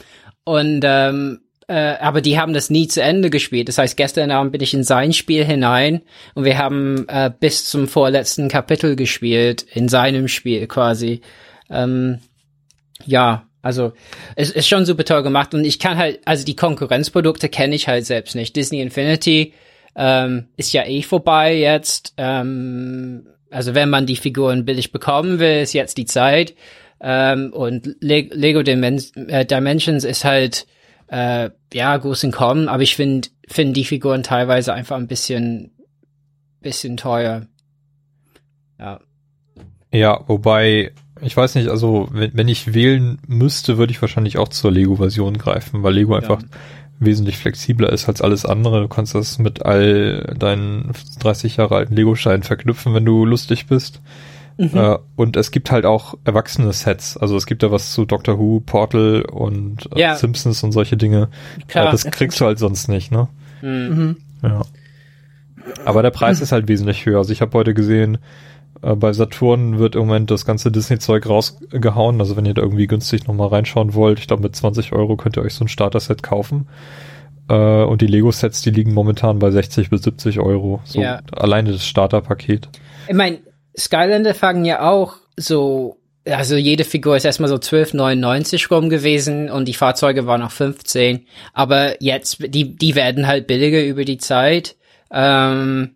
und 0.43 0.81
ähm, 0.83 1.39
äh, 1.67 1.95
aber 1.99 2.21
die 2.21 2.39
haben 2.39 2.53
das 2.53 2.69
nie 2.69 2.87
zu 2.87 3.01
Ende 3.01 3.29
gespielt. 3.29 3.67
Das 3.67 3.77
heißt, 3.77 3.97
gestern 3.97 4.31
Abend 4.31 4.53
bin 4.53 4.61
ich 4.61 4.73
in 4.73 4.83
sein 4.83 5.11
Spiel 5.11 5.43
hinein 5.43 6.01
und 6.33 6.45
wir 6.45 6.57
haben 6.57 7.05
äh, 7.09 7.29
bis 7.37 7.65
zum 7.69 7.87
vorletzten 7.87 8.47
Kapitel 8.47 8.95
gespielt, 8.95 9.63
in 9.73 9.89
seinem 9.89 10.29
Spiel 10.29 10.67
quasi. 10.67 11.21
Ähm, 11.69 12.19
ja, 13.05 13.47
also 13.61 13.91
es 14.37 14.51
ist 14.51 14.69
schon 14.69 14.85
super 14.85 15.03
toll 15.03 15.23
gemacht 15.23 15.53
und 15.53 15.65
ich 15.65 15.77
kann 15.77 15.97
halt, 15.97 16.21
also 16.23 16.45
die 16.45 16.55
Konkurrenzprodukte 16.55 17.49
kenne 17.49 17.75
ich 17.75 17.89
halt 17.89 18.05
selbst 18.05 18.33
nicht. 18.35 18.55
Disney 18.55 18.79
Infinity 18.79 19.53
ähm, 19.97 20.47
ist 20.55 20.71
ja 20.71 20.85
eh 20.85 21.01
vorbei 21.01 21.53
jetzt. 21.53 22.13
Ähm, 22.15 23.27
also 23.51 23.75
wenn 23.75 23.89
man 23.89 24.05
die 24.05 24.15
Figuren 24.15 24.65
billig 24.65 24.91
bekommen 24.91 25.39
will, 25.39 25.61
ist 25.61 25.73
jetzt 25.73 25.97
die 25.97 26.05
Zeit. 26.05 26.55
Ähm, 26.99 27.53
und 27.53 27.95
Le 27.99 28.21
Lego 28.31 28.63
Dimen 28.63 29.01
äh, 29.27 29.45
Dimensions 29.45 30.03
ist 30.03 30.23
halt 30.25 30.65
äh, 31.07 31.49
ja 31.73 31.97
groß 31.97 32.23
in 32.23 32.31
Kommen, 32.31 32.67
aber 32.69 32.83
ich 32.83 32.95
finde 32.95 33.29
finde 33.47 33.73
die 33.73 33.85
Figuren 33.85 34.23
teilweise 34.23 34.73
einfach 34.73 34.97
ein 34.97 35.07
bisschen 35.07 35.71
bisschen 36.61 36.97
teuer. 36.97 37.45
Ja. 38.79 38.99
Ja, 39.93 40.23
wobei 40.27 40.91
ich 41.21 41.35
weiß 41.37 41.55
nicht, 41.55 41.69
also 41.69 42.09
wenn, 42.11 42.35
wenn 42.35 42.47
ich 42.47 42.73
wählen 42.73 43.19
müsste, 43.27 43.77
würde 43.77 43.91
ich 43.91 44.01
wahrscheinlich 44.01 44.37
auch 44.37 44.49
zur 44.49 44.71
Lego-Version 44.71 45.37
greifen, 45.37 45.83
weil 45.83 45.93
Lego 45.93 46.15
einfach 46.15 46.41
ja 46.41 46.47
wesentlich 46.99 47.37
flexibler 47.37 47.91
ist 47.91 48.07
als 48.07 48.21
alles 48.21 48.45
andere. 48.45 48.81
Du 48.81 48.87
kannst 48.87 49.15
das 49.15 49.39
mit 49.39 49.65
all 49.65 50.35
deinen 50.37 50.91
30 51.19 51.57
Jahre 51.57 51.75
alten 51.75 51.95
Lego-Steinen 51.95 52.43
verknüpfen, 52.43 52.93
wenn 52.93 53.05
du 53.05 53.25
lustig 53.25 53.67
bist. 53.67 54.01
Mhm. 54.57 54.71
Äh, 54.73 54.97
und 55.15 55.37
es 55.37 55.51
gibt 55.51 55.71
halt 55.71 55.85
auch 55.85 56.15
erwachsene 56.23 56.73
Sets. 56.73 57.15
Also 57.17 57.37
es 57.37 57.45
gibt 57.45 57.61
da 57.61 57.71
was 57.71 57.93
zu 57.93 58.05
Doctor 58.05 58.39
Who, 58.39 58.61
Portal 58.61 59.21
und 59.21 59.89
äh, 59.95 59.99
ja. 60.01 60.15
Simpsons 60.15 60.63
und 60.63 60.71
solche 60.71 60.97
Dinge. 60.97 61.29
Klar. 61.67 61.87
Äh, 61.87 61.91
das 61.91 62.05
kriegst 62.05 62.39
du 62.39 62.45
halt 62.45 62.57
sonst 62.57 62.87
nicht, 62.87 63.11
ne? 63.11 63.27
Mhm. 63.61 64.17
Ja. 64.41 64.61
Aber 65.85 66.01
der 66.01 66.11
Preis 66.11 66.41
ist 66.41 66.51
halt 66.51 66.67
wesentlich 66.67 67.05
höher. 67.05 67.19
Also 67.19 67.31
ich 67.31 67.41
habe 67.41 67.55
heute 67.55 67.73
gesehen, 67.75 68.17
bei 68.81 69.13
Saturn 69.13 69.79
wird 69.79 69.95
im 69.95 70.01
Moment 70.01 70.31
das 70.31 70.45
ganze 70.45 70.71
Disney-Zeug 70.71 71.27
rausgehauen. 71.27 72.19
Also 72.19 72.35
wenn 72.35 72.45
ihr 72.45 72.53
da 72.53 72.61
irgendwie 72.61 72.87
günstig 72.87 73.27
nochmal 73.27 73.47
reinschauen 73.49 73.93
wollt, 73.93 74.19
ich 74.19 74.27
glaube 74.27 74.43
mit 74.43 74.55
20 74.55 74.93
Euro 74.93 75.17
könnt 75.17 75.37
ihr 75.37 75.43
euch 75.43 75.53
so 75.53 75.65
ein 75.65 75.67
Starter-Set 75.67 76.23
kaufen. 76.23 76.67
Äh, 77.49 77.83
und 77.83 78.01
die 78.01 78.07
Lego-Sets, 78.07 78.61
die 78.61 78.71
liegen 78.71 78.93
momentan 78.93 79.39
bei 79.39 79.51
60 79.51 79.89
bis 79.89 80.03
70 80.03 80.39
Euro. 80.39 80.81
So 80.83 81.01
ja. 81.01 81.21
alleine 81.31 81.71
das 81.71 81.85
Starter-Paket. 81.85 82.69
Ich 83.07 83.15
meine, 83.15 83.39
Skylander 83.77 84.33
fangen 84.33 84.65
ja 84.65 84.89
auch 84.89 85.15
so, 85.37 85.97
also 86.25 86.55
jede 86.55 86.83
Figur 86.83 87.15
ist 87.15 87.25
erstmal 87.25 87.49
so 87.49 87.55
12,99 87.55 88.73
rum 88.73 88.89
gewesen 88.89 89.49
und 89.49 89.67
die 89.67 89.73
Fahrzeuge 89.73 90.25
waren 90.25 90.41
auch 90.41 90.51
15. 90.51 91.25
Aber 91.53 92.01
jetzt, 92.01 92.37
die, 92.53 92.75
die 92.75 92.95
werden 92.95 93.27
halt 93.27 93.47
billiger 93.47 93.83
über 93.83 94.03
die 94.03 94.17
Zeit. 94.17 94.75
Ähm, 95.11 95.95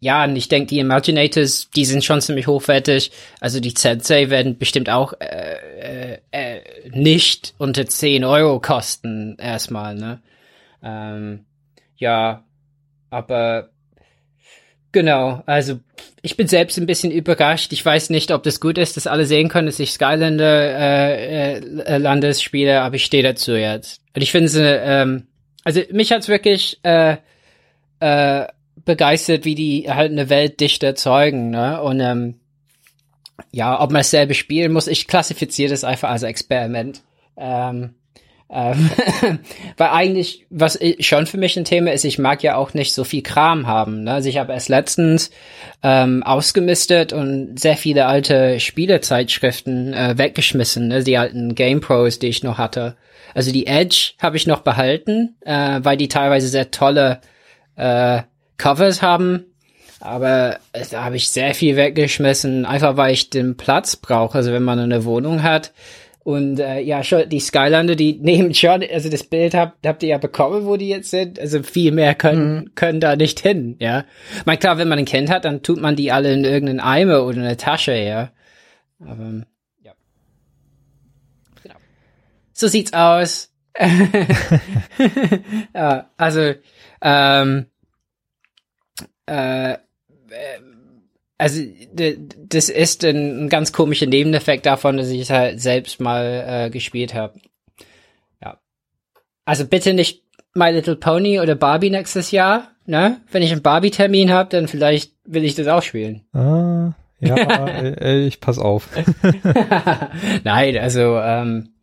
ja, 0.00 0.24
und 0.24 0.36
ich 0.36 0.48
denke, 0.48 0.68
die 0.68 0.78
Imaginators, 0.78 1.70
die 1.74 1.84
sind 1.86 2.04
schon 2.04 2.20
ziemlich 2.20 2.46
hochwertig. 2.46 3.10
Also 3.40 3.60
die 3.60 3.74
Sensei 3.76 4.28
werden 4.28 4.58
bestimmt 4.58 4.90
auch 4.90 5.14
äh, 5.20 6.12
äh, 6.12 6.18
äh, 6.32 6.60
nicht 6.90 7.54
unter 7.58 7.86
10 7.86 8.24
Euro 8.24 8.60
kosten, 8.60 9.36
erstmal, 9.38 9.94
ne? 9.94 10.20
Ähm, 10.82 11.46
ja, 11.96 12.44
aber 13.08 13.70
genau, 14.92 15.42
also 15.46 15.80
ich 16.20 16.36
bin 16.36 16.46
selbst 16.46 16.76
ein 16.76 16.86
bisschen 16.86 17.10
überrascht. 17.10 17.72
Ich 17.72 17.84
weiß 17.84 18.10
nicht, 18.10 18.32
ob 18.32 18.42
das 18.42 18.60
gut 18.60 18.76
ist, 18.76 18.96
dass 18.96 19.06
alle 19.06 19.24
sehen 19.24 19.48
können, 19.48 19.66
dass 19.66 19.80
ich 19.80 19.92
Skylander 19.92 20.78
äh, 20.78 21.58
äh, 21.58 21.98
Landes 21.98 22.42
spiele, 22.42 22.82
aber 22.82 22.96
ich 22.96 23.04
stehe 23.04 23.22
dazu 23.22 23.52
jetzt. 23.52 24.02
Und 24.14 24.22
ich 24.22 24.30
finde 24.30 24.46
es, 24.46 24.56
äh, 24.56 25.02
ähm, 25.02 25.26
also 25.64 25.80
mich 25.90 26.12
hat's 26.12 26.28
wirklich 26.28 26.78
äh, 26.82 27.16
äh, 28.00 28.46
begeistert, 28.84 29.44
wie 29.44 29.54
die 29.54 29.90
halt 29.90 30.12
eine 30.12 30.28
Welt 30.28 30.60
dicht 30.60 30.82
erzeugen, 30.82 31.50
ne? 31.50 31.82
Und 31.82 32.00
ähm, 32.00 32.34
ja, 33.52 33.80
ob 33.80 33.90
man 33.90 34.00
dasselbe 34.00 34.34
spielen 34.34 34.72
muss, 34.72 34.86
ich 34.86 35.06
klassifiziere 35.06 35.70
das 35.70 35.84
einfach 35.84 36.10
als 36.10 36.22
Experiment. 36.22 37.02
Ähm, 37.36 37.94
ähm, 38.48 38.90
weil 39.76 39.88
eigentlich, 39.88 40.46
was 40.50 40.78
schon 41.00 41.26
für 41.26 41.36
mich 41.36 41.56
ein 41.56 41.64
Thema 41.64 41.92
ist, 41.92 42.04
ich 42.04 42.18
mag 42.18 42.42
ja 42.42 42.56
auch 42.56 42.74
nicht 42.74 42.94
so 42.94 43.02
viel 43.02 43.22
Kram 43.22 43.66
haben. 43.66 44.04
Ne? 44.04 44.12
Also 44.12 44.28
ich 44.28 44.38
habe 44.38 44.52
erst 44.52 44.68
letztens 44.68 45.30
ähm, 45.82 46.22
ausgemistet 46.22 47.12
und 47.12 47.58
sehr 47.58 47.76
viele 47.76 48.06
alte 48.06 48.60
Spielezeitschriften 48.60 49.92
äh, 49.92 50.14
weggeschmissen, 50.16 50.88
ne? 50.88 51.02
die 51.02 51.18
alten 51.18 51.54
Game 51.54 51.80
Pros, 51.80 52.18
die 52.18 52.28
ich 52.28 52.44
noch 52.44 52.58
hatte. 52.58 52.96
Also 53.34 53.52
die 53.52 53.66
Edge 53.66 54.12
habe 54.20 54.36
ich 54.36 54.46
noch 54.46 54.60
behalten, 54.60 55.36
äh, 55.44 55.80
weil 55.82 55.96
die 55.96 56.08
teilweise 56.08 56.48
sehr 56.48 56.70
tolle 56.70 57.20
äh, 57.74 58.22
Covers 58.56 59.02
haben. 59.02 59.44
Aber 60.00 60.58
da 60.90 61.04
habe 61.04 61.16
ich 61.16 61.30
sehr 61.30 61.54
viel 61.54 61.76
weggeschmissen, 61.76 62.66
einfach 62.66 62.96
weil 62.96 63.14
ich 63.14 63.30
den 63.30 63.56
Platz 63.56 63.96
brauche. 63.96 64.38
Also 64.38 64.52
wenn 64.52 64.62
man 64.62 64.78
eine 64.78 65.04
Wohnung 65.04 65.42
hat, 65.42 65.72
und 66.26 66.58
äh, 66.58 66.80
ja, 66.80 67.04
schon 67.04 67.28
die 67.28 67.38
Skylander, 67.38 67.94
die 67.94 68.14
nehmen 68.20 68.52
schon, 68.52 68.82
also 68.92 69.08
das 69.08 69.22
Bild 69.22 69.54
habt, 69.54 69.86
habt 69.86 70.02
ihr 70.02 70.08
ja 70.08 70.18
bekommen, 70.18 70.66
wo 70.66 70.76
die 70.76 70.88
jetzt 70.88 71.10
sind. 71.10 71.38
Also 71.38 71.62
viel 71.62 71.92
mehr 71.92 72.16
können, 72.16 72.56
mhm. 72.56 72.74
können 72.74 72.98
da 72.98 73.14
nicht 73.14 73.38
hin, 73.38 73.76
ja. 73.78 74.04
Mal 74.44 74.56
klar, 74.56 74.76
wenn 74.76 74.88
man 74.88 74.98
ein 74.98 75.04
Kind 75.04 75.30
hat, 75.30 75.44
dann 75.44 75.62
tut 75.62 75.80
man 75.80 75.94
die 75.94 76.10
alle 76.10 76.32
in 76.32 76.44
irgendeinen 76.44 76.80
Eimer 76.80 77.24
oder 77.24 77.38
eine 77.38 77.56
Tasche, 77.56 77.94
ja. 77.94 78.32
Aber 78.98 79.44
ja. 79.84 79.92
Genau. 81.62 81.76
So 82.52 82.66
sieht's 82.66 82.92
aus. 82.92 83.52
ja, 85.74 86.10
also, 86.16 86.54
ähm, 87.02 87.66
äh, 89.26 89.78
also 91.38 91.60
das 92.48 92.68
ist 92.68 93.04
ein, 93.04 93.48
ganz 93.48 93.72
komischer 93.72 94.06
Nebeneffekt 94.06 94.66
davon, 94.66 94.96
dass 94.96 95.10
ich 95.10 95.20
es 95.22 95.30
halt 95.30 95.60
selbst 95.60 96.00
mal 96.00 96.44
äh, 96.46 96.70
gespielt 96.70 97.14
habe. 97.14 97.38
Ja. 98.42 98.58
Also 99.44 99.66
bitte 99.66 99.92
nicht 99.92 100.22
My 100.54 100.70
Little 100.70 100.96
Pony 100.96 101.40
oder 101.40 101.54
Barbie 101.54 101.90
nächstes 101.90 102.30
Jahr, 102.30 102.68
ne? 102.86 103.20
Wenn 103.30 103.42
ich 103.42 103.52
einen 103.52 103.62
Barbie-Termin 103.62 104.32
habe, 104.32 104.48
dann 104.48 104.68
vielleicht 104.68 105.12
will 105.26 105.44
ich 105.44 105.54
das 105.54 105.66
auch 105.66 105.82
spielen. 105.82 106.22
Ah, 106.32 106.94
ja, 107.20 107.36
äh, 107.66 108.26
ich 108.26 108.40
pass 108.40 108.58
auf. 108.58 108.88
Nein, 110.44 110.78
also 110.78 111.18
ähm, 111.18 111.74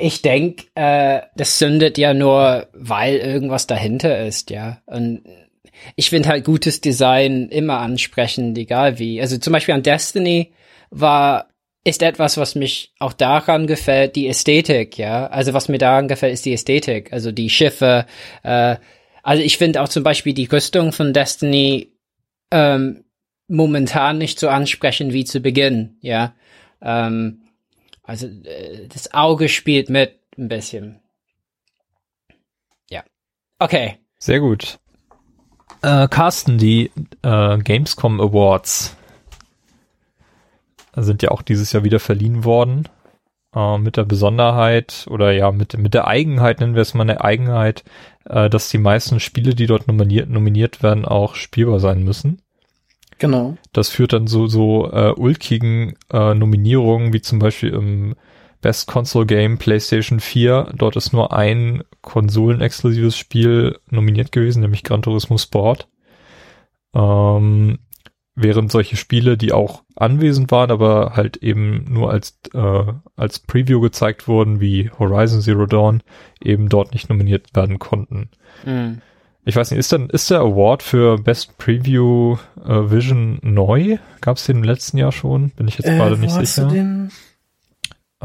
ich 0.00 0.22
denk, 0.22 0.64
äh, 0.74 1.20
das 1.36 1.58
zündet 1.58 1.98
ja 1.98 2.14
nur, 2.14 2.68
weil 2.72 3.16
irgendwas 3.16 3.66
dahinter 3.66 4.26
ist, 4.26 4.50
ja. 4.50 4.78
Und 4.86 5.22
ich 5.96 6.10
finde 6.10 6.28
halt 6.28 6.44
gutes 6.44 6.80
Design 6.80 7.48
immer 7.48 7.78
ansprechend, 7.78 8.56
egal 8.58 8.98
wie. 8.98 9.20
Also 9.20 9.38
zum 9.38 9.52
Beispiel 9.52 9.74
an 9.74 9.82
Destiny 9.82 10.52
war 10.90 11.48
ist 11.84 12.02
etwas, 12.02 12.38
was 12.38 12.54
mich 12.54 12.94
auch 12.98 13.12
daran 13.12 13.66
gefällt, 13.66 14.16
die 14.16 14.26
Ästhetik, 14.26 14.96
ja. 14.96 15.26
Also 15.26 15.52
was 15.52 15.68
mir 15.68 15.78
daran 15.78 16.08
gefällt, 16.08 16.32
ist 16.32 16.46
die 16.46 16.54
Ästhetik. 16.54 17.12
Also 17.12 17.30
die 17.30 17.50
Schiffe. 17.50 18.06
Äh, 18.42 18.76
also 19.22 19.42
ich 19.42 19.58
finde 19.58 19.82
auch 19.82 19.88
zum 19.88 20.02
Beispiel 20.02 20.32
die 20.32 20.46
Rüstung 20.46 20.92
von 20.92 21.12
Destiny 21.12 21.92
ähm, 22.50 23.04
momentan 23.48 24.18
nicht 24.18 24.40
so 24.40 24.48
ansprechend 24.48 25.12
wie 25.12 25.24
zu 25.24 25.40
Beginn, 25.40 25.98
ja. 26.00 26.34
Ähm, 26.80 27.42
also 28.02 28.26
äh, 28.26 28.88
das 28.88 29.12
Auge 29.12 29.48
spielt 29.48 29.90
mit 29.90 30.18
ein 30.38 30.48
bisschen. 30.48 31.00
Ja. 32.88 33.04
Okay. 33.58 33.98
Sehr 34.18 34.40
gut. 34.40 34.78
Äh, 35.84 36.08
Carsten, 36.08 36.56
die 36.56 36.90
äh, 37.22 37.58
Gamescom 37.58 38.18
Awards 38.18 38.96
sind 40.96 41.22
ja 41.22 41.30
auch 41.30 41.42
dieses 41.42 41.72
Jahr 41.72 41.84
wieder 41.84 42.00
verliehen 42.00 42.44
worden. 42.44 42.88
Äh, 43.54 43.76
mit 43.76 43.98
der 43.98 44.04
Besonderheit 44.04 45.06
oder 45.10 45.32
ja, 45.32 45.52
mit, 45.52 45.76
mit 45.76 45.92
der 45.92 46.08
Eigenheit, 46.08 46.60
nennen 46.60 46.74
wir 46.74 46.80
es 46.80 46.94
mal 46.94 47.02
eine 47.02 47.22
Eigenheit, 47.22 47.84
äh, 48.24 48.48
dass 48.48 48.70
die 48.70 48.78
meisten 48.78 49.20
Spiele, 49.20 49.54
die 49.54 49.66
dort 49.66 49.86
nominiert, 49.86 50.30
nominiert 50.30 50.82
werden, 50.82 51.04
auch 51.04 51.34
spielbar 51.34 51.80
sein 51.80 52.02
müssen. 52.02 52.40
Genau. 53.18 53.58
Das 53.74 53.90
führt 53.90 54.14
dann 54.14 54.26
so, 54.26 54.46
so 54.46 54.90
äh, 54.90 55.12
ulkigen 55.12 55.96
äh, 56.10 56.34
Nominierungen, 56.34 57.12
wie 57.12 57.20
zum 57.20 57.38
Beispiel 57.38 57.74
im 57.74 58.14
Best 58.64 58.86
Console 58.86 59.26
Game 59.26 59.58
PlayStation 59.58 60.20
4. 60.20 60.72
Dort 60.74 60.96
ist 60.96 61.12
nur 61.12 61.34
ein 61.34 61.84
konsolenexklusives 62.00 63.14
Spiel 63.14 63.78
nominiert 63.90 64.32
gewesen, 64.32 64.62
nämlich 64.62 64.82
Gran 64.82 65.02
Turismo 65.02 65.36
Sport. 65.36 65.86
Ähm, 66.94 67.78
während 68.34 68.72
solche 68.72 68.96
Spiele, 68.96 69.36
die 69.36 69.52
auch 69.52 69.82
anwesend 69.96 70.50
waren, 70.50 70.70
aber 70.70 71.12
halt 71.14 71.36
eben 71.36 71.84
nur 71.92 72.10
als, 72.10 72.38
äh, 72.54 72.84
als 73.16 73.38
Preview 73.40 73.82
gezeigt 73.82 74.28
wurden, 74.28 74.62
wie 74.62 74.90
Horizon 74.98 75.42
Zero 75.42 75.66
Dawn, 75.66 76.02
eben 76.42 76.70
dort 76.70 76.94
nicht 76.94 77.10
nominiert 77.10 77.54
werden 77.54 77.78
konnten. 77.78 78.30
Mhm. 78.64 79.02
Ich 79.44 79.56
weiß 79.56 79.72
nicht, 79.72 79.78
ist 79.78 79.92
denn, 79.92 80.08
ist 80.08 80.30
der 80.30 80.40
Award 80.40 80.82
für 80.82 81.18
Best 81.18 81.58
Preview 81.58 82.38
äh, 82.64 82.90
Vision 82.90 83.40
neu? 83.42 83.98
Gab 84.22 84.38
es 84.38 84.46
den 84.46 84.56
im 84.56 84.62
letzten 84.62 84.96
Jahr 84.96 85.12
schon? 85.12 85.50
Bin 85.50 85.68
ich 85.68 85.76
jetzt 85.76 85.86
äh, 85.86 85.98
gerade 85.98 86.16
nicht 86.16 86.32
sicher. 86.32 87.10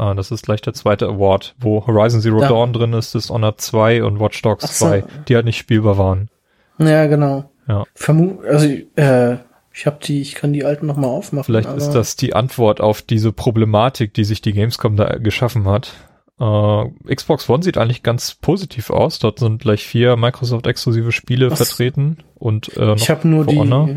Ah, 0.00 0.14
das 0.14 0.30
ist 0.30 0.46
gleich 0.46 0.62
der 0.62 0.72
zweite 0.72 1.06
Award, 1.06 1.54
wo 1.60 1.86
Horizon 1.86 2.22
Zero 2.22 2.40
ja. 2.40 2.48
Dawn 2.48 2.72
drin 2.72 2.94
ist, 2.94 3.14
Dishonored 3.14 3.60
2 3.60 4.02
und 4.02 4.18
Watch 4.18 4.40
Dogs 4.40 4.78
so. 4.78 4.86
2, 4.86 5.04
die 5.28 5.34
halt 5.34 5.44
nicht 5.44 5.58
spielbar 5.58 5.98
waren. 5.98 6.30
Ja, 6.78 7.06
genau. 7.06 7.50
Ja. 7.68 7.84
Vermu 7.94 8.40
also, 8.40 8.66
äh, 8.96 9.36
ich 9.74 9.84
habe 9.84 9.98
die, 10.02 10.22
ich 10.22 10.36
kann 10.36 10.54
die 10.54 10.64
alten 10.64 10.86
nochmal 10.86 11.10
aufmachen. 11.10 11.44
Vielleicht 11.44 11.68
ist 11.74 11.90
das 11.90 12.16
die 12.16 12.34
Antwort 12.34 12.80
auf 12.80 13.02
diese 13.02 13.30
Problematik, 13.30 14.14
die 14.14 14.24
sich 14.24 14.40
die 14.40 14.54
Gamescom 14.54 14.96
da 14.96 15.18
geschaffen 15.18 15.66
hat. 15.66 15.92
Äh, 16.40 17.14
Xbox 17.14 17.50
One 17.50 17.62
sieht 17.62 17.76
eigentlich 17.76 18.02
ganz 18.02 18.34
positiv 18.36 18.88
aus. 18.88 19.18
Dort 19.18 19.38
sind 19.38 19.60
gleich 19.60 19.84
vier 19.84 20.16
Microsoft-exklusive 20.16 21.12
Spiele 21.12 21.50
Was? 21.50 21.58
vertreten 21.58 22.16
und 22.36 22.74
äh, 22.78 22.94
ich 22.94 23.10
habe 23.10 23.28
nur 23.28 23.44
die, 23.44 23.58
Honor. 23.58 23.90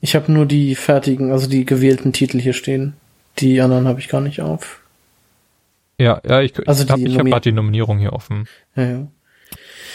ich 0.00 0.16
habe 0.16 0.32
nur 0.32 0.46
die 0.46 0.74
fertigen, 0.74 1.30
also 1.30 1.46
die 1.46 1.66
gewählten 1.66 2.14
Titel 2.14 2.40
hier 2.40 2.54
stehen. 2.54 2.94
Die 3.38 3.60
anderen 3.60 3.86
habe 3.86 4.00
ich 4.00 4.08
gar 4.08 4.22
nicht 4.22 4.40
auf. 4.40 4.80
Ja, 5.98 6.20
ja, 6.26 6.40
ich, 6.40 6.66
also 6.66 6.84
ich 6.84 6.90
habe 6.90 7.02
hab 7.02 7.26
gerade 7.26 7.40
die 7.40 7.52
Nominierung 7.52 7.98
hier 7.98 8.12
offen. 8.12 8.48
Ja, 8.76 8.84
ja. 8.84 9.06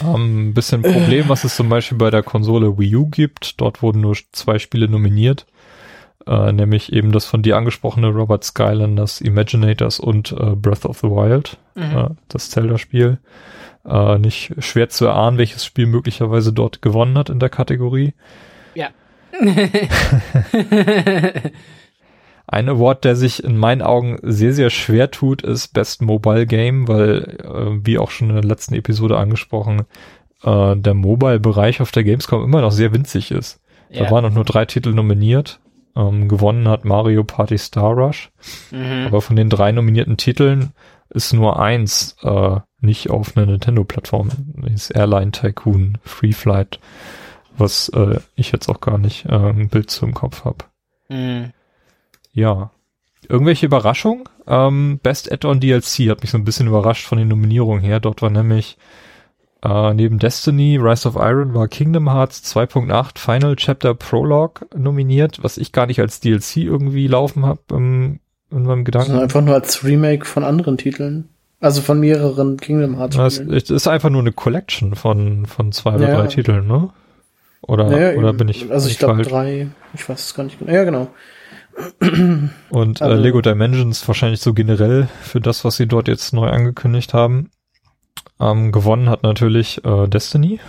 Ähm, 0.02 0.54
bisschen 0.54 0.82
Problem, 0.82 1.28
was 1.28 1.44
es 1.44 1.56
zum 1.56 1.68
Beispiel 1.68 1.98
bei 1.98 2.10
der 2.10 2.24
Konsole 2.24 2.78
Wii 2.78 2.96
U 2.96 3.08
gibt. 3.08 3.60
Dort 3.60 3.82
wurden 3.82 4.02
nur 4.02 4.16
zwei 4.32 4.60
Spiele 4.60 4.88
nominiert. 4.88 5.46
Äh, 6.26 6.52
nämlich 6.52 6.94
eben 6.94 7.12
das 7.12 7.26
von 7.26 7.42
dir 7.42 7.58
angesprochene 7.58 8.08
Robert 8.08 8.44
Skylanders 8.44 9.20
Imaginators 9.20 10.00
und 10.00 10.32
äh, 10.32 10.56
Breath 10.56 10.86
of 10.86 11.00
the 11.00 11.08
Wild, 11.08 11.58
mhm. 11.76 11.98
äh, 11.98 12.10
das 12.28 12.50
Zelda-Spiel. 12.50 13.18
Äh, 13.86 14.20
nicht 14.20 14.54
schwer 14.60 14.90
zu 14.90 15.06
erahnen, 15.06 15.38
welches 15.38 15.66
Spiel 15.66 15.86
möglicherweise 15.86 16.54
dort 16.54 16.82
gewonnen 16.82 17.18
hat 17.18 17.30
in 17.30 17.40
der 17.40 17.50
Kategorie. 17.50 18.14
Ja. 18.76 18.90
Ein 22.52 22.68
Award, 22.68 23.06
der 23.06 23.16
sich 23.16 23.44
in 23.44 23.58
meinen 23.58 23.84
Augen 23.84 24.18
sehr, 24.24 24.54
sehr 24.54 24.72
schwer 24.72 25.12
tut, 25.12 25.44
ist 25.44 25.68
Best 25.74 26.02
Mobile 26.02 26.48
Game, 26.48 26.88
weil, 26.88 27.38
äh, 27.44 27.86
wie 27.86 28.00
auch 28.00 28.10
schon 28.10 28.30
in 28.30 28.36
der 28.36 28.44
letzten 28.44 28.74
Episode 28.74 29.18
angesprochen, 29.18 29.84
äh, 30.44 30.76
der 30.76 30.96
Mobile-Bereich 30.96 31.80
auf 31.80 31.92
der 31.92 32.04
Gamescom 32.04 32.44
immer 32.44 32.62
noch 32.62 32.72
sehr 32.72 32.92
winzig 32.92 33.30
ist. 33.30 33.62
Ja. 33.92 34.06
Da 34.06 34.12
waren 34.12 34.24
noch 34.24 34.34
nur 34.34 34.46
drei 34.46 34.66
Titel 34.66 34.94
nominiert. 34.94 35.60
Ähm, 35.96 36.28
gewonnen 36.28 36.68
hat 36.68 36.86
Mario 36.86 37.24
Party 37.24 37.58
Star 37.60 37.94
Rush. 37.94 38.32
Mhm. 38.72 39.06
Aber 39.06 39.22
von 39.22 39.36
den 39.36 39.52
drei 39.52 39.72
nominierten 39.72 40.18
Titeln 40.18 40.72
ist 41.10 41.34
nur 41.34 41.60
eins 41.60 42.16
äh, 42.24 42.58
nicht 42.82 43.12
auf 43.12 43.38
einer 43.38 43.46
Nintendo-Plattform. 43.46 44.30
Das 44.56 44.74
ist 44.74 44.90
Airline 44.92 45.32
Tycoon 45.32 46.00
Free 46.04 46.34
Flight, 46.34 46.80
was 47.58 47.90
äh, 47.90 48.20
ich 48.36 48.52
jetzt 48.52 48.70
auch 48.70 48.82
gar 48.82 48.98
nicht 48.98 49.26
äh, 49.26 49.36
ein 49.36 49.70
Bild 49.70 49.92
zum 49.92 50.16
Kopf 50.16 50.46
habe. 50.46 50.66
Mhm. 51.10 51.52
Ja. 52.40 52.72
Irgendwelche 53.28 53.66
Überraschungen? 53.66 54.24
Ähm, 54.48 55.00
Best 55.04 55.32
Add-on 55.32 55.60
DLC 55.60 56.10
hat 56.10 56.22
mich 56.22 56.32
so 56.32 56.38
ein 56.38 56.46
bisschen 56.46 56.68
überrascht 56.68 57.06
von 57.06 57.18
den 57.18 57.28
Nominierungen 57.28 57.84
her. 57.84 58.00
Dort 58.00 58.22
war 58.22 58.30
nämlich 58.30 58.78
äh, 59.62 59.94
neben 59.94 60.20
Destiny, 60.20 60.78
Rise 60.78 61.08
of 61.08 61.16
Iron 61.16 61.54
war 61.54 61.68
Kingdom 61.68 62.10
Hearts 62.10 62.44
2.8 62.56 63.18
Final 63.18 63.56
Chapter 63.58 63.94
Prologue 63.94 64.66
nominiert, 64.76 65.44
was 65.44 65.58
ich 65.58 65.74
gar 65.74 65.86
nicht 65.86 66.00
als 66.00 66.22
DLC 66.22 66.58
irgendwie 66.58 67.08
laufen 67.08 67.46
habe 67.46 67.60
im, 67.72 68.20
in 68.52 68.64
meinem 68.64 68.86
Gedanken. 68.86 69.12
Also 69.12 69.24
einfach 69.24 69.42
nur 69.42 69.56
als 69.56 69.84
Remake 69.84 70.26
von 70.26 70.46
anderen 70.46 70.78
Titeln. 70.78 71.28
Also 71.60 71.82
von 71.82 72.00
mehreren 72.00 72.56
Kingdom 72.56 72.98
Hearts. 72.98 73.36
Spielen. 73.36 73.54
Es 73.54 73.70
ist 73.70 73.88
einfach 73.88 74.10
nur 74.10 74.22
eine 74.22 74.32
Collection 74.32 74.96
von, 74.96 75.46
von 75.46 75.74
zwei 75.74 75.96
oder 75.96 76.16
drei 76.16 76.28
Titeln, 76.28 76.66
ne? 76.66 76.90
Oder, 77.62 77.90
naja, 77.90 78.18
oder 78.18 78.32
bin 78.32 78.48
ich. 78.48 78.72
Also 78.72 78.88
ich 78.88 78.98
glaube 78.98 79.24
drei, 79.24 79.68
ich 79.94 80.08
weiß 80.08 80.28
es 80.28 80.34
gar 80.34 80.44
nicht 80.44 80.58
genau. 80.58 80.72
Ja, 80.72 80.86
genau. 80.86 81.10
Und 82.70 83.02
äh, 83.02 83.04
also, 83.04 83.16
äh, 83.16 83.22
Lego 83.22 83.42
Dimensions 83.42 84.08
wahrscheinlich 84.08 84.42
so 84.42 84.54
generell 84.54 85.08
für 85.22 85.42
das, 85.42 85.64
was 85.66 85.78
sie 85.78 85.88
dort 85.88 86.08
jetzt 86.08 86.34
neu 86.34 86.50
angekündigt 86.50 87.14
haben. 87.14 87.52
Ähm, 88.40 88.72
gewonnen 88.72 89.10
hat 89.10 89.24
natürlich 89.24 89.84
äh, 89.86 90.08
Destiny 90.08 90.60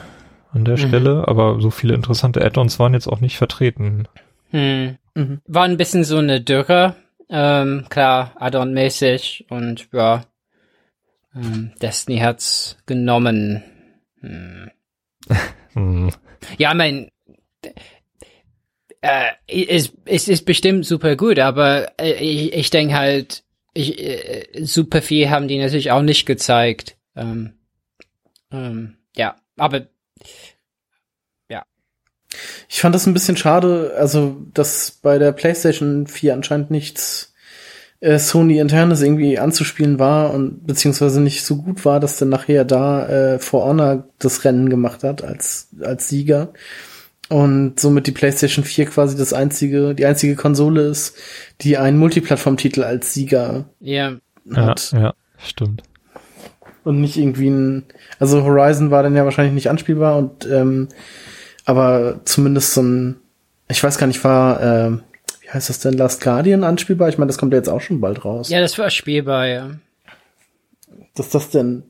an 0.53 0.65
der 0.65 0.77
mhm. 0.77 0.89
Stelle, 0.89 1.28
aber 1.28 1.61
so 1.61 1.70
viele 1.70 1.95
interessante 1.95 2.45
Add-ons 2.45 2.78
waren 2.78 2.95
jetzt 2.95 3.07
auch 3.07 3.20
nicht 3.20 3.39
vertreten. 3.39 4.09
Hm. 4.51 4.99
Mhm. 5.15 5.41
War 5.47 5.65
ein 5.65 5.77
bisschen 5.77 6.05
so 6.05 6.19
eine 6.19 6.41
Dürre, 6.41 6.97
ähm, 7.28 7.87
klar, 7.89 8.32
Add-on-mäßig 8.37 9.47
und 9.51 9.89
ja, 9.93 10.24
ähm, 11.35 11.73
Destiny 11.81 12.19
hat's 12.19 12.77
genommen. 12.87 13.62
Hm. 14.20 14.70
hm. 15.74 16.11
Ja, 16.59 16.74
mein, 16.74 17.11
äh, 19.02 19.31
es, 19.47 19.93
es 20.05 20.28
ist 20.28 20.44
bestimmt 20.44 20.85
super 20.85 21.16
gut, 21.16 21.39
aber 21.39 21.93
äh, 21.98 22.12
ich, 22.12 22.52
ich 22.52 22.70
denke 22.70 22.94
halt, 22.94 23.44
ich, 23.72 23.98
äh, 23.98 24.64
super 24.64 25.02
viel 25.02 25.31
haben 25.31 25.48
die 25.48 25.59
natürlich 25.59 25.90
auch 25.90 26.02
nicht 26.02 26.27
gezeigt. 26.27 26.97
Ähm, 27.16 27.55
ähm, 28.52 28.97
ja, 29.16 29.36
aber 29.56 29.86
ja. 31.48 31.64
Ich 32.68 32.81
fand 32.81 32.94
das 32.94 33.06
ein 33.06 33.14
bisschen 33.14 33.36
schade, 33.36 33.94
also 33.97 34.36
dass 34.52 34.90
bei 34.90 35.18
der 35.18 35.32
PlayStation 35.32 36.06
4 36.06 36.35
anscheinend 36.35 36.70
nichts 36.70 37.32
äh, 38.01 38.18
Sony 38.18 38.59
internes 38.59 39.02
irgendwie 39.02 39.39
anzuspielen 39.39 39.98
war 39.98 40.32
und 40.35 40.66
beziehungsweise 40.66 41.20
nicht 41.20 41.44
so 41.44 41.56
gut 41.56 41.85
war, 41.85 42.01
dass 42.01 42.18
dann 42.18 42.31
nachher 42.31 42.64
da 42.64 43.06
äh, 43.09 43.39
For 43.39 43.64
Honor 43.64 44.09
das 44.18 44.44
Rennen 44.44 44.68
gemacht 44.68 45.05
hat 45.05 45.22
als 45.22 45.68
als 45.81 46.09
Sieger 46.09 46.52
und 47.31 47.78
somit 47.78 48.09
die 48.09 48.12
PlayStation 48.12 48.65
4 48.65 48.86
quasi 48.86 49.16
das 49.16 49.32
einzige, 49.32 49.94
die 49.94 50.05
einzige 50.05 50.35
Konsole 50.35 50.82
ist, 50.82 51.16
die 51.61 51.78
einen 51.78 51.97
Multiplattform-Titel 51.97 52.82
als 52.82 53.15
Sieger 53.15 53.66
ja. 53.78 54.16
hat. 54.52 54.90
Ja, 54.93 55.01
ja, 55.01 55.15
stimmt. 55.39 55.85
Und 56.82 57.01
nicht 57.01 57.16
irgendwie 57.16 57.48
ein, 57.48 57.85
also 58.19 58.43
Horizon 58.43 58.90
war 58.90 59.05
dann 59.05 59.15
ja 59.15 59.24
wahrscheinlich 59.24 59.55
nicht 59.55 59.70
anspielbar 59.70 60.19
und 60.19 60.44
ähm, 60.47 60.89
aber 61.65 62.20
zumindest 62.24 62.74
so 62.74 62.82
ein, 62.82 63.16
ich 63.69 63.82
weiß 63.82 63.98
gar 63.98 64.09
nicht, 64.09 64.24
war, 64.24 64.61
äh, 64.61 64.90
wie 65.40 65.51
heißt 65.51 65.69
das 65.69 65.78
denn, 65.78 65.94
Last 65.94 66.23
Guardian 66.23 66.65
anspielbar? 66.65 67.11
Ich 67.11 67.19
meine, 67.19 67.28
das 67.28 67.39
kommt 67.39 67.52
ja 67.52 67.59
jetzt 67.59 67.69
auch 67.69 67.81
schon 67.81 68.01
bald 68.01 68.24
raus. 68.24 68.48
Ja, 68.48 68.61
das 68.61 68.77
war 68.77 68.90
spielbar, 68.90 69.47
ja. 69.47 69.70
Dass 71.15 71.28
das 71.28 71.51
denn 71.51 71.85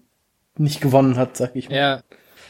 nicht 0.58 0.82
gewonnen 0.82 1.16
hat, 1.16 1.38
sag 1.38 1.56
ich 1.56 1.70
mal. 1.70 1.76
Ja, 1.76 2.02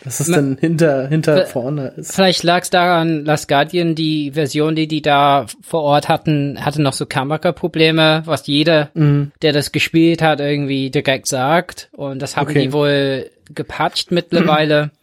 dass 0.04 0.20
es 0.20 0.28
dann 0.28 0.56
hinter, 0.58 1.08
hinter 1.08 1.46
vorne 1.46 1.88
ist. 1.96 2.14
Vielleicht 2.14 2.42
lag 2.42 2.62
es 2.62 2.70
daran, 2.70 3.24
Last 3.24 3.48
Guardian, 3.48 3.94
die 3.94 4.32
Version, 4.32 4.74
die 4.74 4.88
die 4.88 5.02
da 5.02 5.46
vor 5.62 5.82
Ort 5.82 6.08
hatten, 6.08 6.64
hatte 6.64 6.80
noch 6.80 6.94
so 6.94 7.06
Kameraprobleme, 7.06 8.22
was 8.24 8.46
jeder, 8.46 8.90
mhm. 8.94 9.32
der 9.42 9.52
das 9.52 9.72
gespielt 9.72 10.22
hat, 10.22 10.40
irgendwie 10.40 10.90
direkt 10.90 11.26
sagt. 11.26 11.90
Und 11.92 12.22
das 12.22 12.36
haben 12.36 12.48
okay. 12.48 12.62
die 12.62 12.72
wohl 12.72 13.30
gepatcht 13.54 14.10
mittlerweile. 14.10 14.86
Mhm. 14.86 14.90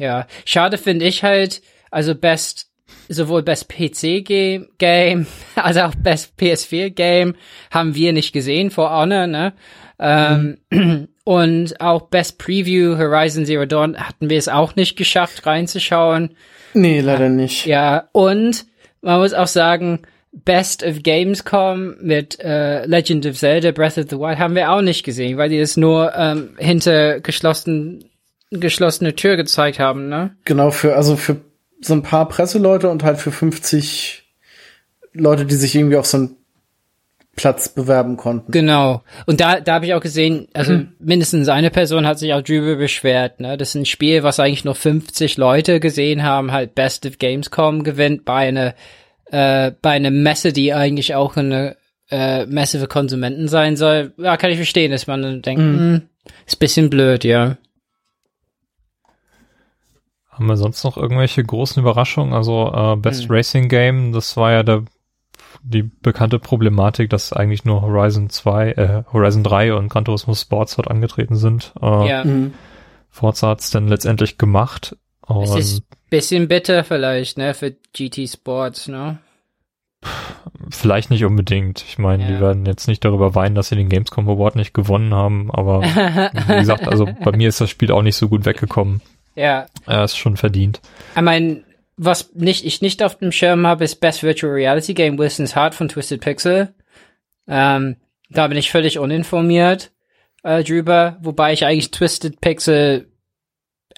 Ja, 0.00 0.26
schade 0.44 0.76
finde 0.76 1.04
ich 1.04 1.22
halt, 1.22 1.62
also 1.92 2.16
Best, 2.16 2.68
sowohl 3.08 3.44
Best 3.44 3.68
PC 3.68 4.24
Game, 4.24 5.26
als 5.54 5.76
auch 5.76 5.94
Best 5.94 6.32
PS4 6.36 6.90
Game 6.90 7.36
haben 7.70 7.94
wir 7.94 8.12
nicht 8.12 8.32
gesehen 8.32 8.72
vor 8.72 8.90
Honor, 8.90 9.28
ne? 9.28 9.52
Ähm, 10.00 10.58
mhm. 10.70 11.08
Und 11.24 11.80
auch 11.80 12.02
Best 12.02 12.38
Preview 12.38 12.98
Horizon 12.98 13.46
Zero 13.46 13.64
Dawn 13.64 13.96
hatten 13.96 14.28
wir 14.28 14.36
es 14.36 14.48
auch 14.48 14.76
nicht 14.76 14.96
geschafft, 14.96 15.46
reinzuschauen. 15.46 16.36
Nee, 16.74 17.00
leider 17.00 17.30
nicht. 17.30 17.64
Ja, 17.64 18.08
und 18.12 18.66
man 19.00 19.20
muss 19.20 19.32
auch 19.32 19.46
sagen, 19.46 20.00
Best 20.32 20.84
of 20.84 21.02
Gamescom 21.02 21.94
mit 22.00 22.40
äh, 22.40 22.84
Legend 22.86 23.24
of 23.24 23.38
Zelda 23.38 23.70
Breath 23.70 23.96
of 23.96 24.06
the 24.10 24.18
Wild 24.18 24.38
haben 24.38 24.56
wir 24.56 24.70
auch 24.72 24.82
nicht 24.82 25.04
gesehen, 25.04 25.38
weil 25.38 25.48
die 25.48 25.60
das 25.60 25.76
nur 25.76 26.12
ähm, 26.16 26.50
hinter 26.58 27.20
geschlossen, 27.20 28.04
geschlossene 28.50 29.14
Tür 29.14 29.36
gezeigt 29.36 29.78
haben, 29.78 30.08
ne? 30.08 30.36
Genau, 30.44 30.70
für, 30.70 30.96
also 30.96 31.16
für 31.16 31.36
so 31.80 31.94
ein 31.94 32.02
paar 32.02 32.28
Presseleute 32.28 32.90
und 32.90 33.04
halt 33.04 33.18
für 33.18 33.30
50 33.30 34.24
Leute, 35.12 35.46
die 35.46 35.54
sich 35.54 35.74
irgendwie 35.74 35.96
auf 35.96 36.06
so 36.06 36.18
ein 36.18 36.36
Platz 37.36 37.68
bewerben 37.68 38.16
konnten. 38.16 38.52
Genau. 38.52 39.02
Und 39.26 39.40
da, 39.40 39.60
da 39.60 39.74
habe 39.74 39.86
ich 39.86 39.94
auch 39.94 40.00
gesehen, 40.00 40.48
also 40.54 40.72
hm. 40.72 40.92
mindestens 40.98 41.48
eine 41.48 41.70
Person 41.70 42.06
hat 42.06 42.18
sich 42.18 42.32
auch 42.32 42.42
drüber 42.42 42.76
beschwert. 42.76 43.40
Ne? 43.40 43.56
Das 43.56 43.70
ist 43.70 43.74
ein 43.74 43.86
Spiel, 43.86 44.22
was 44.22 44.40
eigentlich 44.40 44.64
nur 44.64 44.74
50 44.74 45.36
Leute 45.36 45.80
gesehen 45.80 46.22
haben, 46.22 46.52
halt 46.52 46.74
Best 46.74 47.06
of 47.06 47.18
Gamescom 47.18 47.82
gewinnt 47.82 48.24
bei 48.24 48.48
einer 48.48 48.74
äh, 49.26 49.72
bei 49.82 49.90
einer 49.90 50.10
Messe, 50.10 50.52
die 50.52 50.72
eigentlich 50.72 51.14
auch 51.14 51.36
eine 51.36 51.76
äh, 52.10 52.46
Messe 52.46 52.78
für 52.78 52.86
Konsumenten 52.86 53.48
sein 53.48 53.76
soll. 53.76 54.12
Ja, 54.18 54.36
kann 54.36 54.50
ich 54.50 54.56
verstehen, 54.56 54.90
dass 54.90 55.06
man 55.06 55.22
dann 55.22 55.42
denkt, 55.42 55.62
hm. 55.62 55.78
Hm, 55.78 56.02
ist 56.46 56.58
bisschen 56.58 56.90
blöd, 56.90 57.24
ja. 57.24 57.56
Haben 60.30 60.46
wir 60.46 60.56
sonst 60.56 60.84
noch 60.84 60.96
irgendwelche 60.96 61.44
großen 61.44 61.80
Überraschungen? 61.80 62.34
Also 62.34 62.72
äh, 62.74 62.96
Best 62.96 63.24
hm. 63.24 63.30
Racing 63.30 63.68
Game, 63.68 64.12
das 64.12 64.36
war 64.36 64.52
ja 64.52 64.62
der 64.62 64.84
die 65.64 65.82
bekannte 65.82 66.38
Problematik, 66.38 67.10
dass 67.10 67.32
eigentlich 67.32 67.64
nur 67.64 67.82
Horizon 67.82 68.28
2, 68.28 68.72
äh, 68.72 69.02
Horizon 69.12 69.42
3 69.42 69.74
und 69.74 69.88
Gran 69.88 70.04
Turismo 70.04 70.34
Sports 70.34 70.76
dort 70.76 70.90
angetreten 70.90 71.36
sind. 71.36 71.72
Äh, 71.80 72.08
ja. 72.08 72.24
Mhm. 72.24 72.52
Forza 73.10 73.48
hat's 73.48 73.70
dann 73.70 73.88
letztendlich 73.88 74.38
gemacht. 74.38 74.96
Und 75.22 75.44
es 75.44 75.54
ist 75.54 75.82
bisschen 76.10 76.48
bitter 76.48 76.84
vielleicht, 76.84 77.38
ne, 77.38 77.54
für 77.54 77.74
GT 77.92 78.28
Sports, 78.28 78.88
ne? 78.88 79.18
Vielleicht 80.68 81.10
nicht 81.10 81.24
unbedingt. 81.24 81.82
Ich 81.88 81.98
meine, 81.98 82.22
ja. 82.22 82.28
die 82.28 82.40
werden 82.40 82.66
jetzt 82.66 82.86
nicht 82.86 83.04
darüber 83.04 83.34
weinen, 83.34 83.54
dass 83.54 83.70
sie 83.70 83.76
den 83.76 83.88
Gamescom 83.88 84.28
Award 84.28 84.54
nicht 84.56 84.74
gewonnen 84.74 85.14
haben, 85.14 85.50
aber 85.50 85.82
wie 86.46 86.58
gesagt, 86.58 86.86
also 86.86 87.08
bei 87.24 87.32
mir 87.32 87.48
ist 87.48 87.60
das 87.60 87.70
Spiel 87.70 87.90
auch 87.90 88.02
nicht 88.02 88.16
so 88.16 88.28
gut 88.28 88.44
weggekommen. 88.44 89.00
Ja. 89.34 89.66
Er 89.86 90.04
ist 90.04 90.16
schon 90.16 90.36
verdient. 90.36 90.80
Ich 91.16 91.22
meine, 91.22 91.63
was 91.96 92.34
nicht, 92.34 92.64
ich 92.64 92.82
nicht 92.82 93.02
auf 93.02 93.18
dem 93.18 93.32
Schirm 93.32 93.66
habe, 93.66 93.84
ist 93.84 94.00
Best 94.00 94.22
Virtual 94.22 94.52
Reality 94.52 94.94
Game 94.94 95.18
Wilson's 95.18 95.54
Heart 95.54 95.74
von 95.74 95.88
Twisted 95.88 96.20
Pixel. 96.20 96.74
Ähm, 97.46 97.96
da 98.30 98.48
bin 98.48 98.58
ich 98.58 98.70
völlig 98.70 98.98
uninformiert 98.98 99.92
äh, 100.42 100.64
drüber, 100.64 101.18
wobei 101.20 101.52
ich 101.52 101.64
eigentlich 101.64 101.90
Twisted 101.90 102.40
Pixel, 102.40 103.10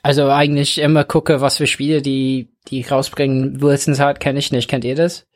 also 0.02 0.28
eigentlich 0.31 0.78
immer 0.78 1.05
gucke, 1.05 1.40
was 1.40 1.56
für 1.56 1.66
Spiele 1.66 2.02
die, 2.02 2.52
die 2.68 2.82
rausbringen. 2.82 3.60
Wilson's 3.60 4.01
Heart 4.01 4.20
kenne 4.20 4.39
ich 4.39 4.52
nicht. 4.52 4.68
Kennt 4.68 4.85
ihr 4.85 4.94
das? 4.94 5.27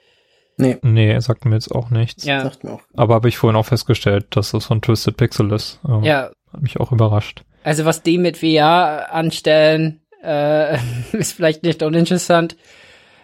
Nee. 0.56 0.76
Nee, 0.82 1.10
er 1.10 1.20
sagt 1.22 1.46
mir 1.46 1.54
jetzt 1.54 1.72
auch 1.72 1.90
nichts. 1.90 2.24
Ja. 2.24 2.42
Sagt 2.42 2.64
mir 2.64 2.72
auch. 2.72 2.82
Aber 2.94 3.14
habe 3.14 3.28
ich 3.28 3.38
vorhin 3.38 3.56
auch 3.56 3.66
festgestellt, 3.66 4.26
dass 4.30 4.50
das 4.50 4.66
von 4.66 4.82
Twisted 4.82 5.16
Pixel 5.16 5.50
ist. 5.52 5.80
Ähm, 5.88 6.02
ja. 6.02 6.30
Hat 6.52 6.62
mich 6.62 6.78
auch 6.78 6.92
überrascht. 6.92 7.44
Also 7.62 7.84
was 7.84 8.02
die 8.02 8.18
mit 8.18 8.38
VR 8.38 9.12
anstellen, 9.12 10.00
äh, 10.22 10.76
ist 11.12 11.32
vielleicht 11.32 11.62
nicht 11.62 11.82
uninteressant. 11.82 12.56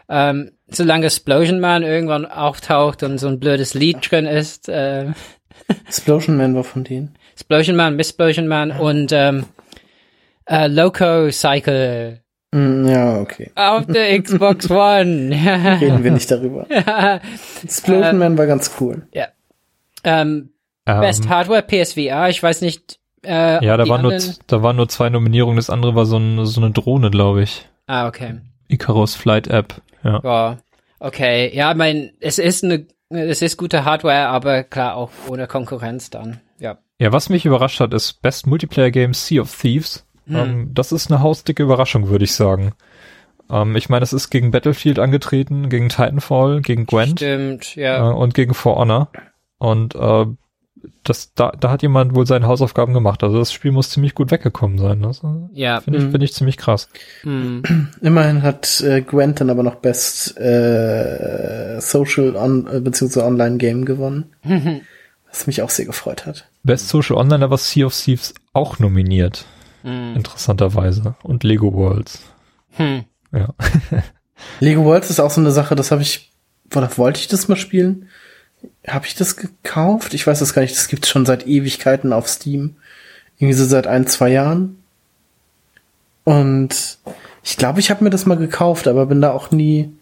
Ähm, 0.08 0.52
solange 0.68 1.06
Explosion 1.06 1.60
Man 1.60 1.82
irgendwann 1.82 2.26
auftaucht 2.26 3.02
und 3.02 3.18
so 3.18 3.28
ein 3.28 3.40
blödes 3.40 3.74
Lied 3.74 4.10
drin 4.10 4.26
ist. 4.26 4.68
Äh, 4.68 5.06
Explosion 5.86 6.36
Man 6.36 6.54
war 6.54 6.64
von 6.64 6.84
denen. 6.84 7.16
Explosion 7.32 7.76
Man, 7.76 7.96
Miss 7.96 8.10
Explosion 8.10 8.46
Man 8.46 8.70
und 8.70 9.12
ähm, 9.12 9.46
äh, 10.46 10.68
Loco 10.68 11.30
Cycle. 11.30 12.20
Mm, 12.52 12.86
ja, 12.86 13.20
okay. 13.20 13.50
Auf 13.54 13.86
der 13.86 14.22
Xbox 14.22 14.70
One. 14.70 15.30
Reden 15.80 16.04
wir 16.04 16.12
nicht 16.12 16.30
darüber. 16.30 16.66
Explosion 17.64 18.04
äh, 18.04 18.18
Man 18.18 18.38
war 18.38 18.46
ganz 18.46 18.70
cool. 18.80 19.06
Ja. 19.12 19.28
Ähm, 20.04 20.50
um. 20.86 21.00
Best 21.00 21.28
Hardware 21.28 21.62
PSVR. 21.62 22.28
Ich 22.28 22.42
weiß 22.42 22.60
nicht, 22.60 23.00
Äh, 23.26 23.64
ja, 23.64 23.76
da 23.76 23.88
waren, 23.88 24.02
nur, 24.02 24.18
da 24.46 24.62
waren 24.62 24.76
nur 24.76 24.88
zwei 24.88 25.10
Nominierungen. 25.10 25.56
Das 25.56 25.70
andere 25.70 25.94
war 25.94 26.06
so, 26.06 26.16
ein, 26.16 26.46
so 26.46 26.60
eine 26.60 26.70
Drohne, 26.70 27.10
glaube 27.10 27.42
ich. 27.42 27.68
Ah, 27.86 28.06
okay. 28.06 28.40
Icarus 28.68 29.14
Flight 29.14 29.48
App. 29.48 29.80
Ja. 30.04 30.22
Wow. 30.22 30.56
Okay. 31.00 31.54
Ja, 31.54 31.74
mein, 31.74 32.12
es 32.20 32.38
ist 32.38 32.64
eine, 32.64 32.86
es 33.08 33.42
ist 33.42 33.56
gute 33.56 33.84
Hardware, 33.84 34.28
aber 34.28 34.62
klar 34.62 34.96
auch 34.96 35.10
ohne 35.28 35.46
Konkurrenz 35.46 36.10
dann. 36.10 36.40
Ja. 36.58 36.78
Ja, 36.98 37.12
was 37.12 37.28
mich 37.28 37.44
überrascht 37.44 37.80
hat, 37.80 37.92
ist 37.92 38.22
Best 38.22 38.46
Multiplayer 38.46 38.90
Game 38.90 39.14
Sea 39.14 39.42
of 39.42 39.54
Thieves. 39.54 40.06
Hm. 40.26 40.36
Ähm, 40.36 40.70
das 40.72 40.92
ist 40.92 41.10
eine 41.10 41.22
hausdicke 41.22 41.62
Überraschung, 41.62 42.08
würde 42.08 42.24
ich 42.24 42.34
sagen. 42.34 42.72
Ähm, 43.50 43.76
ich 43.76 43.88
meine, 43.88 44.02
es 44.02 44.12
ist 44.12 44.30
gegen 44.30 44.50
Battlefield 44.50 44.98
angetreten, 44.98 45.68
gegen 45.68 45.88
Titanfall, 45.88 46.60
gegen 46.62 46.86
Gwent. 46.86 47.20
Stimmt, 47.20 47.76
ja. 47.76 48.10
Äh, 48.10 48.14
und 48.14 48.34
gegen 48.34 48.54
For 48.54 48.76
Honor. 48.76 49.08
Und 49.58 49.94
äh, 49.94 50.26
das, 51.04 51.34
da, 51.34 51.52
da 51.58 51.70
hat 51.70 51.82
jemand 51.82 52.14
wohl 52.14 52.26
seine 52.26 52.46
Hausaufgaben 52.46 52.94
gemacht. 52.94 53.22
Also 53.22 53.38
das 53.38 53.52
Spiel 53.52 53.72
muss 53.72 53.90
ziemlich 53.90 54.14
gut 54.14 54.30
weggekommen 54.30 54.78
sein. 54.78 54.98
Ne? 54.98 55.10
Ja. 55.52 55.80
Finde 55.80 55.98
ich, 55.98 56.04
mhm. 56.04 56.10
finde 56.10 56.24
ich 56.24 56.34
ziemlich 56.34 56.56
krass. 56.56 56.88
Mhm. 57.24 57.62
Immerhin 58.00 58.42
hat 58.42 58.80
äh, 58.80 59.02
Gwent 59.02 59.40
dann 59.40 59.50
aber 59.50 59.62
noch 59.62 59.76
Best 59.76 60.38
äh, 60.38 61.80
Social 61.80 62.36
on, 62.36 62.66
äh, 62.66 62.80
bzw. 62.80 63.20
Online 63.20 63.56
Game 63.56 63.84
gewonnen. 63.84 64.32
was 65.30 65.46
mich 65.46 65.62
auch 65.62 65.70
sehr 65.70 65.86
gefreut 65.86 66.26
hat. 66.26 66.48
Best 66.62 66.88
Social 66.88 67.16
Online, 67.16 67.40
da 67.40 67.50
war 67.50 67.58
Sea 67.58 67.86
of 67.86 67.94
Thieves 67.94 68.34
auch 68.52 68.78
nominiert. 68.78 69.44
Mhm. 69.82 70.16
Interessanterweise. 70.16 71.14
Und 71.22 71.44
Lego 71.44 71.72
Worlds. 71.72 72.20
Hm. 72.72 73.04
Ja. 73.32 73.54
Lego 74.60 74.84
Worlds 74.84 75.10
ist 75.10 75.20
auch 75.20 75.30
so 75.30 75.40
eine 75.40 75.50
Sache, 75.50 75.74
das 75.74 75.90
habe 75.90 76.02
ich, 76.02 76.32
oder 76.74 76.90
wollte 76.96 77.20
ich 77.20 77.28
das 77.28 77.48
mal 77.48 77.56
spielen? 77.56 78.08
Habe 78.86 79.06
ich 79.06 79.14
das 79.14 79.36
gekauft? 79.36 80.14
Ich 80.14 80.26
weiß 80.26 80.38
das 80.38 80.54
gar 80.54 80.62
nicht. 80.62 80.76
Das 80.76 80.88
gibt's 80.88 81.08
schon 81.08 81.26
seit 81.26 81.46
Ewigkeiten 81.46 82.12
auf 82.12 82.28
Steam. 82.28 82.76
Irgendwie 83.38 83.54
so 83.54 83.64
seit 83.64 83.86
ein, 83.86 84.06
zwei 84.06 84.30
Jahren. 84.30 84.82
Und 86.24 86.98
ich 87.44 87.56
glaube, 87.56 87.80
ich 87.80 87.90
habe 87.90 88.02
mir 88.02 88.10
das 88.10 88.26
mal 88.26 88.36
gekauft, 88.36 88.88
aber 88.88 89.06
bin 89.06 89.20
da 89.20 89.32
auch 89.32 89.50
nie, 89.50 89.92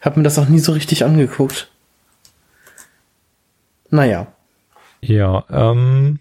habe 0.00 0.20
mir 0.20 0.24
das 0.24 0.38
auch 0.38 0.48
nie 0.48 0.60
so 0.60 0.72
richtig 0.72 1.04
angeguckt. 1.04 1.70
Naja. 3.90 4.28
Ja, 5.00 5.44
ähm, 5.50 6.20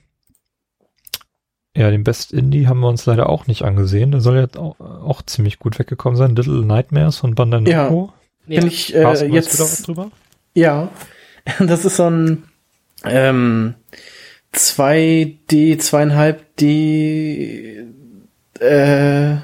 ja, 1.75 1.91
den 1.91 2.03
Best 2.03 2.31
Indie 2.31 2.67
haben 2.67 2.79
wir 2.79 2.87
uns 2.87 3.05
leider 3.05 3.29
auch 3.29 3.47
nicht 3.47 3.63
angesehen. 3.63 4.11
Der 4.11 4.21
soll 4.21 4.37
jetzt 4.37 4.57
auch, 4.57 4.79
auch 4.79 5.21
ziemlich 5.21 5.59
gut 5.59 5.77
weggekommen 5.77 6.17
sein. 6.17 6.35
Little 6.35 6.65
Nightmares 6.65 7.17
von 7.17 7.35
Bandai 7.35 7.61
Namco. 7.61 8.13
Ja, 8.47 8.61
bin 8.61 8.67
ich 8.67 8.95
äh, 8.95 9.25
jetzt 9.27 9.87
drüber? 9.87 10.09
Ja, 10.53 10.89
das 11.59 11.85
ist 11.85 11.97
so 11.97 12.09
ein 12.09 12.43
ähm, 13.03 13.75
2D, 14.53 15.79
2,5D 15.79 17.85
äh, 18.59 19.37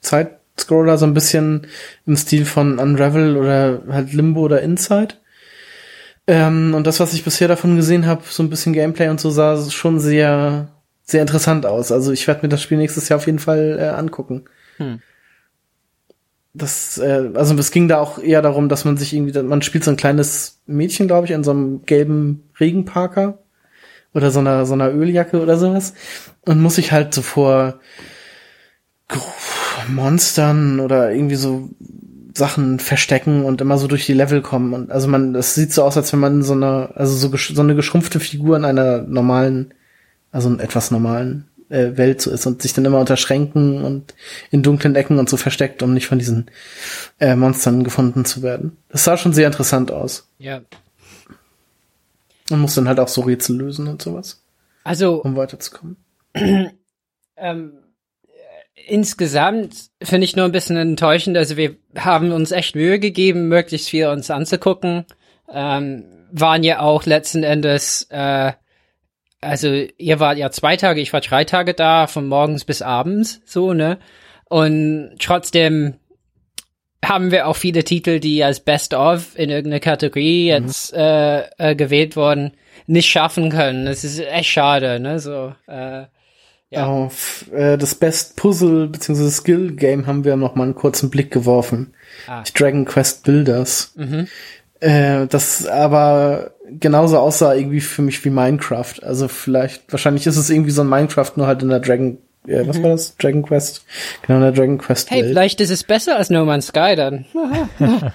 Zeitscroller, 0.00 0.98
so 0.98 1.06
ein 1.06 1.14
bisschen 1.14 1.66
im 2.06 2.16
Stil 2.16 2.44
von 2.44 2.78
Unravel 2.78 3.36
oder 3.36 3.82
halt 3.88 4.12
Limbo 4.12 4.42
oder 4.42 4.62
Inside. 4.62 5.14
Ähm, 6.26 6.74
und 6.74 6.86
das, 6.86 7.00
was 7.00 7.14
ich 7.14 7.24
bisher 7.24 7.48
davon 7.48 7.76
gesehen 7.76 8.06
habe, 8.06 8.22
so 8.28 8.42
ein 8.42 8.50
bisschen 8.50 8.72
Gameplay 8.72 9.08
und 9.08 9.20
so, 9.20 9.30
sah 9.30 9.68
schon 9.70 9.98
sehr 9.98 10.68
sehr 11.04 11.20
interessant 11.20 11.66
aus. 11.66 11.92
Also 11.92 12.12
ich 12.12 12.26
werde 12.26 12.42
mir 12.42 12.48
das 12.48 12.62
Spiel 12.62 12.78
nächstes 12.78 13.08
Jahr 13.08 13.18
auf 13.18 13.26
jeden 13.26 13.38
Fall 13.38 13.76
äh, 13.78 13.88
angucken. 13.88 14.44
Hm. 14.78 15.00
Das, 16.54 16.98
äh, 16.98 17.30
also 17.34 17.54
es 17.56 17.70
ging 17.70 17.88
da 17.88 17.98
auch 17.98 18.18
eher 18.18 18.42
darum, 18.42 18.68
dass 18.68 18.84
man 18.84 18.96
sich 18.96 19.14
irgendwie, 19.14 19.40
man 19.42 19.62
spielt 19.62 19.84
so 19.84 19.90
ein 19.90 19.96
kleines 19.96 20.60
Mädchen, 20.66 21.06
glaube 21.06 21.26
ich, 21.26 21.32
in 21.32 21.44
so 21.44 21.50
einem 21.52 21.82
gelben 21.86 22.50
Regenparker 22.60 23.38
oder 24.14 24.30
so 24.30 24.40
einer 24.40 24.66
so 24.66 24.74
einer 24.74 24.92
Öljacke 24.92 25.40
oder 25.40 25.56
sowas 25.56 25.94
und 26.42 26.60
muss 26.60 26.74
sich 26.74 26.92
halt 26.92 27.14
so 27.14 27.22
vor 27.22 27.80
Monstern 29.88 30.80
oder 30.80 31.12
irgendwie 31.12 31.36
so 31.36 31.70
Sachen 32.34 32.78
verstecken 32.78 33.44
und 33.44 33.60
immer 33.60 33.78
so 33.78 33.86
durch 33.86 34.06
die 34.06 34.14
Level 34.14 34.42
kommen 34.42 34.74
und 34.74 34.90
also 34.90 35.08
man, 35.08 35.32
das 35.32 35.54
sieht 35.54 35.72
so 35.72 35.82
aus, 35.82 35.96
als 35.96 36.12
wenn 36.12 36.20
man 36.20 36.42
so 36.42 36.54
eine, 36.54 36.90
also 36.94 37.14
so, 37.14 37.34
so 37.36 37.62
eine 37.62 37.74
geschrumpfte 37.74 38.20
Figur 38.20 38.56
in 38.56 38.64
einer 38.64 39.02
normalen 39.02 39.74
also 40.30 40.48
in 40.48 40.60
etwas 40.60 40.90
normalen 40.90 41.46
äh, 41.72 41.96
Welt 41.96 42.20
so 42.20 42.30
ist 42.30 42.46
und 42.46 42.62
sich 42.62 42.72
dann 42.74 42.84
immer 42.84 43.00
unter 43.00 43.16
Schränken 43.16 43.82
und 43.82 44.14
in 44.50 44.62
dunklen 44.62 44.94
Ecken 44.94 45.18
und 45.18 45.28
so 45.28 45.36
versteckt, 45.36 45.82
um 45.82 45.94
nicht 45.94 46.06
von 46.06 46.18
diesen 46.18 46.50
äh, 47.18 47.34
Monstern 47.34 47.82
gefunden 47.82 48.24
zu 48.24 48.42
werden. 48.42 48.76
Das 48.88 49.04
sah 49.04 49.16
schon 49.16 49.32
sehr 49.32 49.46
interessant 49.46 49.90
aus. 49.90 50.28
Ja. 50.38 50.60
Man 52.50 52.60
muss 52.60 52.74
dann 52.74 52.88
halt 52.88 53.00
auch 53.00 53.08
so 53.08 53.22
Rätsel 53.22 53.56
lösen 53.56 53.88
und 53.88 54.02
sowas. 54.02 54.42
Also. 54.84 55.22
Um 55.22 55.36
weiterzukommen. 55.36 55.96
ähm, 57.36 57.72
insgesamt 58.86 59.90
finde 60.02 60.24
ich 60.24 60.36
nur 60.36 60.44
ein 60.44 60.52
bisschen 60.52 60.76
enttäuschend. 60.76 61.36
Also 61.36 61.56
wir 61.56 61.76
haben 61.96 62.32
uns 62.32 62.50
echt 62.52 62.74
Mühe 62.74 62.98
gegeben, 62.98 63.48
möglichst 63.48 63.88
viel 63.88 64.08
uns 64.08 64.30
anzugucken. 64.30 65.06
Ähm, 65.50 66.04
waren 66.30 66.62
ja 66.62 66.80
auch 66.80 67.04
letzten 67.04 67.42
Endes 67.42 68.06
äh, 68.10 68.52
also 69.42 69.84
ihr 69.98 70.20
wart 70.20 70.38
ja 70.38 70.50
zwei 70.50 70.76
Tage, 70.76 71.00
ich 71.00 71.12
war 71.12 71.20
drei 71.20 71.44
Tage 71.44 71.74
da, 71.74 72.06
von 72.06 72.26
morgens 72.28 72.64
bis 72.64 72.80
abends, 72.80 73.42
so, 73.44 73.74
ne? 73.74 73.98
Und 74.48 75.16
trotzdem 75.18 75.94
haben 77.04 77.30
wir 77.32 77.48
auch 77.48 77.56
viele 77.56 77.84
Titel, 77.84 78.20
die 78.20 78.44
als 78.44 78.60
Best 78.60 78.94
of 78.94 79.36
in 79.36 79.50
irgendeiner 79.50 79.80
Kategorie 79.80 80.44
mhm. 80.44 80.66
jetzt 80.66 80.92
äh, 80.94 81.42
äh, 81.58 81.74
gewählt 81.74 82.16
wurden, 82.16 82.52
nicht 82.86 83.10
schaffen 83.10 83.50
können. 83.50 83.86
Das 83.86 84.04
ist 84.04 84.20
echt 84.20 84.50
schade, 84.50 85.00
ne? 85.00 85.18
So, 85.18 85.52
äh, 85.66 86.04
ja. 86.70 86.86
Auf 86.86 87.50
äh, 87.52 87.76
das 87.76 87.94
Best 87.94 88.36
Puzzle 88.36 88.86
bzw. 88.88 89.28
Skill 89.28 89.72
Game 89.72 90.06
haben 90.06 90.24
wir 90.24 90.36
noch 90.36 90.54
mal 90.54 90.64
einen 90.64 90.74
kurzen 90.74 91.10
Blick 91.10 91.30
geworfen. 91.30 91.92
Ah. 92.26 92.44
Dragon 92.54 92.86
Quest 92.86 93.24
Builders. 93.24 93.92
Mhm. 93.96 94.28
Äh, 94.82 95.28
das 95.28 95.66
aber 95.68 96.50
genauso 96.80 97.16
aussah 97.18 97.54
irgendwie 97.54 97.80
für 97.80 98.02
mich 98.02 98.24
wie 98.24 98.30
Minecraft. 98.30 98.94
Also 99.02 99.28
vielleicht, 99.28 99.92
wahrscheinlich 99.92 100.26
ist 100.26 100.36
es 100.36 100.50
irgendwie 100.50 100.72
so 100.72 100.82
ein 100.82 100.88
Minecraft, 100.88 101.30
nur 101.36 101.46
halt 101.46 101.62
in 101.62 101.68
der 101.68 101.78
Dragon, 101.78 102.18
äh, 102.48 102.66
was 102.66 102.78
mhm. 102.78 102.82
war 102.82 102.90
das? 102.90 103.16
Dragon 103.16 103.44
Quest? 103.44 103.84
Genau, 104.26 104.38
in 104.38 104.42
der 104.42 104.50
Dragon 104.50 104.78
Quest. 104.78 105.08
Hey, 105.12 105.20
Welt. 105.20 105.30
vielleicht 105.30 105.60
ist 105.60 105.70
es 105.70 105.84
besser 105.84 106.16
als 106.16 106.30
No 106.30 106.44
Man's 106.44 106.66
Sky 106.66 106.96
dann. 106.96 107.26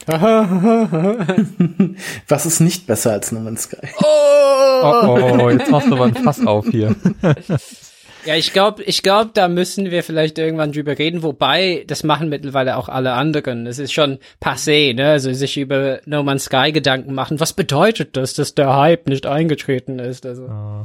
was 2.28 2.46
ist 2.46 2.60
nicht 2.60 2.86
besser 2.86 3.14
als 3.14 3.32
No 3.32 3.40
Man's 3.40 3.64
Sky? 3.64 3.88
Oh, 4.02 4.82
oh, 4.84 5.38
oh 5.44 5.50
jetzt 5.50 5.72
machst 5.72 5.90
du 5.90 5.96
aber 5.96 6.04
ein 6.04 6.16
Fass 6.16 6.46
auf 6.46 6.68
hier. 6.70 6.94
Ja, 8.28 8.36
ich 8.36 8.52
glaube, 8.52 8.84
ich 8.84 9.04
glaube, 9.04 9.32
da 9.34 9.48
müssen 9.48 9.90
wir 9.90 10.04
vielleicht 10.04 10.38
irgendwann 10.38 10.74
drüber 10.74 11.00
reden, 11.00 11.24
wobei 11.24 11.86
das 11.88 12.04
machen 12.04 12.28
mittlerweile 12.28 12.76
auch 12.76 12.90
alle 12.90 13.14
anderen. 13.14 13.66
Es 13.66 13.80
ist 13.80 13.94
schon 13.94 14.20
passé, 14.44 14.94
ne? 14.94 15.12
Also 15.12 15.32
sich 15.32 15.56
über 15.56 16.02
No 16.06 16.24
Man's 16.24 16.44
Sky 16.44 16.74
Gedanken 16.74 17.14
machen. 17.14 17.40
Was 17.40 17.54
bedeutet 17.54 18.18
das, 18.18 18.34
dass 18.34 18.54
der 18.54 18.76
Hype 18.76 19.08
nicht 19.08 19.26
eingetreten 19.26 20.00
ist? 20.00 20.26
Also, 20.26 20.44
ah. 20.44 20.84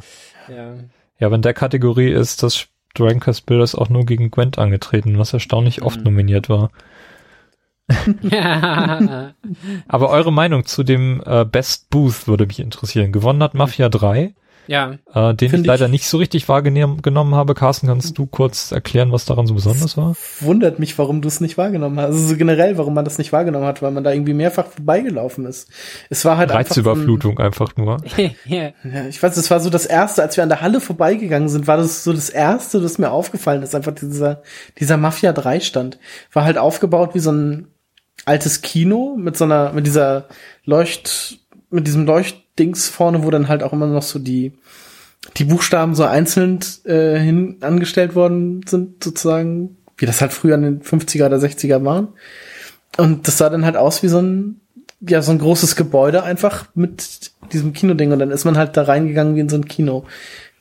ja. 0.49 0.75
Ja, 1.19 1.33
wenn 1.33 1.43
der 1.43 1.53
Kategorie 1.53 2.13
ist, 2.13 2.45
dass 2.45 2.69
Dragon 2.95 3.19
Quest 3.19 3.45
Builders 3.47 3.75
auch 3.75 3.89
nur 3.89 4.07
gegen 4.07 4.31
Gwent 4.31 4.59
angetreten, 4.59 5.19
was 5.19 5.33
erstaunlich 5.33 5.81
mhm. 5.81 5.87
oft 5.87 6.05
nominiert 6.05 6.49
war. 6.49 6.71
Aber 9.89 10.11
eure 10.11 10.33
Meinung 10.33 10.65
zu 10.65 10.85
dem 10.85 11.21
äh, 11.27 11.45
Best 11.45 11.91
Booth 11.91 12.29
würde 12.29 12.47
mich 12.47 12.61
interessieren. 12.61 13.11
Gewonnen 13.11 13.43
hat 13.43 13.55
Mafia 13.55 13.89
3. 13.89 14.33
Ja. 14.67 14.99
Äh, 15.13 15.35
den 15.35 15.55
ich 15.55 15.67
leider 15.67 15.87
ich 15.87 15.91
nicht 15.91 16.07
so 16.07 16.19
richtig 16.19 16.49
wahrgenommen 16.49 17.35
habe. 17.35 17.55
Carsten, 17.55 17.87
kannst 17.87 18.17
du 18.17 18.27
kurz 18.27 18.73
erklären, 18.73 19.13
was 19.13 19.25
daran 19.25 19.47
so 19.47 19.55
besonders 19.55 19.97
war? 19.97 20.15
Wundert 20.41 20.79
mich, 20.79 20.99
warum 20.99 21.21
du 21.21 21.29
es 21.29 21.41
nicht 21.41 21.59
wahrgenommen 21.59 21.99
hast. 21.99 22.07
Also 22.07 22.29
so 22.29 22.37
generell, 22.37 22.79
warum 22.79 22.95
man 22.95 23.05
das 23.05 23.19
nicht 23.19 23.33
wahrgenommen 23.33 23.67
hat, 23.67 23.83
weil 23.83 23.91
man 23.91 24.05
da 24.05 24.13
irgendwie 24.13 24.35
mehrfach 24.35 24.67
vorbeigelaufen 24.67 25.47
ist. 25.47 25.71
Es 26.11 26.25
war 26.25 26.37
halt 26.37 26.53
Reizüberflutung 26.53 27.39
einfach, 27.39 27.77
einfach 27.77 27.77
nur. 27.77 27.99
ja, 28.45 28.73
ich 29.09 29.23
weiß, 29.23 29.37
es 29.37 29.51
war 29.51 29.61
so 29.61 29.71
das 29.71 29.87
erste, 29.87 30.23
als 30.23 30.37
wir 30.37 30.43
an 30.43 30.49
der 30.49 30.61
Halle 30.61 30.81
vorbeigegangen 30.81 31.49
sind, 31.49 31.67
war 31.67 31.77
das 31.77 32.05
so 32.05 32.13
das 32.13 32.31
erste, 32.31 32.81
das 32.81 32.99
mir 32.99 33.11
aufgefallen 33.11 33.63
ist. 33.63 33.75
Einfach 33.75 33.93
dieser, 33.93 34.43
dieser 34.79 34.97
Mafia 34.97 35.33
3 35.33 35.61
Stand. 35.61 35.99
War 36.33 36.45
halt 36.45 36.59
aufgebaut 36.59 37.15
wie 37.15 37.21
so 37.21 37.33
ein 37.33 37.69
altes 38.25 38.63
Kino 38.63 39.17
mit 39.19 39.37
so 39.37 39.45
einer, 39.45 39.73
mit 39.73 39.87
dieser 39.87 40.29
Leucht, 40.65 41.39
mit 41.73 41.87
diesem 41.87 42.07
Leuchtdings 42.07 42.89
vorne, 42.89 43.25
wo 43.25 43.31
dann 43.31 43.49
halt 43.49 43.63
auch 43.63 43.73
immer 43.73 43.87
noch 43.87 44.03
so 44.03 44.19
die 44.19 44.53
die 45.37 45.45
Buchstaben 45.45 45.95
so 45.95 46.05
einzeln 46.05 46.61
äh, 46.85 47.19
hin 47.19 47.59
angestellt 47.61 48.15
worden 48.15 48.63
sind, 48.67 49.05
sozusagen, 49.05 49.77
wie 49.97 50.07
das 50.07 50.21
halt 50.21 50.33
früher 50.33 50.57
in 50.57 50.63
den 50.63 50.83
50er 50.83 51.27
oder 51.27 51.37
60er 51.37 51.85
waren. 51.85 52.09
Und 52.99 53.27
das 53.27 53.39
sah 53.39 53.49
dann 53.49 53.65
halt 53.65 53.77
aus 53.77 54.03
wie 54.03 54.09
so 54.09 54.21
ein, 54.21 54.61
ja, 55.01 55.23
so 55.23 55.33
ein 55.33 55.39
großes 55.39 55.77
Gebäude 55.77 56.23
einfach 56.23 56.67
mit 56.75 57.33
diesem 57.53 57.73
Kinoding. 57.73 58.13
Und 58.13 58.19
dann 58.19 58.31
ist 58.31 58.45
man 58.45 58.59
halt 58.59 58.77
da 58.77 58.83
reingegangen 58.83 59.37
wie 59.37 59.41
in 59.41 59.49
so 59.49 59.57
ein 59.57 59.67
Kino. 59.67 60.05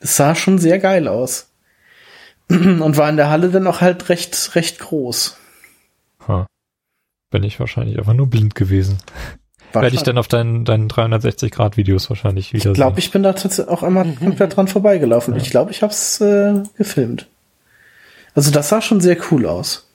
Das 0.00 0.16
sah 0.16 0.34
schon 0.34 0.58
sehr 0.58 0.78
geil 0.78 1.08
aus. 1.08 1.50
Und 2.48 2.96
war 2.96 3.08
in 3.08 3.16
der 3.16 3.30
Halle 3.30 3.50
dann 3.50 3.66
auch 3.66 3.80
halt 3.80 4.08
recht, 4.08 4.54
recht 4.54 4.78
groß. 4.78 5.36
Ha. 6.28 6.46
Bin 7.30 7.42
ich 7.44 7.58
wahrscheinlich 7.60 7.98
einfach 7.98 8.14
nur 8.14 8.28
blind 8.28 8.54
gewesen. 8.54 8.98
Werde 9.74 9.94
ich 9.94 10.02
dann 10.02 10.18
auf 10.18 10.28
deinen, 10.28 10.64
deinen 10.64 10.88
360-Grad-Videos 10.88 12.10
wahrscheinlich 12.10 12.52
wieder 12.52 12.70
Ich 12.70 12.74
glaube, 12.74 12.98
ich 12.98 13.10
bin 13.10 13.22
da 13.22 13.32
tatsächlich 13.32 13.68
auch 13.68 13.82
einmal 13.82 14.04
mhm. 14.04 14.16
komplett 14.16 14.56
dran 14.56 14.68
vorbeigelaufen. 14.68 15.34
Ja. 15.34 15.40
Ich 15.40 15.50
glaube, 15.50 15.70
ich 15.70 15.82
habe 15.82 15.92
es 15.92 16.20
äh, 16.20 16.62
gefilmt. 16.76 17.26
Also 18.34 18.50
das 18.50 18.68
sah 18.68 18.80
schon 18.80 19.00
sehr 19.00 19.16
cool 19.30 19.46
aus. 19.46 19.88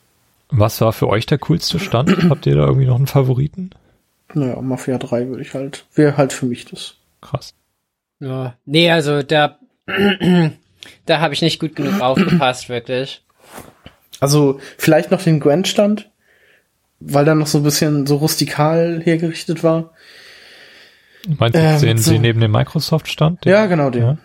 Was 0.50 0.80
war 0.82 0.94
für 0.94 1.08
euch 1.08 1.26
der 1.26 1.38
coolste 1.40 1.80
Stand? 1.80 2.16
Habt 2.30 2.46
ihr 2.46 2.56
da 2.56 2.66
irgendwie 2.66 2.88
noch 2.88 2.96
einen 2.96 3.08
Favoriten? 3.08 3.72
Naja, 4.34 4.62
Mafia 4.62 4.98
3 4.98 5.28
würde 5.28 5.42
ich 5.42 5.54
halt, 5.54 5.86
wäre 5.96 6.18
halt 6.18 6.34
für 6.34 6.46
mich 6.46 6.66
das. 6.66 6.96
Krass. 7.22 7.54
Ja, 8.20 8.56
nee, 8.66 8.90
also 8.92 9.24
da, 9.24 9.60
da 11.06 11.20
habe 11.20 11.34
ich 11.34 11.42
nicht 11.42 11.60
gut 11.60 11.76
genug 11.76 12.02
aufgepasst, 12.02 12.70
wirklich. 12.70 13.24
Also 14.20 14.60
vielleicht 14.78 15.12
noch 15.12 15.22
den 15.22 15.40
Gwent-Stand, 15.40 16.10
weil 17.00 17.26
da 17.26 17.36
noch 17.36 17.48
so 17.48 17.60
ein 17.60 17.64
bisschen 17.64 18.08
so 18.08 18.18
rustikal 18.18 19.02
hergerichtet 19.04 19.64
war. 19.64 19.92
Meinst 21.28 21.56
du 21.56 21.62
ähm, 21.62 21.82
den, 21.82 21.98
so, 21.98 22.12
den 22.12 22.22
neben 22.22 22.40
dem 22.40 22.52
Microsoft-Stand? 22.52 23.46
Ja, 23.46 23.66
genau, 23.66 23.90
den. 23.90 24.02
Ja. 24.02 24.18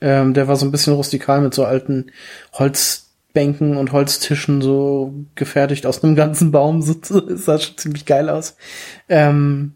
Ähm, 0.00 0.34
der 0.34 0.48
war 0.48 0.56
so 0.56 0.66
ein 0.66 0.70
bisschen 0.70 0.94
rustikal 0.94 1.40
mit 1.40 1.54
so 1.54 1.64
alten 1.64 2.12
Holzbänken 2.52 3.76
und 3.76 3.92
Holztischen 3.92 4.60
so 4.60 5.14
gefertigt 5.34 5.86
aus 5.86 6.02
einem 6.02 6.16
ganzen 6.16 6.50
Baum. 6.50 6.82
So, 7.02 7.20
das 7.20 7.44
sah 7.44 7.58
schon 7.58 7.76
ziemlich 7.76 8.04
geil 8.04 8.28
aus. 8.28 8.56
Ähm, 9.08 9.74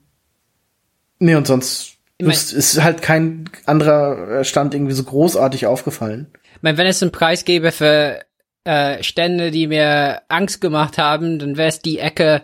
nee, 1.19 1.35
und 1.35 1.47
sonst 1.47 1.95
ich 2.19 2.27
mein, 2.27 2.37
ist 2.37 2.83
halt 2.83 3.03
kein 3.03 3.49
anderer 3.67 4.45
Stand 4.45 4.75
irgendwie 4.75 4.95
so 4.95 5.05
großartig 5.05 5.67
aufgefallen. 5.67 6.29
Ich 6.57 6.63
meine, 6.63 6.79
wenn 6.79 6.87
es 6.87 7.03
einen 7.03 7.13
Preis 7.13 7.45
gäbe 7.45 7.73
für 7.73 8.21
äh, 8.65 9.03
Stände, 9.03 9.51
die 9.51 9.67
mir 9.67 10.23
Angst 10.29 10.61
gemacht 10.61 10.99
haben, 10.99 11.39
dann 11.39 11.57
wäre 11.57 11.69
es 11.69 11.81
die 11.81 11.99
Ecke, 11.99 12.43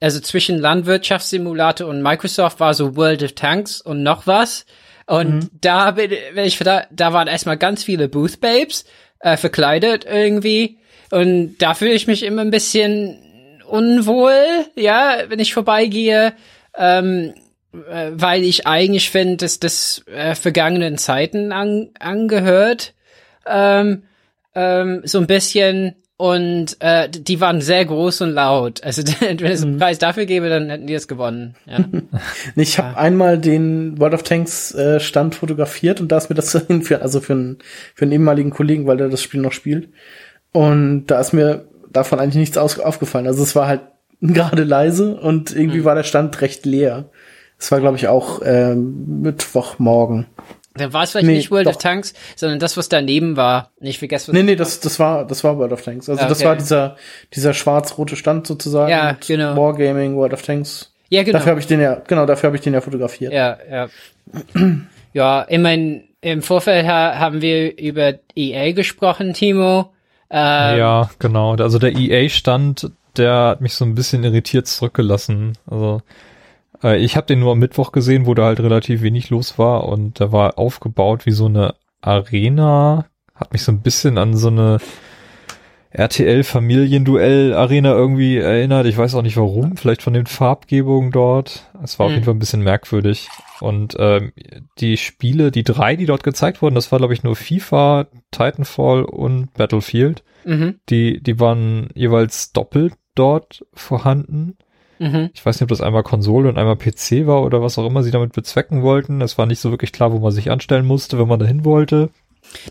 also 0.00 0.20
zwischen 0.20 0.58
Landwirtschaftssimulator 0.58 1.88
und 1.88 2.02
Microsoft 2.02 2.60
war 2.60 2.74
so 2.74 2.96
World 2.96 3.22
of 3.22 3.32
Tanks 3.32 3.80
und 3.80 4.02
noch 4.02 4.26
was. 4.26 4.64
Und 5.06 5.34
mhm. 5.34 5.50
da 5.60 5.90
bin, 5.92 6.12
wenn 6.34 6.44
ich 6.44 6.58
da, 6.58 6.84
da 6.90 7.12
waren 7.12 7.28
erstmal 7.28 7.56
ganz 7.56 7.82
viele 7.82 8.08
Booth 8.08 8.40
Babes 8.40 8.84
äh, 9.20 9.36
verkleidet 9.36 10.04
irgendwie. 10.04 10.78
Und 11.10 11.56
da 11.58 11.74
fühle 11.74 11.92
ich 11.92 12.06
mich 12.06 12.22
immer 12.22 12.42
ein 12.42 12.50
bisschen 12.50 13.18
unwohl, 13.66 14.66
ja, 14.76 15.24
wenn 15.28 15.38
ich 15.38 15.54
vorbeigehe, 15.54 16.34
ähm, 16.76 17.34
äh, 17.72 18.10
weil 18.12 18.44
ich 18.44 18.66
eigentlich 18.66 19.10
finde, 19.10 19.38
dass 19.38 19.60
das 19.60 20.04
äh, 20.06 20.34
vergangenen 20.34 20.98
Zeiten 20.98 21.52
an, 21.52 21.90
angehört. 21.98 22.94
Ähm, 23.46 24.04
ähm, 24.58 25.02
so 25.04 25.18
ein 25.18 25.26
bisschen 25.26 25.94
und 26.16 26.76
äh, 26.80 27.08
die 27.08 27.40
waren 27.40 27.60
sehr 27.60 27.84
groß 27.84 28.22
und 28.22 28.30
laut. 28.30 28.82
Also 28.82 29.02
wenn 29.20 29.38
es 29.40 29.62
einen 29.62 29.74
mhm. 29.74 29.78
Preis 29.78 29.98
dafür 29.98 30.26
gäbe, 30.26 30.48
dann 30.48 30.68
hätten 30.68 30.88
die 30.88 30.94
es 30.94 31.06
gewonnen. 31.06 31.54
Ja. 31.64 31.78
ich 32.56 32.76
habe 32.78 32.94
ja. 32.94 32.98
einmal 32.98 33.38
den 33.38 34.00
World 34.00 34.14
of 34.14 34.24
Tanks 34.24 34.74
äh, 34.74 34.98
Stand 34.98 35.36
fotografiert 35.36 36.00
und 36.00 36.10
da 36.10 36.18
ist 36.18 36.28
mir 36.28 36.34
das 36.34 36.50
für, 36.82 37.02
also 37.02 37.20
für 37.20 37.34
einen, 37.34 37.58
für 37.94 38.04
einen 38.04 38.12
ehemaligen 38.12 38.50
Kollegen, 38.50 38.86
weil 38.86 38.96
der 38.96 39.08
das 39.08 39.22
Spiel 39.22 39.40
noch 39.40 39.52
spielt. 39.52 39.90
Und 40.50 41.06
da 41.06 41.20
ist 41.20 41.32
mir 41.32 41.68
davon 41.92 42.18
eigentlich 42.18 42.34
nichts 42.34 42.58
aus, 42.58 42.80
aufgefallen. 42.80 43.28
Also 43.28 43.44
es 43.44 43.54
war 43.54 43.68
halt 43.68 43.82
gerade 44.20 44.64
leise 44.64 45.14
und 45.14 45.54
irgendwie 45.54 45.80
mhm. 45.80 45.84
war 45.84 45.94
der 45.94 46.02
Stand 46.02 46.40
recht 46.40 46.66
leer. 46.66 47.10
Es 47.60 47.70
war, 47.70 47.78
glaube 47.78 47.96
ich, 47.96 48.08
auch 48.08 48.40
ähm, 48.44 49.22
Mittwochmorgen. 49.22 50.26
Dann 50.78 50.92
war 50.92 51.04
es 51.04 51.10
vielleicht 51.10 51.26
nee, 51.26 51.34
nicht 51.34 51.50
World 51.50 51.66
doch. 51.66 51.76
of 51.76 51.82
Tanks, 51.82 52.14
sondern 52.36 52.58
das, 52.58 52.76
was 52.76 52.88
daneben 52.88 53.36
war. 53.36 53.70
Nicht 53.80 53.98
vergessen. 53.98 54.34
Nee, 54.34 54.42
nee, 54.42 54.56
das, 54.56 54.80
das 54.80 54.98
war, 54.98 55.26
das 55.26 55.44
war 55.44 55.58
World 55.58 55.72
of 55.72 55.82
Tanks. 55.82 56.08
Also 56.08 56.20
okay. 56.20 56.28
das 56.28 56.44
war 56.44 56.56
dieser, 56.56 56.96
dieser 57.34 57.54
schwarz-rote 57.54 58.16
Stand 58.16 58.46
sozusagen. 58.46 58.90
Ja, 58.90 59.16
genau. 59.26 59.56
Wargaming, 59.56 60.16
World 60.16 60.32
of 60.32 60.42
Tanks. 60.42 60.92
Ja, 61.10 61.22
genau. 61.22 61.38
Dafür 61.38 61.50
habe 61.50 61.60
ich 61.60 61.66
den 61.66 61.80
ja, 61.80 62.02
genau, 62.06 62.26
dafür 62.26 62.48
habe 62.48 62.56
ich 62.56 62.62
den 62.62 62.74
ja 62.74 62.80
fotografiert. 62.80 63.32
Ja, 63.32 63.58
ja. 63.70 63.88
ja, 65.12 65.42
immerhin 65.42 66.04
im 66.20 66.42
Vorfeld 66.42 66.86
haben 66.86 67.40
wir 67.40 67.78
über 67.78 68.14
EA 68.34 68.72
gesprochen, 68.72 69.32
Timo. 69.34 69.92
Ähm, 70.30 70.78
ja, 70.78 71.10
genau. 71.18 71.54
Also 71.54 71.78
der 71.78 71.96
EA-Stand, 71.96 72.90
der 73.16 73.34
hat 73.34 73.60
mich 73.60 73.74
so 73.74 73.84
ein 73.84 73.94
bisschen 73.94 74.24
irritiert 74.24 74.66
zurückgelassen. 74.66 75.56
Also 75.66 76.02
ich 76.82 77.16
habe 77.16 77.26
den 77.26 77.40
nur 77.40 77.52
am 77.52 77.58
Mittwoch 77.58 77.92
gesehen, 77.92 78.26
wo 78.26 78.34
da 78.34 78.44
halt 78.44 78.60
relativ 78.60 79.02
wenig 79.02 79.30
los 79.30 79.58
war 79.58 79.88
und 79.88 80.20
da 80.20 80.32
war 80.32 80.58
aufgebaut 80.58 81.26
wie 81.26 81.32
so 81.32 81.46
eine 81.46 81.74
Arena. 82.00 83.06
Hat 83.34 83.52
mich 83.52 83.62
so 83.62 83.72
ein 83.72 83.82
bisschen 83.82 84.18
an 84.18 84.36
so 84.36 84.48
eine 84.48 84.78
RTL 85.90 86.44
Familienduell 86.44 87.54
Arena 87.54 87.92
irgendwie 87.92 88.36
erinnert. 88.36 88.86
Ich 88.86 88.98
weiß 88.98 89.14
auch 89.14 89.22
nicht 89.22 89.36
warum. 89.36 89.76
Vielleicht 89.76 90.02
von 90.02 90.12
den 90.12 90.26
Farbgebungen 90.26 91.10
dort. 91.10 91.70
Es 91.82 91.98
war 91.98 92.06
mhm. 92.06 92.10
auf 92.10 92.14
jeden 92.14 92.24
Fall 92.24 92.34
ein 92.34 92.40
bisschen 92.40 92.62
merkwürdig. 92.62 93.28
Und 93.60 93.96
ähm, 93.98 94.32
die 94.78 94.96
Spiele, 94.96 95.50
die 95.50 95.64
drei, 95.64 95.96
die 95.96 96.06
dort 96.06 96.22
gezeigt 96.22 96.62
wurden, 96.62 96.74
das 96.74 96.92
war 96.92 96.98
glaube 96.98 97.14
ich 97.14 97.22
nur 97.22 97.36
FIFA, 97.36 98.06
Titanfall 98.30 99.04
und 99.04 99.52
Battlefield. 99.54 100.22
Mhm. 100.44 100.78
Die, 100.90 101.22
die 101.22 101.40
waren 101.40 101.88
jeweils 101.94 102.52
doppelt 102.52 102.94
dort 103.14 103.64
vorhanden. 103.72 104.56
Mhm. 104.98 105.30
Ich 105.34 105.44
weiß 105.44 105.56
nicht, 105.56 105.62
ob 105.62 105.68
das 105.68 105.80
einmal 105.80 106.02
Konsole 106.02 106.48
und 106.48 106.58
einmal 106.58 106.76
PC 106.76 107.26
war 107.26 107.42
oder 107.42 107.62
was 107.62 107.78
auch 107.78 107.86
immer 107.86 108.02
sie 108.02 108.10
damit 108.10 108.32
bezwecken 108.32 108.82
wollten. 108.82 109.20
Es 109.20 109.38
war 109.38 109.46
nicht 109.46 109.60
so 109.60 109.70
wirklich 109.70 109.92
klar, 109.92 110.12
wo 110.12 110.18
man 110.18 110.32
sich 110.32 110.50
anstellen 110.50 110.86
musste, 110.86 111.18
wenn 111.18 111.28
man 111.28 111.38
dahin 111.38 111.64
wollte. 111.64 112.10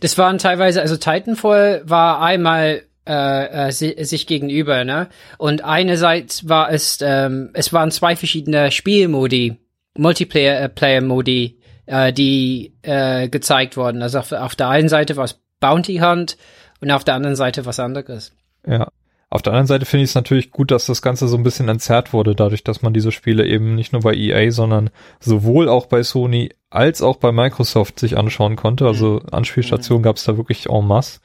Das 0.02 0.18
waren 0.18 0.38
teilweise, 0.38 0.82
also 0.82 0.98
Titanfall 0.98 1.84
war 1.86 2.22
einmal 2.22 2.84
äh, 3.08 3.70
äh, 3.70 3.72
sich 3.72 4.28
gegenüber, 4.28 4.84
ne? 4.84 5.08
Und 5.38 5.64
einerseits 5.64 6.49
war 6.49 6.72
es, 6.72 6.99
ähm, 7.02 7.52
es 7.54 7.72
waren 7.72 7.91
zwei 7.91 8.16
verschiedene 8.16 8.72
Spielmodi, 8.72 9.58
Multiplayer-Player-Modi, 9.98 11.60
äh, 11.86 12.12
die 12.12 12.74
äh, 12.82 13.30
gezeigt 13.30 13.78
wurden. 13.78 14.02
Also 14.02 14.20
auf, 14.20 14.32
auf 14.32 14.56
der 14.56 14.70
einen 14.70 14.90
Seite 14.90 15.16
war 15.16 15.26
es 15.26 15.40
Bounty 15.60 15.98
Hunt 15.98 16.38
und 16.82 16.91
auf 16.91 17.04
der 17.04 17.16
anderen 17.16 17.36
Seite 17.36 17.66
was 17.66 17.80
anderes. 17.80 18.34
Ja. 18.66 18.90
Auf 19.30 19.41
der 19.41 19.52
anderen 19.52 19.68
Seite 19.68 19.86
finde 19.86 20.06
ich 20.06 20.12
es 20.12 20.16
natürlich 20.16 20.52
gut, 20.52 20.72
dass 20.72 20.86
das 20.86 21.02
Ganze 21.02 21.28
so 21.28 21.36
ein 21.36 21.44
bisschen 21.44 21.68
entzerrt 21.68 22.14
wurde, 22.14 22.34
dadurch, 22.34 22.64
dass 22.64 22.82
man 22.82 22.94
diese 22.94 23.12
Spiele 23.12 23.45
eben 23.45 23.76
nicht 23.76 23.91
nur 23.91 24.02
bei 24.02 24.14
EA, 24.14 24.52
sondern 24.52 24.90
sowohl 25.20 25.68
auch 25.68 25.88
bei 25.88 26.02
Sony 26.04 26.49
als 26.70 27.02
auch 27.02 27.18
bei 27.18 27.34
Microsoft 27.34 27.99
sich 27.99 28.18
anschauen 28.18 28.56
konnte. 28.56 28.86
Also 28.86 29.22
mhm. 29.24 29.30
Anspielstationen 29.34 30.04
gab 30.04 30.16
es 30.16 30.24
da 30.24 30.38
wirklich 30.38 30.70
en 30.70 30.88
masse. 30.88 31.20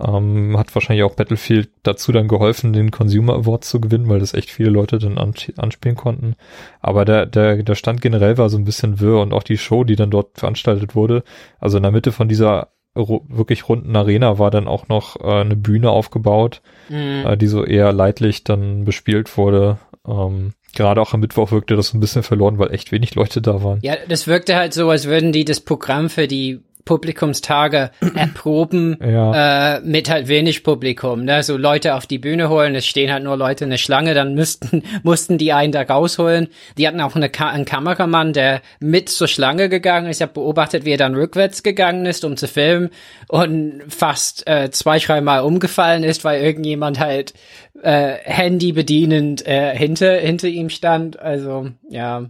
Ähm, 0.00 0.58
hat 0.58 0.74
wahrscheinlich 0.74 1.04
auch 1.04 1.14
Battlefield 1.14 1.70
dazu 1.84 2.10
dann 2.10 2.26
geholfen, 2.26 2.72
den 2.72 2.90
Consumer 2.90 3.34
Award 3.34 3.64
zu 3.64 3.80
gewinnen, 3.80 4.08
weil 4.08 4.18
das 4.18 4.34
echt 4.34 4.50
viele 4.50 4.70
Leute 4.70 4.98
dann 4.98 5.16
anspielen 5.16 5.96
konnten. 5.96 6.34
Aber 6.80 7.04
der, 7.04 7.26
der, 7.26 7.62
der 7.62 7.74
Stand 7.76 8.00
generell 8.00 8.36
war 8.36 8.50
so 8.50 8.58
ein 8.58 8.64
bisschen 8.64 8.98
wirr 8.98 9.20
und 9.20 9.32
auch 9.32 9.44
die 9.44 9.58
Show, 9.58 9.84
die 9.84 9.94
dann 9.94 10.10
dort 10.10 10.38
veranstaltet 10.40 10.96
wurde. 10.96 11.22
Also 11.60 11.76
in 11.76 11.84
der 11.84 11.92
Mitte 11.92 12.10
von 12.10 12.28
dieser 12.28 12.70
wirklich 12.94 13.68
runden 13.68 13.96
Arena 13.96 14.38
war 14.38 14.50
dann 14.50 14.68
auch 14.68 14.88
noch 14.88 15.16
äh, 15.20 15.40
eine 15.40 15.56
Bühne 15.56 15.90
aufgebaut, 15.90 16.60
mhm. 16.88 17.24
äh, 17.26 17.36
die 17.36 17.46
so 17.46 17.64
eher 17.64 17.92
leidlich 17.92 18.44
dann 18.44 18.84
bespielt 18.84 19.36
wurde. 19.36 19.78
Ähm, 20.06 20.52
gerade 20.74 21.00
auch 21.00 21.14
am 21.14 21.20
Mittwoch 21.20 21.52
wirkte 21.52 21.76
das 21.76 21.94
ein 21.94 22.00
bisschen 22.00 22.22
verloren, 22.22 22.58
weil 22.58 22.72
echt 22.72 22.92
wenig 22.92 23.14
Leute 23.14 23.40
da 23.40 23.62
waren. 23.62 23.78
Ja, 23.82 23.94
das 24.08 24.26
wirkte 24.26 24.56
halt 24.56 24.74
so, 24.74 24.90
als 24.90 25.06
würden 25.06 25.32
die 25.32 25.44
das 25.44 25.60
Programm 25.60 26.10
für 26.10 26.26
die 26.26 26.60
Publikumstage 26.84 27.90
erproben 28.14 28.96
ja. 29.00 29.76
äh, 29.76 29.80
mit 29.80 30.10
halt 30.10 30.28
wenig 30.28 30.64
Publikum, 30.64 31.24
ne? 31.24 31.42
So 31.42 31.56
Leute 31.56 31.94
auf 31.94 32.06
die 32.06 32.18
Bühne 32.18 32.48
holen, 32.48 32.74
es 32.74 32.86
stehen 32.86 33.12
halt 33.12 33.24
nur 33.24 33.36
Leute 33.36 33.64
in 33.64 33.70
der 33.70 33.78
Schlange, 33.78 34.14
dann 34.14 34.34
müssten 34.34 34.82
mussten 35.02 35.38
die 35.38 35.52
einen 35.52 35.72
da 35.72 35.82
rausholen. 35.82 36.48
Die 36.78 36.86
hatten 36.86 37.00
auch 37.00 37.14
eine 37.14 37.28
Ka 37.28 37.48
einen 37.48 37.64
Kameramann, 37.64 38.32
der 38.32 38.62
mit 38.80 39.08
zur 39.08 39.28
Schlange 39.28 39.68
gegangen 39.68 40.08
ist. 40.08 40.18
Ich 40.18 40.22
habe 40.22 40.32
beobachtet, 40.32 40.84
wie 40.84 40.92
er 40.92 40.98
dann 40.98 41.14
rückwärts 41.14 41.62
gegangen 41.62 42.06
ist, 42.06 42.24
um 42.24 42.36
zu 42.36 42.48
filmen 42.48 42.90
und 43.28 43.82
fast 43.88 44.46
äh, 44.46 44.70
zwei, 44.70 44.98
dreimal 44.98 45.42
umgefallen 45.42 46.04
ist, 46.04 46.24
weil 46.24 46.42
irgendjemand 46.42 46.98
halt 46.98 47.34
äh, 47.82 48.14
Handy 48.24 48.72
bedienend 48.72 49.46
äh, 49.46 49.76
hinter 49.76 50.16
hinter 50.16 50.48
ihm 50.48 50.68
stand. 50.68 51.18
Also 51.18 51.68
ja. 51.88 52.26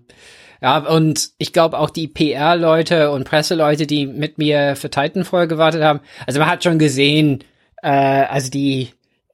Ja, 0.62 0.78
und 0.78 1.30
ich 1.38 1.52
glaube 1.52 1.78
auch 1.78 1.90
die 1.90 2.06
PR-Leute 2.06 3.10
und 3.10 3.24
Presseleute, 3.24 3.86
die 3.86 4.06
mit 4.06 4.38
mir 4.38 4.76
für 4.76 4.90
Titanfall 4.90 5.48
gewartet 5.48 5.82
haben, 5.82 6.00
also 6.24 6.38
man 6.38 6.48
hat 6.48 6.62
schon 6.62 6.78
gesehen, 6.78 7.42
äh, 7.82 7.88
also 7.88 8.48
die, 8.48 8.90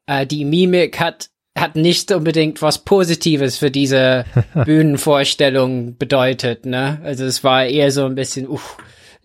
äh, 0.07 0.27
die 0.27 0.45
Mimik 0.45 0.99
hat 0.99 1.29
hat 1.57 1.75
nicht 1.75 2.13
unbedingt 2.13 2.63
was 2.63 2.85
Positives 2.85 3.59
für 3.59 3.71
diese 3.71 4.25
Bühnenvorstellung 4.65 5.97
bedeutet, 5.99 6.67
ne? 6.67 7.01
Also 7.03 7.25
es 7.25 7.43
war 7.43 7.65
eher 7.65 7.91
so 7.91 8.07
ein 8.07 8.15
bisschen, 8.15 8.47
uff, 8.47 8.77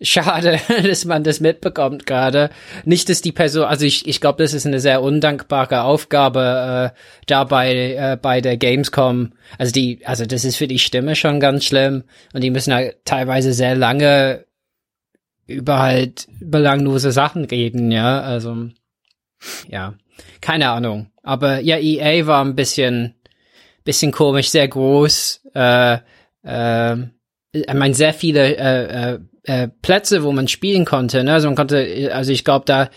schade, 0.04 0.60
dass 0.82 1.04
man 1.04 1.24
das 1.24 1.40
mitbekommt 1.40 2.06
gerade. 2.06 2.50
Nicht, 2.84 3.08
dass 3.08 3.22
die 3.22 3.32
Person, 3.32 3.64
also 3.64 3.84
ich, 3.84 4.06
ich 4.06 4.20
glaube, 4.20 4.42
das 4.42 4.52
ist 4.54 4.66
eine 4.66 4.80
sehr 4.80 5.02
undankbare 5.02 5.82
Aufgabe 5.82 6.92
äh, 6.92 6.98
dabei 7.26 7.94
äh, 7.94 8.18
bei 8.20 8.40
der 8.40 8.56
Gamescom. 8.56 9.32
Also 9.58 9.72
die, 9.72 10.00
also 10.04 10.26
das 10.26 10.44
ist 10.44 10.56
für 10.56 10.68
die 10.68 10.78
Stimme 10.78 11.16
schon 11.16 11.40
ganz 11.40 11.64
schlimm 11.64 12.04
und 12.32 12.42
die 12.42 12.50
müssen 12.50 12.74
halt 12.74 13.04
teilweise 13.04 13.52
sehr 13.52 13.74
lange 13.74 14.44
über 15.46 15.80
halt 15.80 16.26
belanglose 16.40 17.12
Sachen 17.12 17.44
reden, 17.44 17.90
ja. 17.90 18.20
Also 18.20 18.68
ja, 19.68 19.94
keine 20.40 20.70
Ahnung. 20.70 21.10
Aber 21.22 21.60
ja, 21.60 21.78
EA 21.78 22.26
war 22.26 22.44
ein 22.44 22.54
bisschen, 22.54 23.14
bisschen 23.84 24.12
komisch, 24.12 24.50
sehr 24.50 24.68
groß. 24.68 25.42
Äh, 25.54 25.98
äh, 26.44 26.96
ich 27.52 27.72
meine, 27.72 27.94
sehr 27.94 28.12
viele 28.12 28.56
äh, 28.56 29.14
äh, 29.14 29.18
äh, 29.44 29.68
Plätze, 29.82 30.24
wo 30.24 30.32
man 30.32 30.48
spielen 30.48 30.84
konnte. 30.84 31.22
Ne? 31.24 31.32
Also 31.32 31.48
man 31.48 31.56
konnte, 31.56 32.10
also 32.12 32.32
ich 32.32 32.44
glaube, 32.44 32.64
da 32.66 32.88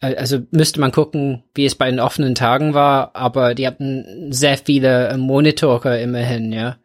äh, 0.00 0.16
also 0.16 0.38
müsste 0.50 0.80
man 0.80 0.92
gucken, 0.92 1.44
wie 1.54 1.64
es 1.64 1.74
bei 1.74 1.90
den 1.90 2.00
offenen 2.00 2.34
Tagen 2.34 2.74
war, 2.74 3.14
aber 3.14 3.54
die 3.54 3.66
hatten 3.66 4.32
sehr 4.32 4.58
viele 4.58 5.16
Monitore 5.18 6.00
immerhin, 6.00 6.52
ja. 6.52 6.76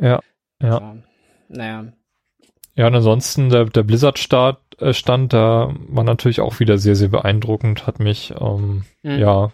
Ja, 0.00 0.20
ja. 0.62 0.78
So, 0.78 1.02
naja. 1.48 1.84
Ja, 2.76 2.86
und 2.86 2.94
ansonsten 2.94 3.50
der, 3.50 3.66
der 3.66 3.82
Blizzard-Start 3.82 4.60
äh, 4.80 4.92
stand 4.92 5.32
da 5.32 5.74
war 5.88 6.04
natürlich 6.04 6.40
auch 6.40 6.60
wieder 6.60 6.78
sehr, 6.78 6.96
sehr 6.96 7.08
beeindruckend, 7.08 7.86
hat 7.86 7.98
mich, 7.98 8.32
ähm, 8.40 8.84
mhm. 9.02 9.18
ja, 9.18 9.52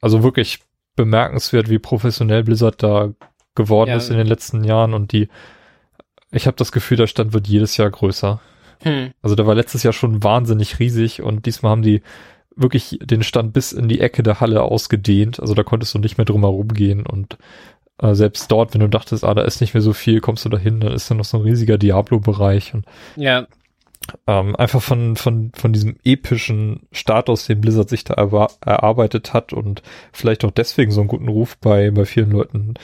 also 0.00 0.22
wirklich 0.22 0.60
bemerkenswert, 0.96 1.68
wie 1.68 1.78
professionell 1.78 2.44
Blizzard 2.44 2.82
da 2.82 3.10
geworden 3.54 3.90
ja. 3.90 3.96
ist 3.96 4.10
in 4.10 4.18
den 4.18 4.26
letzten 4.26 4.64
Jahren 4.64 4.94
und 4.94 5.12
die, 5.12 5.28
ich 6.30 6.46
habe 6.46 6.56
das 6.56 6.70
Gefühl, 6.70 6.96
der 6.96 7.06
Stand 7.08 7.32
wird 7.32 7.48
jedes 7.48 7.76
Jahr 7.76 7.90
größer. 7.90 8.40
Hm. 8.82 9.10
Also 9.22 9.36
der 9.36 9.46
war 9.46 9.54
letztes 9.54 9.82
Jahr 9.82 9.92
schon 9.92 10.22
wahnsinnig 10.22 10.78
riesig 10.78 11.22
und 11.22 11.46
diesmal 11.46 11.72
haben 11.72 11.82
die 11.82 12.02
wirklich 12.56 12.98
den 13.02 13.22
Stand 13.22 13.52
bis 13.52 13.72
in 13.72 13.88
die 13.88 14.00
Ecke 14.00 14.22
der 14.22 14.40
Halle 14.40 14.62
ausgedehnt. 14.62 15.40
Also 15.40 15.54
da 15.54 15.62
konntest 15.62 15.94
du 15.94 15.98
nicht 15.98 16.18
mehr 16.18 16.24
drum 16.24 16.42
herum 16.42 16.68
gehen 16.68 17.06
und 17.06 17.38
äh, 18.00 18.14
selbst 18.14 18.50
dort, 18.50 18.74
wenn 18.74 18.80
du 18.80 18.88
dachtest, 18.88 19.24
ah, 19.24 19.34
da 19.34 19.42
ist 19.42 19.60
nicht 19.60 19.74
mehr 19.74 19.82
so 19.82 19.92
viel, 19.92 20.20
kommst 20.20 20.44
du 20.44 20.48
da 20.48 20.58
hin, 20.58 20.80
dann 20.80 20.92
ist 20.92 21.10
da 21.10 21.14
noch 21.14 21.24
so 21.24 21.38
ein 21.38 21.42
riesiger 21.42 21.78
Diablo-Bereich 21.78 22.74
und 22.74 22.86
ja. 23.16 23.46
ähm, 24.26 24.56
einfach 24.56 24.82
von, 24.82 25.16
von, 25.16 25.52
von 25.54 25.72
diesem 25.72 25.96
epischen 26.04 26.86
Status, 26.92 27.46
den 27.46 27.60
Blizzard 27.60 27.88
sich 27.88 28.04
da 28.04 28.14
erarbeitet 28.14 29.32
hat 29.32 29.52
und 29.52 29.82
vielleicht 30.12 30.44
auch 30.44 30.50
deswegen 30.50 30.90
so 30.92 31.00
einen 31.00 31.08
guten 31.08 31.28
Ruf 31.28 31.56
bei, 31.58 31.90
bei 31.90 32.04
vielen 32.04 32.30
Leuten 32.30 32.74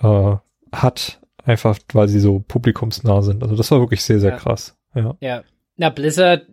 äh, 0.00 0.36
hat, 0.72 1.20
einfach 1.44 1.78
weil 1.92 2.08
sie 2.08 2.20
so 2.20 2.40
publikumsnah 2.40 3.22
sind. 3.22 3.42
Also 3.42 3.56
das 3.56 3.70
war 3.70 3.80
wirklich 3.80 4.02
sehr, 4.02 4.20
sehr 4.20 4.32
ja. 4.32 4.36
krass. 4.36 4.75
Ja. 4.96 5.16
ja. 5.20 5.44
Na, 5.76 5.90
Blizzard, 5.90 6.46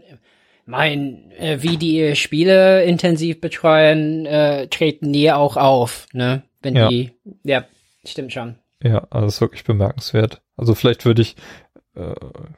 mein, 0.65 1.32
äh, 1.32 1.57
wie 1.61 1.78
die 1.78 2.15
Spiele 2.15 2.84
intensiv 2.84 3.41
betreuen, 3.41 4.26
äh, 4.26 4.68
treten 4.68 5.11
die 5.11 5.32
auch 5.32 5.57
auf, 5.57 6.07
ne? 6.14 6.44
Wenn 6.61 6.76
ja. 6.76 6.88
die, 6.88 7.11
ja, 7.44 7.65
stimmt 8.06 8.34
schon. 8.34 8.56
Ja, 8.82 9.07
also 9.10 9.26
das 9.26 9.36
ist 9.36 9.41
wirklich 9.41 9.64
bemerkenswert. 9.64 10.41
Also 10.56 10.76
vielleicht 10.76 11.06
würde 11.06 11.22
ich, 11.22 11.36
äh, 11.95 12.14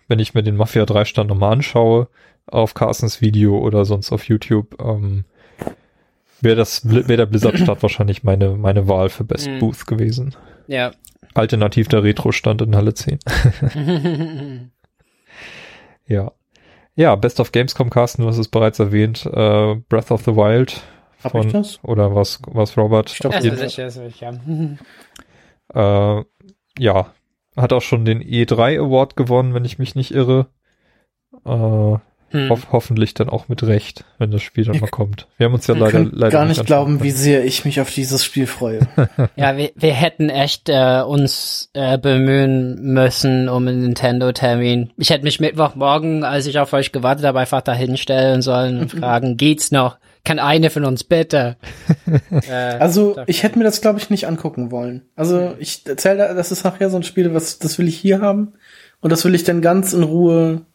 wenn 0.07 0.19
ich 0.19 0.33
mir 0.33 0.43
den 0.43 0.55
Mafia 0.55 0.85
3 0.85 1.05
Stand 1.05 1.29
nochmal 1.29 1.53
anschaue, 1.53 2.07
auf 2.47 2.73
Carstens 2.75 3.21
Video 3.21 3.57
oder 3.57 3.85
sonst 3.85 4.11
auf 4.11 4.27
YouTube, 4.27 4.79
ähm, 4.79 5.25
wäre 6.41 6.55
das, 6.55 6.87
wäre 6.87 7.17
der 7.17 7.25
Blizzard 7.25 7.57
Start 7.57 7.81
wahrscheinlich 7.83 8.23
meine, 8.23 8.51
meine 8.51 8.87
Wahl 8.87 9.09
für 9.09 9.23
Best 9.23 9.47
mhm. 9.47 9.59
Booth 9.59 9.87
gewesen. 9.87 10.35
Ja. 10.67 10.91
Alternativ 11.33 11.87
der 11.87 12.03
Retro-Stand 12.03 12.61
in 12.61 12.75
Halle 12.75 12.93
10. 12.93 13.19
ja. 16.07 16.31
Ja, 16.95 17.15
Best 17.15 17.39
of 17.39 17.51
Gamescom, 17.51 17.89
Carsten, 17.89 18.21
du 18.21 18.27
hast 18.29 18.37
es 18.37 18.47
bereits 18.47 18.79
erwähnt, 18.79 19.25
äh, 19.25 19.75
Breath 19.89 20.11
of 20.11 20.23
the 20.23 20.35
Wild. 20.35 20.81
Hab 21.23 21.31
von, 21.31 21.47
ich 21.47 21.51
das? 21.51 21.83
Oder 21.83 22.15
was, 22.15 22.39
was 22.47 22.77
Robert? 22.77 23.11
Ich 23.11 23.19
glaube, 23.19 23.35
das 23.35 23.43
ist 23.43 23.77
ist 23.97 24.19
ja. 24.21 24.31
äh, 26.19 26.23
ja, 26.77 27.13
hat 27.57 27.73
auch 27.73 27.81
schon 27.81 28.05
den 28.05 28.21
E3 28.21 28.79
Award 28.79 29.15
gewonnen, 29.15 29.53
wenn 29.53 29.65
ich 29.65 29.79
mich 29.79 29.95
nicht 29.95 30.11
irre. 30.11 30.47
Äh, 31.45 31.97
hm. 32.31 32.49
Ho 32.49 32.57
hoffentlich 32.71 33.13
dann 33.13 33.29
auch 33.29 33.47
mit 33.49 33.63
Recht, 33.63 34.03
wenn 34.17 34.31
das 34.31 34.41
Spiel 34.41 34.65
dann 34.65 34.79
mal 34.79 34.89
kommt. 34.89 35.27
Wir 35.37 35.45
haben 35.45 35.53
uns 35.53 35.67
ja 35.67 35.75
leider, 35.75 36.03
leider 36.03 36.31
gar 36.31 36.45
nicht, 36.45 36.57
nicht 36.57 36.65
glauben, 36.65 37.03
wie 37.03 37.11
sehr 37.11 37.45
ich 37.45 37.65
mich 37.65 37.79
auf 37.79 37.91
dieses 37.91 38.25
Spiel 38.25 38.47
freue. 38.47 38.79
ja, 39.35 39.55
wir, 39.57 39.71
wir 39.75 39.93
hätten 39.93 40.29
echt 40.29 40.67
äh, 40.69 41.01
uns 41.01 41.69
äh, 41.73 41.97
bemühen 41.97 42.93
müssen 42.93 43.47
um 43.47 43.67
einen 43.67 43.81
Nintendo-Termin. 43.81 44.91
Ich 44.97 45.11
hätte 45.11 45.23
mich 45.23 45.39
Mittwochmorgen, 45.39 46.23
als 46.23 46.47
ich 46.47 46.57
auf 46.59 46.73
euch 46.73 46.91
gewartet 46.91 47.25
habe, 47.25 47.39
einfach 47.39 47.61
da 47.61 47.73
hinstellen 47.73 48.41
sollen 48.41 48.79
und 48.79 48.91
fragen, 48.99 49.37
geht's 49.37 49.71
noch? 49.71 49.97
Kann 50.23 50.39
eine 50.39 50.71
von 50.71 50.85
uns 50.85 51.03
bitte? 51.03 51.57
äh, 52.49 52.51
also 52.51 53.15
ich 53.27 53.43
hätte 53.43 53.59
mir 53.59 53.65
das, 53.65 53.81
glaube 53.81 53.99
ich, 53.99 54.09
nicht 54.09 54.27
angucken 54.27 54.71
wollen. 54.71 55.03
Also 55.15 55.53
ich 55.59 55.85
erzähle, 55.85 56.33
das 56.33 56.51
ist 56.51 56.63
nachher 56.63 56.89
so 56.89 56.97
ein 56.97 57.03
Spiel, 57.03 57.35
was 57.35 57.59
das 57.59 57.77
will 57.77 57.87
ich 57.87 57.97
hier 57.97 58.21
haben 58.21 58.53
und 59.01 59.11
das 59.11 59.23
will 59.23 59.35
ich 59.35 59.43
dann 59.43 59.61
ganz 59.61 59.93
in 59.93 60.01
Ruhe 60.01 60.65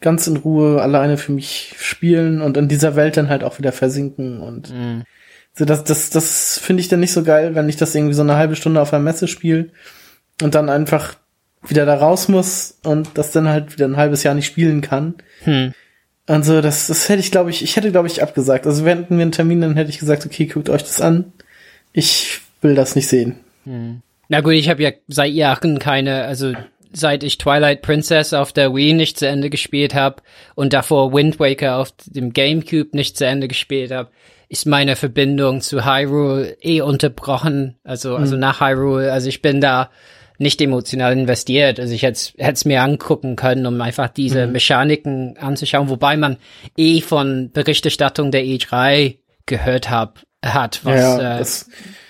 ganz 0.00 0.26
in 0.26 0.36
Ruhe 0.36 0.80
alleine 0.80 1.16
für 1.16 1.32
mich 1.32 1.74
spielen 1.78 2.40
und 2.40 2.56
in 2.56 2.68
dieser 2.68 2.96
Welt 2.96 3.16
dann 3.16 3.28
halt 3.28 3.42
auch 3.42 3.58
wieder 3.58 3.72
versinken 3.72 4.40
und 4.40 4.72
mhm. 4.72 5.04
so 5.54 5.64
das 5.64 5.84
das 5.84 6.10
das 6.10 6.58
finde 6.58 6.80
ich 6.80 6.88
dann 6.88 7.00
nicht 7.00 7.12
so 7.12 7.24
geil, 7.24 7.54
wenn 7.54 7.68
ich 7.68 7.76
das 7.76 7.94
irgendwie 7.94 8.14
so 8.14 8.22
eine 8.22 8.36
halbe 8.36 8.56
Stunde 8.56 8.80
auf 8.80 8.92
einer 8.92 9.02
Messe 9.02 9.26
spiele 9.26 9.70
und 10.42 10.54
dann 10.54 10.68
einfach 10.68 11.16
wieder 11.66 11.84
da 11.86 11.96
raus 11.96 12.28
muss 12.28 12.78
und 12.84 13.10
das 13.14 13.32
dann 13.32 13.48
halt 13.48 13.72
wieder 13.72 13.86
ein 13.86 13.96
halbes 13.96 14.22
Jahr 14.22 14.34
nicht 14.34 14.46
spielen 14.46 14.80
kann. 14.80 15.14
Hm. 15.42 15.72
Also 16.26 16.60
das 16.60 16.86
das 16.86 17.08
hätte 17.08 17.20
ich 17.20 17.32
glaube 17.32 17.50
ich, 17.50 17.62
ich 17.64 17.76
hätte 17.76 17.90
glaube 17.90 18.06
ich 18.06 18.22
abgesagt. 18.22 18.66
Also 18.66 18.84
während 18.84 19.10
wir 19.10 19.20
einen 19.20 19.32
Termin, 19.32 19.60
dann 19.60 19.76
hätte 19.76 19.90
ich 19.90 19.98
gesagt, 19.98 20.24
okay, 20.24 20.46
guckt 20.46 20.68
euch 20.68 20.82
das 20.82 21.00
an. 21.00 21.32
Ich 21.92 22.40
will 22.60 22.74
das 22.74 22.94
nicht 22.94 23.08
sehen. 23.08 23.36
Hm. 23.64 24.02
Na 24.28 24.42
gut, 24.42 24.52
ich 24.52 24.68
habe 24.68 24.82
ja 24.82 24.92
seit 25.08 25.32
Jahren 25.32 25.78
keine, 25.78 26.24
also 26.24 26.52
seit 26.92 27.22
ich 27.22 27.38
Twilight 27.38 27.82
Princess 27.82 28.32
auf 28.32 28.52
der 28.52 28.74
Wii 28.74 28.92
nicht 28.94 29.18
zu 29.18 29.26
Ende 29.26 29.50
gespielt 29.50 29.94
habe 29.94 30.22
und 30.54 30.72
davor 30.72 31.12
Wind 31.12 31.38
Waker 31.40 31.76
auf 31.78 31.92
dem 32.06 32.32
GameCube 32.32 32.90
nicht 32.92 33.16
zu 33.16 33.26
Ende 33.26 33.48
gespielt 33.48 33.90
habe, 33.90 34.10
ist 34.48 34.66
meine 34.66 34.96
Verbindung 34.96 35.60
zu 35.60 35.84
Hyrule 35.84 36.56
eh 36.62 36.80
unterbrochen. 36.80 37.76
Also, 37.84 38.16
also 38.16 38.34
mhm. 38.34 38.40
nach 38.40 38.60
Hyrule. 38.60 39.12
Also 39.12 39.28
ich 39.28 39.42
bin 39.42 39.60
da 39.60 39.90
nicht 40.38 40.60
emotional 40.60 41.12
investiert. 41.12 41.78
Also 41.80 41.92
ich 41.92 42.02
hätte 42.02 42.32
es 42.38 42.64
mir 42.64 42.82
angucken 42.82 43.36
können, 43.36 43.66
um 43.66 43.80
einfach 43.80 44.08
diese 44.08 44.46
mhm. 44.46 44.52
Mechaniken 44.52 45.36
anzuschauen, 45.36 45.88
wobei 45.88 46.16
man 46.16 46.38
eh 46.76 47.00
von 47.00 47.50
Berichterstattung 47.52 48.30
der 48.30 48.44
E3 48.44 49.18
gehört 49.46 49.90
hab, 49.90 50.20
hat, 50.44 50.84
was, 50.84 51.00
ja, 51.00 51.38
äh, 51.40 51.44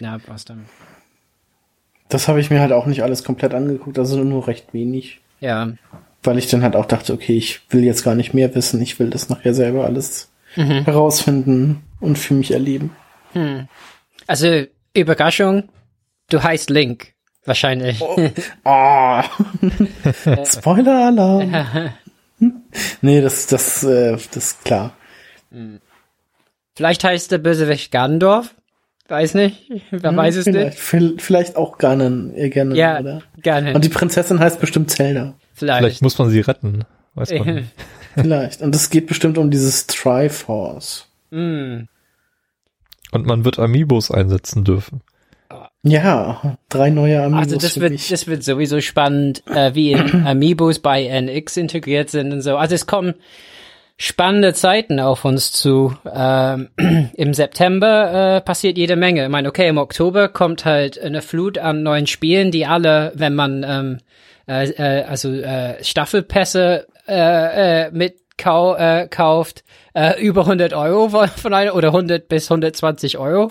na, 0.00 0.18
was 0.26 0.44
dann. 0.44 0.66
Das 2.08 2.28
habe 2.28 2.40
ich 2.40 2.50
mir 2.50 2.60
halt 2.60 2.72
auch 2.72 2.86
nicht 2.86 3.02
alles 3.02 3.24
komplett 3.24 3.54
angeguckt, 3.54 3.98
also 3.98 4.22
nur 4.22 4.46
recht 4.46 4.72
wenig. 4.72 5.20
Ja. 5.40 5.72
Weil 6.22 6.38
ich 6.38 6.48
dann 6.48 6.62
halt 6.62 6.74
auch 6.74 6.86
dachte, 6.86 7.12
okay, 7.12 7.36
ich 7.36 7.60
will 7.70 7.84
jetzt 7.84 8.02
gar 8.02 8.14
nicht 8.14 8.34
mehr 8.34 8.54
wissen, 8.54 8.80
ich 8.80 8.98
will 8.98 9.10
das 9.10 9.28
nachher 9.28 9.54
selber 9.54 9.84
alles 9.84 10.30
mhm. 10.56 10.84
herausfinden 10.84 11.82
und 12.00 12.18
für 12.18 12.34
mich 12.34 12.50
erleben. 12.50 12.96
Hm. 13.32 13.68
Also, 14.26 14.64
Überraschung, 14.94 15.68
du 16.30 16.42
heißt 16.42 16.70
Link, 16.70 17.12
wahrscheinlich. 17.44 18.00
Oh. 18.00 18.16
oh. 18.64 19.22
Spoiler-Alarm. 20.44 21.92
nee, 23.00 23.20
das, 23.20 23.46
das, 23.46 23.84
äh, 23.84 24.12
das 24.12 24.36
ist 24.36 24.64
klar. 24.64 24.92
Hm. 25.50 25.80
Vielleicht 26.74 27.04
heißt 27.04 27.32
der 27.32 27.38
Bösewicht 27.38 27.90
Gandorf? 27.90 28.54
Weiß 29.08 29.34
nicht. 29.34 29.70
Wer 29.90 30.10
hm, 30.10 30.16
weiß 30.16 30.36
es 30.36 30.44
vielleicht, 30.44 30.92
nicht. 30.92 31.22
Vielleicht 31.22 31.56
auch 31.56 31.78
Ganon, 31.78 32.34
äh, 32.34 32.50
Ganon, 32.50 32.76
ja, 32.76 33.00
oder? 33.00 33.22
Ganon. 33.42 33.74
Und 33.74 33.84
die 33.84 33.88
Prinzessin 33.88 34.38
heißt 34.38 34.60
bestimmt 34.60 34.90
Zelda. 34.90 35.34
Vielleicht. 35.54 35.78
Vielleicht 35.78 36.02
muss 36.02 36.18
man 36.18 36.28
sie 36.28 36.40
retten. 36.40 36.84
Weiß 37.14 37.32
man 37.32 37.54
nicht. 37.54 37.68
Vielleicht. 38.14 38.60
Und 38.60 38.74
es 38.74 38.90
geht 38.90 39.06
bestimmt 39.06 39.38
um 39.38 39.50
dieses 39.50 39.86
Triforce. 39.86 41.06
Mm. 41.30 41.84
Und 43.10 43.26
man 43.26 43.46
wird 43.46 43.58
Amiibos 43.58 44.10
einsetzen 44.10 44.64
dürfen. 44.64 45.00
Ja, 45.82 46.58
drei 46.68 46.90
neue 46.90 47.22
Amiibos. 47.22 47.46
Also 47.46 47.56
das 47.56 47.80
wird, 47.80 47.92
mich. 47.92 48.08
das 48.08 48.26
wird 48.26 48.44
sowieso 48.44 48.82
spannend, 48.82 49.42
äh, 49.46 49.74
wie 49.74 49.94
Amiibos 50.24 50.80
bei 50.80 51.06
NX 51.06 51.56
integriert 51.56 52.10
sind 52.10 52.32
und 52.32 52.42
so. 52.42 52.58
Also 52.58 52.74
es 52.74 52.86
kommen 52.86 53.14
spannende 53.98 54.54
Zeiten 54.54 55.00
auf 55.00 55.24
uns 55.24 55.52
zu. 55.52 55.94
Ähm, 56.10 56.68
Im 57.14 57.34
September 57.34 58.36
äh, 58.36 58.40
passiert 58.40 58.78
jede 58.78 58.96
Menge. 58.96 59.24
Ich 59.24 59.28
meine, 59.28 59.48
okay, 59.48 59.68
im 59.68 59.76
Oktober 59.76 60.28
kommt 60.28 60.64
halt 60.64 60.98
eine 60.98 61.20
Flut 61.20 61.58
an 61.58 61.82
neuen 61.82 62.06
Spielen, 62.06 62.50
die 62.50 62.64
alle, 62.64 63.12
wenn 63.16 63.34
man 63.34 63.64
ähm, 63.68 63.98
äh, 64.46 64.70
äh, 64.70 65.02
also 65.02 65.30
äh, 65.32 65.82
Staffelpässe 65.82 66.86
äh, 67.08 67.86
äh, 67.86 67.90
mit 67.90 68.16
kau 68.38 68.76
äh, 68.76 69.08
kauft, 69.10 69.64
äh, 69.94 70.22
über 70.22 70.42
100 70.42 70.72
Euro 70.74 71.08
von 71.26 71.52
einem 71.52 71.74
oder 71.74 71.88
100 71.88 72.28
bis 72.28 72.48
120 72.48 73.18
Euro 73.18 73.50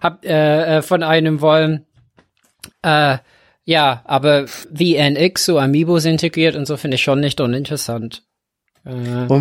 hab, 0.00 0.24
äh, 0.24 0.76
äh, 0.76 0.82
von 0.82 1.02
einem 1.02 1.40
wollen. 1.40 1.84
Äh, 2.82 3.18
ja, 3.64 4.02
aber 4.04 4.46
wie 4.70 4.96
NX 4.96 5.44
so 5.44 5.58
Amiibos 5.58 6.04
integriert 6.04 6.54
und 6.54 6.66
so 6.66 6.76
finde 6.76 6.94
ich 6.94 7.02
schon 7.02 7.18
nicht 7.18 7.40
uninteressant. 7.40 8.22
Äh, 8.84 8.92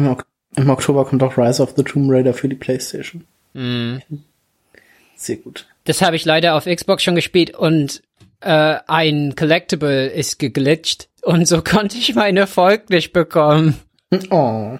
wir 0.03 0.17
im 0.57 0.69
Oktober 0.69 1.05
kommt 1.05 1.23
auch 1.23 1.37
Rise 1.37 1.61
of 1.61 1.73
the 1.77 1.83
Tomb 1.83 2.11
Raider 2.11 2.33
für 2.33 2.49
die 2.49 2.55
PlayStation. 2.55 3.23
Mm. 3.53 3.97
Sehr 5.15 5.37
gut. 5.37 5.67
Das 5.85 6.01
habe 6.01 6.15
ich 6.15 6.25
leider 6.25 6.55
auf 6.55 6.65
Xbox 6.65 7.03
schon 7.03 7.15
gespielt 7.15 7.55
und 7.55 8.01
äh, 8.41 8.77
ein 8.87 9.35
Collectible 9.35 10.07
ist 10.07 10.39
geglitscht 10.39 11.09
und 11.21 11.47
so 11.47 11.61
konnte 11.63 11.97
ich 11.97 12.15
meinen 12.15 12.37
Erfolg 12.37 12.89
nicht 12.89 13.13
bekommen. 13.13 13.79
Oh. 14.29 14.77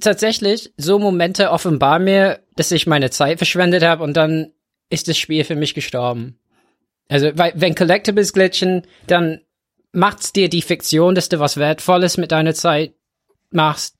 Tatsächlich, 0.00 0.72
so 0.76 0.98
Momente 0.98 1.50
offenbar 1.50 1.98
mir, 1.98 2.40
dass 2.54 2.70
ich 2.70 2.86
meine 2.86 3.10
Zeit 3.10 3.38
verschwendet 3.38 3.82
habe 3.82 4.04
und 4.04 4.16
dann 4.16 4.52
ist 4.88 5.08
das 5.08 5.18
Spiel 5.18 5.44
für 5.44 5.56
mich 5.56 5.74
gestorben. 5.74 6.38
Also, 7.08 7.30
weil, 7.34 7.52
wenn 7.56 7.74
Collectibles 7.74 8.32
glitchen, 8.32 8.82
dann 9.06 9.40
macht's 9.92 10.32
dir 10.32 10.48
die 10.48 10.62
Fiktion, 10.62 11.14
dass 11.14 11.28
du 11.28 11.40
was 11.40 11.56
Wertvolles 11.56 12.16
mit 12.16 12.32
deiner 12.32 12.54
Zeit 12.54 12.94
machst, 13.50 13.95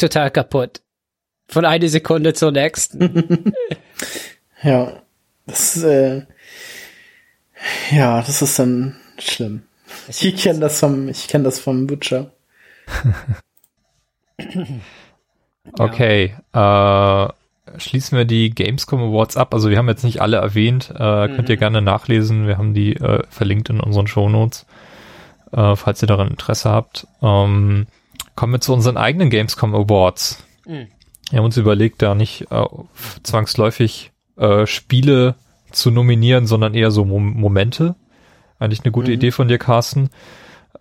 total 0.00 0.30
kaputt. 0.30 0.80
Von 1.48 1.64
einer 1.64 1.88
Sekunde 1.88 2.32
zur 2.34 2.52
nächsten. 2.52 3.52
ja, 4.62 5.02
das, 5.46 5.82
äh, 5.82 6.22
ja, 7.90 8.22
das 8.22 8.40
ist 8.42 8.58
dann 8.58 8.96
schlimm. 9.18 9.62
Ich 10.08 10.36
kenne 10.36 10.60
das 10.60 10.78
vom, 10.78 11.08
ich 11.08 11.26
kenne 11.28 11.44
das 11.44 11.58
vom 11.58 11.86
Butcher. 11.86 12.30
okay, 15.78 16.34
äh, 16.52 17.28
schließen 17.78 18.16
wir 18.16 18.24
die 18.24 18.50
Gamescom 18.50 19.00
Awards 19.00 19.36
ab. 19.36 19.52
Also 19.54 19.70
wir 19.70 19.78
haben 19.78 19.88
jetzt 19.88 20.04
nicht 20.04 20.20
alle 20.20 20.36
erwähnt, 20.36 20.92
äh, 20.96 21.28
mhm. 21.28 21.34
könnt 21.34 21.48
ihr 21.48 21.56
mhm. 21.56 21.60
gerne 21.60 21.82
nachlesen. 21.82 22.46
Wir 22.46 22.58
haben 22.58 22.74
die 22.74 22.94
äh, 22.96 23.24
verlinkt 23.28 23.70
in 23.70 23.80
unseren 23.80 24.06
Shownotes, 24.06 24.66
äh, 25.52 25.74
falls 25.76 26.02
ihr 26.02 26.08
daran 26.08 26.28
Interesse 26.28 26.70
habt. 26.70 27.06
Ähm, 27.22 27.86
kommen 28.36 28.52
wir 28.54 28.60
zu 28.60 28.72
unseren 28.72 28.96
eigenen 28.96 29.30
Gamescom 29.30 29.74
Awards. 29.74 30.44
Mhm. 30.66 30.88
Wir 31.30 31.38
haben 31.38 31.44
uns 31.44 31.56
überlegt, 31.56 32.02
da 32.02 32.14
nicht 32.14 32.46
äh, 32.50 32.64
zwangsläufig 33.22 34.12
äh, 34.36 34.66
Spiele 34.66 35.36
zu 35.70 35.90
nominieren, 35.90 36.46
sondern 36.46 36.74
eher 36.74 36.90
so 36.90 37.04
Mom 37.04 37.34
Momente. 37.34 37.94
Eigentlich 38.58 38.82
eine 38.84 38.92
gute 38.92 39.08
mhm. 39.08 39.14
Idee 39.14 39.30
von 39.30 39.48
dir, 39.48 39.58
Carsten. 39.58 40.10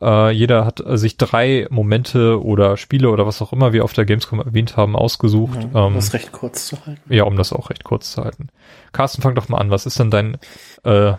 Äh, 0.02 0.32
jeder 0.32 0.66
hat 0.66 0.80
äh, 0.80 0.98
sich 0.98 1.18
drei 1.18 1.68
Momente 1.70 2.42
oder 2.44 2.78
Spiele 2.78 3.10
oder 3.10 3.26
was 3.28 3.42
auch 3.42 3.54
immer 3.54 3.74
wir 3.74 3.84
auf 3.84 3.94
der 3.94 4.06
Gamescom 4.06 4.40
erwähnt 4.40 4.78
haben, 4.78 4.96
ausgesucht. 4.96 5.60
Ja, 5.74 5.82
um 5.82 5.94
ähm, 5.94 5.96
das 5.96 6.14
recht 6.14 6.32
kurz 6.32 6.68
zu 6.68 6.86
halten. 6.86 7.02
Ja, 7.14 7.24
um 7.24 7.36
das 7.36 7.54
auch 7.54 7.70
recht 7.70 7.84
kurz 7.84 8.12
zu 8.12 8.24
halten. 8.24 8.50
Carsten, 8.92 9.22
fang 9.22 9.36
doch 9.36 9.50
mal 9.50 9.58
an. 9.58 9.72
Was 9.72 9.86
ist 9.86 10.00
denn 10.00 10.12
dein 10.12 10.38
äh, 10.84 11.14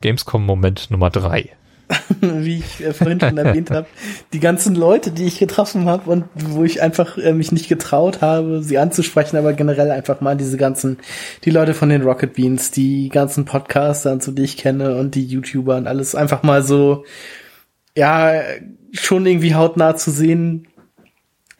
Gamescom-Moment 0.00 0.90
Nummer 0.90 1.10
drei? 1.10 1.50
Wie 2.20 2.58
ich 2.58 2.84
äh, 2.84 2.92
vorhin 2.94 3.20
schon 3.20 3.36
erwähnt 3.36 3.70
habe, 3.70 3.86
die 4.32 4.40
ganzen 4.40 4.74
Leute, 4.74 5.10
die 5.10 5.24
ich 5.24 5.38
getroffen 5.38 5.86
habe 5.86 6.10
und 6.10 6.24
wo 6.34 6.64
ich 6.64 6.80
einfach 6.80 7.18
äh, 7.18 7.32
mich 7.32 7.52
nicht 7.52 7.68
getraut 7.68 8.22
habe, 8.22 8.62
sie 8.62 8.78
anzusprechen, 8.78 9.36
aber 9.36 9.52
generell 9.52 9.90
einfach 9.90 10.20
mal 10.20 10.36
diese 10.36 10.56
ganzen, 10.56 10.98
die 11.44 11.50
Leute 11.50 11.74
von 11.74 11.90
den 11.90 12.02
Rocket 12.02 12.34
Beans, 12.34 12.70
die 12.70 13.10
ganzen 13.10 13.44
Podcaster 13.44 14.18
so, 14.20 14.32
die 14.32 14.44
ich 14.44 14.56
kenne 14.56 14.96
und 14.96 15.14
die 15.14 15.24
YouTuber 15.24 15.76
und 15.76 15.86
alles 15.86 16.14
einfach 16.14 16.42
mal 16.42 16.62
so 16.62 17.04
ja, 17.96 18.42
schon 18.92 19.26
irgendwie 19.26 19.54
hautnah 19.54 19.96
zu 19.96 20.10
sehen, 20.10 20.66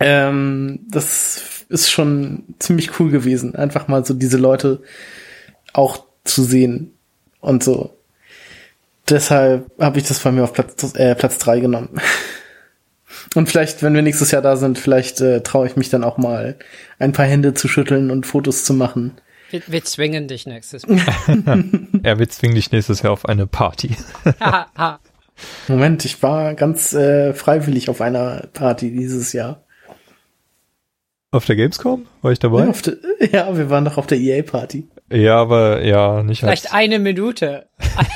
ähm, 0.00 0.80
das 0.88 1.64
ist 1.68 1.90
schon 1.90 2.44
ziemlich 2.58 2.98
cool 2.98 3.10
gewesen. 3.10 3.54
Einfach 3.54 3.88
mal 3.88 4.04
so 4.04 4.14
diese 4.14 4.36
Leute 4.36 4.82
auch 5.72 6.04
zu 6.24 6.42
sehen 6.42 6.92
und 7.40 7.62
so. 7.62 7.93
Deshalb 9.08 9.70
habe 9.78 9.98
ich 9.98 10.04
das 10.04 10.20
bei 10.20 10.32
mir 10.32 10.44
auf 10.44 10.52
Platz, 10.52 10.94
äh, 10.94 11.14
Platz 11.14 11.38
drei 11.38 11.60
genommen. 11.60 12.00
Und 13.34 13.48
vielleicht, 13.48 13.82
wenn 13.82 13.94
wir 13.94 14.02
nächstes 14.02 14.30
Jahr 14.30 14.42
da 14.42 14.56
sind, 14.56 14.78
vielleicht 14.78 15.20
äh, 15.20 15.42
traue 15.42 15.66
ich 15.66 15.76
mich 15.76 15.90
dann 15.90 16.04
auch 16.04 16.18
mal 16.18 16.56
ein 16.98 17.12
paar 17.12 17.26
Hände 17.26 17.54
zu 17.54 17.68
schütteln 17.68 18.10
und 18.10 18.26
Fotos 18.26 18.64
zu 18.64 18.74
machen. 18.74 19.18
Wir, 19.50 19.62
wir 19.66 19.84
zwingen 19.84 20.28
dich 20.28 20.46
nächstes 20.46 20.86
Mal. 20.86 21.00
ja, 22.02 22.18
wir 22.18 22.28
zwingen 22.28 22.54
dich 22.54 22.70
nächstes 22.72 23.02
Jahr 23.02 23.12
auf 23.12 23.26
eine 23.26 23.46
Party. 23.46 23.96
Moment, 25.68 26.04
ich 26.04 26.22
war 26.22 26.54
ganz 26.54 26.92
äh, 26.92 27.34
freiwillig 27.34 27.88
auf 27.88 28.00
einer 28.00 28.48
Party 28.52 28.90
dieses 28.90 29.32
Jahr. 29.32 29.64
Auf 31.30 31.44
der 31.44 31.56
Gamescom? 31.56 32.06
War 32.22 32.32
ich 32.32 32.38
dabei? 32.38 32.66
Ja, 32.66 32.72
de, 32.72 33.32
ja 33.32 33.56
wir 33.56 33.70
waren 33.70 33.84
doch 33.84 33.98
auf 33.98 34.06
der 34.06 34.18
EA-Party. 34.18 34.88
Ja, 35.14 35.36
aber 35.36 35.84
ja, 35.84 36.24
nicht 36.24 36.40
Vielleicht 36.40 36.66
als 36.66 36.74
eine 36.74 36.98
Minute. 36.98 37.66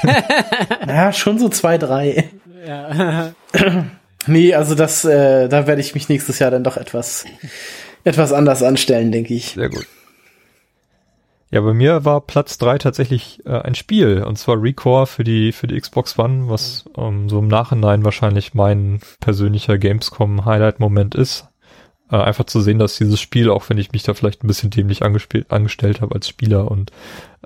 ja, 0.87 1.13
schon 1.13 1.39
so 1.39 1.49
zwei, 1.49 1.79
drei. 1.79 2.29
Ja. 2.67 3.33
nee, 4.27 4.53
also 4.53 4.75
das, 4.75 5.05
äh, 5.05 5.49
da 5.49 5.69
werde 5.69 5.81
ich 5.81 5.95
mich 5.95 6.09
nächstes 6.09 6.41
Jahr 6.41 6.51
dann 6.51 6.65
doch 6.65 6.77
etwas, 6.77 7.25
etwas 8.03 8.33
anders 8.33 8.65
anstellen, 8.65 9.13
denke 9.13 9.33
ich. 9.33 9.51
Sehr 9.53 9.69
gut. 9.69 9.87
Ja, 11.51 11.61
bei 11.61 11.73
mir 11.73 12.05
war 12.05 12.21
Platz 12.21 12.59
drei 12.59 12.79
tatsächlich 12.79 13.47
äh, 13.47 13.53
ein 13.61 13.77
Spiel, 13.77 14.25
und 14.25 14.37
zwar 14.37 14.61
Recore 14.61 15.07
für 15.07 15.25
die, 15.25 15.53
für 15.53 15.69
die 15.69 15.81
Xbox 15.81 16.19
One, 16.19 16.51
was 16.51 16.85
ähm, 16.97 17.29
so 17.29 17.39
im 17.39 17.49
Nachhinein 17.49 18.05
wahrscheinlich 18.05 18.55
mein 18.55 19.01
persönlicher 19.21 19.79
Gamescom-Highlight-Moment 19.79 21.15
ist. 21.15 21.47
Äh, 22.11 22.17
einfach 22.17 22.45
zu 22.45 22.61
sehen, 22.61 22.79
dass 22.79 22.97
dieses 22.97 23.21
Spiel, 23.21 23.51
auch 23.51 23.69
wenn 23.69 23.79
ich 23.79 23.93
mich 23.93 24.03
da 24.03 24.15
vielleicht 24.15 24.43
ein 24.43 24.47
bisschen 24.47 24.71
dämlich 24.71 25.03
angestellt 25.03 26.01
habe 26.01 26.15
als 26.15 26.29
Spieler 26.29 26.71
und 26.71 26.91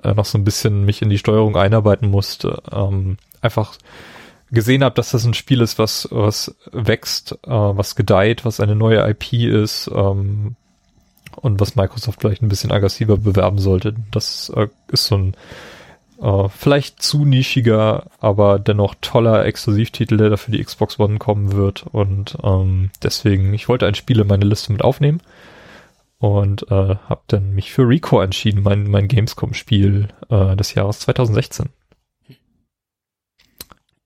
äh, 0.01 0.13
noch 0.13 0.25
so 0.25 0.37
ein 0.37 0.43
bisschen 0.43 0.85
mich 0.85 1.01
in 1.01 1.09
die 1.09 1.17
Steuerung 1.17 1.57
einarbeiten 1.57 2.09
musste, 2.09 2.61
ähm, 2.71 3.17
einfach 3.41 3.77
gesehen 4.51 4.83
habe, 4.83 4.95
dass 4.95 5.11
das 5.11 5.25
ein 5.25 5.33
Spiel 5.33 5.61
ist, 5.61 5.79
was, 5.79 6.07
was 6.11 6.55
wächst, 6.71 7.33
äh, 7.43 7.49
was 7.49 7.95
gedeiht, 7.95 8.45
was 8.45 8.59
eine 8.59 8.75
neue 8.75 9.09
IP 9.09 9.33
ist, 9.33 9.89
ähm, 9.93 10.55
und 11.35 11.59
was 11.59 11.75
Microsoft 11.75 12.21
vielleicht 12.21 12.41
ein 12.41 12.49
bisschen 12.49 12.71
aggressiver 12.71 13.17
bewerben 13.17 13.57
sollte. 13.57 13.95
Das 14.11 14.49
äh, 14.55 14.67
ist 14.87 15.07
so 15.07 15.15
ein 15.15 15.35
äh, 16.23 16.49
vielleicht 16.49 17.01
zu 17.01 17.25
nischiger, 17.25 18.05
aber 18.19 18.57
dennoch 18.57 18.95
toller 19.01 19.45
Exklusivtitel, 19.45 20.17
der 20.17 20.29
dafür 20.29 20.53
die 20.53 20.63
Xbox 20.63 20.97
One 20.97 21.19
kommen 21.19 21.51
wird. 21.51 21.85
Und 21.91 22.37
ähm, 22.43 22.91
deswegen, 23.03 23.53
ich 23.53 23.67
wollte 23.67 23.85
ein 23.85 23.95
Spiel 23.95 24.21
in 24.21 24.27
meine 24.27 24.45
Liste 24.45 24.71
mit 24.71 24.83
aufnehmen 24.83 25.21
und 26.19 26.63
äh, 26.71 26.95
habe 27.09 27.21
dann 27.27 27.53
mich 27.53 27.73
für 27.73 27.87
Recore 27.87 28.23
entschieden, 28.23 28.63
mein, 28.63 28.89
mein 28.89 29.09
Gamescom-Spiel 29.09 30.07
äh, 30.29 30.55
des 30.55 30.73
Jahres 30.73 30.99
2016. 31.01 31.67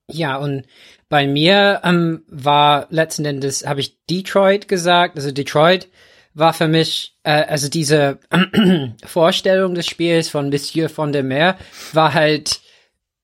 Ja, 0.10 0.38
und 0.38 0.64
bei 1.10 1.28
mir 1.28 1.82
ähm, 1.84 2.24
war 2.28 2.88
letzten 2.90 3.26
Endes, 3.26 3.68
habe 3.68 3.82
ich 3.82 4.04
Detroit 4.10 4.68
gesagt. 4.68 5.18
Also 5.18 5.32
Detroit 5.32 5.90
war 6.38 6.54
für 6.54 6.68
mich, 6.68 7.16
äh, 7.24 7.44
also 7.46 7.68
diese 7.68 8.20
Vorstellung 9.06 9.74
des 9.74 9.88
Spiels 9.88 10.30
von 10.30 10.50
Monsieur 10.50 10.88
von 10.88 11.12
der 11.12 11.24
Meer 11.24 11.58
war 11.94 12.14
halt 12.14 12.62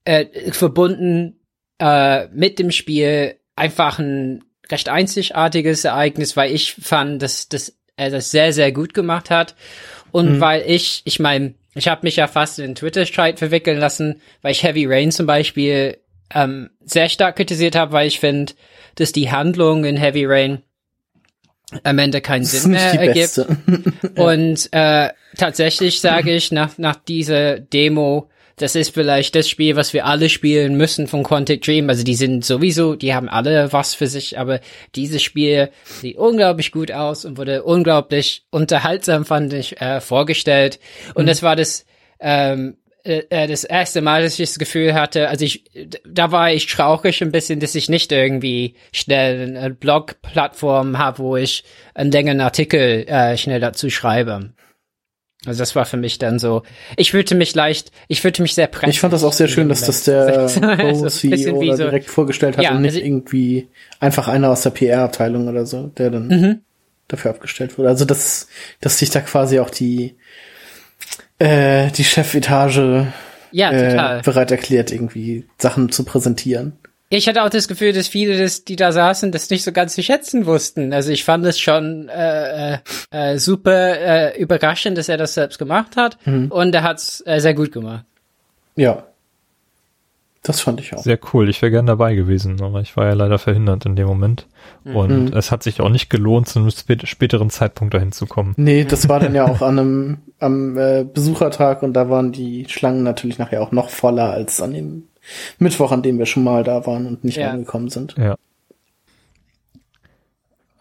äh, 0.04 0.52
verbunden 0.52 1.40
äh, 1.80 2.28
mit 2.30 2.58
dem 2.58 2.72
Spiel 2.72 3.36
einfach 3.56 4.00
ein 4.00 4.44
recht 4.72 4.90
einzigartiges 4.90 5.86
Ereignis, 5.86 6.36
weil 6.36 6.52
ich 6.52 6.74
fand, 6.74 7.22
dass, 7.22 7.50
dass 7.50 7.78
er 7.98 8.10
das 8.10 8.32
sehr, 8.32 8.52
sehr 8.52 8.72
gut 8.72 8.94
gemacht 8.94 9.30
hat. 9.30 9.56
Und 10.12 10.38
mhm. 10.38 10.42
weil 10.42 10.64
ich, 10.66 11.04
ich 11.06 11.20
meine, 11.20 11.54
ich 11.76 11.88
habe 11.88 12.02
mich 12.04 12.16
ja 12.16 12.28
fast 12.28 12.58
in 12.58 12.76
Twitter-Streit 12.76 13.38
verwickeln 13.38 13.78
lassen, 13.78 14.22
weil 14.42 14.54
ich 14.54 14.64
Heavy 14.64 14.86
Rain 14.88 15.12
zum 15.12 15.28
Beispiel 15.28 15.98
ähm, 16.34 16.72
sehr 16.84 17.10
stark 17.10 17.36
kritisiert 17.36 17.76
habe, 17.76 17.92
weil 17.92 18.08
ich 18.08 18.20
finde, 18.20 18.54
dass 18.96 19.12
die 19.12 19.32
Handlung 19.32 19.86
in 19.86 19.98
Heavy 19.98 20.26
Rain 20.26 20.64
am 21.84 22.00
Ende 22.00 22.22
keinen 22.22 22.46
Sinn 22.46 22.72
mehr 22.72 22.94
ergibt. 22.94 23.40
Und 24.16 24.70
äh, 24.72 25.10
tatsächlich 25.38 26.00
sage 26.00 26.34
ich 26.34 26.52
nach, 26.52 26.78
nach 26.78 26.96
dieser 26.96 27.60
Demo, 27.60 28.30
das 28.58 28.76
ist 28.76 28.94
vielleicht 28.94 29.34
das 29.36 29.50
Spiel, 29.50 29.76
was 29.76 29.94
wir 29.94 30.06
alle 30.06 30.30
spielen 30.30 30.76
müssen 30.76 31.08
von 31.08 31.24
Quantic 31.24 31.64
Dream. 31.64 31.90
Also 31.90 32.04
die 32.04 32.16
sind 32.16 32.46
sowieso, 32.46 32.96
die 32.96 33.16
haben 33.16 33.28
alle 33.28 33.74
was 33.74 33.96
für 33.96 34.08
sich, 34.08 34.38
aber 34.38 34.60
dieses 34.96 35.24
Spiel 35.24 35.70
sieht 35.84 36.18
unglaublich 36.18 36.72
gut 36.72 36.92
aus 36.92 37.26
und 37.26 37.38
wurde 37.38 37.64
unglaublich 37.64 38.46
unterhaltsam, 38.52 39.26
fand 39.26 39.54
ich, 39.54 39.82
äh, 39.82 40.02
vorgestellt. 40.02 40.80
Und 41.16 41.24
mhm. 41.24 41.28
das 41.28 41.42
war 41.42 41.56
das 41.56 41.86
ähm, 42.20 42.78
äh, 43.04 43.24
äh, 43.30 43.48
das 43.48 43.66
erste 43.66 44.02
Mal, 44.02 44.24
dass 44.24 44.40
ich 44.40 44.50
das 44.50 44.60
Gefühl 44.60 44.94
hatte, 44.94 45.28
also 45.28 45.44
ich, 45.44 45.66
da 46.08 46.32
war 46.32 46.52
ich 46.52 46.68
traurig 46.68 47.22
ein 47.22 47.32
bisschen, 47.32 47.60
dass 47.60 47.76
ich 47.76 47.90
nicht 47.90 48.12
irgendwie 48.14 48.76
schnell 48.94 49.58
eine 49.58 49.74
Blog-Plattform 49.74 50.98
habe, 50.98 51.20
wo 51.20 51.36
ich 51.36 51.66
einen 51.94 52.12
längeren 52.12 52.40
Artikel 52.40 53.06
äh, 53.08 53.38
schnell 53.38 53.60
dazu 53.60 53.90
schreibe. 53.90 54.54
Also 55.46 55.60
das 55.60 55.76
war 55.76 55.84
für 55.84 55.98
mich 55.98 56.18
dann 56.20 56.40
so. 56.40 56.64
Ich 56.96 57.12
fühlte 57.12 57.36
mich 57.36 57.54
leicht, 57.54 57.92
ich 58.08 58.22
fühlte 58.22 58.42
mich 58.42 58.54
sehr 58.54 58.68
prächtig. 58.68 58.96
Ich 58.96 59.00
fand 59.02 59.14
das 59.14 59.26
auch 59.26 59.34
sehr 59.34 59.50
schön, 59.50 59.68
dass 59.68 59.82
das 59.82 60.06
der 60.06 60.48
Co-CEO 60.80 61.60
so, 61.60 61.76
direkt 61.76 62.10
vorgestellt 62.10 62.58
hat 62.58 62.64
ja, 62.64 62.72
und 62.72 62.82
nicht 62.82 62.94
also 62.94 63.06
irgendwie 63.06 63.68
einfach 64.00 64.30
einer 64.30 64.50
aus 64.50 64.62
der 64.62 64.70
PR-Abteilung 64.70 65.50
oder 65.50 65.66
so, 65.66 65.88
der 65.98 66.12
dann 66.12 66.28
mhm. 66.28 66.62
dafür 67.10 67.32
abgestellt 67.32 67.78
wurde. 67.78 67.90
Also 67.90 68.06
dass, 68.06 68.48
dass 68.80 68.98
sich 68.98 69.10
da 69.10 69.20
quasi 69.20 69.60
auch 69.60 69.70
die 69.70 70.16
äh, 71.40 71.92
die 71.92 72.04
Chefetage 72.04 73.08
ja, 73.52 73.72
äh, 73.72 74.22
bereit 74.24 74.52
erklärt, 74.52 74.92
irgendwie 74.92 75.46
Sachen 75.58 75.92
zu 75.92 76.04
präsentieren. 76.04 76.74
Ich 77.10 77.28
hatte 77.28 77.44
auch 77.44 77.50
das 77.50 77.68
Gefühl, 77.68 77.94
dass 77.94 78.08
viele, 78.08 78.36
des, 78.36 78.66
die 78.66 78.76
da 78.76 78.92
saßen, 78.92 79.32
das 79.32 79.52
nicht 79.52 79.64
so 79.64 79.72
ganz 79.72 79.94
zu 79.94 80.02
schätzen 80.02 80.48
wussten. 80.48 80.94
Also 80.94 81.12
ich 81.12 81.24
fand 81.24 81.46
es 81.46 81.60
schon 81.60 82.10
äh, 82.10 82.74
äh, 82.74 82.78
äh, 83.12 83.38
super 83.38 84.32
äh, 84.34 84.42
überraschend, 84.42 84.98
dass 84.98 85.10
er 85.10 85.18
das 85.18 85.36
selbst 85.36 85.60
gemacht 85.60 85.96
hat. 85.96 86.18
Mhm. 86.26 86.48
Und 86.50 86.74
er 86.74 86.82
hat 86.82 86.98
es 86.98 87.24
äh, 87.28 87.40
sehr 87.40 87.54
gut 87.54 87.72
gemacht. 87.72 88.06
Ja. 88.76 89.04
Das 90.44 90.60
fand 90.60 90.82
ich 90.82 90.94
auch. 90.94 91.02
Sehr 91.02 91.18
cool. 91.34 91.50
Ich 91.50 91.62
wäre 91.62 91.72
gern 91.72 91.86
dabei 91.86 92.16
gewesen, 92.16 92.62
aber 92.62 92.82
ich 92.82 92.98
war 92.98 93.06
ja 93.06 93.14
leider 93.14 93.40
verhindert 93.40 93.86
in 93.86 93.96
dem 93.96 94.08
Moment. 94.08 94.46
Mhm. 94.84 94.96
Und 94.96 95.32
mhm. 95.32 95.38
es 95.38 95.52
hat 95.52 95.64
sich 95.64 95.80
auch 95.80 95.90
nicht 95.90 96.10
gelohnt, 96.10 96.50
zu 96.50 96.60
einem 96.60 96.70
späteren 96.70 97.50
Zeitpunkt 97.50 97.94
dahin 97.94 98.12
zu 98.12 98.28
kommen. 98.28 98.54
Nee, 98.58 98.84
das 98.84 99.08
war 99.08 99.22
dann 99.22 99.34
ja 99.36 99.46
auch 99.46 99.62
an 99.62 99.80
einem 99.80 100.18
am 100.40 100.78
äh, 100.78 101.06
Besuchertag 101.06 101.82
und 101.82 101.94
da 101.94 102.10
waren 102.10 102.34
die 102.34 102.66
Schlangen 102.68 103.04
natürlich 103.04 103.40
nachher 103.40 103.62
auch 103.62 103.72
noch 103.72 103.90
voller 103.90 104.32
als 104.32 104.62
an 104.62 104.74
dem 104.74 105.04
Mittwoch, 105.60 105.94
an 105.94 106.04
dem 106.04 106.20
wir 106.20 106.26
schon 106.26 106.44
mal 106.44 106.66
da 106.66 106.86
waren 106.86 107.08
und 107.08 107.24
nicht 107.24 107.38
ja. 107.38 107.50
angekommen 107.50 107.90
sind. 107.90 108.16
Ja. 108.18 108.36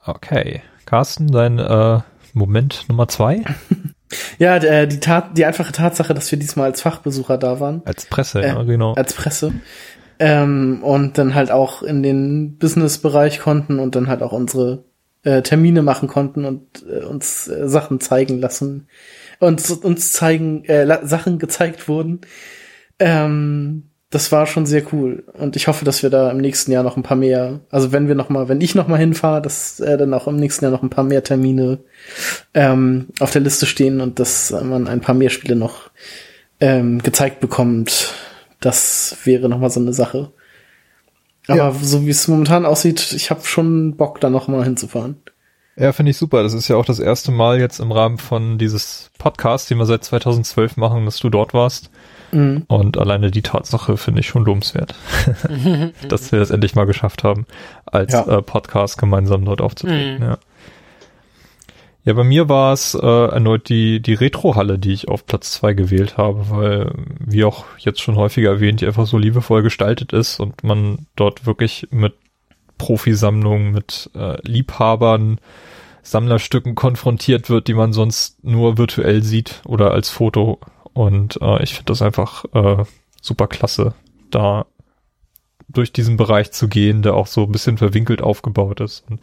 Okay. 0.04 0.62
Carsten, 0.86 1.28
dein 1.28 1.60
äh, 1.60 2.00
Moment 2.32 2.84
Nummer 2.88 3.08
zwei? 3.08 3.42
ja, 4.38 4.58
der, 4.58 4.86
die, 4.86 5.00
Tat, 5.00 5.36
die 5.36 5.44
einfache 5.44 5.72
Tatsache, 5.72 6.14
dass 6.14 6.30
wir 6.30 6.38
diesmal 6.38 6.70
als 6.70 6.82
Fachbesucher 6.82 7.38
da 7.38 7.60
waren. 7.60 7.82
Als 7.84 8.06
Presse, 8.06 8.42
äh, 8.42 8.48
ja, 8.48 8.62
genau. 8.62 8.94
Als 8.94 9.14
Presse. 9.14 9.52
Ähm, 10.18 10.80
und 10.82 11.18
dann 11.18 11.34
halt 11.34 11.50
auch 11.50 11.82
in 11.82 12.02
den 12.02 12.58
Business-Bereich 12.58 13.40
konnten 13.40 13.78
und 13.78 13.96
dann 13.96 14.08
halt 14.08 14.22
auch 14.22 14.32
unsere 14.32 14.84
äh, 15.24 15.42
Termine 15.42 15.82
machen 15.82 16.08
konnten 16.08 16.44
und 16.44 16.84
äh, 16.88 17.04
uns 17.04 17.48
äh, 17.48 17.68
Sachen 17.68 18.00
zeigen 18.00 18.38
lassen 18.38 18.88
und 19.38 19.68
uns 19.84 20.12
zeigen 20.12 20.64
äh, 20.64 21.06
Sachen 21.06 21.38
gezeigt 21.38 21.88
wurden. 21.88 22.20
Ähm, 22.98 23.90
das 24.12 24.30
war 24.30 24.46
schon 24.46 24.66
sehr 24.66 24.82
cool 24.92 25.24
und 25.32 25.56
ich 25.56 25.68
hoffe, 25.68 25.86
dass 25.86 26.02
wir 26.02 26.10
da 26.10 26.30
im 26.30 26.36
nächsten 26.36 26.70
Jahr 26.70 26.82
noch 26.82 26.98
ein 26.98 27.02
paar 27.02 27.16
mehr, 27.16 27.60
also 27.70 27.92
wenn 27.92 28.08
wir 28.08 28.14
noch 28.14 28.28
mal, 28.28 28.48
wenn 28.48 28.60
ich 28.60 28.74
noch 28.74 28.86
mal 28.86 28.98
hinfahre, 28.98 29.40
dass 29.40 29.80
äh, 29.80 29.96
dann 29.96 30.12
auch 30.12 30.28
im 30.28 30.36
nächsten 30.36 30.66
Jahr 30.66 30.72
noch 30.72 30.82
ein 30.82 30.90
paar 30.90 31.02
mehr 31.02 31.24
Termine 31.24 31.78
ähm, 32.52 33.06
auf 33.20 33.30
der 33.32 33.40
Liste 33.40 33.64
stehen 33.64 34.02
und 34.02 34.20
dass 34.20 34.50
man 34.50 34.86
ein 34.86 35.00
paar 35.00 35.14
mehr 35.14 35.30
Spiele 35.30 35.56
noch 35.56 35.90
ähm, 36.60 37.02
gezeigt 37.02 37.40
bekommt. 37.40 38.12
Das 38.60 39.16
wäre 39.24 39.48
noch 39.48 39.58
mal 39.58 39.70
so 39.70 39.80
eine 39.80 39.94
Sache. 39.94 40.30
Aber 41.48 41.56
ja. 41.56 41.72
so 41.72 42.04
wie 42.04 42.10
es 42.10 42.28
momentan 42.28 42.66
aussieht, 42.66 43.14
ich 43.14 43.30
habe 43.30 43.44
schon 43.44 43.96
Bock, 43.96 44.20
da 44.20 44.28
noch 44.28 44.46
mal 44.46 44.62
hinzufahren. 44.62 45.16
Ja, 45.76 45.92
finde 45.92 46.10
ich 46.10 46.18
super. 46.18 46.42
Das 46.42 46.52
ist 46.52 46.68
ja 46.68 46.76
auch 46.76 46.84
das 46.84 46.98
erste 46.98 47.32
Mal 47.32 47.58
jetzt 47.58 47.80
im 47.80 47.92
Rahmen 47.92 48.18
von 48.18 48.58
dieses 48.58 49.10
Podcasts, 49.18 49.68
den 49.68 49.78
wir 49.78 49.86
seit 49.86 50.04
2012 50.04 50.76
machen, 50.76 51.06
dass 51.06 51.18
du 51.18 51.30
dort 51.30 51.54
warst. 51.54 51.90
Mhm. 52.32 52.64
Und 52.66 52.98
alleine 52.98 53.30
die 53.30 53.42
Tatsache 53.42 53.96
finde 53.96 54.20
ich 54.20 54.26
schon 54.26 54.44
lobenswert, 54.44 54.94
dass 56.08 56.32
wir 56.32 56.38
das 56.38 56.50
endlich 56.50 56.74
mal 56.74 56.86
geschafft 56.86 57.24
haben, 57.24 57.46
als 57.84 58.12
ja. 58.12 58.26
äh, 58.26 58.42
Podcast 58.42 58.98
gemeinsam 58.98 59.44
dort 59.44 59.60
aufzutreten. 59.60 60.16
Mhm. 60.16 60.22
Ja. 60.22 60.38
Ja, 62.04 62.14
bei 62.14 62.24
mir 62.24 62.48
war 62.48 62.72
es 62.72 62.94
äh, 62.94 63.06
erneut 63.06 63.68
die, 63.68 64.00
die 64.00 64.14
Retro-Halle, 64.14 64.76
die 64.76 64.92
ich 64.92 65.06
auf 65.06 65.24
Platz 65.24 65.52
zwei 65.52 65.72
gewählt 65.72 66.16
habe, 66.16 66.50
weil, 66.50 66.92
wie 67.20 67.44
auch 67.44 67.64
jetzt 67.78 68.00
schon 68.00 68.16
häufiger 68.16 68.50
erwähnt, 68.50 68.80
die 68.80 68.86
einfach 68.86 69.06
so 69.06 69.18
liebevoll 69.18 69.62
gestaltet 69.62 70.12
ist 70.12 70.40
und 70.40 70.64
man 70.64 71.06
dort 71.14 71.46
wirklich 71.46 71.86
mit 71.92 72.14
Profisammlungen, 72.76 73.70
mit 73.70 74.10
äh, 74.16 74.36
Liebhabern, 74.42 75.38
Sammlerstücken 76.02 76.74
konfrontiert 76.74 77.48
wird, 77.48 77.68
die 77.68 77.74
man 77.74 77.92
sonst 77.92 78.42
nur 78.42 78.78
virtuell 78.78 79.22
sieht 79.22 79.62
oder 79.64 79.92
als 79.92 80.08
Foto 80.08 80.58
und 80.94 81.38
äh, 81.40 81.62
ich 81.62 81.74
finde 81.74 81.86
das 81.86 82.02
einfach 82.02 82.44
äh, 82.54 82.84
super 83.20 83.46
klasse, 83.46 83.94
da 84.30 84.66
durch 85.68 85.92
diesen 85.92 86.16
Bereich 86.16 86.52
zu 86.52 86.68
gehen, 86.68 87.02
der 87.02 87.14
auch 87.14 87.26
so 87.26 87.44
ein 87.44 87.52
bisschen 87.52 87.78
verwinkelt 87.78 88.22
aufgebaut 88.22 88.80
ist. 88.80 89.04
Und 89.08 89.20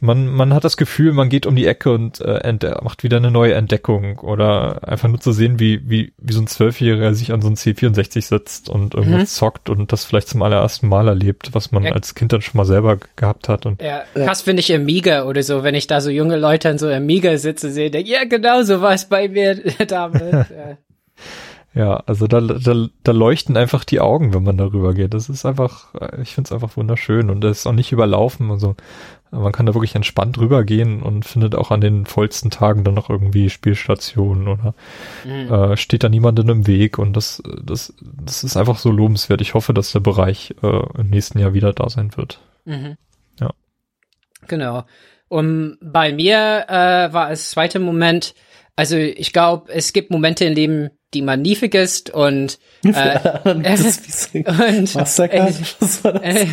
man, 0.00 0.28
man 0.28 0.52
hat 0.52 0.64
das 0.64 0.76
Gefühl, 0.76 1.12
man 1.12 1.28
geht 1.28 1.46
um 1.46 1.56
die 1.56 1.66
Ecke 1.66 1.90
und 1.90 2.20
äh, 2.20 2.56
macht 2.82 3.02
wieder 3.02 3.16
eine 3.16 3.30
neue 3.30 3.54
Entdeckung 3.54 4.18
oder 4.18 4.86
einfach 4.86 5.08
nur 5.08 5.20
zu 5.20 5.32
sehen, 5.32 5.58
wie, 5.58 5.88
wie, 5.88 6.12
wie 6.18 6.32
so 6.32 6.40
ein 6.40 6.46
Zwölfjähriger 6.46 7.14
sich 7.14 7.32
an 7.32 7.42
so 7.42 7.48
ein 7.48 7.56
C64 7.56 8.22
setzt 8.22 8.68
und 8.68 8.94
irgendwas 8.94 9.20
mhm. 9.20 9.26
zockt 9.26 9.70
und 9.70 9.92
das 9.92 10.04
vielleicht 10.04 10.28
zum 10.28 10.42
allerersten 10.42 10.88
Mal 10.88 11.08
erlebt, 11.08 11.50
was 11.52 11.72
man 11.72 11.84
ja. 11.84 11.92
als 11.92 12.14
Kind 12.14 12.32
dann 12.32 12.42
schon 12.42 12.58
mal 12.58 12.64
selber 12.64 12.98
gehabt 13.16 13.48
hat. 13.48 13.66
Und 13.66 13.82
ja, 13.82 14.04
krass 14.14 14.42
finde 14.42 14.60
ich 14.60 14.74
Amiga 14.74 15.24
oder 15.24 15.42
so, 15.42 15.62
wenn 15.62 15.74
ich 15.74 15.86
da 15.86 16.00
so 16.00 16.10
junge 16.10 16.36
Leute 16.36 16.68
an 16.68 16.78
so 16.78 16.88
Amiga 16.88 17.36
sitze, 17.38 17.70
sehe, 17.70 17.90
denke, 17.90 18.10
ja, 18.10 18.24
genau 18.24 18.62
so 18.62 18.80
war 18.80 18.92
es 18.92 19.06
bei 19.06 19.28
mir 19.28 19.56
damals. 19.86 20.48
ja. 20.50 20.78
Ja, 21.74 21.96
also 22.06 22.28
da, 22.28 22.40
da, 22.40 22.86
da 23.02 23.12
leuchten 23.12 23.56
einfach 23.56 23.82
die 23.82 23.98
Augen, 23.98 24.32
wenn 24.32 24.44
man 24.44 24.56
darüber 24.56 24.94
geht. 24.94 25.12
Das 25.12 25.28
ist 25.28 25.44
einfach, 25.44 25.92
ich 26.22 26.32
finde 26.32 26.46
es 26.46 26.52
einfach 26.52 26.76
wunderschön 26.76 27.30
und 27.30 27.40
das 27.40 27.58
ist 27.58 27.66
auch 27.66 27.72
nicht 27.72 27.90
überlaufen. 27.90 28.52
Also 28.52 28.76
man 29.34 29.52
kann 29.52 29.66
da 29.66 29.74
wirklich 29.74 29.94
entspannt 29.94 30.38
rübergehen 30.38 31.02
und 31.02 31.24
findet 31.24 31.54
auch 31.54 31.70
an 31.70 31.80
den 31.80 32.06
vollsten 32.06 32.50
Tagen 32.50 32.84
dann 32.84 32.94
noch 32.94 33.10
irgendwie 33.10 33.50
Spielstationen 33.50 34.48
oder 34.48 34.74
mhm. 35.24 35.52
äh, 35.52 35.76
steht 35.76 36.04
da 36.04 36.08
niemanden 36.08 36.48
im 36.48 36.66
Weg 36.66 36.98
und 36.98 37.16
das, 37.16 37.42
das, 37.62 37.94
das 38.02 38.44
ist 38.44 38.56
einfach 38.56 38.78
so 38.78 38.90
lobenswert. 38.90 39.40
Ich 39.40 39.54
hoffe, 39.54 39.74
dass 39.74 39.92
der 39.92 40.00
Bereich 40.00 40.54
äh, 40.62 40.82
im 40.98 41.10
nächsten 41.10 41.38
Jahr 41.38 41.54
wieder 41.54 41.72
da 41.72 41.88
sein 41.88 42.16
wird. 42.16 42.40
Mhm. 42.64 42.96
Ja. 43.40 43.50
Genau. 44.46 44.84
Und 45.28 45.78
bei 45.80 46.12
mir 46.12 46.66
äh, 46.68 47.12
war 47.12 47.30
es 47.30 47.50
zweite 47.50 47.80
Moment, 47.80 48.34
also 48.76 48.96
ich 48.96 49.32
glaube, 49.32 49.72
es 49.72 49.92
gibt 49.92 50.10
Momente 50.10 50.44
in 50.44 50.54
dem 50.54 50.90
die 51.14 51.22
man 51.22 51.42
nie 51.42 51.54
vergisst 51.54 52.10
und, 52.10 52.58
äh, 52.82 53.18
und, 53.44 53.66
Massaker, 54.94 55.48
äh, 56.22 56.46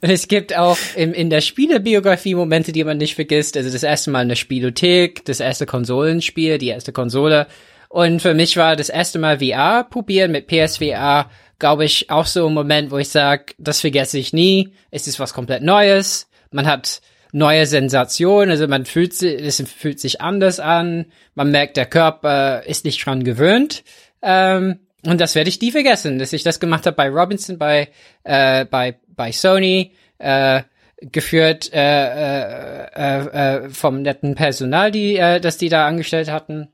es 0.00 0.28
gibt 0.28 0.56
auch 0.56 0.78
im, 0.96 1.12
in 1.12 1.30
der 1.30 1.40
Spielebiografie 1.40 2.34
Momente, 2.34 2.72
die 2.72 2.84
man 2.84 2.98
nicht 2.98 3.14
vergisst. 3.14 3.56
Also 3.56 3.70
das 3.70 3.82
erste 3.82 4.10
Mal 4.10 4.20
eine 4.20 4.36
Spielothek, 4.36 5.24
das 5.24 5.40
erste 5.40 5.66
Konsolenspiel, 5.66 6.58
die 6.58 6.68
erste 6.68 6.92
Konsole. 6.92 7.46
Und 7.88 8.22
für 8.22 8.34
mich 8.34 8.56
war 8.56 8.76
das 8.76 8.88
erste 8.88 9.18
Mal 9.18 9.40
VR 9.40 9.84
probieren 9.84 10.30
mit 10.30 10.46
PSVR, 10.46 11.28
glaube 11.58 11.84
ich, 11.84 12.08
auch 12.08 12.26
so 12.26 12.46
ein 12.46 12.54
Moment, 12.54 12.90
wo 12.90 12.98
ich 12.98 13.08
sage, 13.08 13.54
das 13.58 13.80
vergesse 13.80 14.18
ich 14.18 14.32
nie. 14.32 14.72
Es 14.90 15.06
ist 15.06 15.20
was 15.20 15.34
komplett 15.34 15.62
Neues. 15.62 16.28
Man 16.52 16.66
hat 16.66 17.00
neue 17.32 17.66
Sensation, 17.66 18.50
also 18.50 18.66
man 18.68 18.84
fühlt 18.84 19.14
sich, 19.14 19.40
es 19.40 19.62
fühlt 19.62 20.00
sich 20.00 20.20
anders 20.20 20.60
an, 20.60 21.06
man 21.34 21.50
merkt, 21.50 21.76
der 21.76 21.86
Körper 21.86 22.64
ist 22.64 22.84
nicht 22.84 23.04
dran 23.04 23.24
gewöhnt. 23.24 23.84
Ähm, 24.22 24.80
und 25.06 25.20
das 25.20 25.34
werde 25.34 25.48
ich 25.48 25.60
nie 25.60 25.72
vergessen, 25.72 26.18
dass 26.18 26.32
ich 26.32 26.42
das 26.42 26.60
gemacht 26.60 26.86
habe 26.86 26.96
bei 26.96 27.08
Robinson, 27.08 27.58
bei, 27.58 27.88
äh, 28.24 28.64
bei, 28.66 28.98
bei 29.08 29.32
Sony, 29.32 29.92
äh, 30.18 30.62
geführt 31.00 31.72
äh, 31.72 31.78
äh, 31.80 32.86
äh, 32.94 33.64
äh, 33.64 33.68
vom 33.70 34.02
netten 34.02 34.34
Personal, 34.34 34.90
die 34.90 35.16
äh, 35.16 35.40
das 35.40 35.56
die 35.56 35.70
da 35.70 35.86
angestellt 35.86 36.30
hatten. 36.30 36.68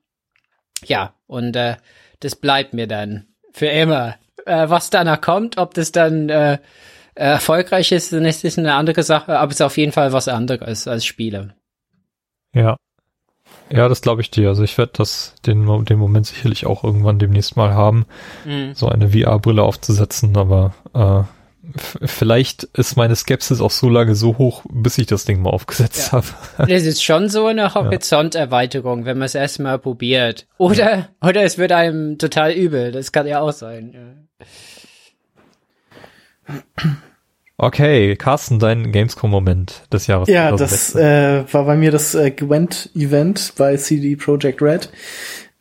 Ja, 0.84 1.14
und 1.26 1.54
äh, 1.56 1.76
das 2.20 2.36
bleibt 2.36 2.74
mir 2.74 2.86
dann 2.86 3.26
für 3.52 3.66
immer. 3.66 4.16
Äh, 4.44 4.68
was 4.68 4.90
danach 4.90 5.20
kommt, 5.20 5.58
ob 5.58 5.74
das 5.74 5.92
dann 5.92 6.28
äh, 6.28 6.58
erfolgreich 7.16 7.92
ist, 7.92 8.12
dann 8.12 8.24
ist 8.24 8.44
es 8.44 8.58
eine 8.58 8.74
andere 8.74 9.02
Sache, 9.02 9.38
aber 9.38 9.50
es 9.50 9.56
ist 9.56 9.62
auf 9.62 9.76
jeden 9.76 9.92
Fall 9.92 10.12
was 10.12 10.28
anderes 10.28 10.86
als 10.86 11.04
Spiele. 11.04 11.54
Ja. 12.54 12.76
Ja, 13.70 13.88
das 13.88 14.00
glaube 14.00 14.20
ich 14.20 14.30
dir. 14.30 14.48
Also 14.48 14.62
ich 14.62 14.78
werde 14.78 14.92
das 14.94 15.34
den, 15.44 15.84
den 15.84 15.98
Moment 15.98 16.26
sicherlich 16.26 16.66
auch 16.66 16.84
irgendwann 16.84 17.18
demnächst 17.18 17.56
mal 17.56 17.74
haben, 17.74 18.06
mhm. 18.44 18.74
so 18.74 18.88
eine 18.88 19.10
VR-Brille 19.10 19.62
aufzusetzen, 19.62 20.36
aber 20.36 20.74
äh, 20.94 21.22
vielleicht 22.04 22.64
ist 22.64 22.96
meine 22.96 23.16
Skepsis 23.16 23.60
auch 23.60 23.72
so 23.72 23.88
lange 23.88 24.14
so 24.14 24.38
hoch, 24.38 24.62
bis 24.70 24.98
ich 24.98 25.06
das 25.06 25.24
Ding 25.24 25.42
mal 25.42 25.50
aufgesetzt 25.50 26.08
ja. 26.08 26.12
habe. 26.12 26.26
Das 26.70 26.84
ist 26.84 27.02
schon 27.02 27.28
so 27.28 27.46
eine 27.46 27.74
Horizonterweiterung, 27.74 29.04
wenn 29.04 29.18
man 29.18 29.26
es 29.26 29.34
erstmal 29.34 29.78
probiert. 29.78 30.46
Oder, 30.58 30.96
ja. 30.98 31.08
oder 31.20 31.42
es 31.42 31.58
wird 31.58 31.72
einem 31.72 32.18
total 32.18 32.52
übel. 32.52 32.92
Das 32.92 33.10
kann 33.10 33.26
ja 33.26 33.40
auch 33.40 33.52
sein. 33.52 33.92
Ja. 33.92 34.46
Okay, 37.58 38.16
Carsten, 38.16 38.58
dein 38.58 38.92
Gamescom-Moment 38.92 39.84
des 39.90 40.06
Jahres. 40.06 40.28
Ja, 40.28 40.52
das 40.52 40.94
äh, 40.94 41.44
war 41.50 41.64
bei 41.64 41.76
mir 41.76 41.90
das 41.90 42.14
äh, 42.14 42.30
Gwent-Event 42.30 43.54
bei 43.56 43.76
CD 43.78 44.14
Projekt 44.16 44.60
Red. 44.60 44.90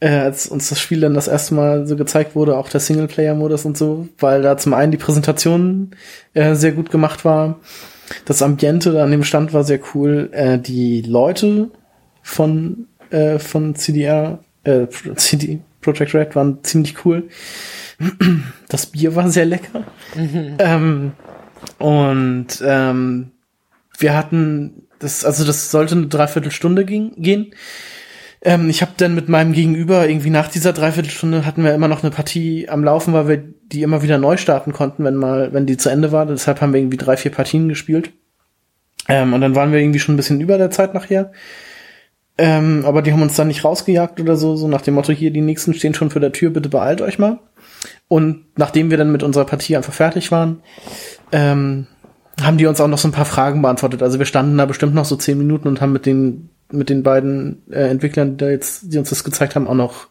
Äh, 0.02 0.10
als 0.10 0.48
uns 0.48 0.68
das 0.68 0.80
Spiel 0.82 0.99
dann 0.99 1.14
das 1.14 1.30
erste 1.30 1.56
Mal 1.56 1.88
so 1.88 1.95
gezeigt 1.95 2.36
wurde, 2.36 2.57
auch 2.57 2.68
der 2.68 2.82
Singleplayer-Modus 2.82 3.64
und 3.64 3.78
so, 3.78 4.10
weil 4.20 4.41
da 4.41 4.57
zum 4.57 4.74
einen 4.74 4.91
die 4.91 4.98
Präsentation 4.98 5.91
äh, 6.34 6.56
sehr 6.56 6.74
gut 6.74 6.91
gemacht 6.91 7.24
war. 7.24 7.60
Das 8.26 8.41
Ambiente 8.41 9.02
an 9.02 9.12
dem 9.12 9.24
Stand 9.24 9.53
war 9.53 9.64
sehr 9.64 9.80
cool. 9.94 10.30
Äh, 10.34 10.60
die 10.60 11.02
Leute 11.02 11.72
von, 12.22 12.88
äh, 13.10 13.40
von 13.40 13.76
CDR, 13.76 14.40
äh, 14.66 14.88
CD 15.16 15.62
Projekt 15.80 16.14
Red 16.14 16.36
waren 16.36 16.64
ziemlich 16.64 17.06
cool. 17.06 17.30
Das 18.68 18.88
Bier 18.88 19.16
war 19.16 19.30
sehr 19.30 19.46
lecker. 19.46 19.84
Mhm. 20.16 20.56
Ähm, 20.60 21.12
und 21.78 22.48
ähm, 22.66 23.32
wir 23.98 24.18
hatten 24.18 24.88
das, 25.00 25.24
also 25.24 25.46
das 25.46 25.72
sollte 25.72 25.96
eine 25.96 26.08
Dreiviertelstunde 26.08 26.86
ging, 26.86 27.14
gehen. 27.18 27.54
Ähm, 28.42 28.70
ich 28.70 28.82
habe 28.82 28.92
dann 28.98 29.16
mit 29.16 29.30
meinem 29.30 29.54
Gegenüber 29.54 30.08
irgendwie 30.08 30.30
nach 30.30 30.50
dieser 30.50 30.74
Dreiviertelstunde 30.74 31.46
hatten 31.46 31.64
wir 31.64 31.74
immer 31.74 31.88
noch 31.88 32.04
eine 32.04 32.12
Partie 32.12 32.70
am 32.70 32.84
Laufen, 32.84 33.14
weil 33.14 33.28
wir 33.28 33.44
die 33.72 33.82
immer 33.82 34.04
wieder 34.04 34.18
neu 34.18 34.38
starten 34.38 34.74
konnten, 34.74 35.04
wenn 35.04 35.16
mal, 35.16 35.54
wenn 35.54 35.66
die 35.66 35.78
zu 35.78 35.90
Ende 35.90 36.12
war. 36.12 36.26
Deshalb 36.26 36.62
haben 36.62 36.74
wir 36.74 36.80
irgendwie 36.80 36.98
drei, 36.98 37.18
vier 37.18 37.32
Partien 37.32 37.68
gespielt. 37.70 38.12
Ähm, 39.08 39.34
und 39.34 39.42
dann 39.42 39.56
waren 39.56 39.72
wir 39.72 39.80
irgendwie 39.80 40.00
schon 40.00 40.14
ein 40.14 40.18
bisschen 40.18 40.42
über 40.42 40.58
der 40.58 40.72
Zeit 40.72 40.94
nachher. 40.94 41.32
Ähm, 42.38 42.84
aber 42.86 43.02
die 43.02 43.14
haben 43.14 43.22
uns 43.22 43.36
dann 43.36 43.48
nicht 43.48 43.64
rausgejagt 43.64 44.20
oder 44.20 44.36
so, 44.36 44.56
so 44.56 44.68
nach 44.68 44.82
dem 44.82 44.95
Motto, 44.95 45.14
hier, 45.14 45.32
die 45.32 45.41
nächsten 45.41 45.74
stehen 45.74 45.94
schon 45.94 46.10
vor 46.10 46.20
der 46.20 46.34
Tür, 46.34 46.49
bitte 46.49 46.70
beeilt 46.70 47.02
euch 47.02 47.18
mal. 47.18 47.40
Und 48.07 48.45
nachdem 48.57 48.90
wir 48.90 48.98
dann 48.98 49.12
mit 49.12 49.24
unserer 49.24 49.45
Partie 49.45 49.78
einfach 49.78 49.94
fertig 49.94 50.32
waren, 50.32 50.62
ähm, 51.32 51.88
haben 52.41 52.57
die 52.57 52.66
uns 52.66 52.82
auch 52.82 52.88
noch 52.88 52.98
so 52.98 53.07
ein 53.07 53.14
paar 53.14 53.26
Fragen 53.26 53.62
beantwortet. 53.62 54.03
Also 54.03 54.20
wir 54.20 54.26
standen 54.26 54.57
da 54.57 54.66
bestimmt 54.66 54.94
noch 54.94 55.06
so 55.06 55.16
zehn 55.16 55.38
Minuten 55.38 55.68
und 55.68 55.80
haben 55.80 55.94
mit 55.94 56.06
den 56.06 56.49
mit 56.72 56.90
den 56.90 57.03
beiden 57.03 57.62
äh, 57.72 57.90
Entwicklern, 57.90 58.38
die, 58.38 58.45
jetzt, 58.45 58.91
die 58.91 58.98
uns 58.98 59.10
das 59.10 59.24
gezeigt 59.24 59.56
haben, 59.56 59.68
auch 59.68 59.76
noch 59.76 60.07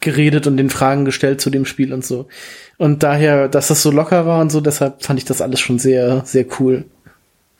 geredet 0.00 0.46
und 0.46 0.56
den 0.56 0.70
Fragen 0.70 1.04
gestellt 1.04 1.40
zu 1.40 1.50
dem 1.50 1.64
Spiel 1.64 1.92
und 1.92 2.04
so. 2.04 2.28
Und 2.76 3.02
daher, 3.02 3.48
dass 3.48 3.68
das 3.68 3.82
so 3.82 3.90
locker 3.90 4.26
war 4.26 4.40
und 4.40 4.52
so, 4.52 4.60
deshalb 4.60 5.02
fand 5.02 5.18
ich 5.18 5.24
das 5.24 5.40
alles 5.40 5.60
schon 5.60 5.78
sehr, 5.78 6.22
sehr 6.24 6.46
cool. 6.60 6.84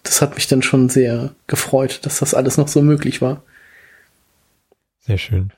Das 0.05 0.23
hat 0.23 0.37
mich 0.37 0.47
dann 0.47 0.63
schon 0.63 0.89
sehr 0.89 1.31
gefreut, 1.47 2.01
dass 2.03 2.21
das 2.21 2.35
alles 2.35 2.57
noch 2.57 2.69
so 2.69 2.83
möglich 2.83 3.21
war. 3.21 3.43
Sehr 5.09 5.17
schön. 5.17 5.53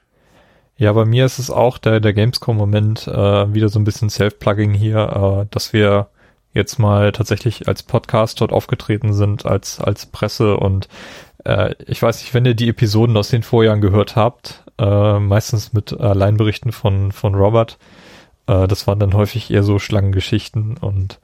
Ja, 0.77 0.93
bei 0.93 1.05
mir 1.05 1.27
ist 1.27 1.41
es 1.41 1.51
auch 1.51 1.79
der, 1.79 1.99
der 1.99 2.13
Gamescom-Moment 2.13 3.09
äh, 3.09 3.53
wieder 3.53 3.69
so 3.69 3.81
ein 3.81 3.85
bisschen 3.85 4.09
Self-Plugging 4.09 4.73
hier, 4.75 5.43
äh, 5.43 5.47
dass 5.51 5.73
wir 5.73 6.07
jetzt 6.55 6.79
mal 6.79 7.11
tatsächlich 7.11 7.67
als 7.67 7.83
Podcast 7.83 8.41
dort 8.41 8.53
aufgetreten 8.53 9.13
sind, 9.13 9.47
als, 9.47 9.81
als 9.81 10.07
Presse 10.07 10.57
und 10.57 10.89
äh, 11.45 11.75
ich 11.85 12.01
weiß 12.01 12.21
nicht, 12.21 12.33
wenn 12.33 12.45
ihr 12.45 12.55
die 12.55 12.69
Episoden 12.69 13.17
aus 13.17 13.31
den 13.31 13.43
Vorjahren 13.43 13.81
gehört 13.81 14.15
habt, 14.15 14.63
äh, 14.79 15.19
meistens 15.19 15.73
mit 15.73 15.99
Alleinberichten 15.99 16.71
von, 16.71 17.11
von 17.11 17.35
Robert, 17.35 17.77
äh, 18.47 18.69
das 18.69 18.87
waren 18.87 19.01
dann 19.01 19.15
häufig 19.15 19.51
eher 19.51 19.65
so 19.65 19.81
Schlangengeschichten 19.81 20.77
und 20.77 21.19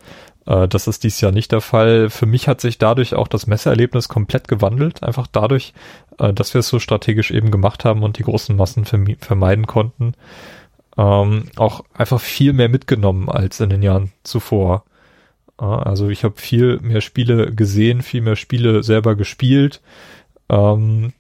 äh, 0.46 0.66
das 0.68 0.86
ist 0.86 1.04
dies 1.04 1.20
Jahr 1.20 1.32
nicht 1.32 1.52
der 1.52 1.60
Fall. 1.60 2.08
Für 2.08 2.26
mich 2.26 2.48
hat 2.48 2.60
sich 2.60 2.78
dadurch 2.78 3.14
auch 3.14 3.28
das 3.28 3.46
Messererlebnis 3.46 4.08
komplett 4.08 4.48
gewandelt, 4.48 5.02
einfach 5.02 5.26
dadurch, 5.26 5.74
äh, 6.18 6.32
dass 6.32 6.54
wir 6.54 6.60
es 6.60 6.68
so 6.68 6.78
strategisch 6.78 7.30
eben 7.30 7.50
gemacht 7.50 7.84
haben 7.84 8.02
und 8.02 8.18
die 8.18 8.24
großen 8.24 8.56
Massen 8.56 8.84
vermeiden 8.84 9.66
konnten. 9.66 10.14
Ähm, 10.96 11.44
auch 11.56 11.84
einfach 11.92 12.20
viel 12.20 12.52
mehr 12.52 12.68
mitgenommen 12.68 13.28
als 13.28 13.60
in 13.60 13.70
den 13.70 13.82
Jahren 13.82 14.12
zuvor. 14.22 14.84
Äh, 15.60 15.64
also 15.64 16.08
ich 16.08 16.24
habe 16.24 16.36
viel 16.36 16.78
mehr 16.80 17.00
Spiele 17.00 17.52
gesehen, 17.54 18.02
viel 18.02 18.22
mehr 18.22 18.36
Spiele 18.36 18.82
selber 18.82 19.14
gespielt 19.14 19.82
ähm, 20.48 21.12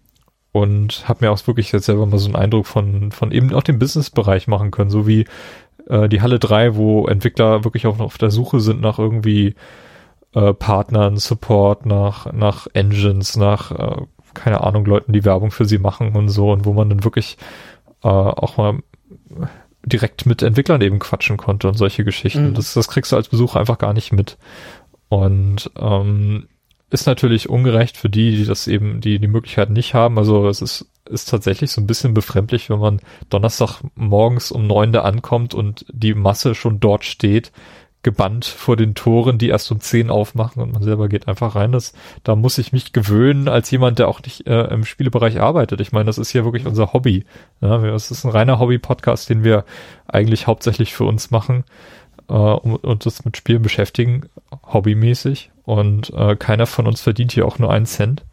und 0.52 1.08
habe 1.08 1.24
mir 1.24 1.32
auch 1.32 1.46
wirklich 1.46 1.72
jetzt 1.72 1.86
selber 1.86 2.06
mal 2.06 2.18
so 2.18 2.26
einen 2.26 2.36
Eindruck 2.36 2.66
von, 2.66 3.12
von 3.12 3.32
eben 3.32 3.52
auch 3.54 3.62
dem 3.62 3.78
Business-Bereich 3.78 4.48
machen 4.48 4.70
können, 4.70 4.90
so 4.90 5.06
wie 5.06 5.26
äh, 5.88 6.08
die 6.08 6.22
Halle 6.22 6.38
3, 6.38 6.76
wo 6.76 7.06
Entwickler 7.06 7.64
wirklich 7.64 7.86
auch 7.86 7.98
noch 7.98 8.06
auf 8.06 8.18
der 8.18 8.30
Suche 8.30 8.60
sind 8.60 8.80
nach 8.80 8.98
irgendwie 8.98 9.54
äh, 10.34 10.54
Partnern, 10.54 11.16
Support, 11.16 11.86
nach, 11.86 12.32
nach 12.32 12.66
Engines, 12.74 13.36
nach, 13.36 13.70
äh, 13.72 14.02
keine 14.36 14.62
Ahnung, 14.62 14.84
Leuten, 14.84 15.12
die 15.12 15.24
Werbung 15.24 15.50
für 15.50 15.64
sie 15.64 15.78
machen 15.78 16.14
und 16.14 16.28
so 16.28 16.52
und 16.52 16.64
wo 16.64 16.72
man 16.72 16.88
dann 16.88 17.04
wirklich 17.04 17.36
äh, 18.02 18.08
auch 18.08 18.56
mal 18.56 18.80
direkt 19.84 20.26
mit 20.26 20.42
Entwicklern 20.42 20.80
eben 20.80 20.98
quatschen 20.98 21.36
konnte 21.36 21.68
und 21.68 21.74
solche 21.74 22.04
Geschichten. 22.04 22.50
Mhm. 22.50 22.54
Das, 22.54 22.74
das 22.74 22.88
kriegst 22.88 23.12
du 23.12 23.16
als 23.16 23.28
Besucher 23.28 23.60
einfach 23.60 23.78
gar 23.78 23.92
nicht 23.92 24.12
mit. 24.12 24.36
Und 25.08 25.70
ähm, 25.76 26.48
ist 26.90 27.06
natürlich 27.06 27.48
ungerecht 27.48 27.96
für 27.96 28.08
die, 28.08 28.36
die 28.36 28.44
das 28.44 28.66
eben, 28.66 29.00
die 29.00 29.18
die 29.18 29.28
Möglichkeit 29.28 29.70
nicht 29.70 29.94
haben. 29.94 30.18
Also 30.18 30.48
es 30.48 30.60
ist 30.60 30.90
ist 31.08 31.28
tatsächlich 31.28 31.70
so 31.70 31.80
ein 31.80 31.86
bisschen 31.86 32.14
befremdlich, 32.14 32.70
wenn 32.70 32.78
man 32.78 33.00
Donnerstag 33.30 33.80
morgens 33.94 34.50
um 34.50 34.66
neun 34.66 34.92
da 34.92 35.02
ankommt 35.02 35.54
und 35.54 35.86
die 35.92 36.14
Masse 36.14 36.54
schon 36.54 36.80
dort 36.80 37.04
steht, 37.04 37.52
gebannt 38.06 38.44
vor 38.44 38.76
den 38.76 38.94
Toren, 38.94 39.36
die 39.36 39.48
erst 39.48 39.72
um 39.72 39.80
zehn 39.80 40.10
aufmachen 40.10 40.62
und 40.62 40.72
man 40.72 40.84
selber 40.84 41.08
geht 41.08 41.26
einfach 41.26 41.56
rein. 41.56 41.72
Das, 41.72 41.92
da 42.22 42.36
muss 42.36 42.56
ich 42.56 42.72
mich 42.72 42.92
gewöhnen 42.92 43.48
als 43.48 43.68
jemand, 43.72 43.98
der 43.98 44.06
auch 44.06 44.22
nicht 44.22 44.46
äh, 44.46 44.62
im 44.68 44.84
Spielebereich 44.84 45.40
arbeitet. 45.40 45.80
Ich 45.80 45.90
meine, 45.90 46.04
das 46.04 46.16
ist 46.16 46.30
hier 46.30 46.44
wirklich 46.44 46.66
unser 46.66 46.92
Hobby. 46.92 47.24
Ja, 47.60 47.84
es 47.84 48.12
ist 48.12 48.24
ein 48.24 48.30
reiner 48.30 48.60
Hobby-Podcast, 48.60 49.28
den 49.28 49.42
wir 49.42 49.64
eigentlich 50.06 50.46
hauptsächlich 50.46 50.94
für 50.94 51.02
uns 51.02 51.32
machen 51.32 51.64
äh, 52.28 52.32
und 52.32 52.84
uns 52.84 53.24
mit 53.24 53.36
Spielen 53.36 53.62
beschäftigen, 53.62 54.28
hobbymäßig. 54.72 55.50
Und 55.64 56.10
äh, 56.10 56.36
keiner 56.36 56.66
von 56.66 56.86
uns 56.86 57.00
verdient 57.00 57.32
hier 57.32 57.44
auch 57.44 57.58
nur 57.58 57.72
einen 57.72 57.86
Cent. 57.86 58.24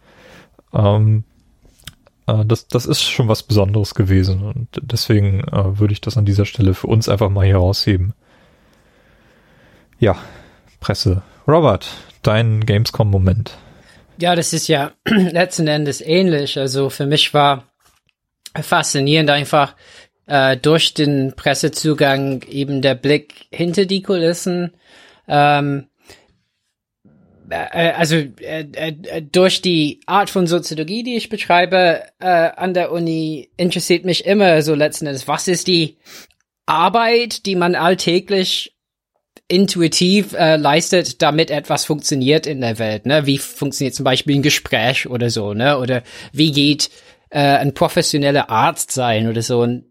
Ähm, 0.72 1.24
äh, 2.28 2.46
das, 2.46 2.68
das 2.68 2.86
ist 2.86 3.02
schon 3.02 3.28
was 3.28 3.42
Besonderes 3.42 3.96
gewesen 3.96 4.44
und 4.44 4.68
deswegen 4.84 5.40
äh, 5.46 5.80
würde 5.80 5.94
ich 5.94 6.02
das 6.02 6.16
an 6.16 6.26
dieser 6.26 6.46
Stelle 6.46 6.76
für 6.76 6.86
uns 6.86 7.10
einfach 7.10 7.32
mal 7.32 7.44
hier 7.44 7.58
rausheben. 7.58 8.14
Ja, 10.04 10.18
Presse. 10.82 11.22
Robert, 11.48 11.88
dein 12.24 12.66
Gamescom-Moment. 12.66 13.58
Ja, 14.20 14.36
das 14.36 14.52
ist 14.52 14.68
ja 14.68 14.92
letzten 15.06 15.66
Endes 15.66 16.02
ähnlich. 16.02 16.60
Also 16.60 16.90
für 16.90 17.06
mich 17.06 17.34
war 17.34 17.72
faszinierend 18.54 19.30
einfach 19.30 19.78
äh, 20.26 20.58
durch 20.58 20.94
den 20.94 21.36
Pressezugang 21.38 22.42
eben 22.50 22.82
der 22.82 22.96
Blick 22.96 23.46
hinter 23.50 23.86
die 23.86 24.02
Kulissen. 24.02 24.74
Ähm, 25.30 25.88
äh, 27.50 27.92
also 27.92 28.18
äh, 28.18 28.68
äh, 28.74 29.22
durch 29.22 29.62
die 29.62 30.02
Art 30.06 30.30
von 30.30 30.48
Soziologie, 30.48 31.04
die 31.04 31.16
ich 31.16 31.30
betreibe 31.30 32.02
äh, 32.20 32.28
an 32.28 32.74
der 32.74 32.92
Uni, 32.92 33.52
interessiert 33.56 34.04
mich 34.04 34.26
immer 34.26 34.62
so 34.64 34.76
letzten 34.76 35.08
Endes, 35.08 35.30
was 35.30 35.48
ist 35.48 35.68
die 35.68 35.96
Arbeit, 36.66 37.46
die 37.46 37.56
man 37.56 37.76
alltäglich 37.76 38.73
intuitiv 39.48 40.34
äh, 40.34 40.56
leistet, 40.56 41.22
damit 41.22 41.52
etwas 41.52 41.86
funktioniert 41.86 42.48
in 42.48 42.62
der 42.62 42.80
Welt. 42.80 43.06
Ne? 43.06 43.26
Wie 43.26 43.38
funktioniert 43.38 43.96
zum 43.96 44.04
Beispiel 44.04 44.36
ein 44.36 44.42
Gespräch 44.42 45.08
oder 45.08 45.30
so, 45.30 45.54
ne? 45.54 45.78
Oder 45.78 46.04
wie 46.32 46.52
geht 46.52 46.90
äh, 47.34 47.40
ein 47.40 47.74
professioneller 47.74 48.50
Arzt 48.50 48.92
sein 48.92 49.28
oder 49.28 49.42
so. 49.42 49.62
Und 49.62 49.86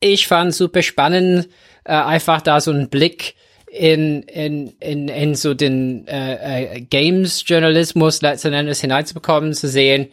ich 0.00 0.26
fand 0.26 0.54
super 0.54 0.82
spannend, 0.82 1.48
äh, 1.84 1.92
einfach 1.92 2.42
da 2.42 2.60
so 2.60 2.70
einen 2.70 2.88
Blick 2.88 3.34
in, 3.70 4.22
in, 4.22 4.68
in, 4.80 5.08
in 5.08 5.34
so 5.34 5.54
den 5.54 6.06
äh, 6.06 6.76
äh, 6.76 6.80
Games-Journalismus 6.80 8.22
letzten 8.22 8.52
Endes 8.52 8.80
hineinzubekommen, 8.80 9.52
zu 9.52 9.68
sehen, 9.68 10.08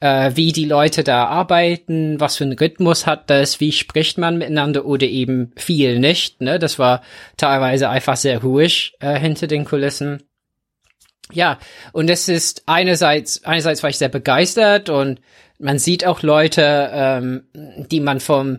äh, 0.00 0.32
wie 0.34 0.52
die 0.52 0.64
Leute 0.64 1.04
da 1.04 1.26
arbeiten, 1.26 2.18
was 2.18 2.36
für 2.36 2.44
einen 2.44 2.58
Rhythmus 2.58 3.06
hat 3.06 3.30
das, 3.30 3.60
wie 3.60 3.72
spricht 3.72 4.18
man 4.18 4.38
miteinander 4.38 4.86
oder 4.86 5.06
eben 5.06 5.52
viel 5.56 5.98
nicht. 5.98 6.40
Ne? 6.40 6.58
Das 6.58 6.78
war 6.78 7.02
teilweise 7.36 7.88
einfach 7.88 8.16
sehr 8.16 8.42
ruhig 8.42 8.94
äh, 9.00 9.18
hinter 9.18 9.46
den 9.46 9.64
Kulissen. 9.64 10.22
Ja, 11.32 11.58
und 11.92 12.10
es 12.10 12.28
ist 12.28 12.64
einerseits, 12.66 13.44
einerseits 13.44 13.82
war 13.82 13.90
ich 13.90 13.98
sehr 13.98 14.08
begeistert 14.08 14.88
und 14.88 15.20
man 15.58 15.78
sieht 15.78 16.04
auch 16.04 16.22
Leute, 16.22 16.90
ähm, 16.92 17.42
die 17.54 18.00
man 18.00 18.18
vom 18.18 18.58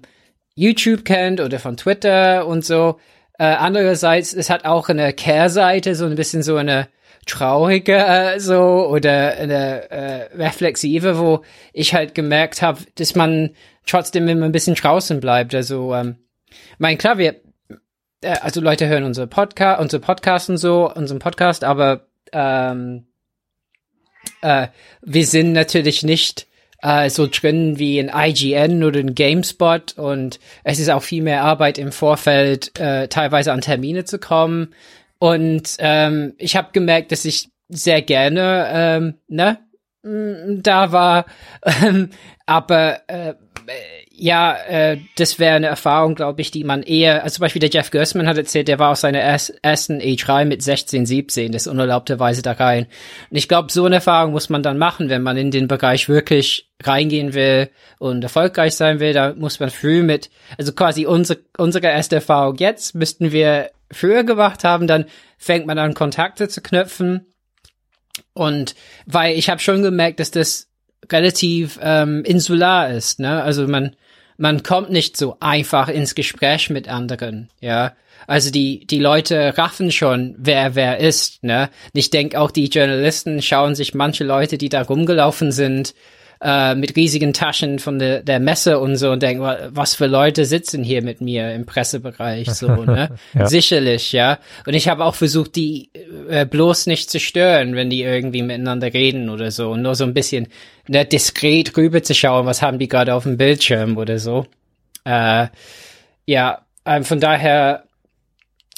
YouTube 0.55 1.03
kennt 1.03 1.41
oder 1.41 1.59
von 1.59 1.75
Twitter 1.75 2.45
und 2.45 2.63
so, 2.63 2.99
äh, 3.37 3.43
andererseits, 3.45 4.33
es 4.33 4.49
hat 4.49 4.65
auch 4.65 4.87
eine 4.87 5.13
Kehrseite, 5.13 5.95
so 5.95 6.05
ein 6.05 6.15
bisschen 6.15 6.43
so 6.43 6.57
eine 6.57 6.87
traurige 7.25 7.95
äh, 7.95 8.39
so 8.39 8.87
oder 8.89 9.37
eine 9.37 9.89
äh, 9.91 10.35
reflexive, 10.35 11.17
wo 11.17 11.43
ich 11.73 11.93
halt 11.93 12.15
gemerkt 12.15 12.61
habe, 12.61 12.79
dass 12.95 13.15
man 13.15 13.51
trotzdem 13.85 14.27
immer 14.27 14.45
ein 14.45 14.51
bisschen 14.51 14.75
draußen 14.75 15.19
bleibt. 15.19 15.53
Also, 15.53 15.93
ähm, 15.93 16.15
mein 16.77 16.97
klar, 16.97 17.17
wir, 17.17 17.35
äh, 18.21 18.37
also 18.41 18.61
Leute 18.61 18.87
hören 18.87 19.03
unsere 19.03 19.27
Podcast, 19.27 19.81
unsere 19.81 20.01
Podcast 20.01 20.49
und 20.49 20.57
so, 20.57 20.91
unseren 20.91 21.19
Podcast, 21.19 21.63
aber 21.63 22.07
ähm, 22.33 23.05
äh, 24.41 24.67
wir 25.01 25.25
sind 25.25 25.53
natürlich 25.53 26.03
nicht 26.03 26.47
äh, 26.81 27.09
so 27.09 27.27
drin 27.27 27.77
wie 27.77 27.99
ein 27.99 28.11
IGN 28.13 28.83
oder 28.83 28.99
ein 28.99 29.15
GameSpot 29.15 29.97
und 29.97 30.39
es 30.63 30.79
ist 30.79 30.89
auch 30.89 31.03
viel 31.03 31.21
mehr 31.23 31.43
Arbeit 31.43 31.77
im 31.77 31.91
Vorfeld, 31.91 32.77
äh, 32.79 33.07
teilweise 33.07 33.51
an 33.51 33.61
Termine 33.61 34.05
zu 34.05 34.19
kommen. 34.19 34.73
Und 35.21 35.75
ähm, 35.77 36.33
ich 36.39 36.55
habe 36.55 36.69
gemerkt, 36.71 37.11
dass 37.11 37.25
ich 37.25 37.51
sehr 37.69 38.01
gerne 38.01 38.67
ähm, 38.73 39.13
ne 39.27 39.59
da 40.03 40.91
war, 40.91 41.27
ähm, 41.63 42.09
aber 42.47 43.07
äh, 43.07 43.35
ja, 44.09 44.55
äh, 44.67 44.97
das 45.17 45.37
wäre 45.37 45.57
eine 45.57 45.67
Erfahrung, 45.67 46.15
glaube 46.15 46.41
ich, 46.41 46.49
die 46.49 46.63
man 46.63 46.81
eher, 46.81 47.23
also 47.23 47.35
zum 47.35 47.41
Beispiel 47.41 47.59
der 47.59 47.69
Jeff 47.69 47.91
Gersman 47.91 48.27
hat 48.27 48.39
erzählt, 48.39 48.67
der 48.67 48.79
war 48.79 48.89
aus 48.89 49.01
seiner 49.01 49.19
ersten 49.19 49.99
E3 49.99 50.45
mit 50.45 50.63
16, 50.63 51.05
17, 51.05 51.51
das 51.51 51.67
unerlaubterweise 51.67 52.41
da 52.41 52.53
rein. 52.53 52.87
Und 53.29 53.37
ich 53.37 53.47
glaube, 53.47 53.71
so 53.71 53.85
eine 53.85 53.95
Erfahrung 53.95 54.31
muss 54.31 54.49
man 54.49 54.63
dann 54.63 54.79
machen, 54.79 55.09
wenn 55.09 55.21
man 55.21 55.37
in 55.37 55.51
den 55.51 55.67
Bereich 55.67 56.09
wirklich 56.09 56.71
reingehen 56.81 57.35
will 57.35 57.69
und 57.99 58.23
erfolgreich 58.23 58.73
sein 58.73 58.99
will, 58.99 59.13
da 59.13 59.35
muss 59.35 59.59
man 59.59 59.69
früh 59.69 60.01
mit, 60.01 60.31
also 60.57 60.73
quasi 60.73 61.05
unsere, 61.05 61.41
unsere 61.59 61.85
erste 61.85 62.15
Erfahrung 62.15 62.55
jetzt 62.57 62.95
müssten 62.95 63.31
wir 63.31 63.69
früher 63.91 64.23
gemacht 64.23 64.63
haben, 64.63 64.87
dann 64.87 65.05
fängt 65.37 65.65
man 65.65 65.77
an, 65.77 65.93
Kontakte 65.93 66.47
zu 66.49 66.61
knüpfen. 66.61 67.33
Und 68.33 68.75
weil 69.05 69.37
ich 69.37 69.49
habe 69.49 69.59
schon 69.59 69.81
gemerkt, 69.81 70.19
dass 70.19 70.31
das 70.31 70.69
relativ 71.11 71.79
ähm, 71.81 72.23
insular 72.23 72.89
ist, 72.89 73.19
ne? 73.19 73.41
Also 73.43 73.67
man 73.67 73.95
man 74.37 74.63
kommt 74.63 74.89
nicht 74.89 75.17
so 75.17 75.37
einfach 75.39 75.87
ins 75.87 76.15
Gespräch 76.15 76.69
mit 76.69 76.87
anderen, 76.87 77.49
ja. 77.59 77.93
Also 78.27 78.51
die, 78.51 78.85
die 78.85 78.99
Leute 78.99 79.57
raffen 79.57 79.91
schon, 79.91 80.35
wer 80.37 80.75
wer 80.75 80.99
ist, 80.99 81.43
ne? 81.43 81.69
Ich 81.93 82.09
denke 82.11 82.39
auch 82.39 82.51
die 82.51 82.67
Journalisten 82.67 83.41
schauen 83.41 83.75
sich 83.75 83.93
manche 83.93 84.23
Leute, 84.23 84.57
die 84.57 84.69
da 84.69 84.83
rumgelaufen 84.83 85.51
sind, 85.51 85.93
äh, 86.41 86.73
mit 86.73 86.95
riesigen 86.95 87.33
Taschen 87.33 87.77
von 87.77 87.99
der, 87.99 88.23
der 88.23 88.39
Messe 88.39 88.79
und 88.79 88.95
so 88.95 89.11
und 89.11 89.21
denken, 89.21 89.43
was 89.69 89.93
für 89.93 90.07
Leute 90.07 90.45
sitzen 90.45 90.83
hier 90.83 91.03
mit 91.03 91.21
mir 91.21 91.53
im 91.53 91.67
Pressebereich, 91.67 92.49
so, 92.49 92.67
ne? 92.83 93.15
ja. 93.33 93.45
Sicherlich, 93.45 94.11
ja. 94.11 94.39
Und 94.65 94.73
ich 94.73 94.87
habe 94.87 95.05
auch 95.05 95.13
versucht, 95.13 95.55
die 95.55 95.91
äh, 96.29 96.45
bloß 96.45 96.87
nicht 96.87 97.11
zu 97.11 97.19
stören, 97.19 97.75
wenn 97.75 97.91
die 97.91 98.01
irgendwie 98.01 98.41
miteinander 98.41 98.91
reden 98.91 99.29
oder 99.29 99.51
so 99.51 99.69
und 99.71 99.83
nur 99.83 99.93
so 99.93 100.03
ein 100.03 100.15
bisschen 100.15 100.47
ne, 100.87 101.05
diskret 101.05 101.77
rüber 101.77 102.01
zu 102.01 102.15
schauen, 102.15 102.47
was 102.47 102.63
haben 102.63 102.79
die 102.79 102.87
gerade 102.87 103.13
auf 103.13 103.23
dem 103.23 103.37
Bildschirm 103.37 103.97
oder 103.97 104.17
so. 104.17 104.47
Äh, 105.05 105.47
ja, 106.25 106.65
ähm, 106.85 107.03
von 107.03 107.19
daher, 107.19 107.83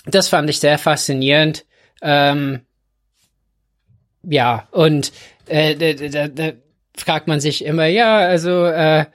das 0.05 0.27
fand 0.27 0.49
ich 0.49 0.59
sehr 0.59 0.77
faszinierend. 0.77 1.65
Ähm, 2.01 2.59
ja, 4.23 4.67
und 4.71 5.13
äh, 5.47 6.53
fragt 6.95 7.27
man 7.27 7.39
sich 7.39 7.65
immer, 7.65 7.85
ja, 7.85 8.17
also 8.17 8.65
äh, 8.65 9.05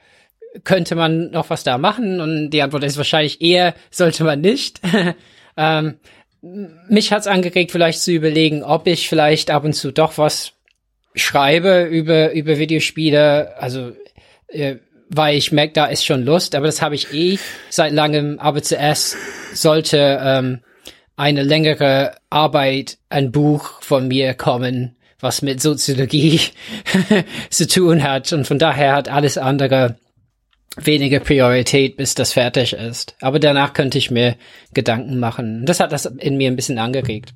könnte 0.63 0.95
man 0.95 1.31
noch 1.31 1.49
was 1.49 1.63
da 1.63 1.77
machen? 1.77 2.19
Und 2.19 2.49
die 2.51 2.61
Antwort 2.61 2.83
ist 2.83 2.97
wahrscheinlich 2.97 3.41
eher, 3.41 3.73
sollte 3.91 4.23
man 4.23 4.41
nicht. 4.41 4.81
ähm, 5.57 5.99
mich 6.41 7.11
hat's 7.11 7.27
angeregt, 7.27 7.71
vielleicht 7.71 8.01
zu 8.01 8.11
überlegen, 8.11 8.63
ob 8.63 8.87
ich 8.87 9.09
vielleicht 9.09 9.51
ab 9.51 9.63
und 9.63 9.73
zu 9.73 9.91
doch 9.91 10.17
was 10.17 10.53
schreibe 11.15 11.83
über, 11.83 12.31
über 12.31 12.57
Videospiele. 12.57 13.57
Also, 13.57 13.91
äh, 14.47 14.77
weil 15.09 15.37
ich 15.37 15.51
merke, 15.51 15.73
da 15.73 15.85
ist 15.85 16.05
schon 16.05 16.23
Lust, 16.23 16.55
aber 16.55 16.67
das 16.67 16.81
habe 16.81 16.95
ich 16.95 17.13
eh 17.13 17.39
seit 17.69 17.93
langem. 17.93 18.39
Aber 18.39 18.61
zuerst 18.61 19.17
sollte 19.53 20.19
ähm, 20.21 20.61
eine 21.15 21.43
längere 21.43 22.15
Arbeit, 22.29 22.97
ein 23.09 23.31
Buch 23.31 23.81
von 23.81 24.07
mir 24.07 24.33
kommen, 24.35 24.95
was 25.19 25.41
mit 25.41 25.61
Soziologie 25.61 26.41
zu 27.49 27.67
tun 27.67 28.03
hat. 28.03 28.31
Und 28.33 28.45
von 28.45 28.59
daher 28.59 28.93
hat 28.93 29.09
alles 29.09 29.37
andere 29.37 29.97
weniger 30.77 31.19
Priorität, 31.19 31.97
bis 31.97 32.15
das 32.15 32.33
fertig 32.33 32.73
ist. 32.73 33.15
Aber 33.21 33.39
danach 33.39 33.73
könnte 33.73 33.97
ich 33.97 34.11
mir 34.11 34.35
Gedanken 34.73 35.19
machen. 35.19 35.65
Das 35.65 35.79
hat 35.79 35.91
das 35.91 36.05
in 36.05 36.37
mir 36.37 36.49
ein 36.49 36.55
bisschen 36.55 36.79
angeregt. 36.79 37.33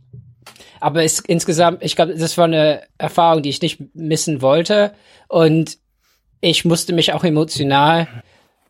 Aber 0.79 1.03
es, 1.03 1.19
insgesamt, 1.19 1.83
ich 1.83 1.95
glaube, 1.95 2.15
das 2.15 2.37
war 2.37 2.45
eine 2.45 2.83
Erfahrung, 2.97 3.41
die 3.41 3.49
ich 3.49 3.61
nicht 3.61 3.79
missen 3.93 4.41
wollte. 4.41 4.93
Und 5.27 5.77
ich 6.41 6.65
musste 6.65 6.93
mich 6.93 7.13
auch 7.13 7.23
emotional 7.23 8.07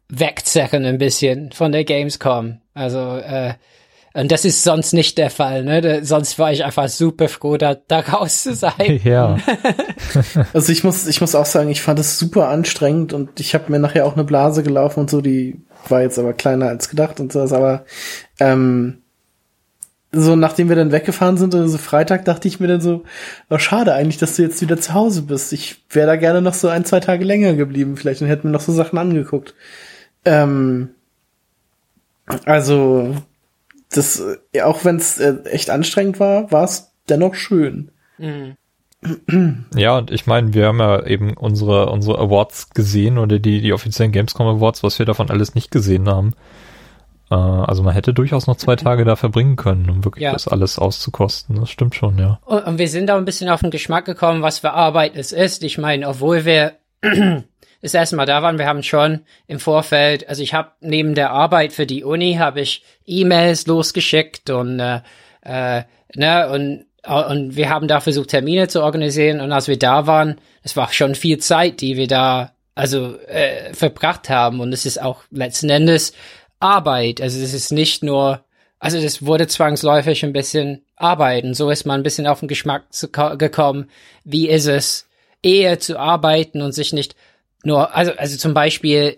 wegzerren 0.09 0.85
ein 0.85 0.99
bisschen 0.99 1.51
von 1.51 1.71
der 1.71 1.83
Gamescom. 1.83 2.61
Also 2.73 3.17
äh, 3.17 3.55
und 4.13 4.31
das 4.31 4.45
ist 4.45 4.63
sonst 4.63 4.93
nicht 4.93 5.17
der 5.17 5.31
Fall, 5.31 5.63
ne? 5.63 5.81
Da, 5.81 6.03
sonst 6.03 6.37
war 6.37 6.51
ich 6.51 6.63
einfach 6.63 6.87
super 6.87 7.27
froh, 7.27 7.57
da, 7.57 7.75
da 7.75 7.99
raus 7.99 8.43
zu 8.43 8.53
sein. 8.53 8.73
Ja. 9.03 9.37
also 10.53 10.71
ich 10.71 10.83
muss, 10.83 11.07
ich 11.07 11.19
muss 11.19 11.35
auch 11.35 11.45
sagen, 11.45 11.69
ich 11.69 11.81
fand 11.81 11.99
es 11.99 12.19
super 12.19 12.49
anstrengend 12.49 13.11
und 13.13 13.39
ich 13.39 13.53
habe 13.53 13.71
mir 13.71 13.79
nachher 13.79 14.05
auch 14.05 14.13
eine 14.13 14.23
Blase 14.23 14.61
gelaufen 14.63 15.01
und 15.01 15.09
so, 15.09 15.21
die 15.21 15.61
war 15.89 16.01
jetzt 16.01 16.19
aber 16.19 16.33
kleiner 16.33 16.67
als 16.67 16.89
gedacht 16.89 17.19
und 17.19 17.33
so, 17.33 17.39
aber 17.41 17.85
ähm, 18.39 18.99
so 20.11 20.35
nachdem 20.35 20.69
wir 20.69 20.75
dann 20.75 20.91
weggefahren 20.91 21.37
sind, 21.37 21.55
also 21.55 21.77
Freitag, 21.79 22.23
dachte 22.25 22.47
ich 22.47 22.59
mir 22.59 22.67
dann 22.67 22.81
so, 22.81 23.03
oh, 23.49 23.57
schade 23.57 23.93
eigentlich, 23.93 24.19
dass 24.19 24.35
du 24.35 24.43
jetzt 24.43 24.61
wieder 24.61 24.77
zu 24.79 24.93
Hause 24.93 25.23
bist. 25.23 25.51
Ich 25.53 25.83
wäre 25.89 26.05
da 26.05 26.15
gerne 26.15 26.41
noch 26.41 26.53
so 26.53 26.67
ein, 26.67 26.85
zwei 26.85 26.99
Tage 26.99 27.25
länger 27.25 27.55
geblieben, 27.55 27.97
vielleicht 27.97 28.21
und 28.21 28.27
hätte 28.27 28.45
mir 28.45 28.53
noch 28.53 28.61
so 28.61 28.71
Sachen 28.71 28.99
angeguckt. 28.99 29.55
Ähm, 30.23 30.91
also 32.45 33.15
das, 33.93 34.21
äh, 34.53 34.61
auch 34.61 34.85
wenn 34.85 34.97
es 34.97 35.19
äh, 35.19 35.35
echt 35.45 35.69
anstrengend 35.69 36.19
war, 36.19 36.51
war 36.51 36.63
es 36.63 36.93
dennoch 37.09 37.35
schön. 37.35 37.91
Mhm. 38.17 38.57
Ja, 39.75 39.97
und 39.97 40.11
ich 40.11 40.27
meine, 40.27 40.53
wir 40.53 40.67
haben 40.67 40.79
ja 40.79 41.05
eben 41.05 41.33
unsere, 41.33 41.89
unsere 41.89 42.19
Awards 42.19 42.69
gesehen 42.69 43.17
oder 43.17 43.37
die, 43.39 43.61
die 43.61 43.73
offiziellen 43.73 44.13
Gamescom 44.13 44.47
Awards, 44.47 44.81
was 44.81 44.97
wir 44.97 45.05
davon 45.05 45.29
alles 45.29 45.55
nicht 45.55 45.71
gesehen 45.71 46.07
haben. 46.07 46.33
Äh, 47.29 47.35
also 47.35 47.83
man 47.83 47.93
hätte 47.93 48.13
durchaus 48.13 48.47
noch 48.47 48.57
zwei 48.57 48.75
Tage 48.75 49.03
da 49.03 49.15
verbringen 49.15 49.55
können, 49.55 49.89
um 49.89 50.05
wirklich 50.05 50.23
ja. 50.23 50.31
das 50.31 50.47
alles 50.47 50.79
auszukosten. 50.79 51.59
Das 51.59 51.69
stimmt 51.69 51.95
schon, 51.95 52.17
ja. 52.17 52.39
Und, 52.45 52.65
und 52.65 52.77
wir 52.77 52.87
sind 52.87 53.11
auch 53.11 53.17
ein 53.17 53.25
bisschen 53.25 53.49
auf 53.49 53.61
den 53.61 53.71
Geschmack 53.71 54.05
gekommen, 54.05 54.41
was 54.41 54.59
für 54.59 54.71
Arbeit 54.71 55.15
es 55.15 55.31
ist. 55.31 55.63
Ich 55.63 55.77
meine, 55.77 56.07
obwohl 56.07 56.45
wir 56.45 56.73
das 57.81 57.93
erste 57.93 58.15
Mal 58.15 58.25
da 58.25 58.41
waren. 58.41 58.57
Wir 58.57 58.67
haben 58.67 58.83
schon 58.83 59.21
im 59.47 59.59
Vorfeld, 59.59 60.27
also 60.29 60.41
ich 60.41 60.53
habe 60.53 60.71
neben 60.81 61.15
der 61.15 61.31
Arbeit 61.31 61.73
für 61.73 61.85
die 61.85 62.03
Uni, 62.03 62.35
habe 62.35 62.61
ich 62.61 62.83
E-Mails 63.05 63.67
losgeschickt 63.67 64.49
und 64.49 64.79
äh, 64.79 65.01
äh, 65.43 65.83
ne, 66.15 66.49
und 66.49 66.85
und 67.05 67.57
wir 67.57 67.69
haben 67.69 67.89
da 67.89 67.99
versucht, 67.99 68.29
Termine 68.29 68.69
zu 68.69 68.81
organisieren. 68.81 69.41
Und 69.41 69.51
als 69.51 69.67
wir 69.67 69.77
da 69.77 70.07
waren, 70.07 70.39
es 70.61 70.77
war 70.77 70.91
schon 70.93 71.15
viel 71.15 71.37
Zeit, 71.37 71.81
die 71.81 71.97
wir 71.97 72.07
da 72.07 72.53
also 72.75 73.17
äh, 73.27 73.73
verbracht 73.73 74.29
haben. 74.29 74.61
Und 74.61 74.73
es 74.73 74.85
ist 74.85 75.01
auch 75.01 75.23
letzten 75.29 75.69
Endes 75.69 76.13
Arbeit. 76.59 77.21
Also 77.21 77.41
es 77.41 77.53
ist 77.53 77.71
nicht 77.71 78.03
nur, 78.03 78.45
also 78.79 79.01
das 79.01 79.25
wurde 79.25 79.47
zwangsläufig 79.47 80.23
ein 80.23 80.31
bisschen 80.31 80.85
Arbeit. 80.95 81.43
Und 81.43 81.55
so 81.55 81.69
ist 81.69 81.85
man 81.85 81.99
ein 81.99 82.03
bisschen 82.03 82.25
auf 82.25 82.39
den 82.39 82.47
Geschmack 82.47 82.93
zu, 82.93 83.09
gekommen. 83.09 83.89
Wie 84.23 84.47
ist 84.47 84.67
es, 84.67 85.07
eher 85.43 85.79
zu 85.79 85.99
arbeiten 85.99 86.61
und 86.61 86.71
sich 86.71 86.93
nicht 86.93 87.15
nur, 87.63 87.95
also, 87.95 88.13
also 88.13 88.37
zum 88.37 88.53
Beispiel, 88.53 89.17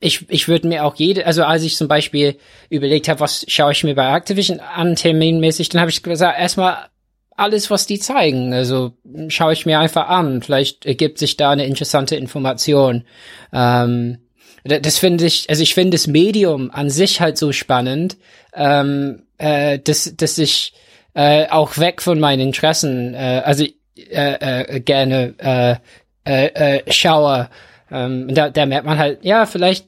ich, 0.00 0.30
ich 0.30 0.48
würde 0.48 0.66
mir 0.66 0.84
auch 0.84 0.96
jede, 0.96 1.26
also 1.26 1.44
als 1.44 1.62
ich 1.62 1.76
zum 1.76 1.88
Beispiel 1.88 2.36
überlegt 2.70 3.08
habe, 3.08 3.20
was 3.20 3.44
schaue 3.48 3.72
ich 3.72 3.84
mir 3.84 3.94
bei 3.94 4.16
Activision 4.16 4.60
an, 4.60 4.96
terminmäßig, 4.96 5.68
dann 5.68 5.80
habe 5.80 5.90
ich 5.90 6.02
gesagt, 6.02 6.38
erstmal 6.38 6.88
alles, 7.36 7.70
was 7.70 7.86
die 7.86 7.98
zeigen. 7.98 8.52
Also 8.52 8.92
schaue 9.28 9.52
ich 9.52 9.66
mir 9.66 9.80
einfach 9.80 10.08
an. 10.08 10.42
Vielleicht 10.42 10.84
ergibt 10.84 11.18
sich 11.18 11.36
da 11.36 11.50
eine 11.50 11.66
interessante 11.66 12.16
Information. 12.16 13.04
Ähm, 13.52 14.18
das 14.62 14.98
finde 14.98 15.24
ich, 15.24 15.48
also 15.48 15.62
ich 15.62 15.74
finde 15.74 15.96
das 15.96 16.06
Medium 16.06 16.70
an 16.70 16.90
sich 16.90 17.20
halt 17.20 17.38
so 17.38 17.52
spannend, 17.52 18.18
ähm, 18.54 19.22
äh, 19.38 19.78
dass, 19.78 20.14
dass 20.16 20.36
ich 20.36 20.74
äh, 21.14 21.48
auch 21.48 21.78
weg 21.78 22.02
von 22.02 22.20
meinen 22.20 22.40
Interessen, 22.40 23.14
äh, 23.14 23.42
also 23.44 23.64
äh, 24.10 24.76
äh, 24.76 24.80
gerne 24.80 25.34
äh, 25.38 25.76
äh, 26.24 26.78
äh, 26.78 26.92
schaue. 26.92 27.48
Ähm, 27.90 28.32
da, 28.32 28.50
da 28.50 28.66
merkt 28.66 28.86
man 28.86 28.98
halt, 28.98 29.24
ja, 29.24 29.46
vielleicht 29.46 29.86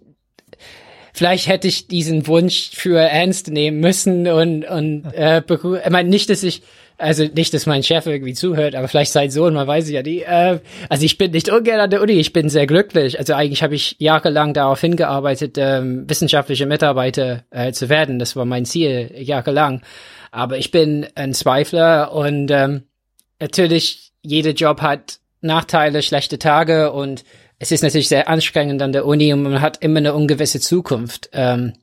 vielleicht 1.13 1.47
hätte 1.47 1.69
ich 1.69 1.89
diesen 1.89 2.27
Wunsch 2.27 2.71
für 2.73 2.99
ernst 2.99 3.49
nehmen 3.49 3.81
müssen 3.81 4.27
und 4.29 4.65
und 4.65 5.05
äh, 5.15 5.43
ich 5.49 5.91
meine 5.91 6.09
nicht, 6.09 6.31
dass 6.31 6.43
ich 6.43 6.63
also 7.03 7.25
nicht, 7.25 7.53
dass 7.53 7.67
mein 7.67 7.83
Chef 7.83 8.07
irgendwie 8.07 8.33
zuhört, 8.33 8.77
aber 8.77 8.87
vielleicht 8.87 9.13
sein 9.13 9.31
Sohn, 9.31 9.55
man 9.55 9.67
weiß 9.67 9.91
ja 9.91 10.03
nie. 10.03 10.21
Äh, 10.21 10.61
also 10.89 11.05
ich 11.05 11.19
bin 11.19 11.33
nicht 11.33 11.51
ungern 11.51 11.81
an 11.81 11.91
der 11.91 12.01
Uni, 12.01 12.13
ich 12.13 12.33
bin 12.33 12.49
sehr 12.49 12.67
glücklich. 12.67 13.19
Also 13.19 13.35
eigentlich 13.35 13.63
habe 13.63 13.75
ich 13.75 13.97
jahrelang 13.99 14.55
darauf 14.55 14.81
hingearbeitet, 14.81 15.59
ähm, 15.59 16.09
wissenschaftliche 16.09 16.67
Mitarbeiter 16.67 17.45
äh, 17.51 17.73
zu 17.73 17.89
werden. 17.89 18.21
Das 18.21 18.37
war 18.37 18.45
mein 18.45 18.65
Ziel 18.65 19.11
jahrelang. 19.17 19.83
Aber 20.31 20.59
ich 20.59 20.71
bin 20.71 21.07
ein 21.17 21.35
Zweifler 21.35 22.13
und 22.13 22.51
ähm, 22.53 22.85
natürlich 23.43 24.13
jeder 24.23 24.53
Job 24.53 24.81
hat 24.81 25.19
Nachteile, 25.41 26.03
schlechte 26.03 26.39
Tage 26.39 26.93
und 26.93 27.25
es 27.59 27.73
ist 27.73 27.83
natürlich 27.83 28.09
sehr 28.09 28.29
anstrengend 28.29 28.81
an 28.81 28.93
der 28.93 29.05
Uni 29.05 29.33
und 29.33 29.43
man 29.43 29.61
hat 29.61 29.83
immer 29.83 29.99
eine 29.99 30.15
ungewisse 30.15 30.61
Zukunft. 30.61 31.29
Ähm, 31.33 31.75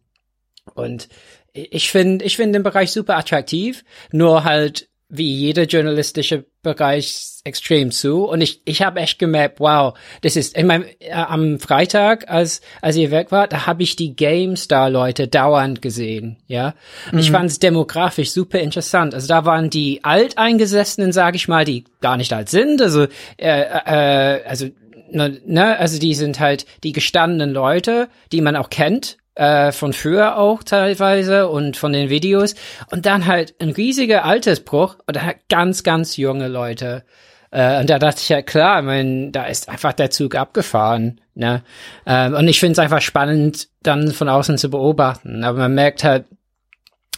und 0.73 1.10
ich 1.53 1.91
finde, 1.91 2.23
ich 2.23 2.38
finde 2.38 2.60
den 2.60 2.64
Bereich 2.64 2.91
super 2.91 3.18
attraktiv, 3.18 3.84
nur 4.11 4.45
halt 4.45 4.88
wie 5.10 5.31
jeder 5.31 5.64
journalistische 5.64 6.45
Bereich 6.61 7.40
extrem 7.45 7.91
zu. 7.91 8.26
Und 8.26 8.41
ich, 8.41 8.61
ich 8.65 8.81
habe 8.81 8.99
echt 8.99 9.18
gemerkt, 9.18 9.60
wow, 9.60 9.98
das 10.22 10.36
ist, 10.36 10.57
ich 10.57 10.64
meine, 10.64 10.86
äh, 10.99 11.11
am 11.11 11.60
Freitag, 11.60 12.30
als, 12.30 12.61
als 12.81 12.95
ihr 12.98 13.11
weg 13.11 13.31
wart, 13.31 13.53
da 13.53 13.65
habe 13.65 13.84
ich 13.84 13.95
die 13.95 14.15
GameStar-Leute 14.15 15.27
dauernd 15.27 15.81
gesehen, 15.81 16.38
ja. 16.48 16.73
Mhm. 17.11 17.19
ich 17.19 17.31
fand 17.31 17.49
es 17.49 17.60
demografisch 17.60 18.31
super 18.31 18.60
interessant. 18.60 19.14
Also 19.14 19.27
da 19.27 19.45
waren 19.45 19.69
die 19.69 20.03
Alteingesessenen, 20.03 21.11
sage 21.11 21.38
ich 21.38 21.48
mal, 21.48 21.65
die 21.65 21.86
gar 22.02 22.18
nicht 22.18 22.34
alt 22.34 22.49
sind, 22.49 22.81
also, 22.81 23.03
äh, 23.38 23.61
äh, 23.61 24.44
also, 24.45 24.68
ne, 25.11 25.40
ne, 25.45 25.77
also 25.77 25.99
die 25.99 26.14
sind 26.14 26.40
halt 26.40 26.65
die 26.84 26.91
gestandenen 26.91 27.52
Leute, 27.53 28.10
die 28.31 28.41
man 28.41 28.56
auch 28.56 28.69
kennt, 28.69 29.18
äh, 29.39 29.71
von 29.71 29.93
früher 29.93 30.37
auch 30.37 30.63
teilweise 30.63 31.47
und 31.47 31.77
von 31.77 31.93
den 31.93 32.09
Videos. 32.09 32.55
Und 32.91 33.05
dann 33.05 33.25
halt 33.25 33.55
ein 33.59 33.69
riesiger 33.69 34.25
Altersbruch 34.25 34.97
und 35.07 35.15
dann 35.15 35.25
halt 35.25 35.37
ganz, 35.47 35.83
ganz 35.83 36.17
junge 36.17 36.49
Leute. 36.49 37.05
Äh, 37.49 37.79
und 37.79 37.89
da 37.89 37.99
dachte 37.99 38.19
ich 38.21 38.27
ja, 38.27 38.41
klar, 38.41 38.79
ich 38.79 38.85
meine, 38.85 39.31
da 39.31 39.45
ist 39.45 39.69
einfach 39.69 39.93
der 39.93 40.11
Zug 40.11 40.35
abgefahren. 40.35 41.21
Ne? 41.35 41.63
Ähm, 42.05 42.33
und 42.33 42.49
ich 42.49 42.59
finde 42.59 42.73
es 42.73 42.79
einfach 42.79 43.01
spannend, 43.01 43.69
dann 43.81 44.11
von 44.11 44.27
außen 44.27 44.57
zu 44.57 44.69
beobachten. 44.69 45.45
Aber 45.45 45.59
man 45.59 45.73
merkt 45.73 46.03
halt, 46.03 46.25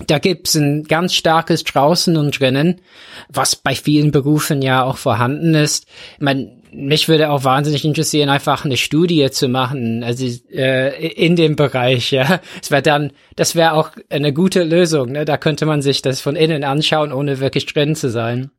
da 0.06 0.20
gibt's 0.20 0.54
ein 0.54 0.84
ganz 0.84 1.16
starkes 1.16 1.64
Draußen 1.64 2.18
und 2.18 2.40
drinnen, 2.40 2.82
was 3.30 3.56
bei 3.56 3.74
vielen 3.74 4.12
Berufen 4.12 4.62
ja 4.62 4.84
auch 4.84 4.98
vorhanden 4.98 5.56
ist. 5.56 5.88
Ich 6.16 6.22
meine, 6.22 6.61
mich 6.74 7.08
würde 7.08 7.30
auch 7.30 7.44
wahnsinnig 7.44 7.84
interessieren, 7.86 8.30
einfach 8.30 8.66
eine 8.66 8.78
Studie 8.78 9.30
zu 9.32 9.48
machen, 9.50 10.04
also 10.04 10.26
äh, 10.52 11.08
in 11.14 11.36
dem 11.36 11.56
Bereich, 11.56 12.12
ja. 12.12 12.40
Es 12.62 12.72
wäre 12.72 12.82
dann, 12.82 13.12
das 13.36 13.56
wäre 13.56 13.74
auch 13.74 13.92
eine 14.10 14.34
gute 14.34 14.64
Lösung, 14.64 15.12
ne? 15.12 15.26
Da 15.26 15.38
könnte 15.38 15.66
man 15.66 15.82
sich 15.82 16.02
das 16.02 16.22
von 16.22 16.36
innen 16.36 16.64
anschauen, 16.64 17.12
ohne 17.12 17.40
wirklich 17.40 17.66
drin 17.66 17.96
zu 17.96 18.10
sein. 18.10 18.52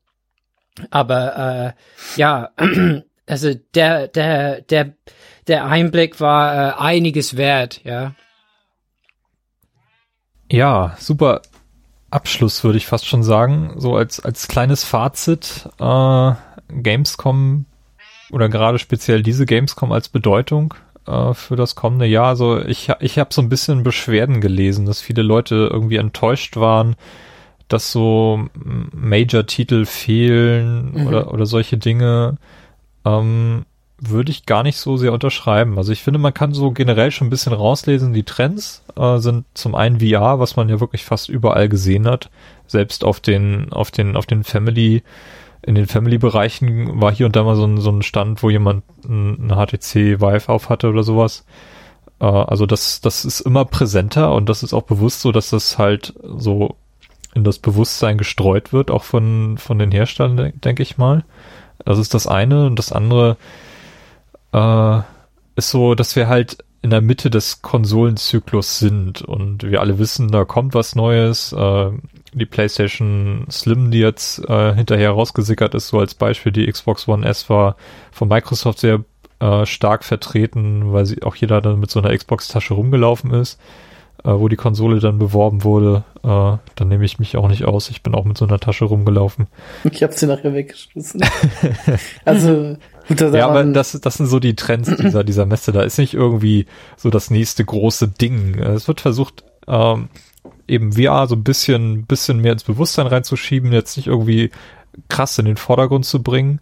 Aber 0.90 1.74
äh, 2.16 2.20
ja, 2.20 2.51
also 3.26 3.55
der, 3.74 4.09
der, 4.09 4.60
der, 4.62 4.94
der 5.47 5.66
Einblick 5.66 6.20
war 6.20 6.55
äh, 6.55 6.80
einiges 6.80 7.36
wert, 7.36 7.80
ja. 7.84 8.14
Ja, 10.51 10.97
super 10.98 11.40
Abschluss 12.10 12.62
würde 12.62 12.76
ich 12.76 12.86
fast 12.86 13.06
schon 13.06 13.22
sagen. 13.22 13.72
So 13.78 13.97
als, 13.97 14.20
als 14.20 14.48
kleines 14.48 14.84
Fazit, 14.84 15.68
äh, 15.80 16.32
Gamescom 16.68 17.64
oder 18.33 18.49
gerade 18.49 18.79
speziell 18.79 19.23
diese 19.23 19.47
Gamescom 19.47 19.93
als 19.93 20.09
Bedeutung. 20.09 20.75
äh, 21.07 21.35
für 21.35 21.57
das 21.57 21.75
kommende 21.75 22.07
Jahr. 22.07 22.29
Also 22.29 22.61
ich, 22.61 22.91
ich 23.01 23.19
habe 23.19 23.33
so 23.33 23.43
ein 23.43 23.49
bisschen 23.49 23.83
Beschwerden 23.83 24.41
gelesen, 24.41 24.87
dass 24.87 25.01
viele 25.01 25.23
Leute 25.23 25.69
irgendwie 25.71 25.97
enttäuscht 25.97 26.57
waren, 26.57 26.97
dass 27.69 27.93
so 27.93 28.49
Major-Titel 28.93 29.87
fehlen 29.87 30.93
mhm. 30.93 31.07
oder, 31.07 31.33
oder 31.33 31.47
solche 31.47 31.79
Dinge. 31.79 32.37
Ähm, 33.05 33.65
würde 34.05 34.33
ich 34.33 34.47
gar 34.47 34.65
nicht 34.65 34.79
so 34.79 34.97
sehr 34.97 35.13
unterschreiben. 35.13 35.79
Also 35.79 35.93
ich 35.93 36.03
finde, 36.03 36.19
man 36.19 36.35
kann 36.35 36.53
so 36.53 36.73
generell 36.73 37.13
schon 37.13 37.29
ein 37.29 37.31
bisschen 37.31 37.53
rauslesen, 37.53 38.13
die 38.13 38.25
Trends 38.25 38.83
äh, 38.97 39.19
sind 39.19 39.45
zum 39.55 39.77
einen 39.77 40.01
VR, 40.01 40.41
was 40.41 40.57
man 40.57 40.69
ja 40.69 40.81
wirklich 40.81 41.05
fast 41.05 41.29
überall 41.29 41.69
gesehen 41.69 42.09
hat. 42.09 42.29
Selbst 42.67 43.05
auf 43.05 43.21
den, 43.21 43.73
auf 43.73 43.93
den, 43.93 44.17
auf 44.17 44.27
den 44.27 44.43
Family, 44.43 45.05
in 45.62 45.74
den 45.74 45.86
Family-Bereichen 45.86 47.01
war 47.01 47.12
hier 47.12 47.26
und 47.26 47.36
da 47.36 47.44
mal 47.44 47.56
so 47.56 47.64
ein, 47.64 47.80
so 47.80 47.90
ein 47.90 48.02
Stand, 48.02 48.43
wo 48.43 48.51
jemand 48.51 48.84
eine 49.09 49.55
HTC 49.55 50.20
Vive 50.20 50.48
auf 50.48 50.68
hatte 50.68 50.89
oder 50.89 51.02
sowas. 51.02 51.44
Äh, 52.20 52.24
also 52.24 52.66
das, 52.66 53.01
das 53.01 53.24
ist 53.24 53.40
immer 53.40 53.64
präsenter 53.64 54.34
und 54.34 54.48
das 54.48 54.62
ist 54.62 54.74
auch 54.74 54.82
bewusst 54.82 55.20
so, 55.20 55.32
dass 55.32 55.51
das 55.51 55.78
halt 55.78 56.14
so 56.22 56.76
in 57.34 57.44
das 57.44 57.59
Bewusstsein 57.59 58.18
gestreut 58.18 58.72
wird, 58.72 58.90
auch 58.90 59.05
von, 59.05 59.56
von 59.56 59.78
den 59.78 59.90
Herstellern, 59.90 60.52
denke 60.60 60.82
ich 60.82 60.98
mal. 60.98 61.24
Das 61.84 61.98
ist 61.98 62.14
das 62.14 62.26
eine. 62.26 62.66
Und 62.66 62.78
das 62.78 62.93
andere 62.93 63.36
äh, 64.52 65.01
ist 65.56 65.70
so, 65.70 65.94
dass 65.94 66.14
wir 66.16 66.28
halt 66.28 66.59
in 66.83 66.91
der 66.91 67.01
Mitte 67.01 67.31
des 67.31 67.63
Konsolenzyklus 67.63 68.79
sind 68.79 69.23
und 69.23 69.63
wir 69.63 69.81
alle 69.81 69.99
wissen, 69.99 70.31
da 70.31 70.45
kommt 70.45 70.75
was 70.75 70.97
Neues. 70.97 71.53
Äh, 71.53 71.91
die 72.35 72.47
PlayStation 72.47 73.47
Slim, 73.51 73.91
die 73.91 74.01
jetzt 74.01 74.39
äh, 74.49 74.75
hinterher 74.75 75.13
rausgesickert 75.13 75.75
ist, 75.75 75.89
so 75.89 76.01
als 76.01 76.15
Beispiel, 76.15 76.51
die 76.51 76.67
Xbox 76.67 77.07
One 77.07 77.27
S 77.27 77.49
war 77.49 77.77
von 78.11 78.29
Microsoft 78.29 78.81
sehr 78.81 79.05
äh, 79.39 79.65
stark 79.65 80.05
vertreten, 80.05 80.93
weil 80.93 81.07
sie 81.07 81.23
auch 81.23 81.37
jeder 81.37 81.61
dann 81.61 81.79
mit 81.79 81.91
so 81.91 82.01
einer 82.01 82.17
Xbox-Tasche 82.17 82.75
rumgelaufen 82.75 83.33
ist 83.33 83.61
äh, 84.25 84.31
wo 84.31 84.49
die 84.49 84.57
Konsole 84.57 85.01
dann 85.01 85.19
beworben 85.19 85.65
wurde, 85.65 86.05
äh, 86.23 86.57
dann 86.77 86.89
nehme 86.89 87.05
ich 87.05 87.19
mich 87.19 87.37
auch 87.37 87.49
nicht 87.49 87.65
aus. 87.65 87.91
Ich 87.91 88.03
bin 88.03 88.15
auch 88.15 88.25
mit 88.25 88.39
so 88.39 88.47
einer 88.47 88.61
Tasche 88.61 88.85
rumgelaufen. 88.85 89.47
Ich 89.91 90.03
habe 90.03 90.13
sie 90.13 90.27
nachher 90.27 90.55
weggeschmissen. 90.55 91.25
also 92.25 92.77
ja, 93.09 93.49
aber 93.49 93.65
das, 93.65 93.93
das 93.93 94.15
sind 94.15 94.27
so 94.27 94.39
die 94.39 94.57
Trends 94.57 94.95
dieser, 95.01 95.24
dieser 95.24 95.47
Messe. 95.47 95.73
Da 95.73 95.83
ist 95.83 95.99
nicht 95.99 96.15
irgendwie 96.15 96.66
so 96.97 97.11
das 97.11 97.31
nächste 97.31 97.65
große 97.65 98.09
Ding. 98.09 98.59
Es 98.59 98.89
wird 98.89 99.01
versucht, 99.01 99.45
ähm, 99.66 100.09
eben 100.69 100.93
VR 100.93 101.27
so 101.27 101.35
ein 101.35 101.45
bisschen, 101.45 102.07
bisschen 102.07 102.41
mehr 102.41 102.53
ins 102.53 102.65
Bewusstsein 102.65 103.07
reinzuschieben, 103.07 103.73
jetzt 103.73 103.97
nicht 103.97 104.07
irgendwie 104.07 104.51
krass 105.09 105.39
in 105.39 105.45
den 105.45 105.57
Vordergrund 105.57 106.05
zu 106.05 106.23
bringen. 106.23 106.61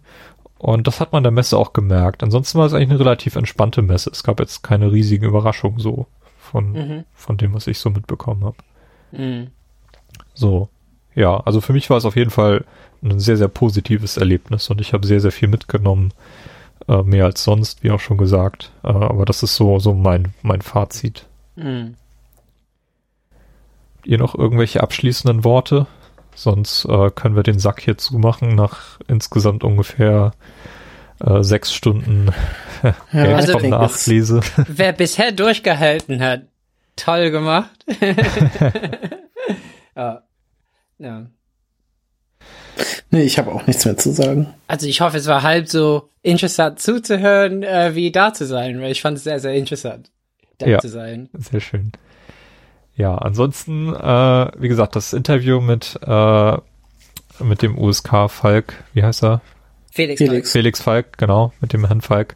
Und 0.57 0.85
das 0.85 0.99
hat 0.99 1.11
man 1.11 1.23
der 1.23 1.31
Messe 1.31 1.57
auch 1.57 1.73
gemerkt. 1.73 2.21
Ansonsten 2.21 2.59
war 2.59 2.67
es 2.67 2.73
eigentlich 2.73 2.91
eine 2.91 2.99
relativ 2.99 3.35
entspannte 3.35 3.81
Messe. 3.81 4.11
Es 4.11 4.23
gab 4.23 4.39
jetzt 4.39 4.61
keine 4.61 4.91
riesigen 4.91 5.25
Überraschungen 5.25 5.79
so 5.79 6.05
von, 6.37 6.73
mhm. 6.73 7.03
von 7.13 7.37
dem, 7.37 7.53
was 7.53 7.67
ich 7.67 7.79
so 7.79 7.89
mitbekommen 7.89 8.43
habe. 8.43 8.57
Mhm. 9.11 9.47
So, 10.33 10.69
ja, 11.15 11.39
also 11.39 11.61
für 11.61 11.73
mich 11.73 11.89
war 11.89 11.97
es 11.97 12.05
auf 12.05 12.15
jeden 12.15 12.29
Fall 12.29 12.65
ein 13.03 13.19
sehr, 13.19 13.37
sehr 13.37 13.47
positives 13.47 14.17
Erlebnis 14.17 14.69
und 14.69 14.81
ich 14.81 14.93
habe 14.93 15.07
sehr, 15.07 15.19
sehr 15.19 15.31
viel 15.31 15.47
mitgenommen. 15.47 16.13
Äh, 16.87 17.03
mehr 17.03 17.25
als 17.25 17.43
sonst, 17.43 17.83
wie 17.83 17.91
auch 17.91 17.99
schon 17.99 18.17
gesagt. 18.17 18.71
Äh, 18.83 18.87
aber 18.87 19.25
das 19.25 19.43
ist 19.43 19.55
so, 19.55 19.79
so 19.79 19.93
mein, 19.93 20.33
mein 20.41 20.61
Fazit. 20.61 21.25
Mhm. 21.55 21.95
Ihr 24.03 24.17
noch 24.17 24.35
irgendwelche 24.35 24.81
abschließenden 24.81 25.43
Worte? 25.43 25.85
Sonst 26.33 26.85
äh, 26.85 27.11
können 27.11 27.35
wir 27.35 27.43
den 27.43 27.59
Sack 27.59 27.81
hier 27.81 27.97
zumachen 27.97 28.55
nach 28.55 28.99
insgesamt 29.07 29.63
ungefähr 29.63 30.31
äh, 31.19 31.43
sechs 31.43 31.73
Stunden 31.73 32.31
ja, 33.11 33.35
also 33.35 33.59
Nachlese. 33.67 34.41
Wer 34.67 34.93
bisher 34.93 35.31
durchgehalten 35.31 36.21
hat, 36.21 36.43
toll 36.95 37.31
gemacht. 37.31 37.85
ja. 39.95 40.23
ja. 40.97 41.25
Nee, 43.09 43.23
ich 43.23 43.37
habe 43.37 43.51
auch 43.51 43.67
nichts 43.67 43.85
mehr 43.85 43.97
zu 43.97 44.11
sagen. 44.11 44.47
Also 44.67 44.87
ich 44.87 45.01
hoffe, 45.01 45.17
es 45.17 45.27
war 45.27 45.43
halb 45.43 45.67
so 45.67 46.09
interessant 46.21 46.79
zuzuhören, 46.79 47.63
äh, 47.63 47.95
wie 47.95 48.11
da 48.11 48.33
zu 48.33 48.45
sein, 48.45 48.81
weil 48.81 48.91
ich 48.91 49.01
fand 49.01 49.17
es 49.17 49.23
sehr, 49.23 49.39
sehr 49.39 49.53
interessant, 49.53 50.11
da 50.57 50.67
ja, 50.67 50.79
zu 50.79 50.89
sein. 50.89 51.29
Sehr 51.33 51.59
schön. 51.59 51.91
Ja, 52.95 53.15
ansonsten, 53.15 53.93
äh, 53.93 54.51
wie 54.57 54.67
gesagt, 54.67 54.95
das 54.95 55.13
Interview 55.13 55.61
mit, 55.61 55.99
äh, 56.05 56.57
mit 57.39 57.61
dem 57.61 57.77
USK 57.77 58.29
Falk, 58.29 58.83
wie 58.93 59.03
heißt 59.03 59.23
er? 59.23 59.41
Felix, 59.91 60.19
Felix. 60.19 60.33
Falk. 60.33 60.47
Felix 60.47 60.81
Falk, 60.81 61.17
genau, 61.17 61.53
mit 61.59 61.73
dem 61.73 61.85
Herrn 61.85 62.01
Falk. 62.01 62.35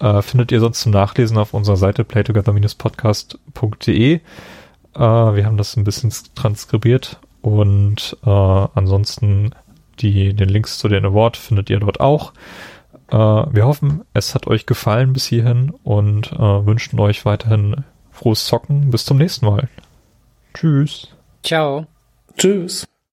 Äh, 0.00 0.22
findet 0.22 0.50
ihr 0.52 0.60
sonst 0.60 0.80
zum 0.80 0.92
Nachlesen 0.92 1.36
auf 1.38 1.54
unserer 1.54 1.76
Seite 1.76 2.04
playtogether-podcast.de. 2.04 4.14
Äh, 4.14 4.20
wir 4.98 5.46
haben 5.46 5.56
das 5.56 5.76
ein 5.76 5.84
bisschen 5.84 6.12
transkribiert 6.34 7.20
und 7.42 8.16
äh, 8.24 8.30
ansonsten 8.30 9.52
die, 10.00 10.34
den 10.34 10.48
Links 10.48 10.78
zu 10.78 10.88
den 10.88 11.04
Award 11.04 11.36
findet 11.36 11.70
ihr 11.70 11.80
dort 11.80 12.00
auch. 12.00 12.32
Äh, 13.10 13.16
wir 13.16 13.66
hoffen, 13.66 14.02
es 14.14 14.34
hat 14.34 14.46
euch 14.46 14.66
gefallen 14.66 15.12
bis 15.12 15.26
hierhin 15.26 15.72
und 15.84 16.32
äh, 16.32 16.66
wünschen 16.66 16.98
euch 17.00 17.24
weiterhin 17.24 17.84
frohes 18.10 18.46
Zocken. 18.46 18.90
Bis 18.90 19.04
zum 19.04 19.18
nächsten 19.18 19.46
Mal. 19.46 19.68
Tschüss. 20.54 21.08
Ciao. 21.42 21.86
Tschüss. 22.36 22.86